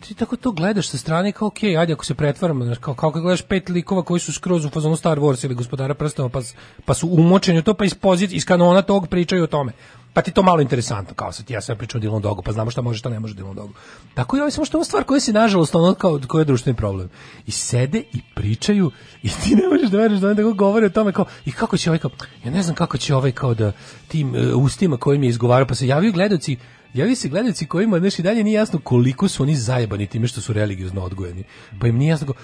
[0.00, 3.10] ti tako to gledaš sa strane kao okej, ajde ako se pretvaramo, znaš, kao, kao
[3.10, 6.40] gledaš pet likova koji su skroz u fazonu Star Wars ili Gospodara prstova, pa,
[6.84, 9.72] pa su umočeni u to, pa iz pozicije, iz kanona tog pričaju o tome.
[10.12, 12.70] pa ti to malo interesantno, kao sad ja sve pričam o Dylan Dogu, pa znamo
[12.70, 13.72] šta može, šta ne može Dylan Dogu.
[14.14, 16.76] Tako i ovo samo što je stvar koja se nažalost ono kao koja je društveni
[16.76, 17.10] problem.
[17.46, 18.90] I sede i pričaju
[19.22, 21.76] i ti ne možeš da veruješ da oni tako govore o tome kao i kako
[21.76, 22.10] će ovaj kao
[22.44, 23.72] ja ne znam kako će ovaj kao da
[24.08, 26.56] tim e, ustima kojim je izgovarao pa se javio gledaoci
[26.94, 30.52] Javi se gledaoci kojima znači dalje nije jasno koliko su oni zajebani time što su
[30.52, 31.44] religiozno odgojeni.
[31.80, 32.36] Pa im nije jasno kao,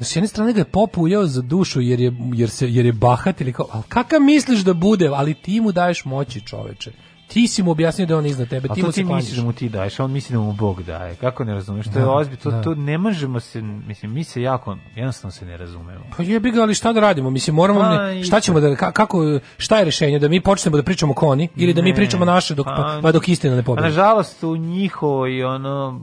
[0.00, 3.40] s jedne strane ga je pop za dušu jer je, jer se, jer je bahat
[3.40, 6.92] ili kao, ali kakav misliš da bude, ali ti mu daješ moći čoveče.
[7.32, 9.16] Ti si mu objasnio da on iznad tebe, A ti mu se klanjaš.
[9.18, 11.14] misliš da mu ti daješ, a on misli da mu Bog daje.
[11.16, 11.86] Kako ne razumeš?
[11.86, 12.62] To Da, je ozbiljno, to, da.
[12.62, 16.04] to ne možemo se, mislim, mi se jako, jednostavno se ne razumemo.
[16.16, 17.30] Pa jebi ga, ali šta da radimo?
[17.30, 19.18] Mislim, moramo, Pa, ne, šta ćemo da, ka- kako,
[19.58, 20.18] šta je rešenje?
[20.18, 23.12] Da mi počnemo da pričamo koni ili da mi Ne, pričamo naše dok, pa, pa
[23.12, 23.84] dok istina ne A pobedi?
[23.84, 26.00] nažalost u njihovoj ono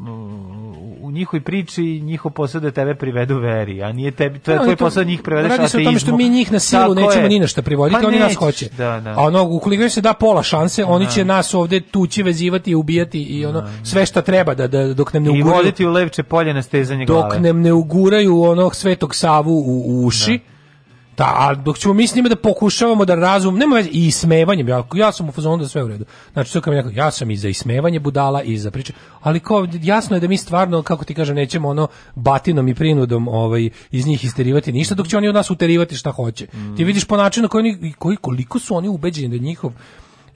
[1.02, 4.64] u njihovoj priči njihov posao da tebe privedu veri, a nije tebi to je Da,
[4.64, 7.28] tvoj posao da njih privedeš Radi se o tome što mi njih na silu nećemo
[7.28, 8.68] ni na šta privoditi, Pa oni nas hoće.
[8.68, 9.10] Da, da.
[9.12, 11.12] A ono, ukoliko se da pola šanse, oni Da.
[11.20, 15.14] Će nas ovde tući, vezivati i ubijati i ono, sve šta treba da, da dok
[15.14, 17.40] nam ne I uguraju, voditi u levče polje na stezanje dok glave.
[17.40, 20.40] nam ne uguraju onog svetog savu u, u uši,
[21.20, 24.68] Da, a dok ćemo mi s njima da pokušavamo da razum, nema veze, i ismevanjem,
[24.68, 26.06] ja, ja sam u fazonu da sve u redu.
[26.34, 29.68] Znači, to kao mi ja sam i za ismevanje budala i za priče, ali kao,
[29.82, 34.08] jasno je da mi stvarno, kako ti kažem, nećemo ono batinom i prinudom ovaj, iz
[34.08, 36.48] njih isterivati ništa, dok će oni od nas uterivati šta hoće.
[36.78, 39.72] Ti vidiš po načinu koji, koji, koliko su oni ubeđeni da njihov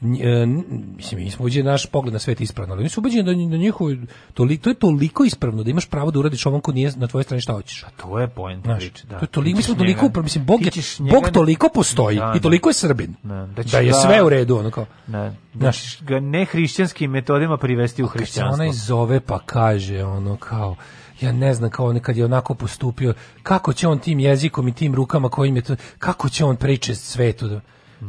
[0.04, 3.58] mislim mi smo uđe naš pogled na svet ispravno, ali oni su ubeđeni da da
[3.58, 3.96] njihovo
[4.34, 7.24] toliko to je toliko ispravno da imaš pravo da uradiš ovom ko nije na tvojoj
[7.24, 7.86] strani šta hoćeš.
[7.98, 9.20] To je point Znaš, priče, da.
[9.20, 10.72] To je toliko, mi smo toliko, upravo, mislim, Bog, je,
[11.12, 14.58] Bog toliko postoji Da, i toliko je Srbin, Da, da, ćeš je sve u redu,
[14.58, 14.86] ono kao.
[15.08, 18.54] Da, da ćeš ga ne hrišćanskim metodima privesti u kad hrišćanstvo.
[18.54, 20.76] onaj zove pa kaže ono kao
[21.22, 24.96] ja ne znam kao nekad je onako postupio kako će on tim jezikom i tim
[24.96, 27.62] rukama kojim je to kako će on priče svetu da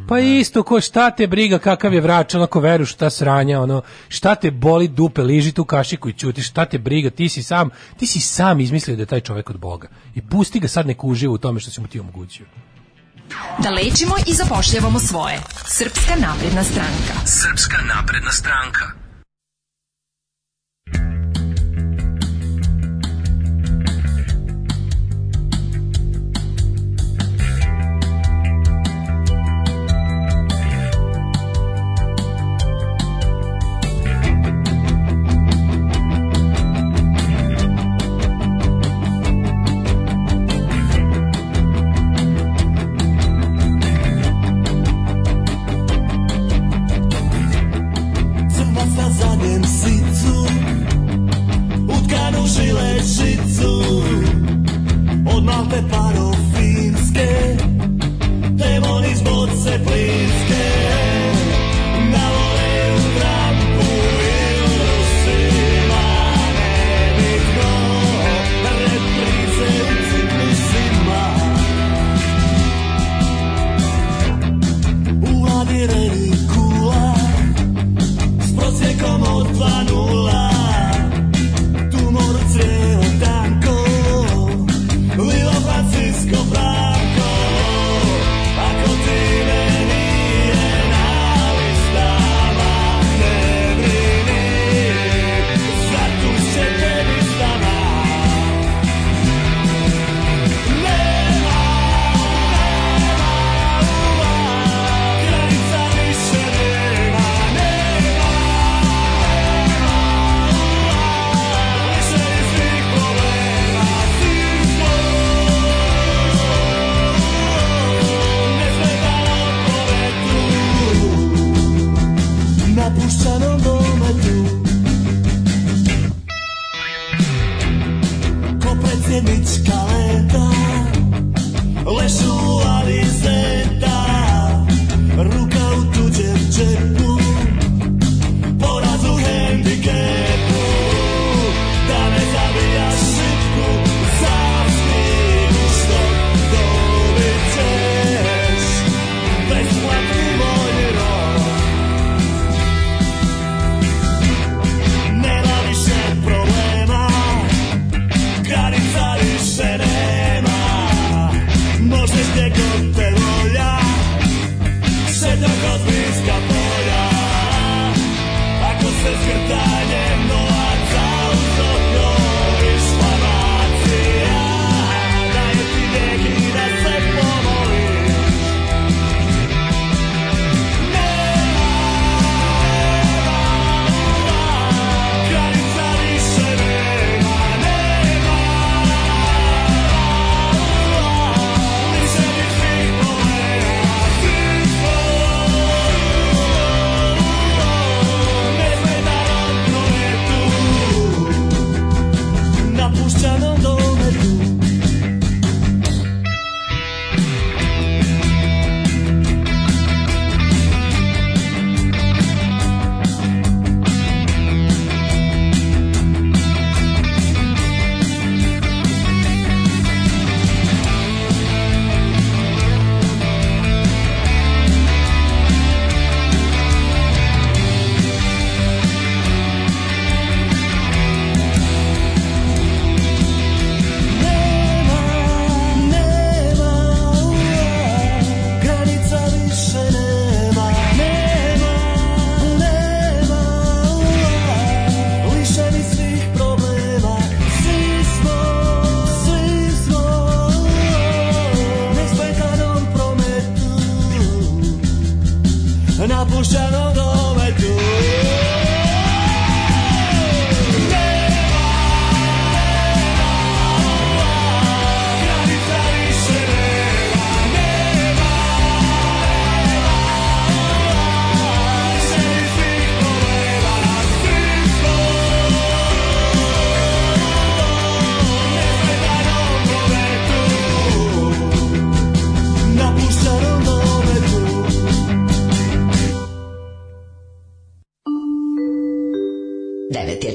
[0.09, 4.35] Pa isto ko šta te briga kakav je vrač, onako veruš šta sranja, ono, šta
[4.35, 8.07] te boli dupe, liži tu kašiku i ćuti, šta te briga, ti si sam, ti
[8.07, 9.89] si sam izmislio da je taj čovjek od Boga.
[10.15, 12.47] I pusti ga sad neko uživa u tome što si mu ti omogućio.
[13.59, 15.39] Da lečimo i zapošljavamo svoje.
[15.67, 17.27] Srpska napredna stranka.
[17.27, 19.05] Srpska napredna stranka.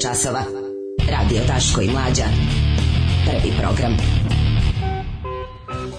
[0.09, 0.39] Časova.
[1.11, 2.23] Radio Daško i Mlađa.
[3.25, 3.97] Prvi program.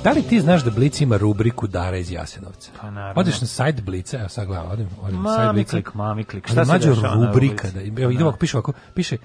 [0.04, 2.70] Da li ti znaš da Blic ima rubriku Dara iz Jasenovca?
[2.80, 3.20] Pa naravno.
[3.20, 5.70] Odeš na sajt Blica, evo sad gledam, odem, odem na Mami sajt Blica.
[5.70, 6.48] klik, mami klik.
[6.48, 7.90] Šta se dešava na rubrika, Blicu?
[7.90, 8.24] da, evo, ide Da.
[8.24, 9.16] ovako, piše ovako, piše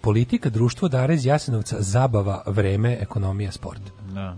[0.00, 3.80] politika, društvo, Dara iz Jasenovca, zabava, vreme, ekonomija, sport.
[4.12, 4.36] Da.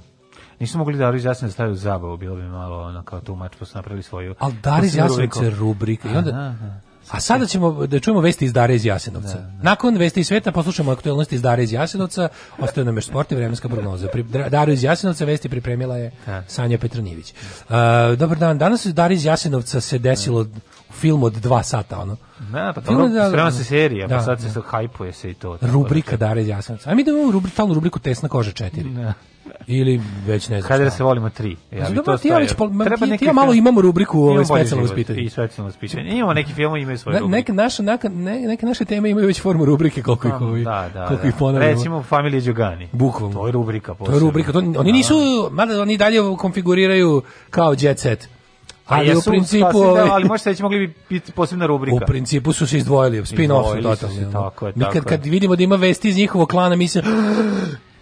[0.60, 3.64] Nisu mogli da izjasne da stavaju zabavu, bilo bi malo ono kao tu mač, pa
[3.64, 4.34] su napravili svoju...
[4.38, 6.08] Ali Dara iz Jasenovca je rubrika.
[6.08, 6.66] I A, onda, da, da.
[6.66, 9.38] A sada ćemo da čujemo vesti iz Dare iz Jasenovca.
[9.62, 13.34] Nakon vesti iz sveta poslušamo aktualnosti iz Dare iz Jasenovca, ostaje nam još sport i
[13.34, 14.08] vremenska prognoza.
[14.08, 16.12] Pri, Daru iz Jasenovca vesti pripremila je
[16.48, 17.32] Sanja Petronijević.
[17.32, 17.74] Uh,
[18.18, 20.46] dobar dan, danas Dare iz Jasenovca se desilo
[20.92, 22.16] film od dva sata, ono.
[22.52, 24.60] Da, pa Film dobro, da- se serija, da, pa sad se da.
[24.66, 25.58] hajpuje se i to.
[25.62, 26.90] Rubrika Dare iz Jasenovca.
[26.90, 28.94] A mi da imamo rubri, rubriku Tesna koža 4.
[28.94, 29.12] Da.
[29.66, 30.96] Ili već ne znam Hajde da šta.
[30.96, 31.56] se volimo tri.
[31.70, 32.52] Ja Znači, bi to ti ja već
[32.84, 35.20] Treba ti- ti ja malo imamo rubriku, Imamo ovaj, specijalno vaspitanje.
[35.20, 36.10] I specijalno vaspitanje.
[36.10, 37.36] Imamo neki film imaju svoje Ne, rubrike.
[37.36, 40.90] neke, naša, neka, ne, neke naše teme imaju već formu rubrike koliko ih, ovi, Da,
[40.94, 41.28] da, koliko da.
[41.28, 41.72] ih ponavljamo.
[41.72, 42.88] Recimo Familija Đogani.
[42.92, 43.34] Bukvalno.
[43.34, 45.14] To je rubrika To je rubrika, to, oni nisu,
[45.52, 48.28] mada oni dalje konfiguriraju kao jet set.
[48.86, 51.96] Ali u jesu principu, da, ali možete reći mogli bi biti posebna rubrika.
[51.96, 53.96] u principu su se izdvojili, spin-off ono.
[54.32, 55.08] tako je, Mi tako kad, je.
[55.08, 57.02] kad vidimo da ima vesti iz njihovog klana, mi se...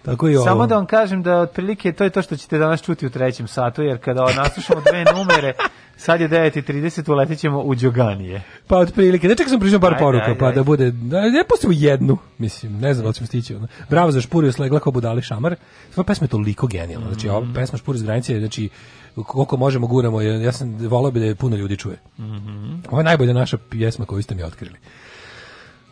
[0.05, 0.45] Tako i ovo.
[0.45, 3.47] Samo da vam kažem da otprilike to je to što ćete danas čuti u trećem
[3.47, 5.53] satu, jer kada naslušamo dve numere,
[5.97, 8.43] sad je 9.30, uletit ćemo u Đoganije.
[8.67, 10.55] Pa otprilike, da čekaj sam prižao par Ajde, poruka, ajde, pa ajde.
[10.55, 13.55] da bude, da ne pustimo jednu, mislim, ne znam da ćemo stići.
[13.55, 13.67] Ono.
[13.89, 15.55] Bravo za špurio slegla kao budali šamar.
[15.91, 17.53] Sva pesma je toliko genijalna, znači ova Mhm.
[17.53, 18.69] pesma špuri iz granice, znači
[19.15, 21.97] koliko možemo guramo, ja sam volao bi da je puno ljudi čuje.
[22.19, 22.73] Mhm.
[22.89, 24.75] Ovo je najbolja naša pjesma koju ste mi otkrili.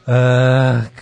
[0.08, 0.14] E,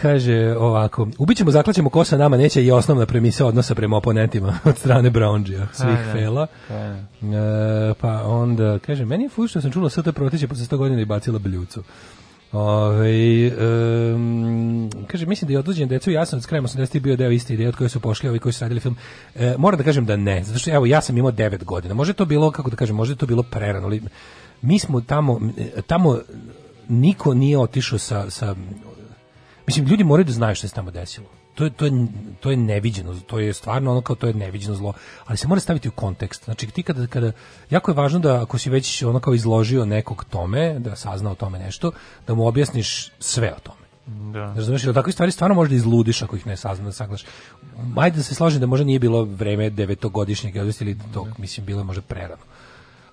[0.02, 5.12] kaže ovako, ubićemo, zaklaćemo kosa nama neće i osnovna premisa odnosa prema oponentima od strane
[5.12, 6.14] Brownđija, svih A, da.
[6.14, 6.48] fela.
[6.68, 10.78] Pa, E, pa onda, kaže, meni je fuš što sam čula ST protiće posle 100
[10.78, 11.84] godina i bacila bljucu.
[12.52, 13.52] Ove,
[14.14, 17.76] um, kaže, mislim da je odluđen decu Jasnovac krajem 80 bio deo iste ideje od
[17.76, 18.96] koje su pošli ovi koji su radili film.
[19.36, 21.94] E, moram da kažem da ne, zato što evo ja sam imao 9 godina.
[21.94, 24.02] Može to bilo, kako da kažem, može to bilo prerano, ali
[24.62, 25.40] mi smo tamo,
[25.88, 26.18] tamo
[26.88, 28.56] niko nije otišao sa, sa
[29.70, 31.28] Mislim, ljudi moraju da znaju što se tamo desilo.
[31.56, 31.92] To je, to, je,
[32.40, 34.94] to je neviđeno, to je stvarno ono kao to je neviđeno zlo,
[35.26, 36.46] ali se mora staviti u kontekst.
[36.46, 37.32] Znači, ti kada, kada,
[37.70, 41.36] jako je važno da ako si već ono kao izložio nekog tome, da sazna o
[41.36, 41.92] tome nešto,
[42.28, 43.86] da mu objasniš sve o tome.
[44.34, 44.54] Da.
[44.56, 47.26] Razumeš, jer takve stvari stvarno možda izludiš ako ih ne sazna, saglaš.
[47.98, 51.80] Ajde da se složim da možda nije bilo vreme devetogodišnjeg odvesti ili tog, mislim, bilo
[51.80, 52.44] je možda prerano.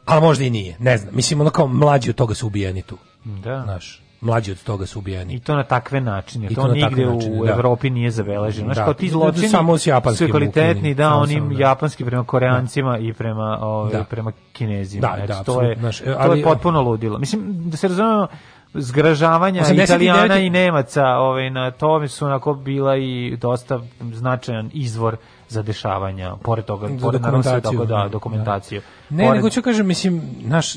[0.05, 1.15] Ali možda i nije, ne znam.
[1.15, 2.99] Mislim, ono kao mlađi od toga su ubijeni tu.
[3.25, 3.63] Da.
[3.65, 5.35] Znaš, mlađi od toga su ubijeni.
[5.35, 6.47] I to na takve načine.
[6.47, 7.51] I To, to na nigde takve u načine, da.
[7.51, 8.65] Evropi nije zabeleženo.
[8.65, 8.85] Znaš, Da.
[8.85, 11.61] kao ti Da, zločini samo s japanskim su kvalitetni, da, Samo, onim samo, da.
[11.61, 14.05] japanski prema koreancima i prema, ove, Da.
[14.05, 15.09] prema kinezima.
[15.09, 17.19] Da, Eto, da, to je, apsolutno, znaš, to ali- je potpuno ludilo.
[17.19, 18.27] Mislim, da se razumemo,
[18.75, 19.85] zgražavanja 89.
[19.85, 25.17] Italijana i Nemaca ovaj, na tome su onako bila i dosta značajan izvor
[25.49, 27.73] za dešavanja, pored toga, Za pored dokumentaciju.
[27.73, 28.81] toga, da, dokumentaciju.
[29.11, 30.75] Ne, Pored- nego ću kažem, mislim, naš,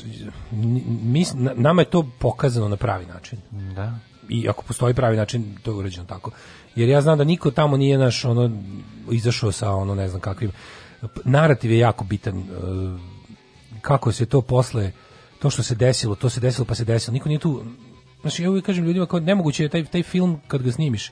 [1.02, 3.38] mi, na- nama je to pokazano na pravi način.
[3.50, 3.94] Da.
[4.28, 6.30] I ako postoji pravi način, to je urađeno tako.
[6.76, 8.50] Jer ja znam da niko tamo nije naš, ono,
[9.10, 10.52] izašao sa, ono, ne znam kakvim,
[11.24, 12.44] narativ je jako bitan, e,
[13.80, 14.92] kako se to posle,
[15.38, 17.62] to što se desilo, to se desilo pa se desilo, niko nije tu,
[18.20, 21.10] znači ja uvijek kažem ljudima, kao nemoguće je taj, taj film kad ga snimiš,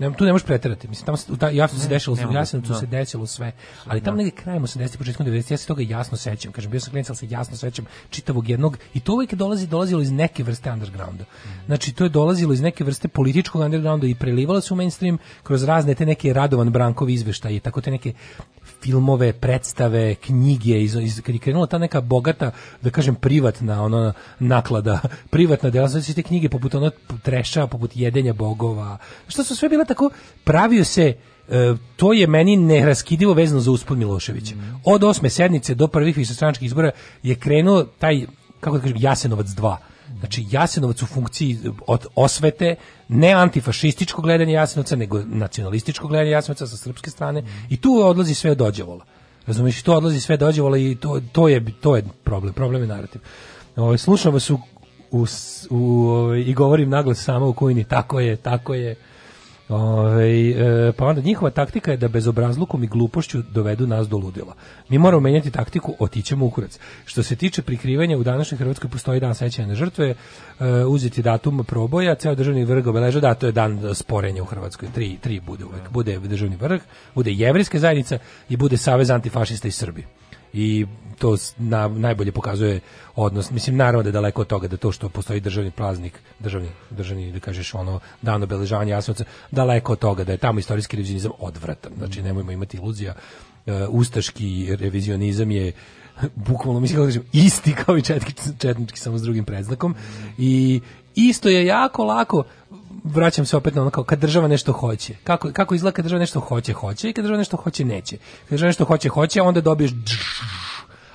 [0.00, 0.88] ne, tu ne možeš preterati.
[0.88, 2.74] Mislim tamo se, ta, jasno se Ne, dešilo, ne jasno tu da.
[2.74, 3.52] se desilo sve.
[3.84, 6.52] Ali tamo negdje krajem 80 početkom 90 ja se toga jasno sećam.
[6.52, 9.66] Kažem bio sam klinac, ali se jasno sećam čitavog jednog i to uvijek je dolazi
[9.66, 11.24] dolazilo iz neke vrste undergrounda.
[11.66, 15.64] Znači to je dolazilo iz neke vrste političkog undergrounda i prelivalo se u mainstream kroz
[15.64, 18.12] razne te neke Radovan Brankov izveštaje tako te neke
[18.82, 22.50] filmove, predstave, knjige, iz, iz, kad je krenula ta neka bogata,
[22.82, 25.00] da kažem, privatna ono, naklada,
[25.30, 26.90] privatna dela, znači te knjige poput ono
[27.22, 30.10] treša, poput jedenja bogova, što su sve bile tako,
[30.44, 31.14] pravio se
[31.48, 34.54] e, to je meni neraskidivo vezano za uspod Miloševića.
[34.84, 36.90] Od osme sednice do prvih višestranačkih izbora
[37.22, 38.26] je krenuo taj,
[38.60, 39.76] kako da kažem, Jasenovac 2.
[40.20, 42.74] Znači Jasenovac u funkciji od osvete,
[43.08, 48.54] ne antifašističko gledanje Jasenovca, nego nacionalističko gledanje Jasenovca sa srpske strane i tu odlazi sve
[48.54, 49.04] dođevola.
[49.46, 53.20] Razumiješ, to odlazi sve dođevola i to, to, je, to je problem, problem je narativ.
[53.76, 54.58] Ovaj slušamo vas u
[55.10, 55.26] u,
[55.70, 58.94] u, ovaj, i govorim naglas samo u kujni, tako je, tako je.
[59.70, 60.50] Ovaj,
[60.88, 64.54] e, pa onda njihova taktika je da bezobrazlukom i glupošću dovedu nas do ludila.
[64.88, 66.78] Mi moramo menjati taktiku, otićemo u kurac.
[67.04, 70.14] Što se tiče prikrivanja, u današnjoj Hrvatskoj postoji dan sećanja na žrtve, e,
[70.84, 74.88] uzeti datum proboja, ceo državni vrh obeleža, da, to je dan sporenja u Hrvatskoj.
[74.94, 75.90] Tri, tri bude uvek.
[75.90, 76.80] Bude državni vrh,
[77.14, 78.18] bude jevrijska zajednica
[78.48, 80.06] i bude Savez antifašista iz Srbije
[80.52, 80.86] i
[81.18, 82.80] to na, najbolje pokazuje
[83.16, 83.50] odnos.
[83.50, 87.32] Mislim, naravno da je daleko od toga da to što postoji državni praznik, državni, državni,
[87.32, 91.92] da kažeš, ono, dan obeležavanja Jasenovca, daleko od toga da je tamo istorijski revizionizam odvratan.
[91.98, 93.14] Znači, nemojmo imati iluzija.
[93.66, 95.72] E, ustaški revizionizam je
[96.48, 99.94] bukvalno, mislim, kako kažem, isti kao i četnički, četnički, samo s drugim predznakom.
[100.38, 100.80] I
[101.14, 102.44] isto je jako lako
[103.04, 105.14] vraćam se opet na ono kao kad država nešto hoće.
[105.24, 108.16] Kako, kako izgleda kad država nešto hoće, hoće i kad država nešto hoće, neće.
[108.16, 109.90] Kad država nešto hoće, hoće, onda dobiješ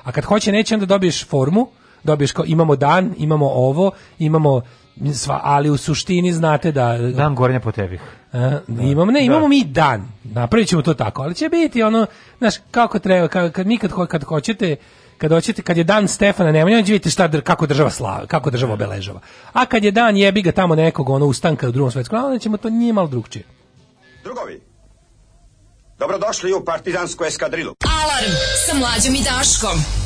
[0.06, 1.68] a kad hoće, neće, onda dobiješ formu,
[2.04, 4.62] dobiješ kao imamo dan, imamo ovo, imamo
[5.14, 8.02] sva, ali u suštini znate da Dan gornja po tebih.
[8.32, 10.08] a, imamo, ne, imamo mi dan.
[10.24, 12.06] Napravit ćemo to tako, ali će biti ono,
[12.38, 14.76] znaš, kako treba, kad, kad mi kad, kad hoćete,
[15.18, 18.74] kad hoćete, kad je dan Stefana Nemanja, onda vidite šta, kako država slava, kako država
[18.74, 19.20] obeležava.
[19.54, 22.40] A kad je dan jebi ga tamo nekog ono ustanka u drugom svetskom, ratu, onda
[22.40, 23.46] ćemo to nije malo drugčije.
[24.24, 24.62] Drugovi,
[26.00, 27.74] dobrodošli u partizansku eskadrilu.
[28.04, 28.36] Alarm
[28.68, 30.05] sa mlađom i Daškom.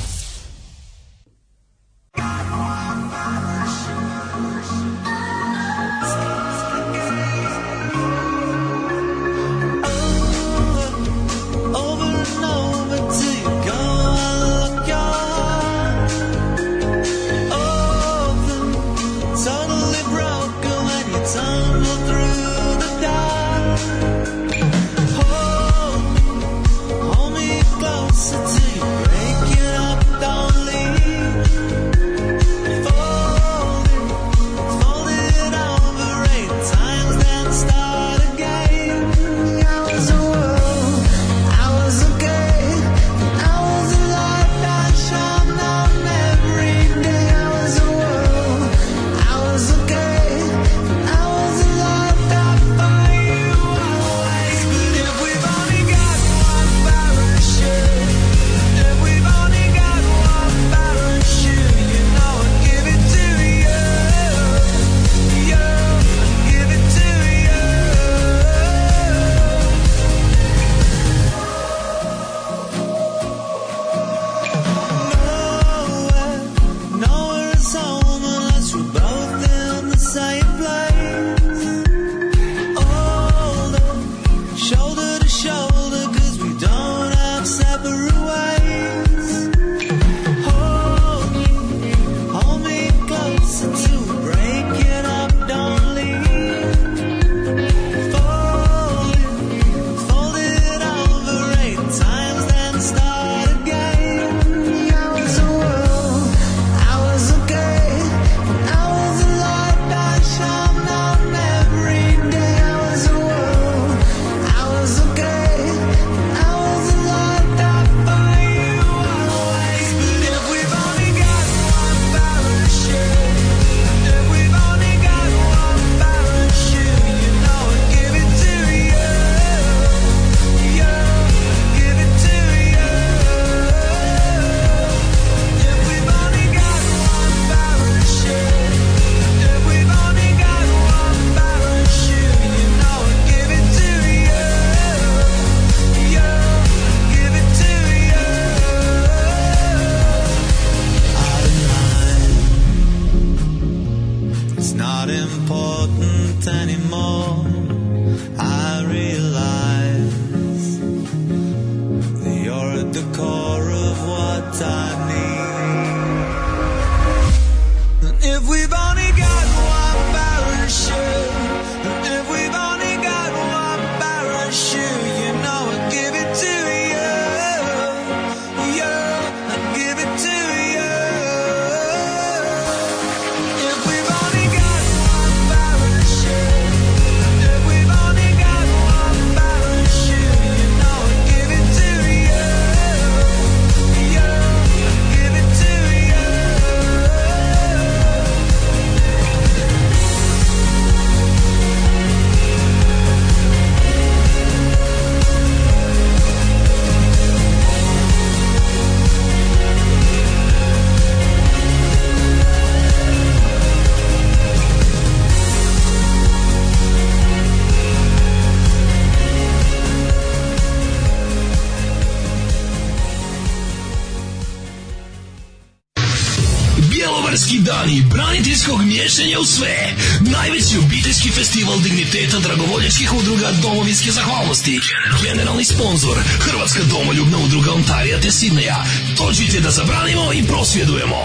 [233.40, 234.80] Udruga domovinske zahvalnosti.
[235.24, 238.76] Generalni sponsor Hrvatska domoljubna udruga Ontarija te Sidneja.
[239.18, 241.22] Dođite da zabranimo i prosvjedujemo.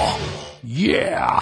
[0.64, 1.40] Yeah!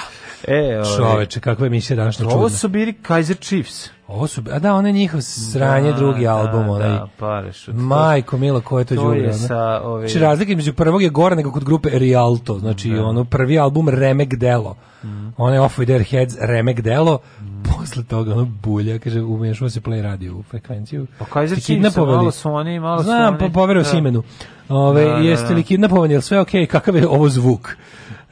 [0.49, 2.37] E, ovaj, Čoveče, kakva emisija današnja čudna.
[2.37, 3.89] Ovo su bili Kaiser Chiefs.
[4.09, 6.89] Ovo su, a da, on je njihov sranje Da, drugi da, album, onaj.
[6.89, 7.73] da, Parachute.
[7.73, 11.09] Majko Milo, ko je to, To đubre, je sa, ove- Znači, razlika između prvog je
[11.09, 14.77] gore nego kod grupe Rialto, znači ono prvi album Remek Delo.
[15.05, 15.29] Mhm.
[15.37, 17.19] Onaj Off With Their Heads Remek Delo,
[17.63, 21.07] posle toga ono bulja, kaže, umešao se play radio u frekvenciju.
[21.19, 22.17] Pa Kaiser Ste Chiefs, kidnapovali?
[22.17, 23.39] malo su oni, malo su Znam, oni.
[23.39, 23.91] pa poverovao Da.
[23.91, 24.23] si imenu.
[24.69, 25.55] Ove, Da, da, jeste da.
[25.55, 27.77] li kidnapovani, jel sve okej, kakav je ovo zvuk?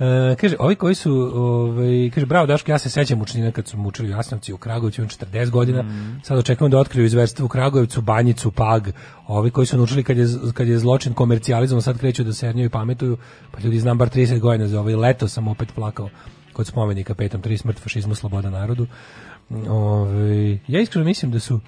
[0.01, 3.79] E, kaže, ovi koji su, ovaj, kaže, bravo Daško, ja se sećam učenina kad su
[3.79, 6.11] mučili u Jasnovci u Kragovicu, on 40 godina, Mhm.
[6.23, 8.89] sad očekujemo da otkriju izverstvo u Kragujevcu, Banjicu, Pag,
[9.27, 12.71] ovi koji su naučili kad je, kad je zločin komercijalizovan, sad kreću da sernjaju i
[12.71, 13.17] pametuju,
[13.51, 16.09] pa ljudi znam bar 30 godina za ovaj leto sam opet plakao
[16.53, 18.87] kod spomenika petom, tri smrt, fašizmu, sloboda narodu.
[19.69, 21.61] Ove, ja iskreno mislim da su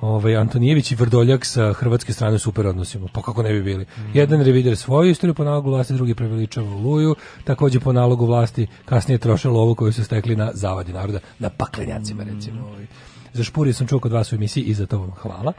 [0.00, 3.08] ovaj Antonijević i Vrdoljak sa hrvatske strane super odnosima.
[3.12, 3.86] Pa kako ne bi bili?
[4.14, 9.18] Jedan revider svoju istoriju po nalogu vlasti, drugi preveličava Luju, takođe po nalogu vlasti kasnije
[9.18, 12.66] troše lovu koju su stekli na zavadi naroda, na paklenjacima recimo.
[12.66, 12.86] Ovaj.
[13.32, 15.52] Za špuri sam čuo kod vas u emisiji i za to vam hvala.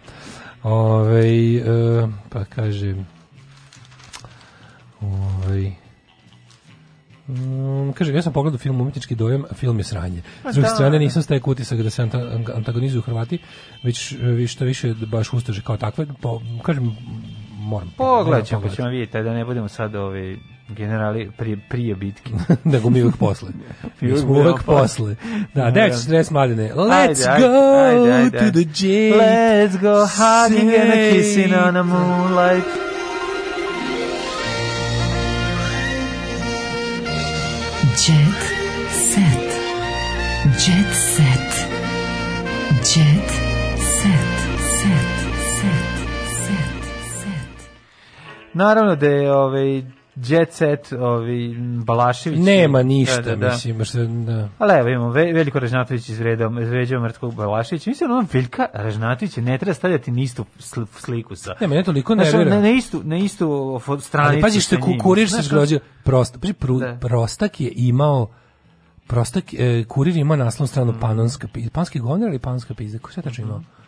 [0.64, 1.64] Ovaj, e,
[2.30, 2.96] pa kaže
[5.02, 5.72] ovaj,
[7.32, 10.22] Mm, kaže, ja sam pogledao film Umetnički dojam, a film je sranje.
[10.44, 10.76] Ma S druge da.
[10.76, 13.40] strane, nisam stekao utisak da se anta- antagonizuju Hrvati,
[13.84, 14.16] već
[14.48, 16.06] što više baš ustaže kao takve.
[16.22, 16.98] Po, kažem,
[17.52, 17.94] moram.
[17.98, 22.32] Pogledat ćemo, pa ćemo vidjeti, da ne budemo sad ovi generali prije, prije bitke.
[22.64, 23.50] Nego mi uvek posle.
[24.02, 25.16] Mi smo uvek posle.
[25.54, 26.72] Da, 940 mladine.
[26.76, 29.18] Let's Ajde, go ajde, ajde, to the jail.
[29.20, 32.91] Let's go hugging and a kissing on a moonlight.
[48.54, 49.84] Naravno da je ovaj
[50.18, 51.36] Jet Set, ovaj
[51.86, 52.40] Balašević.
[52.40, 53.48] Nema ništa, Da, da, da.
[53.48, 53.86] mislim.
[53.86, 54.50] Što, da.
[54.58, 57.90] Ali evo imamo Ve- Veliko Ražnatović izvredao, izvređao mrtvog Balaševića.
[57.90, 61.54] Mislim da on Veljka Ražnatovića ne treba stavljati na istu sl- sliku sa.
[61.62, 62.56] Ne, mene toliko Znaš, nervira.
[62.56, 64.34] Na, na istu, na istu stranicu.
[64.34, 65.00] Ali pazi što je sa njim.
[65.00, 65.80] kurir se zgrođio.
[66.04, 66.98] Prost, pazi, pru, Da.
[67.02, 68.28] prostak je imao
[69.08, 71.70] Prostak, e, kurir je imao naslovnu stranu panonska pizda.
[71.70, 73.00] Panski govnar ili panonska pizda?
[73.00, 73.58] Ko sve tačno imao?
[73.58, 73.81] Znači,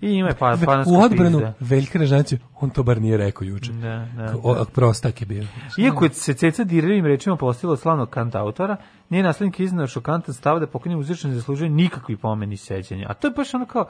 [0.00, 1.52] I ima je pa, panonska U odbranu pizda.
[1.60, 3.72] Veljka Ražanića, on to bar nije rekao juče.
[3.72, 4.64] Da, da, K- o- da.
[4.64, 5.44] prostak je bio.
[5.78, 8.76] Iako je se Ceca dirljivim rečima postila od slavnog kanta autora,
[9.10, 13.06] nije naslednik iznao šokantan stav da pokojni muzičar ne zaslužuje nikakvi pomeni sećanja.
[13.10, 13.86] A to je baš ono kao,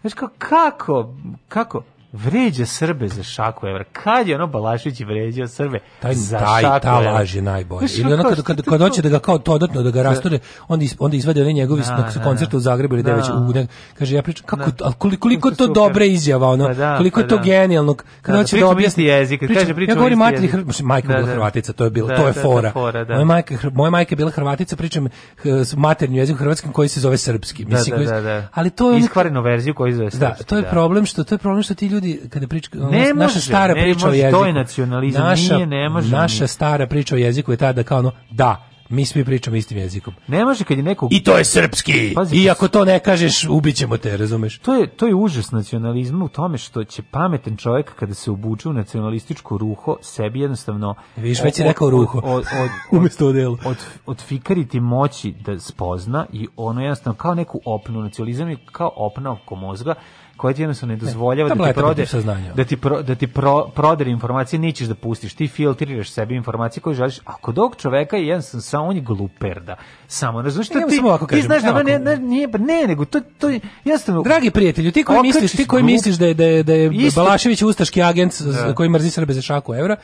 [0.00, 1.14] znaš kao, kako,
[1.48, 3.84] kako, vređa Srbe za šaku evra.
[3.84, 7.12] Kad je ono Balašić vređao Srbe taj, za taj, šaku ta evra?
[7.12, 7.78] laž je najbolja.
[7.80, 10.38] Znaš, Ili ono kad, kad, kad hoće da ga kao dodatno da ga rastore,
[10.68, 13.10] onda, is, onda izvade one njegovi Da, na da, koncertu u Zagrebu ili da.
[13.10, 13.16] da.
[13.16, 14.84] već u ne, kaže ja pričam kako Da.
[14.84, 15.74] ali koliko, koliko je to Super.
[15.74, 17.42] dobra izjava ono Pa da, koliko je to da.
[17.42, 20.50] genijalno kad Da, da, hoće da pričamo objasni jezik, pričam- kaže pričamo ja govorim materi
[20.82, 21.32] majka Da, bila da.
[21.32, 22.32] Hrvatica to je bilo Da, to je je
[22.72, 23.14] fora da.
[23.14, 25.08] moja majka moja majka je bila Hrvatica pričam
[25.44, 28.48] s maternjim jezikom hrvatskim koji se zove srpski Da, mislim da, koji- da, da.
[28.52, 30.68] ali to je Iskvarenu verziju koju zove da, srpski, to je da.
[30.68, 33.82] problem što to je problem što ti ljudi kada pričaju Ne naša može, stara ne
[33.82, 34.38] priča o može, jeziku.
[34.40, 36.48] to je nacionalizam, naša, nije, ne može Naša ni.
[36.48, 40.14] stara priča o jeziku je ta da kao ono, da, mi svi pričamo istim jezikom.
[40.28, 41.08] Ne može kad je neko...
[41.10, 42.12] I to je srpski.
[42.14, 44.58] Pazi, I ako to ne kažeš, ubićemo te, razumeš?
[44.58, 48.68] To je, to je užas nacionalizma u tome što će pametan čovjek kada se obuče
[48.68, 52.18] u nacionalističko ruho sebi jednostavno Vidiš, već od- rekao ruho.
[52.24, 52.44] od,
[52.92, 53.58] od, odelu.
[53.64, 58.92] od, od fikariti moći da spozna i ono jednostavno kao neku opnu nacionalizam je kao
[58.96, 59.94] opna oko mozga
[60.38, 62.06] koja ti jednostavno ne dozvoljava da ti tableta prode
[62.54, 65.34] da ti pro, da ti pro, prodere informacije nećeš da pustiš.
[65.34, 67.18] Ti filtriraš sebi informacije koje želiš.
[67.24, 69.76] A kod ovog čoveka je jedan sam samo on je gluperda
[70.06, 72.84] samo Ne, što ti, samo ovako ti kažem, znaš da ne, ne, nije, pa ne,
[72.86, 76.34] nego to, to je jednostavno Dragi prijatelju, ti koji misliš, ti koji misliš da je,
[76.34, 78.74] da je, da je Balašević ustaški agent Da.
[78.74, 79.96] koji mrzi Srbe za šaku evra,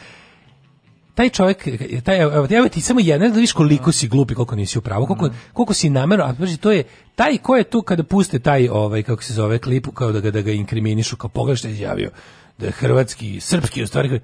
[1.14, 1.68] taj čovjek,
[2.04, 4.82] taj, evo, evo ti samo jedan, da vidiš koliko si glup i koliko nisi u
[4.82, 6.84] pravu, koliko, koliko si namerno, a pazi, to je,
[7.14, 10.30] taj ko je tu kada puste taj, ovaj, kako se zove, klip, kao da ga,
[10.30, 12.10] da ga inkriminišu, kao je izjavio,
[12.58, 14.20] da je hrvatski, srpski, u stvari,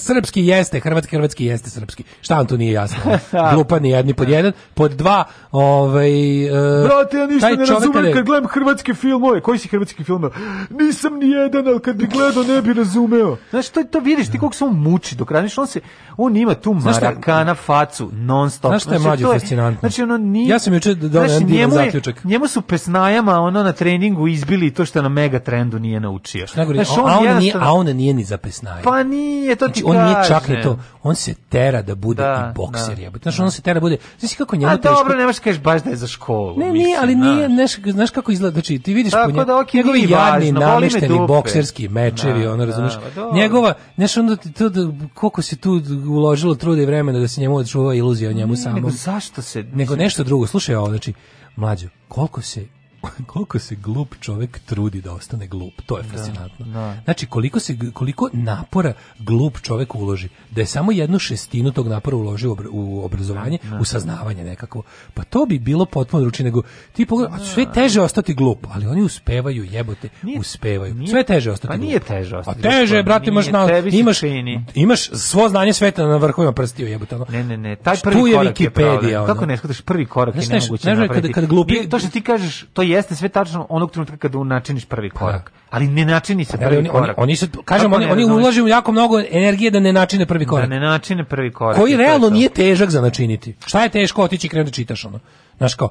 [0.00, 2.04] srpski jeste, hrvatski, hrvatski jeste srpski.
[2.20, 2.98] Šta vam tu nije jasno?
[3.54, 4.52] Glupa ni jedni pod jedan.
[4.74, 6.44] Pod dva, ovaj...
[6.46, 6.50] e,
[6.84, 9.40] Brate, ja ništa ne razumem kad gledam hrvatske filmove.
[9.40, 10.30] Koji si hrvatski film?
[10.70, 13.36] Nisam ni jedan, ali kad bi gledao ne bi razumeo.
[13.50, 15.80] Znaš, to, to vidiš, ti koliko se on muči dok radiš, on se,
[16.16, 18.70] on ima tu marakana facu, non stop.
[18.70, 19.80] Znaš šta je mlađe to fascinantno?
[19.80, 20.48] Znači, ono nije...
[20.48, 22.24] Ja sam juče doneo jedan njemu je- zaključak.
[22.24, 26.46] Njemu su pesnajama, ono, na treningu izbili to što na mega trendu nije naučio.
[26.46, 28.82] Znaš, a, on nije, a on nije ni za pesnaje.
[28.82, 32.50] Pa nije, to znači on nije čak ni to, on se tera da bude Da,
[32.50, 33.02] i bokser da.
[33.02, 33.22] jebote.
[33.22, 34.94] Znači on se tera da bude, znači kako njemu A teško.
[34.94, 36.56] dobro, nemaš kažeš baš da je za školu.
[36.56, 37.72] Ne, nije, ali nije, znaš.
[37.74, 41.18] znaš, znaš kako izgleda, znači ti vidiš Tako po nje, da, okej, njegovi jadni, namešteni
[41.28, 43.36] bokserski mečevi, Da, ono, razumiješ, da, dobro.
[43.36, 44.80] njegova, znaš, onda ti to, da,
[45.14, 48.74] koliko se tu uložilo truda i vremena da se njemu odčuva iluzija o njemu samom.
[48.76, 49.62] nego zašto se...
[49.64, 51.12] Nego nešto drugo, slušaj ovo, znači,
[51.56, 52.66] mlađo, koliko se
[53.26, 56.66] koliko se glup čovek trudi da ostane glup, to je fascinantno.
[56.66, 56.96] da.
[57.04, 62.16] Znači, koliko, se, koliko napora glup čovek uloži, da je samo jednu šestinu tog napora
[62.16, 64.82] uložio u obra- u obrazovanje, u saznavanje nekako,
[65.14, 68.66] pa to bi bilo potpuno drugačije nego ti pogledaj, a sve je teže ostati glup,
[68.68, 70.08] ali oni uspevaju, jebote,
[70.38, 70.94] uspevaju.
[70.94, 71.86] nije- sve je teže ostati pa glup.
[71.86, 74.64] nije teže ostati A teže, glup, brate, imaš, nije, na, imaš, čini.
[74.74, 77.14] imaš svo znanje sveta na vrhovima prstiju, jebote.
[77.14, 77.26] Ono.
[77.28, 78.60] Ne, ne, ne, taj prvi je korak
[79.02, 79.26] je ono.
[79.26, 82.20] Kako ne shvataš prvi korak je nemoguće da kada- kada glupi- Nije- to što ti
[82.22, 85.52] kažeš, to jeste sve tačno onog trenutka kada načiniš prvi korak.
[85.70, 87.18] Ali ne načini se prvi oni, oni, korak.
[87.18, 90.68] oni se, kažem, Kako oni, oni ulažu jako mnogo energije da ne načine prvi korak.
[90.68, 91.76] Da ne načine prvi korak.
[91.76, 93.54] koji realno nije težak za načiniti.
[93.66, 95.20] Šta je teško otići i krenuti da čitaš ono?
[95.58, 95.88] Znaš kao,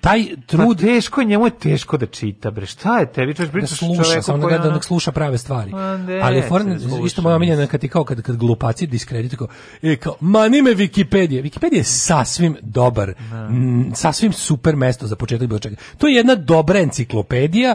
[0.00, 2.66] taj trud Pa teško je, njemu je teško da čita, bre.
[2.66, 3.34] Šta je tebi?
[3.34, 5.70] Češ da pričaš sluša, čoveku samo da gleda, da sluša prave stvari.
[5.70, 9.38] Ma ne, Ali foran, sluša, isto moja omiljena kad ti kao kad, kad glupaci diskredituju
[9.38, 9.48] kao,
[9.82, 11.42] e, kao, mani me Wikipedija.
[11.42, 13.14] Wikipedija je sasvim dobar,
[13.50, 15.76] m, sasvim super mesto za početak bilo čega.
[15.98, 17.74] To je jedna dobra enciklopedija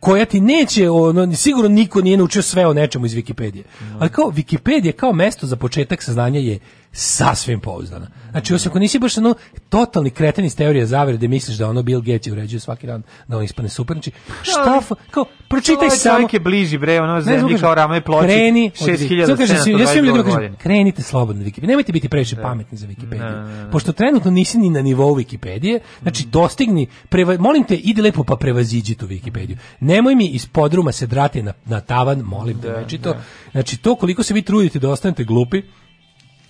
[0.00, 3.62] koja ti neće, ono, sigurno niko nije naučio sve o nečemu iz Wikipedije.
[3.98, 6.58] Ali kao Wikipedija kao mesto za početak saznanja je
[6.92, 8.06] sasvim pouzdana.
[8.30, 9.34] Znači, osim ako nisi baš ono
[9.68, 13.02] totalni kreten iz teorije zavere da misliš da ono Bill Gates je uređuje svaki dan
[13.28, 13.94] da on ispane super.
[13.94, 14.10] Znači,
[14.42, 16.14] šta, kao, pročitaj samo.
[16.14, 18.26] čovjek je bliži, bre, ono Ne zemlji kažem, kao rame ploči.
[18.26, 18.70] Kreni,
[19.10, 20.56] ljudima 6722 kažem, godine.
[20.56, 21.66] krenite slobodno na Wikipediju.
[21.66, 23.70] Nemojte biti previše pametni za Wikipediju.
[23.72, 28.36] Pošto trenutno nisi ni na nivou Wikipedije, znači dostigni, preva, molim te, idi lepo pa
[28.36, 29.56] prevaziđi tu Wikipediju.
[29.80, 33.14] Nemoj mi iz podruma se drati na, na tavan, molim te, večito.
[33.52, 35.62] Znači, to koliko se vi trudite da ostanete glupi,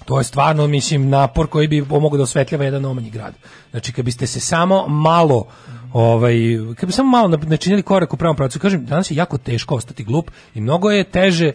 [0.09, 3.35] to je stvarno, mislim, napor koji bi pomogao da osvetljava jedan omanji grad.
[3.71, 5.47] Znači, kad biste se samo malo
[5.93, 6.37] ovaj,
[6.77, 10.05] kad bi samo malo načinili korak u pravom pravcu, kažem, danas je jako teško ostati
[10.05, 11.53] glup i mnogo je teže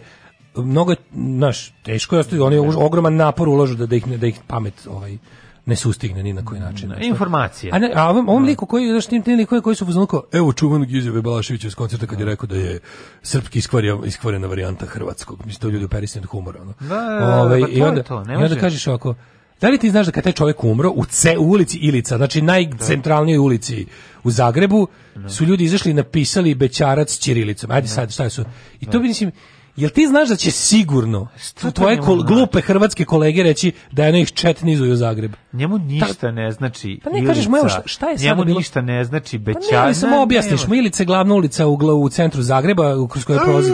[0.56, 4.40] mnogo je, znaš, teško je ostati, oni ogroman napor ulažu da, da ih, da ih
[4.46, 5.18] pamet ovaj,
[5.66, 6.86] ne sustigne ni na koji način.
[6.86, 7.70] Znači, Informacije.
[7.72, 10.22] A, ne, a ovom, ovom liku koji, znaš, tim, tim likove koji su fuzonu kao,
[10.32, 12.80] evo čuvanog izjave Balaševića iz koncerta kad je rekao da je
[13.22, 15.38] srpski iskvarja, iskvarjena varijanta hrvatskog.
[15.46, 16.62] Mislim, to ljudi operisani od humora.
[16.62, 16.74] Ono.
[16.80, 19.14] Da, da, da, Ovaj, pa to i, je onda, to, ne I onda kažeš ovako,
[19.60, 22.42] da li ti znaš da kad taj čovjek umro u, ce, u ulici Ilica, znači
[22.42, 23.86] najcentralnijoj ulici
[24.24, 24.88] u Zagrebu,
[25.28, 27.70] su ljudi izašli i napisali bećarac ćirilicom.
[27.70, 28.44] Ajde sad, šta su?
[28.80, 29.32] I to bi, mislim,
[29.76, 34.20] Jel ti znaš da će sigurno to tvoje kol- glupe hrvatske kolege reći da je
[34.20, 35.32] ih četnizuju u Zagreb?
[35.52, 38.58] Njemu ništa ne znači Pa ne kažeš mu, evo, šta- šta je Njemu bilo?
[38.58, 39.86] ništa ne znači Pa beća.
[39.86, 43.38] ne, samo objasniš mu, Ilica je glavna ulica u, u centru Zagreba, u- kroz koje
[43.38, 43.72] prolazi...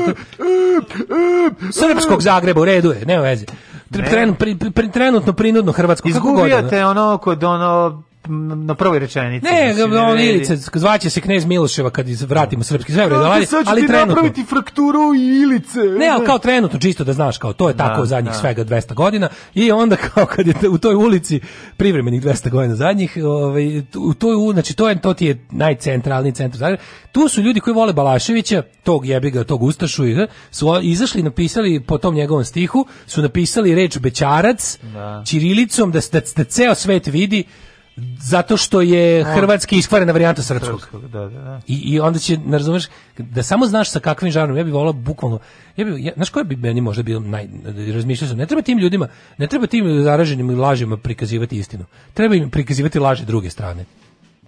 [1.72, 3.46] Srpskog Zagreba, u redu je, nema veze.
[3.90, 4.08] Tr- Ne.
[4.10, 6.46] Tren, pri, pri, trenutno, prinudno Hrvatsko, kako god.
[6.48, 7.18] Izgubio ono.
[7.18, 8.02] kod ono
[8.56, 9.46] na prvoj rečenici.
[9.46, 10.20] Ne, mislim, on.
[10.20, 14.06] Ilice, zvaće se knez Miloševa kad vratimo srpski sve, Znate, ali, ali trenutno.
[14.06, 15.78] napraviti frakturu i ilice.
[15.78, 18.38] Ne, ali kao trenutno, čisto da znaš, kao to je tako Da, zadnjih da.
[18.38, 21.40] svega 200 godina i onda kao kad je u toj ulici
[21.76, 26.76] privremenih 200 godina zadnjih, ovaj, u toj, znači to, je, to ti je najcentralniji centar.
[27.12, 30.02] Tu su ljudi koji vole Balaševića, tog jebiga, tog Ustašu,
[30.50, 35.22] su izašli i napisali po tom njegovom stihu, su napisali reč Bećarac, Da.
[35.26, 37.44] ćirilicom, da, da, da ceo svet vidi
[38.20, 40.88] zato što je hrvatski iskvarena varijanta srpskog.
[40.92, 41.60] Da, da, da.
[41.66, 42.84] I, I onda će, ne razumeš,
[43.18, 45.38] da samo znaš sa kakvim žarom, ja bih volao bukvalno,
[45.76, 47.48] ja bih, ja, znaš koje bi meni možda bilo naj,
[47.94, 52.50] razmišljao sam, ne treba tim ljudima, ne treba tim zaraženim lažima prikazivati istinu, treba im
[52.50, 53.84] prikazivati laži druge strane.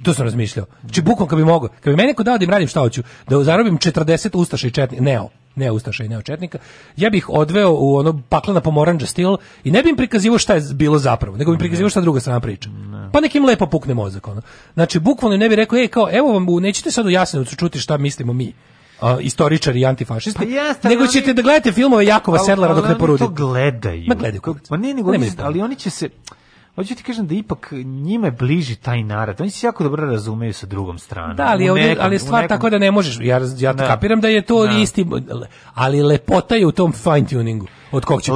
[0.02, 0.66] To sam razmišljao.
[0.80, 3.02] Znači, bukvalno kad bi mogao, kad bi meni neko dao da im radim šta hoću,
[3.28, 6.58] da zarobim 40 ustaša i četnika, neo, ne ustaša i neo četnika,
[6.96, 10.62] ja bih odveo u ono paklena pomoranđa stil i ne bi im prikazivao šta je
[10.74, 12.70] bilo zapravo, nego bi im prikazivao šta druga strana priča.
[13.12, 14.28] Pa nekim lepo pukne mozak.
[14.28, 14.42] Ono.
[14.74, 17.96] Znači, bukvalno ne bi rekao, ej, kao, evo vam, nećete sad u Jasenovcu čuti šta
[17.96, 18.52] mislimo mi,
[19.00, 22.46] a, istoričari i antifašisti, Pa jeste, ali nego oni- ćete da gledate filmove Jakova Ali-
[22.46, 23.24] Sedlara dok ali ne porudi.
[23.24, 24.04] Oni to gledaju.
[24.08, 24.70] Ma gledaju kurac.
[24.70, 25.48] Ma ne, nego Nema oni, ni pojma.
[25.48, 26.08] ali oni će se
[26.74, 29.40] Hoću ti kažem da ipak njima je bliži taj narod.
[29.40, 31.36] Oni se jako dobro razumeju sa drugom stranom.
[31.36, 33.18] Da, ali, ovdje, nekom- ali je stvar nekom- tako da ne možeš.
[33.20, 33.86] Ja, ja Da.
[33.86, 34.72] kapiram da je to Da.
[34.72, 35.06] isti,
[35.74, 37.66] ali lepota je u tom fine tuningu.
[37.92, 38.32] Od kog će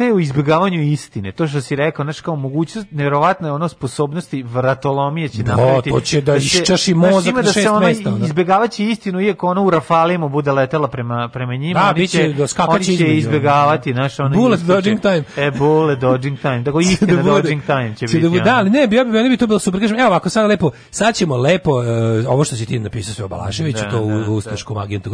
[0.00, 1.32] je u izbjegavanju istine.
[1.32, 5.90] To što si rekao, znaš kao mogućnost, nevjerovatna je ono sposobnosti vratolomije će Da, napraviti.
[5.90, 8.24] to će da se- iščaši mozak na da se šest ono mesta, ono.
[8.24, 11.80] izbjegavaće istinu, iako ono u Rafalima bude letela prema, prema njima.
[11.80, 14.36] Da, oni će da oni će između, izbjegavati, znaš, ono...
[14.36, 15.24] Bullet dodging time.
[15.38, 16.64] E, bullet dodging time.
[16.64, 18.38] Tako istina da bude- dodging time će, će biti.
[18.38, 19.80] da, da, ali ne, ja bi, meni bi to bilo super.
[19.80, 21.86] Kažem, evo ovako, sad lepo, sad ćemo lepo, e,
[22.28, 25.10] ovo što si ti napisao sve o Balaševiću, Da, to u, da, u ustaškom agentu,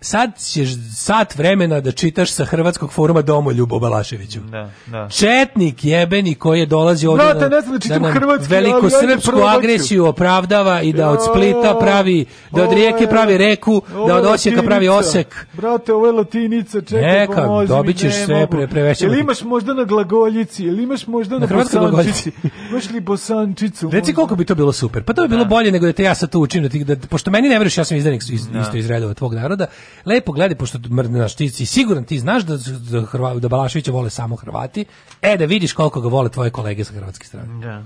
[0.00, 4.40] sad ćeš sat vremena da čitaš sa hrvatskog foruma Domoljub o Balaševiću.
[4.40, 5.08] Da, da.
[5.10, 9.40] Četnik jebeni koji je dolazi ovdje Znate, ne znam da čitam nam hrvatski, ajde srpsku
[9.48, 14.16] agresiju opravdava i da od Splita pravi, da od rijeke je- pravi reku, ovo da
[14.16, 15.46] od Osijeka pravi osek.
[15.52, 19.74] Brate, ovo je latinica, čekaj, Neka, pomozi dobit ćeš sve, pre- prevećemo Jel imaš možda
[19.74, 22.32] na glagoljici, ili imaš možda na, Na bosančici?
[22.70, 23.86] Imaš li bosančicu?
[23.86, 24.14] Reci možda?
[24.14, 25.02] koliko bi to bilo super.
[25.02, 26.96] Pa to bi bilo bolje nego da te ja sad tu učim da ti da
[26.98, 28.30] pošto meni ne veruješ ja sam izdanik iz,
[28.62, 29.66] isto iz redova tvog naroda.
[30.04, 32.56] Lepo gledaj pošto mrnaš ti si siguran ti znaš da
[32.90, 34.84] da Hrva, da Balaševića vole samo Hrvati.
[35.22, 37.66] E da vidiš koliko ga vole tvoje kolege sa hrvatske strane.
[37.66, 37.84] Da.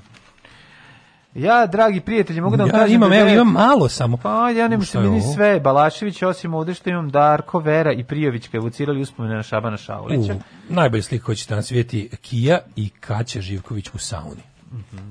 [1.34, 4.16] Ja, dragi prijatelji, mogu da vam Ja kažem imam, da evo, imam malo samo.
[4.16, 5.34] Pa ja nemam je meni ovo?
[5.34, 5.60] sve.
[5.60, 10.34] Balašević, osim ovde što imam Darko, Vera i Prijović evocirali uspomene na Šabana Šaulića.
[10.34, 14.42] U, najbolja slika ćete nas vidjeti Kija i Kaća Živković u sauni.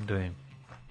[0.08, 0.47] Da vidim.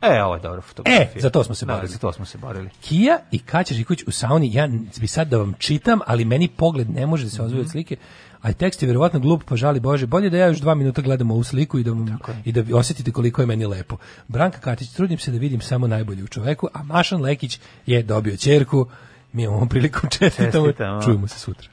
[0.08, 1.08] E, ovo je dobra fotografija.
[1.16, 1.92] E, za to smo se Da, borili.
[1.92, 2.70] za to smo se borili.
[2.80, 6.90] Kija i Kaća Živković u sauni, ja bi sad da vam čitam, ali meni pogled
[6.90, 7.96] ne može da se ozvoji od slike,
[8.42, 11.30] a tekst je verovatno glup, pa žali Bože, bolje da ja još dva minuta gledam
[11.30, 13.96] ovu sliku i da, vam, i da osjetite koliko je meni lepo.
[14.28, 18.36] Branka Katić, trudim se da vidim samo najbolje u čoveku, a Mašan Lekić je dobio
[18.36, 18.86] ćerku,
[19.32, 21.02] mi imamo priliku čestitamo, Čestitamo.
[21.02, 21.68] čujemo se sutra.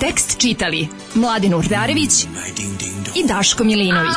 [0.00, 2.24] Tekst čitali Mladin Urdarević
[3.16, 4.16] i Daško Milinović.